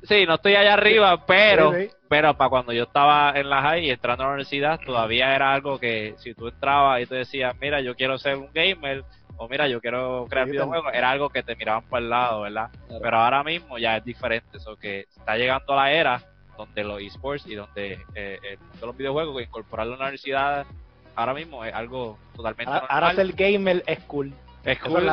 sí, 0.02 0.26
no 0.26 0.34
estoy 0.34 0.56
allá 0.56 0.74
arriba, 0.74 1.24
pero, 1.24 1.72
pero 2.08 2.36
para 2.36 2.50
cuando 2.50 2.72
yo 2.72 2.82
estaba 2.82 3.32
en 3.36 3.48
la 3.48 3.62
high 3.62 3.86
y 3.86 3.90
entrando 3.90 4.24
a 4.24 4.26
la 4.26 4.32
universidad, 4.32 4.80
todavía 4.84 5.32
era 5.36 5.54
algo 5.54 5.78
que 5.78 6.16
si 6.18 6.34
tú 6.34 6.48
entrabas 6.48 7.00
y 7.00 7.06
te 7.06 7.14
decías, 7.14 7.54
mira, 7.60 7.80
yo 7.80 7.94
quiero 7.94 8.18
ser 8.18 8.38
un 8.38 8.50
gamer, 8.52 9.04
o 9.36 9.48
mira, 9.48 9.68
yo 9.68 9.80
quiero 9.80 10.26
crear 10.28 10.48
videojuegos, 10.48 10.92
era 10.92 11.12
algo 11.12 11.28
que 11.28 11.44
te 11.44 11.54
miraban 11.54 11.84
por 11.84 12.00
el 12.00 12.10
lado, 12.10 12.40
¿verdad? 12.40 12.68
Pero 13.00 13.18
ahora 13.18 13.44
mismo 13.44 13.78
ya 13.78 13.98
es 13.98 14.04
diferente, 14.04 14.56
eso 14.56 14.74
que 14.76 15.02
está 15.16 15.36
llegando 15.36 15.76
la 15.76 15.92
era 15.92 16.20
donde 16.56 16.82
los 16.82 17.00
esports 17.00 17.46
y 17.46 17.54
donde 17.54 18.00
eh, 18.16 18.40
eh 18.42 18.58
los 18.80 18.96
videojuegos, 18.96 19.40
incorporarlo 19.40 19.92
en 19.92 20.00
la 20.00 20.06
universidad 20.06 20.66
ahora 21.14 21.34
mismo 21.34 21.64
es 21.64 21.72
algo 21.72 22.18
totalmente 22.34 22.72
ahora, 22.72 22.80
normal. 22.80 23.04
Ahora 23.04 23.14
ser 23.14 23.32
gamer 23.32 23.84
es 23.86 24.00
cool. 24.00 24.34
Es 24.64 24.78
cool. 24.80 25.04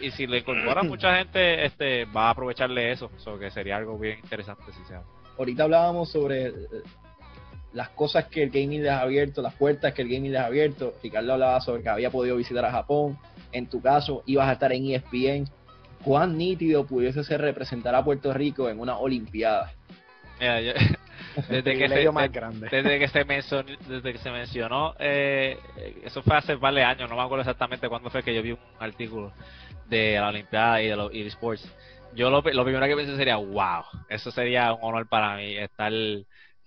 y, 0.00 0.10
si 0.12 0.26
le 0.26 0.38
incorpora 0.38 0.82
mucha 0.84 1.16
gente, 1.16 1.64
este 1.64 2.04
va 2.04 2.28
a 2.28 2.30
aprovecharle 2.30 2.92
eso, 2.92 3.10
que 3.38 3.50
sería 3.50 3.76
algo 3.76 3.98
bien 3.98 4.18
interesante 4.22 4.64
si 4.72 4.84
se 4.84 4.94
Ahorita 5.36 5.64
hablábamos 5.64 6.10
sobre 6.10 6.48
eh, 6.48 6.52
las 7.72 7.90
cosas 7.90 8.26
que 8.26 8.42
el 8.42 8.50
gaming 8.50 8.82
les 8.82 8.90
ha 8.90 9.00
abierto, 9.00 9.42
las 9.42 9.54
puertas 9.54 9.92
que 9.92 10.02
el 10.02 10.08
gaming 10.08 10.32
les 10.32 10.40
ha 10.40 10.46
abierto. 10.46 10.94
Ricardo 11.02 11.32
hablaba 11.32 11.60
sobre 11.60 11.82
que 11.82 11.88
había 11.88 12.10
podido 12.10 12.36
visitar 12.36 12.64
a 12.64 12.72
Japón. 12.72 13.18
En 13.52 13.66
tu 13.66 13.80
caso, 13.80 14.22
ibas 14.26 14.48
a 14.48 14.52
estar 14.52 14.72
en 14.72 14.86
ESPN. 14.86 15.48
¿Cuán 16.04 16.38
nítido 16.38 16.86
pudiese 16.86 17.24
ser 17.24 17.40
representar 17.40 17.94
a 17.94 18.04
Puerto 18.04 18.32
Rico 18.32 18.68
en 18.68 18.80
una 18.80 18.98
Olimpiada? 18.98 19.72
desde, 21.48 21.76
que 21.76 21.88
se, 21.88 22.10
más 22.10 22.30
desde 22.70 22.98
que 22.98 23.08
se 23.08 23.24
mencionó, 23.24 23.76
desde 23.86 24.12
que 24.12 24.18
se 24.18 24.30
mencionó 24.30 24.94
eh, 24.98 25.58
eso 26.04 26.22
fue 26.22 26.36
hace 26.36 26.54
varios 26.54 26.86
años, 26.86 27.08
no 27.08 27.16
me 27.16 27.22
acuerdo 27.22 27.42
exactamente 27.42 27.88
cuándo 27.88 28.10
fue 28.10 28.22
que 28.22 28.34
yo 28.34 28.42
vi 28.42 28.52
un 28.52 28.58
artículo 28.78 29.32
de 29.88 30.14
la 30.14 30.28
Olimpiada 30.28 30.82
y 30.82 30.88
de 30.88 30.96
los 30.96 31.12
esports. 31.12 31.68
Yo 32.14 32.30
lo, 32.30 32.40
lo 32.40 32.64
primero 32.64 32.86
que 32.86 32.96
pensé 32.96 33.16
sería, 33.16 33.36
wow, 33.36 33.84
eso 34.08 34.30
sería 34.30 34.72
un 34.72 34.80
honor 34.82 35.08
para 35.08 35.36
mí, 35.36 35.56
estar 35.56 35.92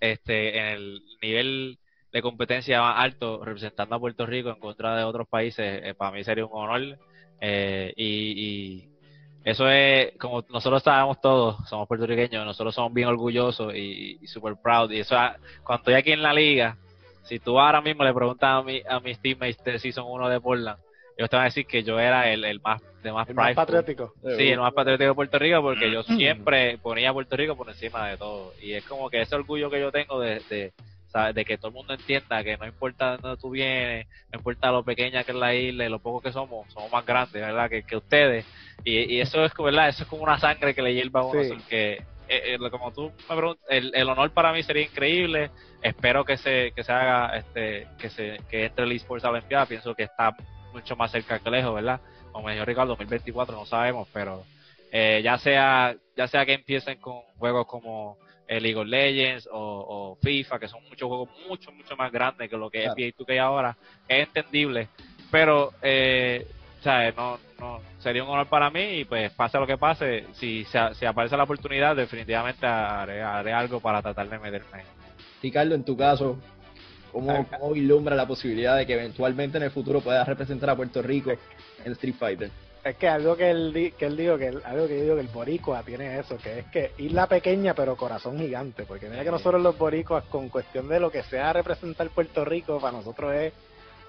este, 0.00 0.58
en 0.58 0.64
el 0.66 1.02
nivel 1.20 1.78
de 2.12 2.22
competencia 2.22 2.80
más 2.80 2.96
alto 2.98 3.44
representando 3.44 3.94
a 3.96 4.00
Puerto 4.00 4.26
Rico 4.26 4.50
en 4.50 4.58
contra 4.58 4.96
de 4.96 5.04
otros 5.04 5.26
países, 5.28 5.80
eh, 5.82 5.94
para 5.94 6.12
mí 6.12 6.22
sería 6.24 6.44
un 6.44 6.50
honor. 6.52 6.98
Eh, 7.40 7.92
y, 7.96 8.88
eso 9.44 9.68
es, 9.68 10.16
como 10.18 10.44
nosotros 10.48 10.82
sabemos 10.82 11.20
todos, 11.20 11.56
somos 11.68 11.88
puertorriqueños, 11.88 12.44
nosotros 12.44 12.74
somos 12.74 12.92
bien 12.92 13.08
orgullosos 13.08 13.74
y, 13.74 14.18
super 14.26 14.54
proud. 14.62 14.90
Y 14.90 15.00
eso, 15.00 15.16
cuando 15.64 15.80
estoy 15.80 15.94
aquí 15.94 16.12
en 16.12 16.22
la 16.22 16.32
liga, 16.32 16.76
si 17.24 17.38
tú 17.38 17.58
ahora 17.58 17.80
mismo 17.80 18.04
le 18.04 18.14
preguntas 18.14 18.48
a, 18.50 18.62
mi, 18.62 18.82
a 18.88 19.00
mis 19.00 19.18
teammates 19.20 19.62
de 19.64 19.78
Season 19.78 20.04
1 20.06 20.28
de 20.28 20.40
Portland, 20.40 20.78
ellos 21.16 21.28
te 21.28 21.36
van 21.36 21.42
a 21.42 21.48
decir 21.48 21.66
que 21.66 21.82
yo 21.82 21.98
era 21.98 22.30
el, 22.30 22.44
el 22.44 22.60
más 22.60 22.80
de 23.02 23.12
más, 23.12 23.28
patriótico. 23.54 24.14
Sí, 24.36 24.48
el 24.48 24.60
más 24.60 24.72
patriótico 24.72 25.08
de 25.08 25.14
Puerto 25.14 25.38
Rico 25.38 25.60
porque 25.60 25.90
yo 25.90 26.02
siempre 26.04 26.78
ponía 26.78 27.10
a 27.10 27.12
Puerto 27.12 27.36
Rico 27.36 27.56
por 27.56 27.68
encima 27.68 28.08
de 28.08 28.16
todo. 28.16 28.52
Y 28.62 28.72
es 28.72 28.84
como 28.84 29.10
que 29.10 29.20
ese 29.20 29.34
orgullo 29.34 29.70
que 29.70 29.80
yo 29.80 29.90
tengo 29.90 30.20
de, 30.20 30.40
de, 30.48 30.72
de 31.12 31.44
que 31.44 31.58
todo 31.58 31.68
el 31.68 31.74
mundo 31.74 31.94
entienda 31.94 32.42
que 32.42 32.56
no 32.56 32.66
importa 32.66 33.12
de 33.12 33.18
dónde 33.18 33.40
tú 33.40 33.50
vienes, 33.50 34.06
no 34.32 34.38
importa 34.38 34.72
lo 34.72 34.82
pequeña 34.82 35.24
que 35.24 35.32
es 35.32 35.36
la 35.36 35.54
isla 35.54 35.84
y 35.84 35.88
lo 35.88 35.98
poco 35.98 36.20
que 36.20 36.32
somos, 36.32 36.72
somos 36.72 36.90
más 36.90 37.04
grandes, 37.04 37.40
¿verdad? 37.40 37.68
Que, 37.68 37.82
que 37.82 37.96
ustedes. 37.96 38.46
Y, 38.84 39.14
y 39.14 39.20
eso 39.20 39.44
es, 39.44 39.52
¿verdad? 39.54 39.88
Eso 39.88 40.04
es 40.04 40.08
como 40.08 40.22
una 40.22 40.38
sangre 40.38 40.74
que 40.74 40.82
le 40.82 40.94
hierva 40.94 41.20
a 41.20 41.24
uno. 41.24 41.40
Que, 41.68 41.92
eh, 42.28 42.54
eh, 42.54 42.70
como 42.70 42.92
tú 42.92 43.12
me 43.28 43.36
preguntas, 43.36 43.64
el, 43.68 43.92
el, 43.94 44.08
honor 44.08 44.30
para 44.32 44.52
mí 44.52 44.62
sería 44.62 44.84
increíble. 44.84 45.50
Espero 45.82 46.24
que 46.24 46.36
se, 46.36 46.72
que 46.74 46.82
se 46.82 46.92
haga, 46.92 47.36
este, 47.36 47.86
que 47.98 48.08
se, 48.08 48.40
que 48.48 48.64
entre 48.64 48.84
el 48.84 48.92
eSports 48.92 49.24
a 49.24 49.28
la 49.28 49.38
Olimpiada. 49.38 49.66
Pienso 49.66 49.94
que 49.94 50.04
está 50.04 50.34
mucho 50.72 50.96
más 50.96 51.10
cerca 51.12 51.38
que 51.38 51.50
lejos, 51.50 51.74
¿verdad? 51.74 52.00
Como 52.32 52.46
me 52.46 52.54
dijo 52.54 52.64
Ricardo, 52.64 52.90
2024 52.90 53.54
no 53.54 53.66
sabemos, 53.66 54.08
pero 54.12 54.44
eh, 54.90 55.20
ya 55.22 55.38
sea 55.38 55.94
ya 56.16 56.26
sea 56.28 56.44
que 56.44 56.54
empiecen 56.54 56.98
con 57.00 57.20
juegos 57.38 57.66
como 57.66 58.16
League 58.60 58.78
of 58.78 58.86
Legends 58.86 59.48
o, 59.50 60.16
FIFA, 60.22 60.58
que 60.58 60.68
son 60.68 60.82
muchos 60.88 61.08
juegos 61.08 61.28
mucho, 61.48 61.72
mucho 61.72 61.96
más 61.96 62.10
grandes 62.10 62.48
que 62.48 62.56
lo 62.56 62.70
que 62.70 62.84
es 62.84 62.90
NBA 62.90 63.16
2K 63.16 63.40
ahora, 63.40 63.76
es 64.08 64.26
entendible, 64.26 64.88
pero 65.30 65.72
eh, 65.82 66.46
No, 67.16 67.38
no, 67.58 67.80
sería 67.98 68.24
un 68.24 68.30
honor 68.30 68.48
para 68.48 68.70
mí 68.70 69.00
y 69.00 69.04
pues 69.04 69.30
pase 69.32 69.58
lo 69.58 69.66
que 69.66 69.78
pase, 69.78 70.26
si, 70.32 70.64
si 70.64 71.06
aparece 71.06 71.36
la 71.36 71.44
oportunidad, 71.44 71.94
definitivamente 71.96 72.66
haré, 72.66 73.22
haré 73.22 73.52
algo 73.52 73.80
para 73.80 74.02
tratar 74.02 74.28
de 74.28 74.38
meterme. 74.38 74.82
Ricardo, 75.42 75.74
en 75.74 75.84
tu 75.84 75.96
caso, 75.96 76.38
¿Cómo, 77.12 77.46
¿Cómo, 77.46 77.76
ilumbra 77.76 78.16
la 78.16 78.26
posibilidad 78.26 78.76
de 78.76 78.86
que 78.86 78.94
eventualmente 78.94 79.58
en 79.58 79.64
el 79.64 79.70
futuro 79.70 80.00
puedas 80.00 80.26
representar 80.26 80.70
a 80.70 80.76
Puerto 80.76 81.02
Rico 81.02 81.30
en 81.84 81.92
Street 81.92 82.14
Fighter? 82.18 82.50
Es 82.84 82.96
que 82.96 83.08
algo 83.08 83.36
que 83.36 83.48
él, 83.48 83.94
que 83.96 84.06
él 84.06 84.16
dijo, 84.16 84.36
que 84.36 84.48
algo 84.48 84.88
que 84.88 84.98
yo 84.98 85.02
digo 85.04 85.14
que 85.14 85.20
el 85.20 85.28
boricua 85.28 85.84
tiene 85.84 86.18
eso, 86.18 86.36
que 86.36 86.60
es 86.60 86.66
que 86.66 86.92
isla 86.98 87.28
pequeña 87.28 87.74
pero 87.74 87.96
corazón 87.96 88.38
gigante, 88.38 88.84
porque 88.84 89.08
mira 89.08 89.22
que 89.22 89.30
nosotros 89.30 89.62
los 89.62 89.78
boricuas 89.78 90.24
con 90.24 90.48
cuestión 90.48 90.88
de 90.88 90.98
lo 90.98 91.08
que 91.08 91.22
sea 91.22 91.52
representar 91.52 92.10
Puerto 92.10 92.44
Rico, 92.44 92.80
para 92.80 92.96
nosotros 92.96 93.32
es 93.34 93.52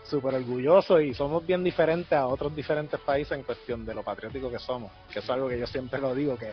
súper 0.05 0.33
orgulloso 0.35 0.99
y 0.99 1.13
somos 1.13 1.45
bien 1.45 1.63
diferentes 1.63 2.13
a 2.13 2.25
otros 2.25 2.55
diferentes 2.55 2.99
países 2.99 3.37
en 3.37 3.43
cuestión 3.43 3.85
de 3.85 3.93
lo 3.93 4.01
patriótico 4.01 4.49
que 4.49 4.59
somos, 4.59 4.91
que 5.11 5.19
es 5.19 5.29
algo 5.29 5.47
que 5.47 5.59
yo 5.59 5.67
siempre 5.67 5.99
lo 6.01 6.15
digo, 6.15 6.35
que 6.35 6.51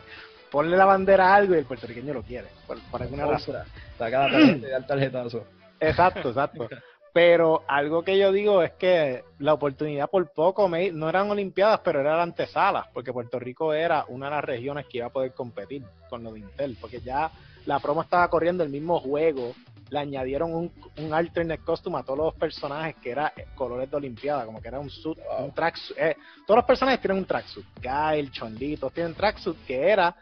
ponle 0.51 0.77
la 0.77 0.85
bandera 0.85 1.33
a 1.33 1.37
algo 1.37 1.55
y 1.55 1.59
el 1.59 1.65
puertorriqueño 1.65 2.13
lo 2.13 2.23
quiere, 2.23 2.49
por, 2.67 3.03
alguna 3.03 3.25
razón. 3.25 3.57
Saca 3.97 4.27
la 4.27 4.31
tarjeta 4.31 4.67
y 4.67 4.71
da 4.71 4.77
el 4.77 4.87
tarjetazo. 4.87 5.45
Exacto, 5.81 6.29
exacto. 6.29 6.69
Pero 7.13 7.65
algo 7.67 8.03
que 8.03 8.17
yo 8.17 8.31
digo 8.31 8.63
es 8.63 8.73
que 8.73 9.25
la 9.39 9.55
oportunidad 9.55 10.09
por 10.09 10.31
poco 10.33 10.69
no 10.69 11.09
eran 11.09 11.31
Olimpiadas, 11.31 11.81
pero 11.81 12.01
eran 12.01 12.21
antesalas, 12.21 12.87
porque 12.93 13.13
Puerto 13.13 13.39
Rico 13.39 13.73
era 13.73 14.05
una 14.09 14.27
de 14.27 14.33
las 14.37 14.45
regiones 14.45 14.87
que 14.87 14.99
iba 14.99 15.07
a 15.07 15.11
poder 15.11 15.33
competir 15.35 15.83
con 16.09 16.23
lo 16.23 16.33
de 16.33 16.41
Intel, 16.41 16.77
porque 16.81 17.01
ya 17.01 17.31
la 17.67 17.81
promo 17.81 18.03
estaba 18.03 18.29
corriendo 18.29 18.63
el 18.63 18.71
mismo 18.71 19.01
juego, 19.01 19.55
le 19.91 19.99
añadieron 19.99 20.55
un, 20.55 20.73
un 20.99 21.13
alternate 21.13 21.65
costume 21.65 21.99
a 21.99 22.05
todos 22.05 22.19
los 22.19 22.35
personajes 22.35 22.95
que 23.03 23.11
era 23.11 23.33
colores 23.57 23.91
de 23.91 23.97
Olimpiada, 23.97 24.47
como 24.47 24.63
que 24.63 24.69
era 24.69 24.79
un 24.79 24.89
suit, 24.89 25.19
un 25.41 25.53
tracksuit. 25.53 25.99
Eh, 25.99 26.17
todos 26.47 26.59
los 26.59 26.65
personajes 26.65 27.01
tienen 27.01 27.19
un 27.19 27.27
tracksuit, 27.27 27.67
Gail, 27.81 28.31
Chondito, 28.31 28.83
todos 28.83 28.95
tienen 28.95 29.15
tracksuit 29.15 29.57
que 29.67 29.91
era 29.91 30.15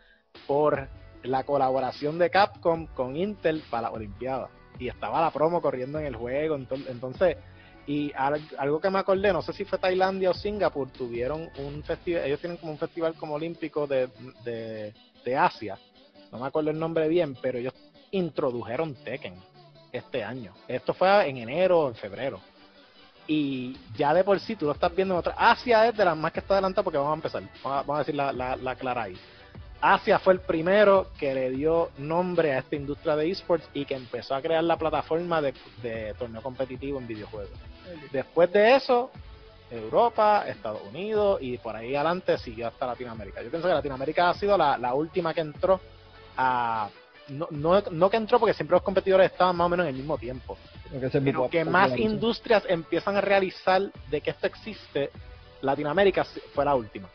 por 0.46 0.88
la 1.22 1.44
colaboración 1.44 2.18
de 2.18 2.30
Capcom 2.30 2.86
con 2.86 3.14
Intel 3.14 3.62
para 3.68 3.82
la 3.82 3.90
Olimpiada 3.90 4.48
y 4.78 4.88
estaba 4.88 5.20
la 5.20 5.30
promo 5.30 5.60
corriendo 5.60 5.98
en 5.98 6.06
el 6.06 6.16
juego. 6.16 6.56
Entonces, 6.88 7.36
y 7.86 8.12
algo 8.12 8.80
que 8.80 8.90
me 8.90 8.98
acordé, 8.98 9.32
no 9.32 9.40
sé 9.40 9.54
si 9.54 9.64
fue 9.64 9.78
Tailandia 9.78 10.30
o 10.30 10.34
Singapur, 10.34 10.90
tuvieron 10.90 11.48
un 11.58 11.82
festival, 11.82 12.24
ellos 12.26 12.38
tienen 12.38 12.58
como 12.58 12.72
un 12.72 12.78
festival 12.78 13.14
como 13.14 13.34
olímpico 13.34 13.86
de, 13.86 14.08
de, 14.44 15.36
Asia, 15.36 15.78
no 16.30 16.38
me 16.38 16.46
acuerdo 16.46 16.70
el 16.70 16.78
nombre 16.78 17.06
bien, 17.08 17.34
pero 17.40 17.58
ellos 17.58 17.74
introdujeron 18.10 18.94
Tekken 18.94 19.34
este 19.92 20.22
año. 20.22 20.52
Esto 20.66 20.92
fue 20.94 21.28
en 21.28 21.38
enero 21.38 21.80
o 21.80 21.88
en 21.88 21.94
febrero. 21.94 22.40
Y 23.26 23.76
ya 23.96 24.14
de 24.14 24.24
por 24.24 24.40
sí 24.40 24.56
tú 24.56 24.66
lo 24.66 24.72
estás 24.72 24.94
viendo 24.94 25.14
en 25.14 25.20
otra. 25.20 25.34
Asia 25.36 25.86
es 25.86 25.96
de 25.96 26.04
las 26.04 26.16
más 26.16 26.32
que 26.32 26.40
está 26.40 26.54
adelantada 26.54 26.82
porque 26.82 26.98
vamos 26.98 27.12
a 27.12 27.14
empezar. 27.14 27.42
Vamos 27.62 27.96
a, 27.96 27.98
decir 27.98 28.14
la, 28.14 28.32
la, 28.32 28.74
clara 28.76 29.02
ahí. 29.02 29.18
Asia 29.80 30.18
fue 30.18 30.32
el 30.32 30.40
primero 30.40 31.08
que 31.18 31.34
le 31.34 31.50
dio 31.50 31.90
nombre 31.98 32.52
a 32.52 32.58
esta 32.58 32.74
industria 32.74 33.14
de 33.16 33.30
esports 33.30 33.68
y 33.74 33.84
que 33.84 33.94
empezó 33.94 34.34
a 34.34 34.42
crear 34.42 34.64
la 34.64 34.76
plataforma 34.76 35.40
de, 35.40 35.54
de 35.82 36.14
torneo 36.14 36.42
competitivo 36.42 36.98
en 36.98 37.06
videojuegos. 37.06 37.56
Después 38.10 38.52
de 38.52 38.74
eso, 38.74 39.10
Europa, 39.70 40.44
Estados 40.48 40.82
Unidos 40.82 41.38
y 41.40 41.58
por 41.58 41.76
ahí 41.76 41.94
adelante 41.94 42.38
siguió 42.38 42.68
hasta 42.68 42.86
Latinoamérica. 42.86 43.42
Yo 43.42 43.50
pienso 43.50 43.68
que 43.68 43.74
Latinoamérica 43.74 44.30
ha 44.30 44.34
sido 44.34 44.58
la, 44.58 44.78
la 44.78 44.94
última 44.94 45.32
que 45.32 45.42
entró 45.42 45.80
a... 46.36 46.88
No, 47.28 47.46
no, 47.50 47.82
no, 47.90 48.08
que 48.08 48.16
entró 48.16 48.40
porque 48.40 48.54
siempre 48.54 48.74
los 48.74 48.82
competidores 48.82 49.30
estaban 49.30 49.54
más 49.54 49.66
o 49.66 49.68
menos 49.68 49.84
en 49.84 49.90
el 49.90 49.96
mismo 49.96 50.16
tiempo. 50.16 50.56
Pero 51.12 51.48
que 51.50 51.64
más 51.64 51.96
industrias 51.98 52.64
empiezan 52.66 53.16
a 53.16 53.20
realizar 53.20 53.82
de 54.10 54.20
que 54.22 54.30
esto 54.30 54.46
existe, 54.46 55.10
Latinoamérica 55.60 56.24
fue 56.54 56.64
la 56.64 56.74
última. 56.74 57.08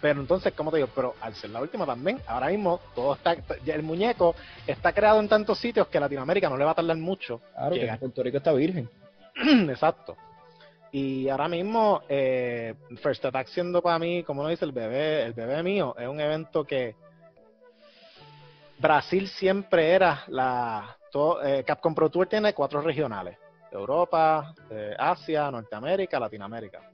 Pero 0.00 0.20
entonces, 0.20 0.52
como 0.54 0.70
te 0.70 0.78
digo, 0.78 0.88
pero 0.94 1.14
al 1.20 1.34
ser 1.34 1.50
la 1.50 1.60
última 1.60 1.84
también, 1.84 2.20
ahora 2.26 2.48
mismo 2.48 2.80
todo 2.94 3.14
está, 3.14 3.36
el 3.66 3.82
muñeco 3.82 4.34
está 4.66 4.92
creado 4.92 5.20
en 5.20 5.28
tantos 5.28 5.58
sitios 5.58 5.88
que 5.88 6.00
Latinoamérica 6.00 6.48
no 6.48 6.56
le 6.56 6.64
va 6.64 6.70
a 6.70 6.74
tardar 6.74 6.96
mucho. 6.96 7.40
Claro, 7.54 7.74
que 7.74 7.96
Puerto 7.98 8.22
Rico 8.22 8.38
está 8.38 8.52
virgen. 8.52 8.88
Exacto. 9.68 10.16
Y 10.92 11.28
ahora 11.28 11.48
mismo, 11.48 12.02
eh, 12.08 12.74
First 13.02 13.24
Attack 13.24 13.48
siendo 13.48 13.80
para 13.80 13.98
mí, 13.98 14.24
como 14.24 14.42
lo 14.42 14.48
dice 14.48 14.64
el 14.64 14.72
bebé, 14.72 15.22
el 15.22 15.34
bebé 15.34 15.62
mío, 15.62 15.94
es 15.98 16.08
un 16.08 16.18
evento 16.20 16.64
que 16.64 16.96
Brasil 18.78 19.28
siempre 19.28 19.92
era 19.92 20.24
la... 20.28 20.96
Eh, 21.44 21.64
Capcom 21.66 21.94
Pro 21.94 22.08
Tour 22.08 22.26
tiene 22.26 22.54
cuatro 22.54 22.80
regionales. 22.80 23.36
Europa, 23.70 24.54
eh, 24.70 24.94
Asia, 24.98 25.50
Norteamérica, 25.50 26.18
Latinoamérica. 26.18 26.89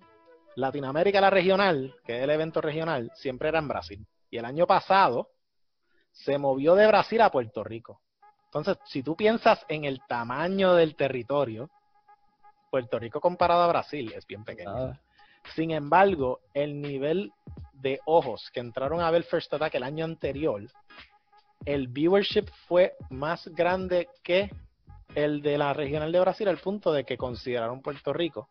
Latinoamérica, 0.57 1.21
la 1.21 1.31
regional, 1.31 1.95
que 2.05 2.17
es 2.17 2.25
el 2.25 2.31
evento 2.31 2.61
regional, 2.61 3.11
siempre 3.15 3.49
era 3.49 3.59
en 3.59 3.69
Brasil. 3.69 4.07
Y 4.31 4.39
el 4.39 4.45
año 4.45 4.67
pasado 4.67 5.31
se 6.13 6.39
movió 6.39 6.75
de 6.75 6.87
Brasil 6.87 7.21
a 7.21 7.31
Puerto 7.31 7.63
Rico. 7.63 8.01
Entonces, 8.47 8.79
si 8.87 9.03
tú 9.03 9.15
piensas 9.17 9.65
en 9.69 9.85
el 9.85 10.01
tamaño 10.09 10.75
del 10.75 10.97
territorio, 10.97 11.71
Puerto 12.71 12.99
Rico 12.99 13.21
comparado 13.21 13.63
a 13.63 13.69
Brasil 13.69 14.13
es 14.17 14.27
bien 14.27 14.45
pequeño. 14.45 14.71
Ah. 14.75 15.01
Sin 15.55 15.71
embargo, 15.71 16.41
el 16.55 16.81
nivel 16.81 17.33
de 17.75 18.01
ojos 18.07 18.51
que 18.53 18.61
entraron 18.61 19.01
a 19.01 19.11
ver 19.11 19.25
First 19.25 19.53
Attack 19.53 19.75
el 19.75 19.83
año 19.83 20.05
anterior, 20.05 20.63
el 21.67 21.89
viewership 21.89 22.47
fue 22.67 22.97
más 23.11 23.47
grande 23.49 24.09
que 24.23 24.51
el 25.15 25.43
de 25.43 25.59
la 25.59 25.73
regional 25.75 26.13
de 26.13 26.21
Brasil 26.21 26.49
al 26.49 26.59
punto 26.59 26.93
de 26.93 27.05
que 27.05 27.17
consideraron 27.17 27.83
Puerto 27.83 28.13
Rico 28.13 28.49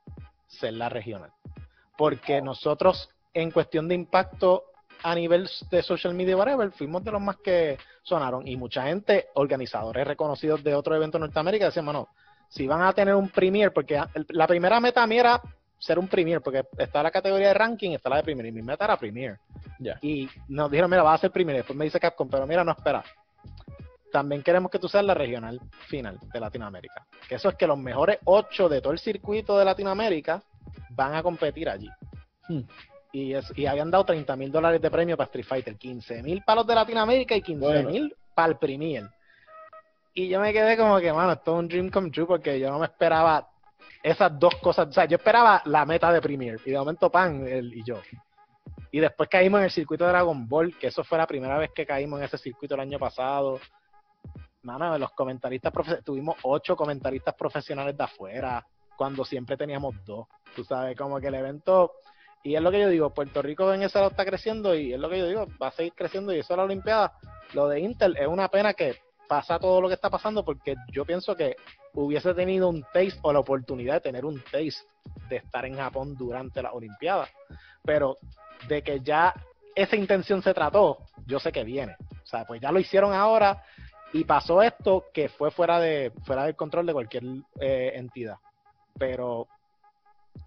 ser 0.48 0.74
la 0.74 0.90
regional. 0.90 1.32
Porque 1.98 2.42
nosotros, 2.42 3.10
en 3.34 3.52
cuestión 3.52 3.88
de 3.88 3.96
impacto 3.96 4.64
a 5.04 5.14
nivel 5.14 5.50
de 5.70 5.84
social 5.84 6.14
media, 6.14 6.36
whatever, 6.36 6.72
fuimos 6.72 7.04
de 7.04 7.12
los 7.12 7.22
más 7.22 7.38
que 7.38 7.78
sonaron. 8.04 8.48
Y 8.48 8.56
mucha 8.58 8.84
gente, 8.84 9.28
organizadores 9.36 10.08
reconocidos 10.08 10.64
de 10.64 10.74
otro 10.74 10.96
evento 10.96 11.18
en 11.18 11.22
Norteamérica, 11.22 11.66
decían, 11.66 11.86
bueno, 11.86 12.10
si 12.50 12.68
van 12.68 12.82
a 12.82 12.94
tener 12.94 13.16
un 13.16 13.30
premier, 13.30 13.72
porque 13.74 14.02
la 14.30 14.48
primera 14.48 14.80
meta 14.80 15.06
mía 15.06 15.20
era 15.20 15.42
ser 15.78 16.00
un 16.00 16.08
premier, 16.08 16.42
porque 16.42 16.64
está 16.78 17.04
la 17.04 17.12
categoría 17.12 17.50
de 17.50 17.54
ranking, 17.54 17.92
está 17.92 18.10
la 18.10 18.18
de 18.18 18.24
premier, 18.24 18.48
y 18.48 18.52
mi 18.52 18.62
meta 18.62 18.86
era 18.86 18.98
premier. 18.98 19.38
Y 20.02 20.30
nos 20.48 20.72
dijeron, 20.72 20.90
mira, 20.90 21.04
va 21.04 21.14
a 21.14 21.18
ser 21.18 21.32
premier, 21.32 21.58
después 21.58 21.78
me 21.78 21.86
dice 21.86 22.00
Capcom, 22.00 22.30
pero 22.30 22.48
mira, 22.48 22.64
no 22.64 22.72
espera. 22.72 23.04
También 24.12 24.42
queremos 24.42 24.72
que 24.72 24.80
tú 24.80 24.88
seas 24.88 25.04
la 25.04 25.14
regional 25.14 25.60
final 25.88 26.18
de 26.34 26.40
Latinoamérica. 26.40 27.06
Que 27.28 27.36
eso 27.36 27.50
es 27.50 27.56
que 27.56 27.68
los 27.68 27.78
mejores 27.78 28.20
ocho 28.24 28.70
de 28.70 28.80
todo 28.80 28.94
el 28.94 29.00
circuito 29.00 29.58
de 29.58 29.66
Latinoamérica 29.66 30.42
van 30.96 31.16
a 31.16 31.24
competir 31.24 31.70
allí. 31.70 31.90
Hmm. 32.48 32.62
Y, 33.12 33.34
y 33.56 33.66
habían 33.66 33.92
dado 33.92 34.06
30 34.06 34.36
mil 34.36 34.52
dólares 34.52 34.82
de 34.82 34.92
premio 34.92 35.16
para 35.16 35.26
Street 35.28 35.46
Fighter, 35.46 35.78
15 35.78 36.22
mil 36.22 36.42
para 36.44 36.58
los 36.58 36.68
de 36.68 36.76
Latinoamérica 36.76 37.36
y 37.36 37.42
15 37.42 37.84
mil 37.84 38.16
para 38.34 38.50
el 38.50 38.58
Premier. 38.58 39.10
Y 40.14 40.30
yo 40.30 40.40
me 40.40 40.54
quedé 40.54 40.78
como 40.78 40.98
que, 41.00 41.12
mano, 41.12 41.34
esto 41.34 41.54
es 41.54 41.60
un 41.60 41.68
dream 41.68 41.90
come 41.90 42.10
true 42.10 42.26
porque 42.26 42.60
yo 42.60 42.70
no 42.70 42.80
me 42.80 42.86
esperaba 42.86 43.48
esas 44.02 44.40
dos 44.40 44.56
cosas. 44.56 44.88
O 44.88 44.92
sea, 44.92 45.06
yo 45.06 45.18
esperaba 45.18 45.62
la 45.66 45.86
meta 45.86 46.12
de 46.12 46.22
Premier 46.22 46.60
y 46.66 46.72
de 46.72 46.78
momento 46.78 47.10
Pan 47.10 47.46
él 47.48 47.74
y 47.74 47.84
yo. 47.84 48.00
Y 48.92 49.00
después 49.00 49.28
caímos 49.28 49.60
en 49.60 49.66
el 49.66 49.72
circuito 49.72 50.06
de 50.06 50.12
Dragon 50.12 50.48
Ball, 50.48 50.78
que 50.78 50.88
eso 50.88 51.04
fue 51.04 51.18
la 51.18 51.28
primera 51.28 51.58
vez 51.58 51.72
que 51.76 51.86
caímos 51.86 52.20
en 52.20 52.26
ese 52.26 52.38
circuito 52.38 52.76
el 52.76 52.82
año 52.82 52.98
pasado. 52.98 53.60
Mano, 54.62 54.98
los 54.98 55.12
comentaristas, 55.12 55.74
tuvimos 56.04 56.38
ocho 56.44 56.78
comentaristas 56.78 57.36
profesionales 57.36 57.98
de 57.98 58.04
afuera, 58.04 58.66
cuando 58.98 59.26
siempre 59.26 59.58
teníamos 59.58 59.96
dos. 60.06 60.28
Tú 60.56 60.64
sabes, 60.64 60.98
como 60.98 61.20
que 61.20 61.28
el 61.28 61.36
evento, 61.36 61.94
y 62.44 62.56
es 62.56 62.62
lo 62.62 62.72
que 62.72 62.80
yo 62.80 62.90
digo, 62.90 63.14
Puerto 63.14 63.42
Rico 63.42 63.74
en 63.74 63.84
ese 63.84 63.98
lado 63.98 64.12
está 64.12 64.26
creciendo 64.26 64.76
y 64.76 64.94
es 64.94 65.00
lo 65.00 65.10
que 65.10 65.20
yo 65.20 65.28
digo, 65.28 65.48
va 65.62 65.68
a 65.68 65.72
seguir 65.72 65.94
creciendo 65.94 66.34
y 66.34 66.40
eso 66.40 66.54
es 66.54 66.58
la 66.58 66.64
Olimpiada. 66.64 67.14
Lo 67.54 67.68
de 67.68 67.80
Intel 67.80 68.16
es 68.18 68.28
una 68.28 68.48
pena 68.50 68.74
que 68.74 68.98
pasa 69.28 69.60
todo 69.60 69.82
lo 69.82 69.88
que 69.88 69.96
está 69.96 70.10
pasando 70.10 70.46
porque 70.46 70.76
yo 70.92 71.06
pienso 71.06 71.36
que 71.36 71.56
hubiese 71.94 72.34
tenido 72.34 72.70
un 72.70 72.84
taste 72.84 73.20
o 73.24 73.34
la 73.34 73.40
oportunidad 73.40 73.96
de 73.96 74.02
tener 74.02 74.26
un 74.26 74.42
taste 74.44 74.86
de 75.30 75.38
estar 75.38 75.66
en 75.66 75.76
Japón 75.76 76.16
durante 76.16 76.62
la 76.62 76.72
Olimpiada. 76.74 77.28
Pero 77.84 78.18
de 78.68 78.82
que 78.82 79.00
ya 79.02 79.34
esa 79.76 79.96
intención 79.96 80.42
se 80.42 80.54
trató, 80.54 81.00
yo 81.26 81.40
sé 81.40 81.52
que 81.52 81.64
viene. 81.64 81.96
O 82.24 82.28
sea, 82.28 82.46
pues 82.46 82.62
ya 82.62 82.72
lo 82.72 82.80
hicieron 82.80 83.14
ahora 83.14 83.62
y 84.14 84.24
pasó 84.24 84.62
esto 84.62 85.06
que 85.14 85.30
fue 85.30 85.52
fuera 85.52 85.80
de 85.80 86.12
fuera 86.24 86.46
del 86.46 86.56
control 86.56 86.86
de 86.86 86.94
cualquier 86.94 87.24
eh, 87.60 87.92
entidad. 87.96 88.38
Pero 88.98 89.48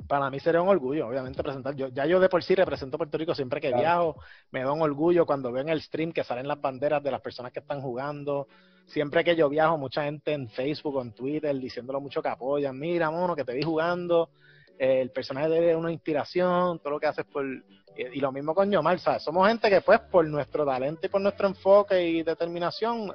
para 0.07 0.31
mí 0.31 0.41
sería 0.41 0.63
un 0.63 0.69
orgullo, 0.69 1.09
obviamente, 1.09 1.43
presentar. 1.43 1.75
Yo, 1.75 1.89
ya 1.89 2.07
yo 2.07 2.19
de 2.19 2.29
por 2.29 2.43
sí 2.43 2.55
represento 2.55 2.97
Puerto 2.97 3.19
Rico 3.19 3.35
siempre 3.35 3.61
que 3.61 3.73
viajo. 3.73 4.17
Me 4.51 4.63
da 4.63 4.73
un 4.73 4.83
orgullo 4.83 5.27
cuando 5.27 5.53
veo 5.53 5.63
en 5.63 5.69
el 5.69 5.83
stream 5.83 6.13
que 6.13 6.25
salen 6.25 6.49
las 6.49 6.61
banderas 6.61 7.03
de 7.03 7.11
las 7.11 7.21
personas 7.21 7.53
que 7.53 7.61
están 7.61 7.81
jugando. 7.81 8.49
Siempre 8.87 9.23
que 9.23 9.37
yo 9.37 9.51
viajo, 9.51 9.77
mucha 9.77 10.05
gente 10.05 10.33
en 10.33 10.49
Facebook 10.49 10.97
o 10.97 11.03
en 11.03 11.13
Twitter 11.13 11.55
diciéndolo 11.59 12.01
mucho 12.01 12.23
que 12.23 12.29
apoyan. 12.29 12.79
Mira, 12.79 13.11
mono, 13.11 13.37
que 13.37 13.45
te 13.45 13.53
vi 13.53 13.63
jugando. 13.63 14.31
el 14.79 15.11
personaje 15.11 15.49
debe 15.49 15.77
una 15.77 15.93
inspiración, 15.93 16.79
todo 16.79 16.91
lo 16.93 17.01
que 17.01 17.07
haces 17.07 17.27
por. 17.27 17.45
Y, 17.45 18.21
lo 18.21 18.31
mismo 18.31 18.55
con 18.55 18.71
Yomar, 18.71 19.01
¿sabes? 19.01 19.25
Somos 19.25 19.47
gente 19.49 19.69
que, 19.69 19.81
pues, 19.81 19.99
por 20.01 20.25
nuestro 20.27 20.65
talento 20.65 21.05
y 21.05 21.09
por 21.09 21.21
nuestro 21.21 21.49
enfoque 21.49 22.01
y 22.01 22.23
determinación, 22.23 23.13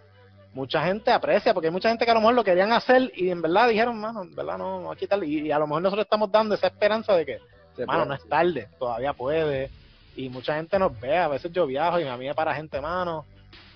mucha 0.54 0.84
gente 0.86 1.12
aprecia, 1.12 1.54
porque 1.54 1.68
hay 1.68 1.74
mucha 1.74 1.90
gente 1.90 2.06
que 2.06 2.12
a 2.12 2.14
lo 2.14 2.20
mejor 2.20 2.36
lo 2.36 2.44
querían 2.44 2.72
hacer 2.72 3.12
y 3.16 3.30
en 3.30 3.42
verdad 3.42 3.68
dijeron, 3.68 4.00
mano, 4.00 4.24
en 4.24 4.36
verdad 4.36 4.58
no, 4.58 4.92
aquí 4.92 5.08
tal, 5.08 5.24
y, 5.24 5.52
a 5.52 5.60
lo 5.60 5.68
mejor 5.68 5.82
nosotros 5.82 6.06
estamos 6.06 6.32
dando 6.32 6.56
esa 6.56 6.68
esperanza 6.68 7.16
de 7.16 7.26
que, 7.26 7.40
mano, 7.86 8.06
no 8.06 8.14
es 8.14 8.28
tarde, 8.28 8.70
todavía 8.78 9.14
puede, 9.14 9.70
y 10.16 10.30
mucha 10.30 10.56
gente 10.56 10.78
nos 10.78 11.00
ve, 11.00 11.18
a 11.18 11.28
veces 11.28 11.52
yo 11.52 11.66
viajo 11.66 12.00
y 12.00 12.04
a 12.04 12.18
mí 12.18 12.28
me 12.28 12.36
para 12.36 12.54
gente, 12.54 12.80
mano, 12.80 13.26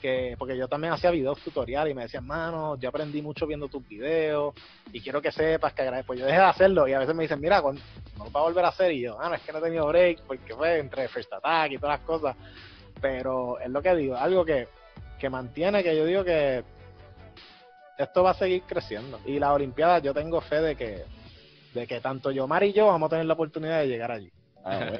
que, 0.02 0.36
porque 0.38 0.56
yo 0.56 0.68
también 0.68 0.94
hacía 0.94 1.10
videos 1.10 1.40
tutoriales 1.40 1.91
y 1.91 1.95
me 1.95 2.04
decían, 2.04 2.26
mano, 2.26 2.78
yo 2.78 2.90
aprendí 2.90 3.22
mucho 3.22 3.48
viendo 3.48 3.68
tus 3.68 3.88
videos 3.88 4.54
y 4.94 5.02
quiero 5.02 5.22
que 5.22 5.32
sepas 5.32 5.74
que 5.74 5.82
agradezco. 5.82 6.08
Pues 6.08 6.20
yo 6.20 6.26
dejé 6.26 6.38
de 6.38 6.45
hacerlo 6.45 6.88
y 6.88 6.94
a 6.94 6.99
veces 6.99 7.16
me 7.16 7.24
dicen, 7.24 7.41
mira, 7.41 7.62
no 7.62 7.74
lo 8.26 8.32
va 8.32 8.41
a 8.41 8.44
volver 8.44 8.66
a 8.66 8.70
hacer 8.70 8.91
y 8.91 9.02
yo, 9.02 9.18
ah, 9.20 9.30
no, 9.30 9.36
es 9.36 9.41
que 9.41 9.52
no 9.52 9.58
he 9.58 9.62
tenido 9.62 9.88
break 9.88 10.22
porque 10.28 10.56
fue 10.56 10.78
entre 10.78 11.08
First 11.08 11.34
Attack 11.34 11.72
y 11.72 11.78
todas 11.80 11.99
las 11.99 12.08
cosas. 12.08 12.36
Pero 13.02 13.60
es 13.60 13.70
lo 13.70 13.82
que 13.82 13.95
digo, 13.95 14.16
algo 14.16 14.45
que 14.45 14.68
que 15.18 15.30
mantiene 15.30 15.84
que 15.84 15.95
yo 15.95 16.06
digo 16.06 16.23
que 16.23 16.64
esto 17.98 18.23
va 18.23 18.31
a 18.31 18.35
seguir 18.35 18.64
creciendo. 18.64 19.19
Y 19.26 19.39
la 19.39 19.53
Olimpiada 19.53 19.99
yo 19.99 20.14
tengo 20.14 20.41
fe 20.41 20.61
de 20.61 20.76
que, 20.76 21.03
de 21.73 21.88
que 21.88 21.99
tanto 21.99 22.31
Yomar 22.31 22.64
y 22.64 22.73
yo 22.73 22.88
vamos 22.88 23.07
a 23.07 23.10
tener 23.11 23.26
la 23.26 23.34
oportunidad 23.34 23.80
de 23.80 23.88
llegar 23.88 24.11
allí. 24.11 24.31
Ah, 24.64 24.91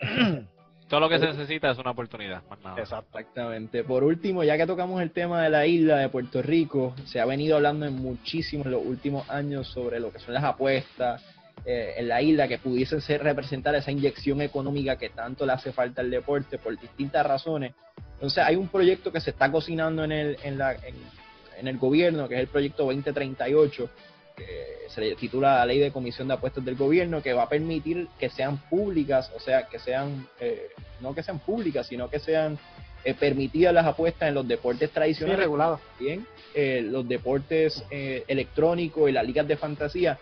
Todo 0.88 1.00
lo 1.00 1.08
que 1.10 1.18
se 1.18 1.26
necesita 1.26 1.70
es 1.70 1.78
una 1.78 1.90
oportunidad, 1.90 2.42
Exactamente. 2.78 3.84
Por 3.84 4.04
último, 4.04 4.42
ya 4.42 4.56
que 4.56 4.66
tocamos 4.66 5.02
el 5.02 5.10
tema 5.10 5.42
de 5.42 5.50
la 5.50 5.66
isla 5.66 5.98
de 5.98 6.08
Puerto 6.08 6.40
Rico, 6.40 6.94
se 7.04 7.20
ha 7.20 7.26
venido 7.26 7.56
hablando 7.56 7.84
en 7.84 7.94
muchísimos 7.94 8.66
los 8.68 8.82
últimos 8.82 9.28
años 9.28 9.68
sobre 9.68 10.00
lo 10.00 10.10
que 10.10 10.18
son 10.18 10.32
las 10.32 10.44
apuestas 10.44 11.22
eh, 11.64 11.94
en 11.96 12.08
la 12.08 12.22
isla 12.22 12.48
que 12.48 12.58
pudiesen 12.58 13.00
ser 13.00 13.22
representar 13.22 13.74
esa 13.74 13.90
inyección 13.90 14.40
económica 14.40 14.96
que 14.96 15.10
tanto 15.10 15.44
le 15.44 15.52
hace 15.52 15.72
falta 15.72 16.00
al 16.00 16.10
deporte 16.10 16.58
por 16.58 16.78
distintas 16.78 17.26
razones. 17.26 17.74
Entonces 18.14 18.44
hay 18.44 18.56
un 18.56 18.68
proyecto 18.68 19.12
que 19.12 19.20
se 19.20 19.30
está 19.30 19.50
cocinando 19.50 20.04
en 20.04 20.12
el, 20.12 20.38
en, 20.42 20.58
la, 20.58 20.74
en, 20.74 21.68
el 21.68 21.78
gobierno, 21.78 22.28
que 22.28 22.36
es 22.36 22.40
el 22.40 22.46
proyecto 22.46 22.84
2038, 22.84 23.90
que 24.36 24.78
se 24.88 25.00
le 25.00 25.14
titula 25.16 25.56
la 25.56 25.66
Ley 25.66 25.78
de 25.78 25.90
Comisión 25.90 26.28
de 26.28 26.34
Apuestas 26.34 26.64
del 26.64 26.76
Gobierno, 26.76 27.22
que 27.22 27.32
va 27.32 27.42
a 27.42 27.48
permitir 27.48 28.08
que 28.18 28.30
sean 28.30 28.58
públicas, 28.68 29.30
o 29.36 29.40
sea, 29.40 29.66
que 29.66 29.78
sean, 29.78 30.26
eh, 30.40 30.70
no 31.00 31.14
que 31.14 31.22
sean 31.22 31.40
públicas, 31.40 31.86
sino 31.86 32.08
que 32.08 32.20
sean 32.20 32.58
eh, 33.04 33.14
permitidas 33.14 33.74
las 33.74 33.86
apuestas 33.86 34.28
en 34.28 34.34
los 34.34 34.46
deportes 34.46 34.90
tradicionales. 34.90 35.40
regulados. 35.40 35.80
Bien, 35.98 36.26
eh, 36.54 36.82
los 36.82 37.06
deportes 37.06 37.84
electrónicos 37.90 39.10
y 39.10 39.12
las 39.12 39.26
ligas 39.26 39.46
de 39.46 39.56
fantasía 39.56 40.18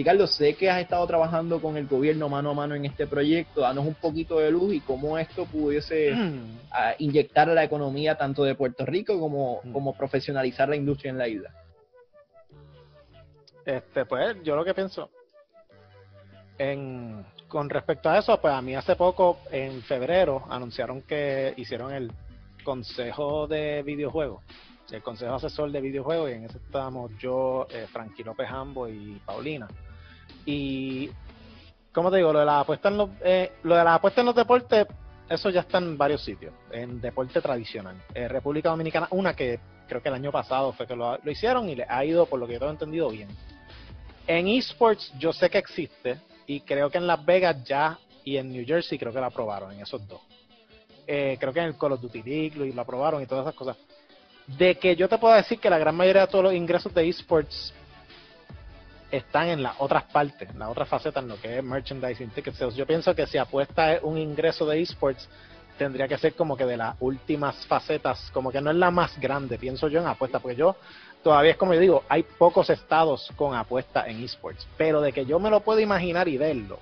Ricardo, 0.00 0.26
sé 0.26 0.54
que 0.54 0.70
has 0.70 0.80
estado 0.80 1.06
trabajando 1.06 1.60
con 1.60 1.76
el 1.76 1.86
gobierno 1.86 2.30
mano 2.30 2.52
a 2.52 2.54
mano 2.54 2.74
en 2.74 2.86
este 2.86 3.06
proyecto. 3.06 3.60
Danos 3.60 3.84
un 3.84 3.92
poquito 3.92 4.38
de 4.38 4.50
luz 4.50 4.72
y 4.72 4.80
cómo 4.80 5.18
esto 5.18 5.44
pudiese 5.44 6.12
mm. 6.12 6.60
inyectar 7.00 7.50
a 7.50 7.52
la 7.52 7.64
economía 7.64 8.16
tanto 8.16 8.42
de 8.44 8.54
Puerto 8.54 8.86
Rico 8.86 9.20
como, 9.20 9.60
mm. 9.62 9.72
como 9.72 9.94
profesionalizar 9.94 10.70
la 10.70 10.76
industria 10.76 11.10
en 11.10 11.18
la 11.18 11.28
isla. 11.28 11.50
Este, 13.66 14.06
pues 14.06 14.42
yo 14.42 14.56
lo 14.56 14.64
que 14.64 14.72
pienso, 14.72 15.10
en, 16.56 17.22
con 17.46 17.68
respecto 17.68 18.08
a 18.08 18.20
eso, 18.20 18.40
pues 18.40 18.54
a 18.54 18.62
mí 18.62 18.74
hace 18.74 18.96
poco, 18.96 19.40
en 19.50 19.82
febrero, 19.82 20.46
anunciaron 20.48 21.02
que 21.02 21.52
hicieron 21.58 21.92
el 21.92 22.10
Consejo 22.64 23.46
de 23.46 23.82
Videojuegos, 23.82 24.42
el 24.90 25.02
Consejo 25.02 25.34
Asesor 25.34 25.70
de 25.70 25.82
Videojuegos, 25.82 26.30
y 26.30 26.32
en 26.32 26.44
ese 26.44 26.56
estábamos 26.56 27.10
yo, 27.18 27.66
eh, 27.70 27.86
Frankie 27.92 28.24
López 28.24 28.48
Ambo 28.50 28.88
y 28.88 29.20
Paulina. 29.26 29.68
Y, 30.50 31.10
como 31.92 32.10
te 32.10 32.16
digo, 32.16 32.32
lo 32.32 32.40
de 32.40 32.46
la 32.46 32.60
apuesta 32.60 32.88
en 32.88 32.96
los, 32.96 33.10
eh, 33.22 33.52
lo 33.62 33.76
de 33.76 33.84
la 33.84 33.94
apuesta 33.94 34.20
en 34.20 34.26
los 34.26 34.34
deportes, 34.34 34.86
eso 35.28 35.48
ya 35.50 35.60
está 35.60 35.78
en 35.78 35.96
varios 35.96 36.24
sitios, 36.24 36.52
en 36.72 37.00
deporte 37.00 37.40
tradicional. 37.40 37.96
Eh, 38.12 38.26
República 38.26 38.70
Dominicana, 38.70 39.06
una 39.12 39.34
que 39.34 39.60
creo 39.86 40.02
que 40.02 40.08
el 40.08 40.14
año 40.16 40.32
pasado 40.32 40.72
fue 40.72 40.86
que 40.88 40.96
lo, 40.96 41.16
lo 41.18 41.30
hicieron 41.30 41.68
y 41.68 41.76
le 41.76 41.86
ha 41.88 42.04
ido, 42.04 42.26
por 42.26 42.40
lo 42.40 42.46
que 42.48 42.54
yo 42.54 42.58
tengo 42.58 42.72
entendido, 42.72 43.08
bien. 43.10 43.28
En 44.26 44.48
esports 44.48 45.12
yo 45.18 45.32
sé 45.32 45.48
que 45.48 45.58
existe, 45.58 46.18
y 46.48 46.62
creo 46.62 46.90
que 46.90 46.98
en 46.98 47.06
Las 47.06 47.24
Vegas 47.24 47.62
ya 47.64 47.96
y 48.24 48.36
en 48.36 48.50
New 48.50 48.66
Jersey 48.66 48.98
creo 48.98 49.12
que 49.12 49.20
la 49.20 49.26
aprobaron 49.26 49.70
en 49.70 49.82
esos 49.82 50.06
dos. 50.08 50.20
Eh, 51.06 51.36
creo 51.38 51.52
que 51.52 51.60
en 51.60 51.66
el 51.66 51.78
Call 51.78 51.92
of 51.92 52.00
Duty 52.00 52.22
League 52.24 52.72
lo 52.74 52.82
aprobaron 52.82 53.22
y 53.22 53.26
todas 53.26 53.46
esas 53.46 53.54
cosas. 53.54 53.76
De 54.46 54.74
que 54.74 54.96
yo 54.96 55.08
te 55.08 55.16
puedo 55.18 55.34
decir 55.34 55.60
que 55.60 55.70
la 55.70 55.78
gran 55.78 55.94
mayoría 55.94 56.22
de 56.22 56.26
todos 56.26 56.42
los 56.42 56.54
ingresos 56.54 56.92
de 56.92 57.08
esports 57.08 57.72
están 59.10 59.48
en 59.48 59.62
las 59.62 59.74
otras 59.78 60.04
partes, 60.04 60.48
en 60.50 60.58
las 60.58 60.68
otras 60.68 60.88
facetas, 60.88 61.22
en 61.22 61.28
lo 61.28 61.40
que 61.40 61.58
es 61.58 61.64
merchandising, 61.64 62.30
ticket 62.30 62.54
sales. 62.54 62.74
Yo 62.74 62.86
pienso 62.86 63.14
que 63.14 63.26
si 63.26 63.38
apuesta 63.38 63.94
es 63.94 64.02
un 64.02 64.18
ingreso 64.18 64.66
de 64.66 64.80
esports, 64.80 65.28
tendría 65.78 66.06
que 66.06 66.18
ser 66.18 66.34
como 66.34 66.56
que 66.56 66.66
de 66.66 66.76
las 66.76 66.94
últimas 67.00 67.66
facetas, 67.66 68.30
como 68.32 68.52
que 68.52 68.60
no 68.60 68.70
es 68.70 68.76
la 68.76 68.90
más 68.90 69.18
grande, 69.18 69.58
pienso 69.58 69.88
yo 69.88 70.00
en 70.00 70.06
apuesta, 70.06 70.38
porque 70.38 70.56
yo 70.56 70.76
todavía 71.22 71.52
es 71.52 71.56
como 71.56 71.74
yo 71.74 71.80
digo, 71.80 72.04
hay 72.08 72.22
pocos 72.22 72.68
estados 72.70 73.30
con 73.36 73.54
apuesta 73.54 74.06
en 74.06 74.22
esports, 74.22 74.66
pero 74.76 75.00
de 75.00 75.12
que 75.12 75.24
yo 75.24 75.38
me 75.38 75.50
lo 75.50 75.60
puedo 75.60 75.80
imaginar 75.80 76.28
y 76.28 76.36
verlo, 76.36 76.78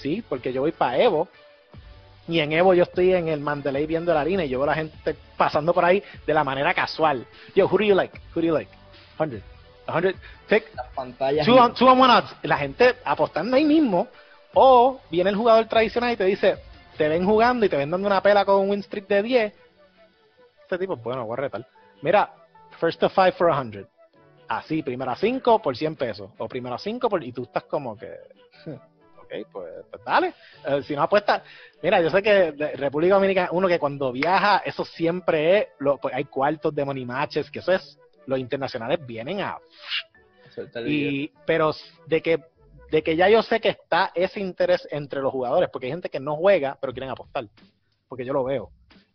sí, 0.00 0.24
porque 0.26 0.52
yo 0.52 0.62
voy 0.62 0.72
para 0.72 0.98
Evo 0.98 1.28
y 2.26 2.40
en 2.40 2.52
Evo 2.52 2.72
yo 2.72 2.84
estoy 2.84 3.12
en 3.12 3.28
el 3.28 3.40
Mandalay 3.40 3.86
viendo 3.86 4.14
la 4.14 4.22
harina 4.22 4.44
y 4.44 4.48
yo 4.48 4.58
veo 4.58 4.64
a 4.64 4.74
la 4.74 4.74
gente 4.76 5.14
pasando 5.36 5.74
por 5.74 5.84
ahí 5.84 6.02
de 6.26 6.32
la 6.32 6.42
manera 6.42 6.72
casual. 6.72 7.26
Yo, 7.54 7.66
who 7.66 7.76
do 7.76 7.84
you 7.84 7.94
like? 7.94 8.18
Who 8.34 8.40
do 8.40 8.46
you 8.46 8.54
like? 8.54 8.70
100. 9.18 9.53
100. 9.86 10.16
Take 10.48 10.66
Las 10.74 10.86
pantallas. 10.94 11.46
two 11.46 11.72
two. 11.74 11.94
La 12.42 12.56
gente 12.56 12.96
apostando 13.04 13.56
ahí 13.56 13.64
mismo. 13.64 14.08
O 14.54 15.00
viene 15.10 15.30
el 15.30 15.36
jugador 15.36 15.66
tradicional 15.66 16.12
y 16.12 16.16
te 16.16 16.24
dice, 16.24 16.58
te 16.96 17.08
ven 17.08 17.24
jugando 17.26 17.66
y 17.66 17.68
te 17.68 17.76
ven 17.76 17.90
dando 17.90 18.06
una 18.06 18.22
pela 18.22 18.44
con 18.44 18.60
un 18.60 18.70
win 18.70 18.82
streak 18.82 19.08
de 19.08 19.22
10. 19.22 19.54
Este 20.62 20.78
tipo, 20.78 20.96
bueno, 20.96 21.26
voy 21.26 21.34
a 21.34 21.36
retar. 21.36 21.66
Mira, 22.02 22.32
first 22.78 23.00
to 23.00 23.08
five 23.08 23.32
for 23.32 23.52
100. 23.52 23.86
Así, 24.48 24.82
primera 24.82 25.16
5 25.16 25.60
por 25.60 25.76
100 25.76 25.96
pesos. 25.96 26.30
O 26.38 26.48
primera 26.48 26.78
5 26.78 27.08
por... 27.08 27.22
Y 27.24 27.32
tú 27.32 27.44
estás 27.44 27.64
como 27.64 27.96
que... 27.96 28.10
Ok, 29.24 29.32
pues, 29.50 29.72
pues 29.90 30.04
dale. 30.04 30.34
Eh, 30.66 30.82
si 30.82 30.94
no 30.94 31.02
apuestas... 31.02 31.42
Mira, 31.82 31.98
yo 32.02 32.10
sé 32.10 32.22
que 32.22 32.52
de 32.52 32.72
República 32.72 33.14
Dominicana, 33.14 33.48
uno 33.52 33.66
que 33.66 33.78
cuando 33.78 34.12
viaja, 34.12 34.58
eso 34.66 34.84
siempre 34.84 35.58
es... 35.58 35.68
Lo, 35.78 35.96
pues 35.96 36.14
hay 36.14 36.24
cuartos 36.24 36.74
de 36.74 36.84
money 36.84 37.06
matches, 37.06 37.50
que 37.50 37.60
eso 37.60 37.72
es... 37.72 37.98
Los 38.26 38.38
internacionales 38.38 39.04
vienen 39.06 39.40
a... 39.40 39.58
Y, 40.86 41.30
pero 41.46 41.74
de 42.06 42.22
que 42.22 42.44
de 42.90 43.02
que 43.02 43.16
ya 43.16 43.28
yo 43.28 43.42
sé 43.42 43.60
que 43.60 43.70
está 43.70 44.12
ese 44.14 44.38
interés 44.38 44.86
entre 44.90 45.20
los 45.20 45.32
jugadores, 45.32 45.68
porque 45.72 45.86
hay 45.86 45.92
gente 45.92 46.10
que 46.10 46.20
no 46.20 46.36
juega, 46.36 46.78
pero 46.80 46.92
quieren 46.92 47.10
apostar, 47.10 47.48
porque 48.08 48.24
yo 48.24 48.32
lo 48.32 48.44
veo. 48.44 48.70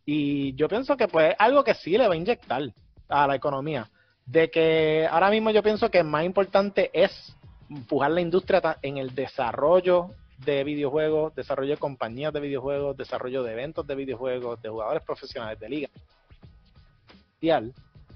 Y 0.06 0.53
yo 0.56 0.68
pienso 0.68 0.98
que 0.98 1.07
pues 1.07 1.34
algo 1.40 1.64
que 1.64 1.76
sí 1.76 1.98
le 1.98 2.06
va 2.06 2.14
a 2.14 2.18
inyectar 2.18 2.61
a 3.07 3.26
la 3.26 3.36
economía, 3.36 3.90
de 4.26 4.52
que 4.52 5.07
ahora 5.10 5.30
mismo 5.30 5.52
yo 5.52 5.64
pienso 5.64 5.90
que 5.90 6.03
más 6.03 6.26
importante 6.26 6.90
es 6.94 7.34
empujar 7.69 8.11
la 8.11 8.19
industria 8.19 8.77
en 8.81 8.98
el 8.98 9.15
desarrollo 9.15 10.10
de 10.40 10.64
videojuegos, 10.64 11.34
desarrollo 11.36 11.72
de 11.72 11.77
compañías 11.77 12.34
de 12.34 12.40
videojuegos, 12.40 12.98
desarrollo 12.98 13.44
de 13.44 13.53
eventos 13.53 13.88
de 13.88 13.95
videojuegos, 13.95 14.61
de 14.61 14.69
jugadores 14.69 15.03
profesionales 15.03 15.60
de 15.60 15.69
liga, 15.69 15.90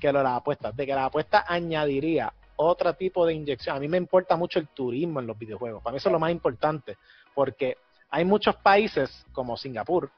que 0.04 0.12
lo 0.12 0.20
de 0.20 0.26
las 0.26 0.38
apuestas, 0.38 0.76
de 0.76 0.86
que 0.86 0.94
la 0.94 1.06
apuesta 1.06 1.46
añadiría 1.48 2.34
otro 2.58 2.94
tipo 2.94 3.26
de 3.26 3.36
inyección. 3.36 3.78
A 3.78 3.80
mí 3.80 3.88
me 3.88 3.96
importa 3.96 4.36
mucho 4.36 4.60
el 4.60 4.68
turismo 4.68 5.22
en 5.22 5.28
los 5.28 5.38
videojuegos. 5.38 5.82
Para 5.82 5.94
mí 5.94 5.98
eso 5.98 6.10
es 6.10 6.14
lo 6.14 6.20
más 6.20 6.30
importante, 6.30 6.98
porque 7.34 7.78
hay 8.10 8.26
muchos 8.26 8.54
países 8.58 9.26
como 9.32 9.56
Singapur 9.56 10.12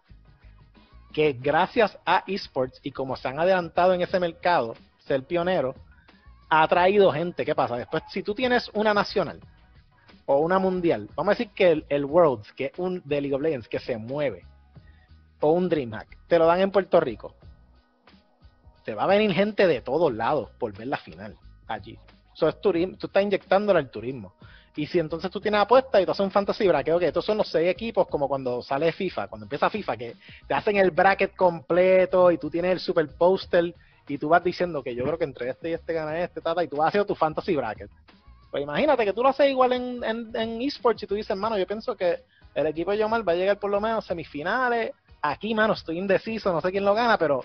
que 1.13 1.33
gracias 1.33 1.99
a 2.03 2.23
esports 2.25 2.79
y 2.81 2.91
como 2.91 3.15
se 3.15 3.27
han 3.27 3.39
adelantado 3.39 3.93
en 3.93 4.01
ese 4.01 4.19
mercado, 4.19 4.73
ser 5.05 5.23
pionero, 5.23 5.75
ha 6.49 6.67
traído 6.67 7.11
gente. 7.11 7.45
¿Qué 7.45 7.53
pasa? 7.53 7.77
Después, 7.77 8.01
si 8.09 8.23
tú 8.23 8.33
tienes 8.33 8.71
una 8.73 8.91
nacional 8.91 9.39
o 10.25 10.39
una 10.39 10.57
mundial, 10.57 11.09
vamos 11.15 11.33
a 11.33 11.37
decir 11.37 11.53
que 11.53 11.71
el, 11.71 11.85
el 11.89 12.05
Worlds, 12.05 12.51
que 12.53 12.65
es 12.65 12.79
un 12.79 13.03
de 13.05 13.21
League 13.21 13.35
of 13.35 13.41
Legends, 13.41 13.67
que 13.67 13.79
se 13.79 13.97
mueve, 13.97 14.45
o 15.41 15.51
un 15.51 15.69
DreamHack, 15.69 16.17
te 16.27 16.39
lo 16.39 16.47
dan 16.47 16.61
en 16.61 16.71
Puerto 16.71 16.99
Rico. 16.99 17.35
Te 18.85 18.93
va 18.93 19.03
a 19.03 19.07
venir 19.07 19.33
gente 19.33 19.67
de 19.67 19.81
todos 19.81 20.13
lados 20.13 20.49
por 20.59 20.71
ver 20.71 20.87
la 20.87 20.97
final 20.97 21.35
allí. 21.67 21.97
Eso 22.33 22.47
es 22.47 22.61
turismo, 22.61 22.95
tú 22.97 23.07
estás 23.07 23.23
inyectándole 23.23 23.79
al 23.79 23.89
turismo. 23.89 24.33
Y 24.75 24.87
si 24.87 24.99
entonces 24.99 25.31
tú 25.31 25.39
tienes 25.39 25.61
apuestas 25.61 26.01
y 26.01 26.05
tú 26.05 26.11
haces 26.11 26.23
un 26.23 26.31
fantasy 26.31 26.67
bracket, 26.67 26.95
ok, 26.95 27.01
estos 27.03 27.25
son 27.25 27.37
los 27.37 27.47
seis 27.47 27.69
equipos 27.69 28.07
como 28.07 28.27
cuando 28.27 28.61
sale 28.61 28.91
FIFA, 28.91 29.27
cuando 29.27 29.45
empieza 29.45 29.69
FIFA, 29.69 29.97
que 29.97 30.15
te 30.47 30.53
hacen 30.53 30.75
el 30.75 30.91
bracket 30.91 31.35
completo 31.35 32.29
y 32.29 32.37
tú 32.37 32.49
tienes 32.49 32.73
el 32.73 32.79
super 32.79 33.07
poster 33.07 33.73
y 34.07 34.17
tú 34.17 34.29
vas 34.29 34.43
diciendo 34.43 34.83
que 34.83 34.93
yo 34.93 35.03
creo 35.05 35.17
que 35.17 35.23
entre 35.23 35.49
este 35.49 35.69
y 35.69 35.73
este 35.73 35.93
gana 35.93 36.19
este, 36.19 36.41
tata, 36.41 36.63
y 36.63 36.67
tú 36.67 36.77
vas 36.77 36.89
haciendo 36.89 37.07
tu 37.07 37.15
fantasy 37.15 37.55
bracket. 37.55 37.89
Pues 38.51 38.63
imagínate 38.63 39.05
que 39.05 39.13
tú 39.13 39.23
lo 39.23 39.29
haces 39.29 39.49
igual 39.49 39.73
en, 39.73 40.03
en, 40.03 40.35
en 40.35 40.61
esports 40.61 41.01
y 41.03 41.07
tú 41.07 41.15
dices, 41.15 41.35
mano, 41.35 41.57
yo 41.57 41.65
pienso 41.65 41.95
que 41.95 42.19
el 42.53 42.67
equipo 42.67 42.91
de 42.91 42.97
Yomar 42.97 43.27
va 43.27 43.31
a 43.31 43.35
llegar 43.35 43.57
por 43.57 43.71
lo 43.71 43.81
menos 43.81 44.03
a 44.03 44.07
semifinales. 44.07 44.91
Aquí, 45.21 45.55
mano, 45.55 45.73
estoy 45.73 45.97
indeciso, 45.97 46.53
no 46.53 46.61
sé 46.61 46.71
quién 46.71 46.85
lo 46.85 46.93
gana, 46.93 47.17
pero 47.17 47.43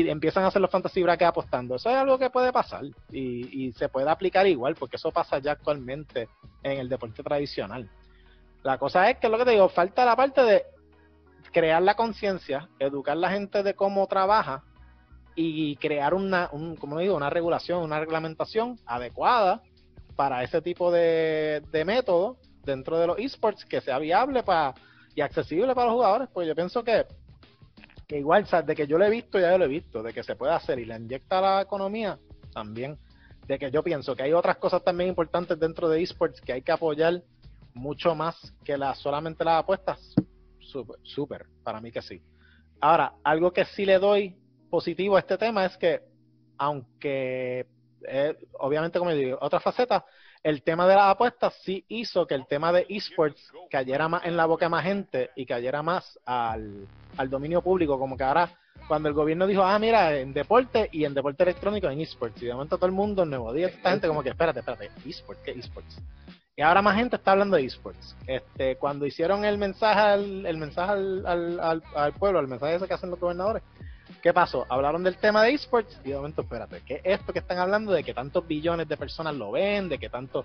y 0.00 0.10
empiezan 0.10 0.44
a 0.44 0.48
hacer 0.48 0.60
los 0.60 0.70
fantasy 0.70 1.02
brackets 1.02 1.28
apostando. 1.28 1.76
Eso 1.76 1.88
es 1.90 1.96
algo 1.96 2.18
que 2.18 2.30
puede 2.30 2.52
pasar 2.52 2.84
y, 3.10 3.66
y 3.66 3.72
se 3.72 3.88
puede 3.88 4.10
aplicar 4.10 4.46
igual, 4.46 4.74
porque 4.74 4.96
eso 4.96 5.10
pasa 5.10 5.38
ya 5.38 5.52
actualmente 5.52 6.28
en 6.62 6.78
el 6.78 6.88
deporte 6.88 7.22
tradicional. 7.22 7.88
La 8.62 8.78
cosa 8.78 9.08
es 9.10 9.18
que 9.18 9.28
lo 9.28 9.38
que 9.38 9.44
te 9.44 9.52
digo, 9.52 9.68
falta 9.68 10.04
la 10.04 10.16
parte 10.16 10.42
de 10.42 10.64
crear 11.52 11.82
la 11.82 11.94
conciencia, 11.94 12.68
educar 12.78 13.12
a 13.12 13.20
la 13.20 13.30
gente 13.30 13.62
de 13.62 13.74
cómo 13.74 14.06
trabaja 14.06 14.62
y 15.34 15.76
crear 15.76 16.14
una, 16.14 16.48
un, 16.52 16.76
como 16.76 16.98
digo, 16.98 17.14
una 17.14 17.30
regulación, 17.30 17.82
una 17.82 18.00
reglamentación 18.00 18.78
adecuada 18.86 19.62
para 20.16 20.42
ese 20.42 20.62
tipo 20.62 20.90
de, 20.90 21.62
de 21.70 21.84
método 21.84 22.38
dentro 22.64 22.98
de 22.98 23.06
los 23.06 23.18
esports 23.18 23.64
que 23.64 23.80
sea 23.80 23.98
viable 23.98 24.42
para 24.42 24.74
y 25.14 25.22
accesible 25.22 25.74
para 25.74 25.86
los 25.86 25.94
jugadores, 25.94 26.28
pues 26.32 26.46
yo 26.46 26.54
pienso 26.54 26.84
que 26.84 27.06
que 28.06 28.18
igual, 28.18 28.44
o 28.44 28.46
sea, 28.46 28.62
de 28.62 28.74
que 28.74 28.86
yo 28.86 28.98
lo 28.98 29.04
he 29.04 29.10
visto, 29.10 29.38
ya 29.38 29.50
yo 29.52 29.58
lo 29.58 29.64
he 29.64 29.68
visto, 29.68 30.02
de 30.02 30.12
que 30.12 30.22
se 30.22 30.36
puede 30.36 30.52
hacer 30.52 30.78
y 30.78 30.84
le 30.84 30.96
inyecta 30.96 31.38
a 31.38 31.40
la 31.40 31.62
economía, 31.62 32.18
también. 32.52 32.98
De 33.46 33.58
que 33.58 33.70
yo 33.70 33.82
pienso 33.82 34.16
que 34.16 34.24
hay 34.24 34.32
otras 34.32 34.56
cosas 34.56 34.82
también 34.82 35.08
importantes 35.08 35.58
dentro 35.58 35.88
de 35.88 36.02
esports 36.02 36.40
que 36.40 36.52
hay 36.52 36.62
que 36.62 36.72
apoyar 36.72 37.22
mucho 37.74 38.14
más 38.14 38.36
que 38.64 38.76
la, 38.76 38.94
solamente 38.94 39.44
las 39.44 39.60
apuestas. 39.60 40.14
Súper, 40.60 40.96
súper, 41.02 41.46
para 41.62 41.80
mí 41.80 41.92
que 41.92 42.02
sí. 42.02 42.20
Ahora, 42.80 43.14
algo 43.22 43.52
que 43.52 43.64
sí 43.66 43.84
le 43.84 43.98
doy 43.98 44.36
positivo 44.68 45.16
a 45.16 45.20
este 45.20 45.38
tema 45.38 45.64
es 45.64 45.76
que, 45.76 46.02
aunque 46.58 47.66
eh, 48.08 48.36
obviamente, 48.58 48.98
como 48.98 49.12
digo, 49.12 49.38
otra 49.40 49.60
faceta, 49.60 50.04
el 50.46 50.62
tema 50.62 50.86
de 50.86 50.94
las 50.94 51.10
apuestas 51.10 51.54
sí 51.64 51.84
hizo 51.88 52.24
que 52.24 52.36
el 52.36 52.46
tema 52.46 52.72
de 52.72 52.86
esports 52.88 53.50
cayera 53.68 54.08
más 54.08 54.24
en 54.24 54.36
la 54.36 54.46
boca 54.46 54.66
de 54.66 54.70
más 54.70 54.84
gente 54.84 55.30
y 55.34 55.44
cayera 55.44 55.82
más 55.82 56.20
al, 56.24 56.86
al 57.16 57.28
dominio 57.28 57.62
público, 57.62 57.98
como 57.98 58.16
que 58.16 58.22
ahora 58.22 58.48
cuando 58.86 59.08
el 59.08 59.14
gobierno 59.16 59.48
dijo, 59.48 59.64
ah, 59.64 59.76
mira, 59.80 60.16
en 60.16 60.32
deporte 60.32 60.88
y 60.92 61.04
en 61.04 61.14
deporte 61.14 61.42
electrónico 61.42 61.88
en 61.88 62.00
esports, 62.00 62.40
y 62.40 62.46
de 62.46 62.52
momento 62.52 62.76
todo 62.76 62.86
el 62.86 62.92
mundo, 62.92 63.24
en 63.24 63.30
Nuevo 63.30 63.52
Día, 63.52 63.66
esta 63.66 63.90
gente 63.90 64.06
como 64.06 64.22
que, 64.22 64.28
espérate, 64.28 64.60
espérate, 64.60 64.88
esports, 65.04 65.42
¿qué 65.44 65.50
esports? 65.50 66.00
Y 66.54 66.62
ahora 66.62 66.80
más 66.80 66.94
gente 66.94 67.16
está 67.16 67.32
hablando 67.32 67.56
de 67.56 67.64
esports. 67.64 68.16
Este, 68.28 68.76
cuando 68.76 69.04
hicieron 69.04 69.44
el 69.44 69.58
mensaje 69.58 69.98
al, 69.98 70.46
el 70.46 70.56
mensaje 70.58 70.92
al, 70.92 71.26
al, 71.26 71.60
al, 71.60 71.82
al 71.92 72.12
pueblo, 72.12 72.38
el 72.38 72.46
mensaje 72.46 72.76
ese 72.76 72.86
que 72.86 72.94
hacen 72.94 73.10
los 73.10 73.18
gobernadores, 73.18 73.64
¿qué 74.26 74.34
pasó? 74.34 74.66
Hablaron 74.68 75.04
del 75.04 75.18
tema 75.18 75.44
de 75.44 75.52
esports 75.52 76.00
y 76.04 76.08
de 76.08 76.16
momento, 76.16 76.42
espérate, 76.42 76.82
¿qué 76.84 76.94
es 76.96 77.20
esto 77.20 77.32
que 77.32 77.38
están 77.38 77.58
hablando 77.58 77.92
de 77.92 78.02
que 78.02 78.12
tantos 78.12 78.44
billones 78.44 78.88
de 78.88 78.96
personas 78.96 79.36
lo 79.36 79.52
ven, 79.52 79.88
de 79.88 79.98
que 79.98 80.08
tanto, 80.08 80.44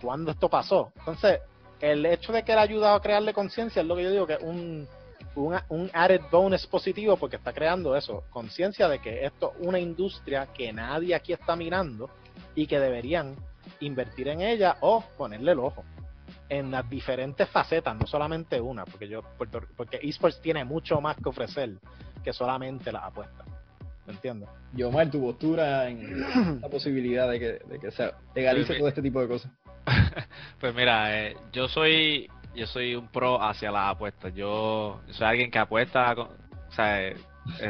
¿cuándo 0.00 0.30
esto 0.30 0.48
pasó? 0.48 0.92
Entonces, 1.00 1.40
el 1.78 2.06
hecho 2.06 2.32
de 2.32 2.42
que 2.42 2.52
él 2.52 2.58
ha 2.58 2.62
ayudado 2.62 2.94
a 2.94 3.02
crearle 3.02 3.34
conciencia 3.34 3.82
es 3.82 3.86
lo 3.86 3.96
que 3.96 4.04
yo 4.04 4.10
digo 4.10 4.26
que 4.26 4.32
es 4.32 4.42
un, 4.42 4.88
un, 5.34 5.60
un 5.68 5.90
added 5.92 6.22
bonus 6.32 6.66
positivo 6.66 7.18
porque 7.18 7.36
está 7.36 7.52
creando 7.52 7.94
eso, 7.94 8.24
conciencia 8.30 8.88
de 8.88 8.98
que 8.98 9.26
esto 9.26 9.52
es 9.60 9.66
una 9.66 9.78
industria 9.78 10.46
que 10.54 10.72
nadie 10.72 11.14
aquí 11.14 11.34
está 11.34 11.54
mirando 11.54 12.08
y 12.54 12.66
que 12.66 12.80
deberían 12.80 13.36
invertir 13.80 14.28
en 14.28 14.40
ella 14.40 14.78
o 14.80 15.04
ponerle 15.18 15.52
el 15.52 15.58
ojo 15.58 15.84
en 16.48 16.70
las 16.70 16.88
diferentes 16.88 17.46
facetas, 17.50 17.94
no 17.94 18.06
solamente 18.06 18.58
una, 18.58 18.86
porque 18.86 19.06
yo 19.06 19.20
porque 19.36 19.98
esports 20.00 20.40
tiene 20.40 20.64
mucho 20.64 20.98
más 21.02 21.18
que 21.18 21.28
ofrecer 21.28 21.78
que 22.26 22.32
solamente 22.32 22.90
las 22.90 23.04
apuestas. 23.04 23.46
¿Me 24.04 24.12
entiendes? 24.12 24.48
Yomar, 24.72 25.08
tu 25.08 25.20
postura 25.20 25.88
en 25.88 26.20
la 26.60 26.68
posibilidad 26.68 27.30
de 27.30 27.38
que, 27.38 27.46
de 27.68 27.78
que 27.78 27.92
se 27.92 28.10
legalice 28.34 28.72
Sí, 28.72 28.78
todo 28.80 28.88
este 28.88 29.00
tipo 29.00 29.20
de 29.20 29.28
cosas. 29.28 29.52
pues 30.60 30.74
mira, 30.74 31.28
eh, 31.28 31.36
yo 31.52 31.68
soy 31.68 32.28
yo 32.56 32.66
soy 32.66 32.96
un 32.96 33.06
pro 33.06 33.40
hacia 33.40 33.70
las 33.70 33.92
apuestas. 33.92 34.34
Yo 34.34 35.00
soy 35.10 35.26
alguien 35.26 35.52
que 35.52 35.58
apuesta, 35.60 36.14
o 36.14 36.72
sea, 36.72 37.06
eh, 37.08 37.14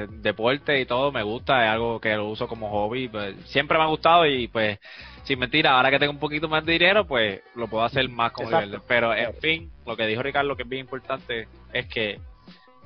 deporte 0.08 0.80
y 0.80 0.86
todo 0.86 1.12
me 1.12 1.22
gusta, 1.22 1.66
es 1.66 1.70
algo 1.70 2.00
que 2.00 2.16
lo 2.16 2.28
uso 2.28 2.48
como 2.48 2.70
hobby. 2.70 3.08
Pues, 3.08 3.36
siempre 3.44 3.76
me 3.76 3.84
ha 3.84 3.88
gustado 3.88 4.24
y 4.24 4.48
pues, 4.48 4.78
sin 5.24 5.38
mentira, 5.38 5.76
ahora 5.76 5.90
que 5.90 5.98
tengo 5.98 6.12
un 6.12 6.18
poquito 6.18 6.48
más 6.48 6.64
de 6.64 6.72
dinero, 6.72 7.06
pues 7.06 7.42
lo 7.56 7.68
puedo 7.68 7.84
hacer 7.84 8.08
más 8.08 8.32
como 8.32 8.48
Pero 8.88 9.14
en 9.14 9.34
fin, 9.34 9.70
lo 9.84 9.96
que 9.98 10.06
dijo 10.06 10.22
Ricardo 10.22 10.56
que 10.56 10.62
es 10.62 10.68
bien 10.68 10.80
importante 10.80 11.46
es 11.74 11.86
que 11.88 12.20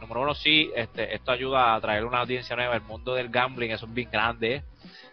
número 0.01 0.23
uno 0.23 0.35
sí, 0.35 0.71
este, 0.75 1.15
esto 1.15 1.33
ayuda 1.33 1.75
a 1.75 1.81
traer 1.81 2.05
una 2.05 2.21
audiencia 2.21 2.57
nueva. 2.57 2.75
El 2.75 2.83
mundo 2.83 3.15
del 3.15 3.29
gambling 3.29 3.73
es 3.73 3.83
un 3.83 3.95
bien 3.95 4.11
grande 4.11 4.63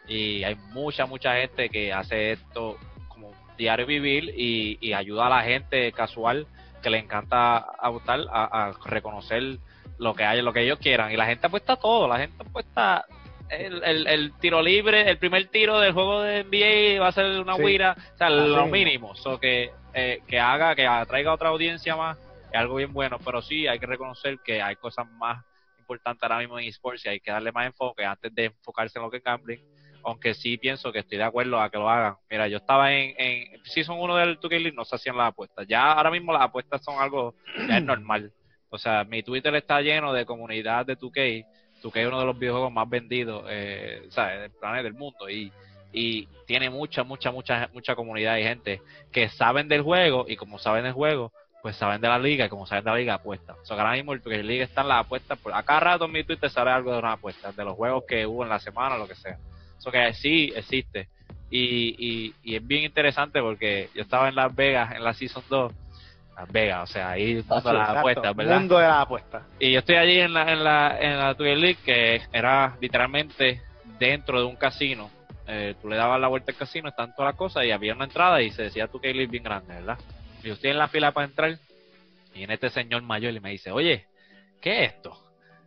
y 0.07 0.43
hay 0.43 0.55
mucha, 0.55 1.05
mucha 1.05 1.35
gente 1.35 1.69
que 1.69 1.93
hace 1.93 2.33
esto 2.33 2.77
como 3.07 3.31
diario 3.57 3.85
vivir 3.85 4.33
y, 4.35 4.77
y 4.81 4.93
ayuda 4.93 5.27
a 5.27 5.29
la 5.29 5.43
gente 5.43 5.91
casual 5.91 6.47
que 6.81 6.89
le 6.89 6.99
encanta 6.99 7.57
apostar 7.57 8.21
a, 8.31 8.67
a 8.67 8.71
reconocer 8.85 9.57
lo 9.97 10.13
que 10.13 10.23
hay, 10.23 10.41
lo 10.41 10.53
que 10.53 10.61
ellos 10.61 10.79
quieran. 10.79 11.11
Y 11.11 11.17
la 11.17 11.25
gente 11.25 11.47
apuesta 11.47 11.75
todo, 11.75 12.07
la 12.07 12.19
gente 12.19 12.43
apuesta 12.43 13.05
el, 13.49 14.07
el, 14.07 14.33
tiro 14.39 14.61
libre, 14.61 15.09
el 15.09 15.17
primer 15.17 15.47
tiro 15.47 15.79
del 15.79 15.93
juego 15.93 16.21
de 16.21 16.43
NBA 16.43 17.01
va 17.01 17.07
a 17.07 17.11
ser 17.11 17.39
una 17.39 17.55
huira, 17.55 17.95
o 18.13 18.17
sea, 18.17 18.29
lo 18.29 18.67
mínimo. 18.67 19.15
So 19.15 19.39
que, 19.39 19.71
eh, 19.93 20.21
que 20.27 20.39
haga, 20.39 20.75
que 20.75 20.85
atraiga 20.85 21.33
otra 21.33 21.49
audiencia 21.49 21.95
más, 21.95 22.17
es 22.51 22.59
algo 22.59 22.75
bien 22.75 22.93
bueno, 22.93 23.17
pero 23.23 23.41
sí 23.41 23.67
hay 23.67 23.79
que 23.79 23.85
reconocer 23.85 24.39
que 24.43 24.61
hay 24.61 24.75
cosas 24.75 25.09
más 25.11 25.43
importantes 25.79 26.23
ahora 26.23 26.39
mismo 26.39 26.59
en 26.59 26.65
esports 26.65 27.05
y 27.05 27.09
hay 27.09 27.19
que 27.19 27.31
darle 27.31 27.51
más 27.51 27.65
enfoque 27.65 28.03
antes 28.03 28.33
de 28.33 28.45
enfocarse 28.45 28.99
en 28.99 29.03
lo 29.03 29.11
que 29.11 29.17
es 29.17 29.23
gambling. 29.23 29.63
Aunque 30.03 30.33
sí 30.33 30.57
pienso 30.57 30.91
que 30.91 30.99
estoy 30.99 31.17
de 31.17 31.23
acuerdo 31.23 31.59
a 31.59 31.69
que 31.69 31.77
lo 31.77 31.89
hagan. 31.89 32.15
Mira, 32.29 32.47
yo 32.47 32.57
estaba 32.57 32.93
en, 32.93 33.13
en 33.17 33.65
son 33.83 33.99
uno 33.99 34.15
del 34.15 34.39
2K 34.39 34.49
League, 34.51 34.73
no 34.73 34.85
se 34.85 34.95
hacían 34.95 35.17
las 35.17 35.29
apuestas. 35.29 35.67
Ya 35.67 35.91
ahora 35.91 36.11
mismo 36.11 36.31
las 36.31 36.43
apuestas 36.43 36.83
son 36.83 37.01
algo, 37.01 37.35
normal. 37.83 38.31
O 38.69 38.77
sea, 38.77 39.03
mi 39.03 39.23
Twitter 39.23 39.53
está 39.55 39.81
lleno 39.81 40.13
de 40.13 40.25
comunidad 40.25 40.85
de 40.85 40.97
2K. 40.97 41.45
2K 41.81 41.97
es 41.99 42.07
uno 42.07 42.19
de 42.19 42.25
los 42.25 42.39
videojuegos 42.39 42.71
más 42.71 42.89
vendidos, 42.89 43.43
eh, 43.49 44.05
sea, 44.09 44.27
del 44.27 44.51
planeta, 44.51 44.83
del 44.83 44.93
mundo. 44.93 45.29
Y, 45.29 45.51
y 45.91 46.27
tiene 46.45 46.69
mucha, 46.69 47.03
mucha, 47.03 47.31
mucha, 47.31 47.69
mucha 47.73 47.95
comunidad 47.95 48.37
y 48.37 48.43
gente 48.43 48.81
que 49.11 49.29
saben 49.29 49.67
del 49.67 49.81
juego 49.81 50.25
y 50.27 50.35
como 50.35 50.59
saben 50.59 50.83
del 50.83 50.93
juego, 50.93 51.33
pues 51.67 51.75
saben 51.75 51.99
de 51.99 52.07
la 52.07 52.17
liga 52.17 52.45
y 52.45 52.49
como 52.49 52.65
saben 52.65 52.85
de 52.85 52.91
la 52.91 52.95
liga 52.95 53.13
apuestan. 53.15 53.57
O 53.61 53.65
sea, 53.65 53.75
ahora 53.75 53.91
mismo 53.91 54.13
el 54.13 54.23
2K 54.23 54.41
League 54.41 54.61
están 54.61 54.87
las 54.87 55.01
apuestas. 55.01 55.37
Por, 55.37 55.53
a 55.53 55.63
cada 55.63 55.81
rato 55.81 56.05
en 56.05 56.13
mi 56.13 56.23
Twitter 56.23 56.49
sale 56.49 56.71
algo 56.71 56.93
de 56.93 56.99
una 56.99 57.11
apuesta, 57.11 57.51
de 57.51 57.65
los 57.65 57.75
juegos 57.75 58.05
que 58.07 58.25
hubo 58.25 58.43
en 58.43 58.49
la 58.49 58.57
semana 58.59 58.95
o 58.95 58.99
lo 58.99 59.05
que 59.05 59.15
sea. 59.15 59.37
Eso 59.77 59.91
que 59.91 60.13
sí 60.13 60.53
existe. 60.55 61.09
Y, 61.49 61.93
y, 61.99 62.33
y 62.41 62.55
es 62.55 62.65
bien 62.65 62.85
interesante 62.85 63.41
porque 63.41 63.89
yo 63.93 64.03
estaba 64.03 64.29
en 64.29 64.35
Las 64.35 64.55
Vegas 64.55 64.95
en 64.95 65.03
la 65.03 65.13
Season 65.13 65.43
2 65.49 65.73
las 66.37 66.51
Vegas, 66.53 66.89
o 66.89 66.93
sea, 66.93 67.09
ahí 67.09 67.33
mundo 67.33 67.69
de 67.69 67.73
las 67.73 67.89
apuestas, 67.89 68.33
¿verdad? 68.33 68.59
Mundo 68.59 68.77
de 68.77 68.87
las 68.87 69.01
apuestas. 69.01 69.43
Y 69.59 69.73
yo 69.73 69.79
estoy 69.79 69.95
allí 69.95 70.19
en 70.19 70.33
la, 70.33 70.53
en 70.53 70.63
la, 70.63 70.97
en 71.01 71.17
la 71.17 71.33
League, 71.33 71.79
que 71.83 72.21
era 72.31 72.77
literalmente 72.79 73.61
dentro 73.99 74.39
de 74.39 74.45
un 74.45 74.55
casino. 74.55 75.09
Eh, 75.47 75.75
tú 75.81 75.89
le 75.89 75.97
dabas 75.97 76.21
la 76.21 76.29
vuelta 76.29 76.53
al 76.53 76.57
casino, 76.57 76.87
están 76.87 77.13
todas 77.13 77.33
las 77.33 77.37
cosas, 77.37 77.65
y 77.65 77.71
había 77.71 77.93
una 77.93 78.05
entrada 78.05 78.41
y 78.41 78.51
se 78.51 78.63
decía 78.63 78.87
tu 78.87 79.01
League 79.01 79.27
bien 79.27 79.43
grande, 79.43 79.73
¿verdad? 79.73 79.97
Yo 80.47 80.53
estoy 80.53 80.71
en 80.71 80.77
la 80.77 80.87
fila 80.87 81.11
para 81.11 81.27
entrar, 81.27 81.57
y 82.33 82.43
en 82.43 82.51
este 82.51 82.69
señor 82.69 83.01
mayor 83.01 83.33
y 83.33 83.39
me 83.39 83.51
dice, 83.51 83.71
oye, 83.71 84.05
¿qué 84.61 84.85
es 84.85 84.93
esto? 84.93 85.17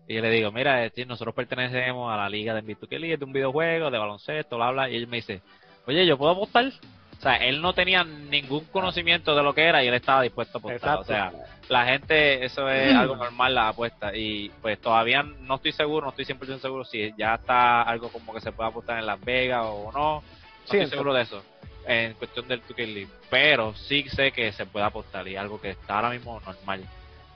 Y 0.09 0.15
yo 0.15 0.23
le 0.23 0.31
digo, 0.31 0.51
mira, 0.51 0.91
nosotros 1.07 1.35
pertenecemos 1.35 2.13
a 2.13 2.17
la 2.17 2.29
liga 2.29 2.55
de 2.55 2.63
NBA 2.63 2.99
League, 2.99 3.17
de 3.17 3.25
un 3.25 3.33
videojuego, 3.33 3.91
de 3.91 3.99
baloncesto, 3.99 4.57
bla, 4.57 4.71
bla, 4.71 4.91
y 4.91 4.97
él 4.97 5.07
me 5.07 5.19
dice, 5.19 5.43
oye, 5.87 6.05
¿yo 6.07 6.19
puedo 6.19 6.33
apostar? 6.33 6.73
O 7.21 7.23
sea, 7.23 7.37
él 7.37 7.61
no 7.61 7.75
tenía 7.75 8.03
ningún 8.03 8.65
conocimiento 8.65 9.37
de 9.37 9.43
lo 9.43 9.53
que 9.53 9.65
era 9.65 9.85
y 9.85 9.89
él 9.89 9.95
estaba 9.95 10.23
dispuesto 10.23 10.57
a 10.57 10.61
apostar. 10.61 10.99
O 11.01 11.05
sea, 11.05 11.31
la 11.69 11.85
gente, 11.85 12.43
eso 12.43 12.67
es 12.71 12.95
algo 12.95 13.15
normal, 13.15 13.55
la 13.55 13.69
apuesta. 13.69 14.17
Y 14.17 14.49
pues 14.63 14.81
todavía 14.81 15.23
no 15.23 15.57
estoy 15.57 15.73
seguro, 15.73 16.07
no 16.07 16.15
estoy 16.17 16.25
100% 16.25 16.61
seguro 16.61 16.83
si 16.83 17.13
ya 17.19 17.35
está 17.35 17.83
algo 17.83 18.09
como 18.09 18.33
que 18.33 18.41
se 18.41 18.53
puede 18.53 18.71
apostar 18.71 18.99
en 18.99 19.05
Las 19.05 19.21
Vegas 19.21 19.67
o 19.67 19.93
no. 19.93 20.23
No 20.23 20.23
estoy 20.65 20.87
seguro 20.87 21.13
de 21.13 21.23
eso, 21.23 21.45
en 21.91 22.15
cuestión 22.15 22.49
del 22.49 22.63
2 22.67 22.79
League. 22.79 23.09
Pero 23.29 23.75
sí 23.75 24.05
sé 24.09 24.33
que 24.33 24.53
se 24.53 24.67
puede 24.67 24.87
apostar 24.87 25.27
y 25.29 25.37
algo 25.37 25.61
que 25.61 25.71
está 25.71 25.97
ahora 25.97 26.11
mismo 26.11 26.41
normal. 26.41 26.85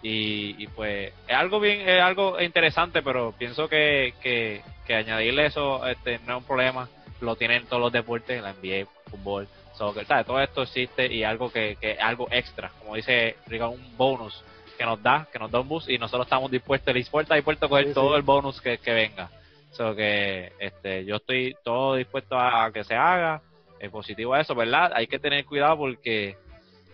Y, 0.06 0.66
pues 0.68 1.14
es 1.26 1.35
algo 1.35 1.60
bien, 1.60 1.89
es 1.89 2.02
algo 2.02 2.39
interesante, 2.39 3.01
pero 3.01 3.32
pienso 3.39 3.68
que, 3.68 4.12
que, 4.20 4.60
que 4.86 4.94
añadirle 4.94 5.47
eso 5.47 5.86
este, 5.86 6.18
no 6.26 6.35
es 6.35 6.39
un 6.43 6.44
problema. 6.47 6.89
Lo 7.20 7.36
tienen 7.36 7.64
todos 7.64 7.81
los 7.81 7.93
deportes, 7.93 8.43
la 8.43 8.52
NBA, 8.52 8.86
fútbol 9.10 9.48
todo 9.76 10.40
esto 10.40 10.62
existe 10.62 11.12
y 11.12 11.24
algo 11.24 11.51
que, 11.51 11.76
que 11.81 11.94
algo 11.94 12.28
extra, 12.31 12.70
como 12.78 12.94
dice 12.94 13.36
Riga, 13.47 13.68
un 13.68 13.97
bonus 13.97 14.43
que 14.78 14.85
nos 14.85 15.02
da, 15.02 15.26
que 15.32 15.39
nos 15.39 15.51
da 15.51 15.60
un 15.60 15.68
boost 15.68 15.89
y 15.89 15.98
nosotros 15.98 16.26
estamos 16.26 16.51
dispuestos, 16.51 16.89
el 16.89 16.94
dispuesto 16.94 17.35
dispuesto 17.35 17.66
a 17.66 17.68
coger 17.68 17.93
todo 17.93 18.16
el 18.16 18.22
bonus 18.22 18.60
que, 18.60 18.78
venga. 18.86 19.31
So 19.72 19.94
que 19.94 20.52
este, 20.59 21.05
yo 21.05 21.16
estoy 21.16 21.56
todo 21.64 21.97
dispuesto 21.97 22.39
a, 22.39 22.70
que 22.72 22.85
se 22.85 22.94
haga, 22.94 23.40
es 23.80 23.90
positivo 23.90 24.34
a 24.34 24.40
eso, 24.40 24.55
¿verdad? 24.55 24.92
Hay 24.94 25.06
que 25.06 25.18
tener 25.18 25.44
cuidado 25.44 25.76
porque, 25.78 26.36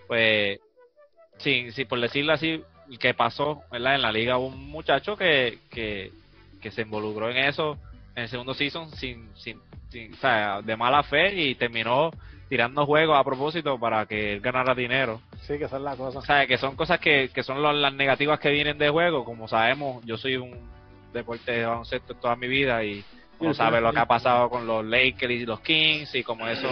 pues, 0.07 0.61
sí, 1.39 1.70
sí, 1.73 1.85
por 1.85 2.01
decirlo 2.01 2.32
así, 2.32 2.62
que 2.98 3.15
pasó, 3.15 3.62
¿verdad? 3.70 3.94
En 3.94 4.02
la 4.02 4.12
liga 4.12 4.39
un 4.39 4.69
muchacho 4.69 5.16
que, 5.16 5.59
que, 5.70 6.12
que 6.61 6.70
se 6.70 6.82
involucró 6.82 7.31
en 7.31 7.36
eso 7.39 7.78
en 8.16 8.24
el 8.24 8.28
segundo 8.28 8.55
season 8.55 8.90
sin, 8.93 9.31
sin, 9.36 9.61
sin 9.89 10.12
o 10.12 10.16
sea, 10.16 10.61
de 10.62 10.77
mala 10.77 11.02
fe 11.02 11.35
y 11.35 11.55
terminó 11.55 12.11
tirando 12.48 12.85
juegos 12.85 13.16
a 13.16 13.24
propósito 13.24 13.78
para 13.78 14.07
que 14.07 14.35
él 14.35 14.40
ganara 14.40 14.74
dinero. 14.74 15.20
Sí, 15.43 15.59
que 15.59 15.69
son 15.69 15.85
las 15.85 15.97
cosas. 15.97 16.23
O 16.23 16.27
sea, 16.27 16.47
que 16.47 16.59
son 16.59 16.74
cosas 16.74 16.98
que, 16.98 17.31
que 17.32 17.43
son 17.43 17.62
las 17.62 17.94
negativas 17.94 18.40
que 18.40 18.51
vienen 18.51 18.77
de 18.77 18.90
juego. 18.90 19.24
Como 19.24 19.47
sabemos, 19.47 20.05
yo 20.05 20.16
soy 20.16 20.36
un 20.36 20.69
deporte 21.12 21.52
de 21.52 21.65
baloncesto 21.65 22.15
toda 22.15 22.35
mi 22.36 22.48
vida 22.48 22.82
y 22.85 23.05
uno 23.41 23.55
sabe 23.55 23.81
lo 23.81 23.93
que 23.93 23.99
ha 23.99 24.07
pasado 24.07 24.51
con 24.51 24.67
los 24.67 24.85
Lakers 24.85 25.33
y 25.33 25.47
los 25.47 25.61
Kings 25.61 26.15
y 26.15 26.23
como 26.23 26.47
eso 26.47 26.69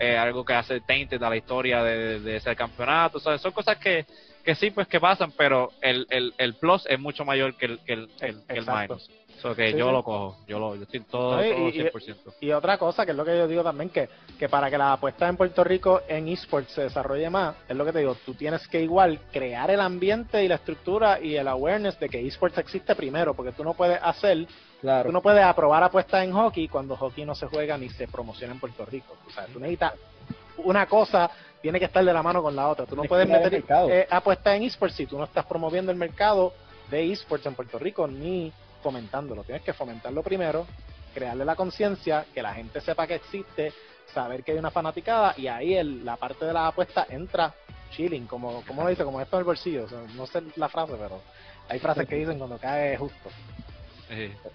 es 0.00 0.18
algo 0.18 0.44
que 0.44 0.54
hace 0.54 0.80
tainted 0.80 1.22
a 1.22 1.30
la 1.30 1.36
historia 1.36 1.82
de, 1.82 2.36
ese 2.36 2.56
campeonato. 2.56 3.18
O 3.18 3.20
sea, 3.20 3.38
son 3.38 3.52
cosas 3.52 3.76
que, 3.76 4.06
que 4.46 4.54
sí, 4.54 4.70
pues 4.70 4.88
que 4.88 4.98
pasan, 5.00 5.32
pero 5.36 5.72
el, 5.82 6.06
el, 6.08 6.32
el 6.38 6.54
plus 6.54 6.86
es 6.86 6.98
mucho 6.98 7.26
mayor 7.26 7.54
que 7.56 7.66
el, 7.66 7.78
que 7.80 7.92
el, 7.92 8.08
el, 8.20 8.42
el 8.48 8.64
minus 8.64 9.10
que 9.54 9.72
yo 9.72 9.92
lo 9.92 10.02
cojo, 10.02 10.38
yo 10.46 10.58
lo 10.58 10.74
yo 10.74 10.82
estoy 10.82 11.00
todo, 11.00 11.44
y, 11.44 11.72
100%. 11.72 12.34
Y, 12.40 12.52
otra 12.52 12.78
cosa, 12.78 13.04
que 13.04 13.12
es 13.12 13.16
lo 13.16 13.24
que 13.24 13.36
yo 13.36 13.46
digo 13.46 13.62
también, 13.62 13.90
que, 13.90 14.08
que 14.38 14.48
para 14.48 14.70
que 14.70 14.78
la 14.78 14.94
apuesta 14.94 15.28
en 15.28 15.36
Puerto 15.36 15.62
Rico 15.62 16.02
en 16.08 16.28
esports 16.28 16.72
se 16.72 16.82
desarrolle 16.82 17.30
más, 17.30 17.54
es 17.68 17.76
lo 17.76 17.84
que 17.84 17.92
te 17.92 18.00
digo, 18.00 18.16
tú 18.24 18.34
tienes 18.34 18.66
que 18.68 18.82
igual 18.82 19.20
crear 19.32 19.70
el 19.70 19.80
ambiente 19.80 20.42
y 20.42 20.48
la 20.48 20.56
estructura 20.56 21.20
y 21.20 21.36
el 21.36 21.48
awareness 21.48 21.98
de 22.00 22.08
que 22.08 22.26
esports 22.26 22.58
existe 22.58 22.94
primero, 22.94 23.34
porque 23.34 23.52
tú 23.52 23.62
no 23.62 23.74
puedes 23.74 24.00
hacer, 24.02 24.46
claro. 24.80 25.08
tú 25.08 25.12
no 25.12 25.22
puedes 25.22 25.44
aprobar 25.44 25.82
apuestas 25.82 26.24
en 26.24 26.32
hockey 26.32 26.68
cuando 26.68 26.96
hockey 26.96 27.24
no 27.24 27.34
se 27.34 27.46
juega 27.46 27.76
ni 27.78 27.88
se 27.90 28.08
promociona 28.08 28.54
en 28.54 28.60
Puerto 28.60 28.84
Rico. 28.86 29.16
O 29.26 29.30
sea, 29.30 29.46
tú 29.46 29.60
necesitas 29.60 29.94
una 30.58 30.86
cosa 30.86 31.30
tiene 31.66 31.80
que 31.80 31.86
estar 31.86 32.04
de 32.04 32.12
la 32.12 32.22
mano 32.22 32.44
con 32.44 32.54
la 32.54 32.68
otra. 32.68 32.86
Tú 32.86 32.94
no 32.94 33.02
puedes 33.02 33.28
meter 33.28 33.64
eh, 33.90 34.06
apuestas 34.08 34.54
en 34.54 34.62
esports 34.62 34.94
si 34.94 35.04
tú 35.04 35.18
no 35.18 35.24
estás 35.24 35.44
promoviendo 35.46 35.90
el 35.90 35.98
mercado 35.98 36.52
de 36.92 37.10
esports 37.10 37.44
en 37.44 37.56
Puerto 37.56 37.76
Rico 37.76 38.06
ni 38.06 38.52
fomentándolo. 38.84 39.42
Tienes 39.42 39.64
que 39.64 39.72
fomentarlo 39.72 40.22
primero, 40.22 40.64
crearle 41.12 41.44
la 41.44 41.56
conciencia, 41.56 42.24
que 42.32 42.40
la 42.40 42.54
gente 42.54 42.80
sepa 42.80 43.08
que 43.08 43.16
existe, 43.16 43.72
saber 44.14 44.44
que 44.44 44.52
hay 44.52 44.58
una 44.58 44.70
fanaticada 44.70 45.34
y 45.36 45.48
ahí 45.48 45.74
el, 45.74 46.04
la 46.04 46.16
parte 46.16 46.44
de 46.44 46.52
la 46.52 46.68
apuesta 46.68 47.04
entra 47.10 47.52
chilling, 47.90 48.28
como, 48.28 48.62
como 48.64 48.84
lo 48.84 48.88
dice, 48.88 49.02
como 49.02 49.20
esto 49.20 49.34
en 49.34 49.40
el 49.40 49.44
bolsillo. 49.44 49.88
no 50.14 50.24
sé 50.28 50.44
la 50.54 50.68
frase, 50.68 50.92
pero 50.96 51.20
hay 51.68 51.80
frases 51.80 52.06
que 52.06 52.14
dicen 52.14 52.38
cuando 52.38 52.58
cae 52.58 52.96
justo. 52.96 53.28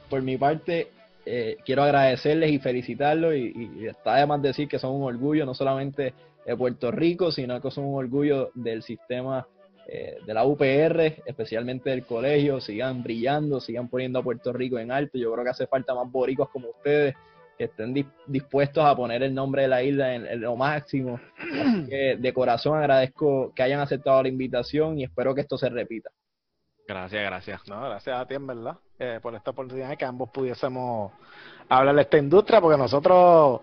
Por 0.10 0.22
mi 0.22 0.38
parte, 0.38 0.94
eh, 1.26 1.58
quiero 1.66 1.84
agradecerles 1.84 2.52
y 2.52 2.60
felicitarlos 2.60 3.36
y, 3.36 3.54
y, 3.56 3.88
está 3.88 4.16
además 4.16 4.42
decir 4.42 4.68
que 4.68 4.80
son 4.80 4.96
un 4.96 5.04
orgullo 5.04 5.46
no 5.46 5.54
solamente 5.54 6.14
de 6.46 6.58
Puerto 6.58 6.92
Rico, 6.92 7.32
sino 7.32 7.62
que 7.62 7.70
son 7.70 7.86
un 7.86 7.98
orgullo 7.98 8.52
del 8.56 8.82
sistema 8.82 9.48
eh, 9.88 10.18
de 10.26 10.34
la 10.34 10.46
UPR, 10.46 11.22
especialmente 11.26 11.90
del 11.90 12.06
colegio, 12.06 12.62
sigan 12.62 13.04
brillando, 13.04 13.60
sigan 13.60 13.90
poniendo 13.90 14.20
a 14.20 14.24
Puerto 14.24 14.54
Rico 14.54 14.80
en 14.80 14.92
alto. 14.92 15.18
Yo 15.18 15.32
creo 15.32 15.44
que 15.44 15.50
hace 15.50 15.68
falta 15.68 15.94
más 15.94 16.10
boricos 16.10 16.50
como 16.50 16.70
ustedes 16.70 17.16
que 17.58 17.66
estén 17.66 17.94
dispuestos 18.26 18.84
a 18.84 18.96
poner 18.96 19.22
el 19.22 19.36
nombre 19.36 19.64
de 19.64 19.68
la 19.68 19.84
isla 19.84 20.16
en, 20.16 20.42
lo 20.42 20.56
máximo. 20.56 21.20
de 21.88 22.32
corazón 22.34 22.78
agradezco 22.78 23.52
que 23.56 23.64
hayan 23.64 23.82
aceptado 23.82 24.24
la 24.24 24.30
invitación 24.30 24.98
y 24.98 25.04
espero 25.04 25.36
que 25.36 25.42
esto 25.42 25.58
se 25.58 25.70
repita. 25.70 26.10
Gracias, 26.88 27.24
gracias. 27.24 27.68
No, 27.68 27.82
gracias 27.82 28.20
a 28.20 28.26
ti, 28.26 28.36
en 28.36 28.48
verdad, 28.48 28.78
eh, 29.00 29.20
por 29.22 29.34
esta 29.36 29.52
oportunidad 29.52 29.98
que 29.98 30.06
ambos 30.06 30.30
pudiésemos 30.30 31.12
hablar 31.70 31.96
de 31.96 32.02
esta 32.02 32.18
industria, 32.18 32.60
porque 32.60 32.78
nosotros 32.78 33.62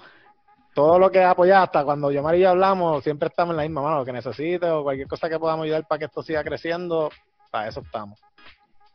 todo 0.74 0.98
lo 0.98 1.10
que 1.10 1.22
apoyado, 1.24 1.64
hasta 1.64 1.84
cuando 1.84 2.10
yo 2.12 2.34
y 2.34 2.44
hablamos, 2.44 3.02
siempre 3.02 3.28
estamos 3.28 3.52
en 3.52 3.56
la 3.56 3.62
misma 3.64 3.82
mano, 3.82 3.98
lo 3.98 4.04
que 4.04 4.12
necesite 4.12 4.70
o 4.70 4.84
cualquier 4.84 5.08
cosa 5.08 5.28
que 5.28 5.38
podamos 5.38 5.64
ayudar 5.64 5.86
para 5.88 5.98
que 5.98 6.04
esto 6.04 6.22
siga 6.22 6.44
creciendo, 6.44 7.10
para 7.50 7.68
eso 7.68 7.80
estamos. 7.80 8.20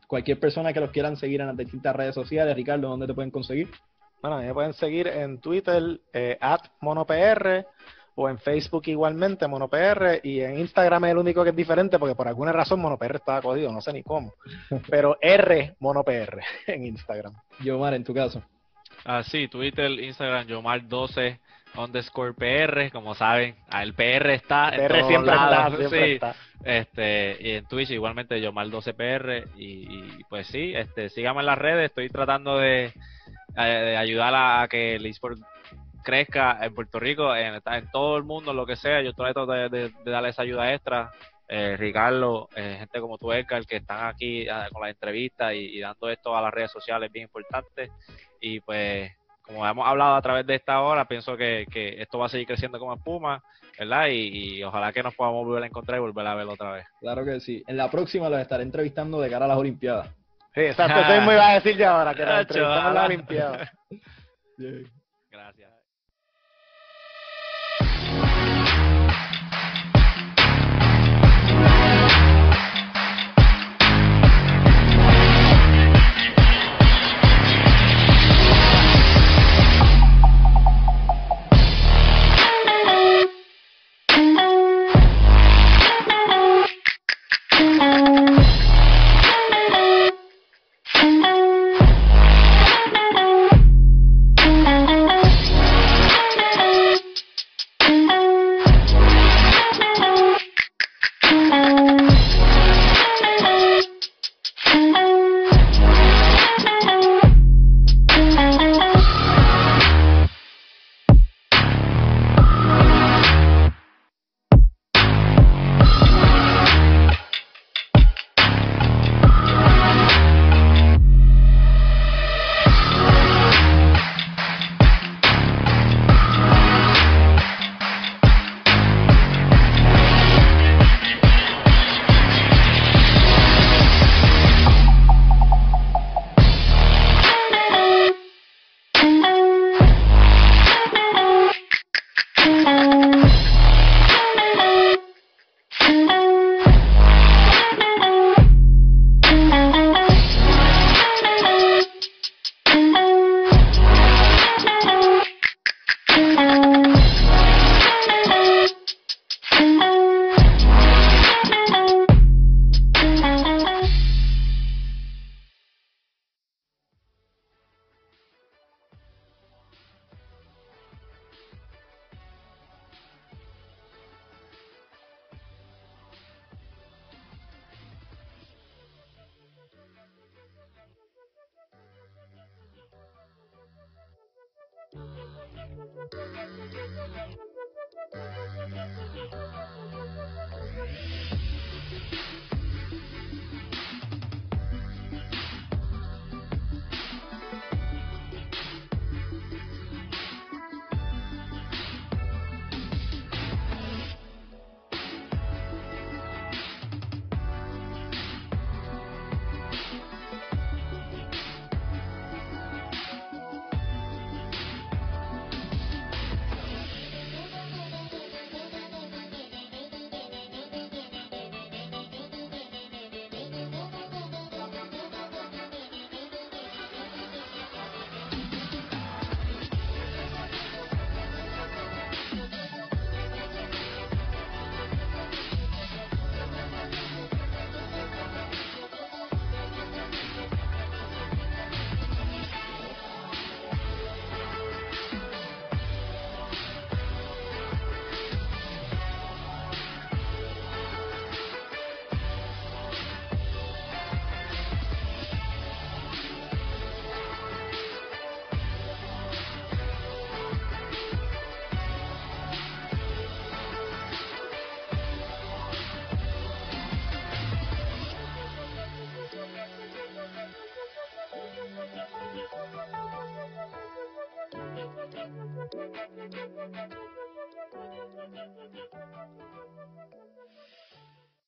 Cualquier 0.06 0.40
persona 0.40 0.72
que 0.72 0.80
los 0.80 0.90
quieran 0.90 1.16
seguir 1.16 1.42
en 1.42 1.48
las 1.48 1.56
distintas 1.56 1.94
redes 1.94 2.14
sociales, 2.14 2.56
Ricardo, 2.56 2.88
¿dónde 2.88 3.06
te 3.06 3.14
pueden 3.14 3.30
conseguir? 3.30 3.70
Bueno, 4.22 4.38
me 4.38 4.54
pueden 4.54 4.72
seguir 4.72 5.08
en 5.08 5.38
Twitter, 5.40 6.00
eh, 6.14 6.38
at 6.40 6.60
monopr, 6.80 7.66
o 8.16 8.28
en 8.28 8.38
Facebook 8.38 8.84
igualmente, 8.86 9.46
MonoPR, 9.48 10.20
y 10.22 10.40
en 10.40 10.58
Instagram 10.58 11.04
es 11.06 11.10
el 11.12 11.18
único 11.18 11.42
que 11.42 11.50
es 11.50 11.56
diferente 11.56 11.98
porque 11.98 12.14
por 12.14 12.28
alguna 12.28 12.52
razón 12.52 12.80
MonoPR 12.80 13.16
estaba 13.16 13.42
codido, 13.42 13.72
no 13.72 13.80
sé 13.80 13.92
ni 13.92 14.02
cómo. 14.02 14.34
Pero 14.90 15.18
R 15.20 15.74
MonoPR 15.80 16.40
en 16.66 16.86
Instagram. 16.86 17.34
Yomar, 17.60 17.94
en 17.94 18.04
tu 18.04 18.14
caso. 18.14 18.42
Ah, 19.04 19.22
sí, 19.22 19.48
Twitter, 19.48 19.90
Instagram, 19.90 20.46
Yomar12 20.46 21.38
underscore 21.76 22.34
PR, 22.34 22.90
como 22.92 23.14
saben, 23.14 23.56
ah, 23.68 23.82
el 23.82 23.94
PR 23.94 24.30
está 24.30 24.68
en 24.70 24.86
PR 24.86 24.94
todos 24.94 25.08
siempre 25.08 25.34
lados, 25.34 25.72
está, 25.72 25.76
siempre 25.76 26.06
sí. 26.06 26.12
está. 26.12 26.36
Este, 26.64 27.36
y 27.40 27.50
en 27.50 27.66
Twitch 27.66 27.90
igualmente 27.90 28.40
Yomar12PR 28.40 29.48
y, 29.56 29.64
y, 29.64 30.24
pues 30.28 30.46
sí, 30.46 30.72
este, 30.74 31.10
síganme 31.10 31.40
en 31.40 31.46
las 31.46 31.58
redes, 31.58 31.90
estoy 31.90 32.08
tratando 32.08 32.58
de, 32.58 32.92
eh, 33.56 33.62
de 33.62 33.96
ayudar 33.96 34.32
a 34.34 34.66
que 34.68 34.94
el 34.94 35.04
eSport 35.04 35.38
crezca 36.04 36.58
en 36.62 36.72
Puerto 36.74 37.00
Rico, 37.00 37.34
en, 37.34 37.54
en 37.64 37.90
todo 37.90 38.16
el 38.16 38.22
mundo, 38.22 38.52
lo 38.52 38.64
que 38.64 38.76
sea, 38.76 39.02
yo 39.02 39.12
trato 39.12 39.46
de, 39.46 39.68
de, 39.68 39.88
de 40.04 40.10
darle 40.10 40.28
esa 40.28 40.42
ayuda 40.42 40.72
extra. 40.72 41.10
Eh, 41.48 41.76
Ricardo, 41.76 42.48
eh, 42.56 42.76
gente 42.78 43.00
como 43.00 43.18
tú, 43.18 43.32
Edgar, 43.32 43.66
que 43.66 43.76
están 43.76 44.06
aquí 44.06 44.48
ah, 44.48 44.68
con 44.72 44.82
las 44.82 44.92
entrevistas 44.92 45.52
y, 45.54 45.76
y 45.76 45.80
dando 45.80 46.08
esto 46.08 46.36
a 46.36 46.40
las 46.40 46.54
redes 46.54 46.70
sociales, 46.70 47.10
bien 47.12 47.24
importante. 47.24 47.90
Y 48.40 48.60
pues, 48.60 49.10
como 49.42 49.66
hemos 49.66 49.86
hablado 49.86 50.14
a 50.14 50.22
través 50.22 50.46
de 50.46 50.54
esta 50.54 50.80
hora, 50.80 51.06
pienso 51.06 51.36
que, 51.36 51.66
que 51.70 52.00
esto 52.00 52.18
va 52.18 52.26
a 52.26 52.28
seguir 52.30 52.46
creciendo 52.46 52.78
como 52.78 52.94
espuma, 52.94 53.42
¿verdad? 53.78 54.06
Y, 54.08 54.58
y 54.58 54.62
ojalá 54.62 54.92
que 54.92 55.02
nos 55.02 55.14
podamos 55.14 55.44
volver 55.44 55.64
a 55.64 55.66
encontrar 55.66 55.98
y 55.98 56.00
volver 56.00 56.26
a 56.26 56.34
verlo 56.34 56.52
otra 56.52 56.72
vez. 56.72 56.86
Claro 57.00 57.24
que 57.24 57.40
sí. 57.40 57.62
En 57.66 57.76
la 57.76 57.90
próxima 57.90 58.30
los 58.30 58.40
estaré 58.40 58.62
entrevistando 58.62 59.20
de 59.20 59.28
cara 59.28 59.44
a 59.44 59.48
las 59.48 59.58
Olimpiadas. 59.58 60.08
Sí, 60.54 60.60
exacto, 60.60 61.00
eso 61.00 61.12
mismo 61.16 61.32
iba 61.32 61.48
a 61.50 61.54
decir 61.54 61.76
ya 61.76 61.98
ahora, 61.98 62.14
que 62.14 62.24
nos 62.24 62.40
entrevistamos 62.40 62.78
en 62.88 62.94
la 62.94 63.00
ojalá. 63.00 63.06
Olimpiada. 63.06 63.72
Gracias. 65.30 65.73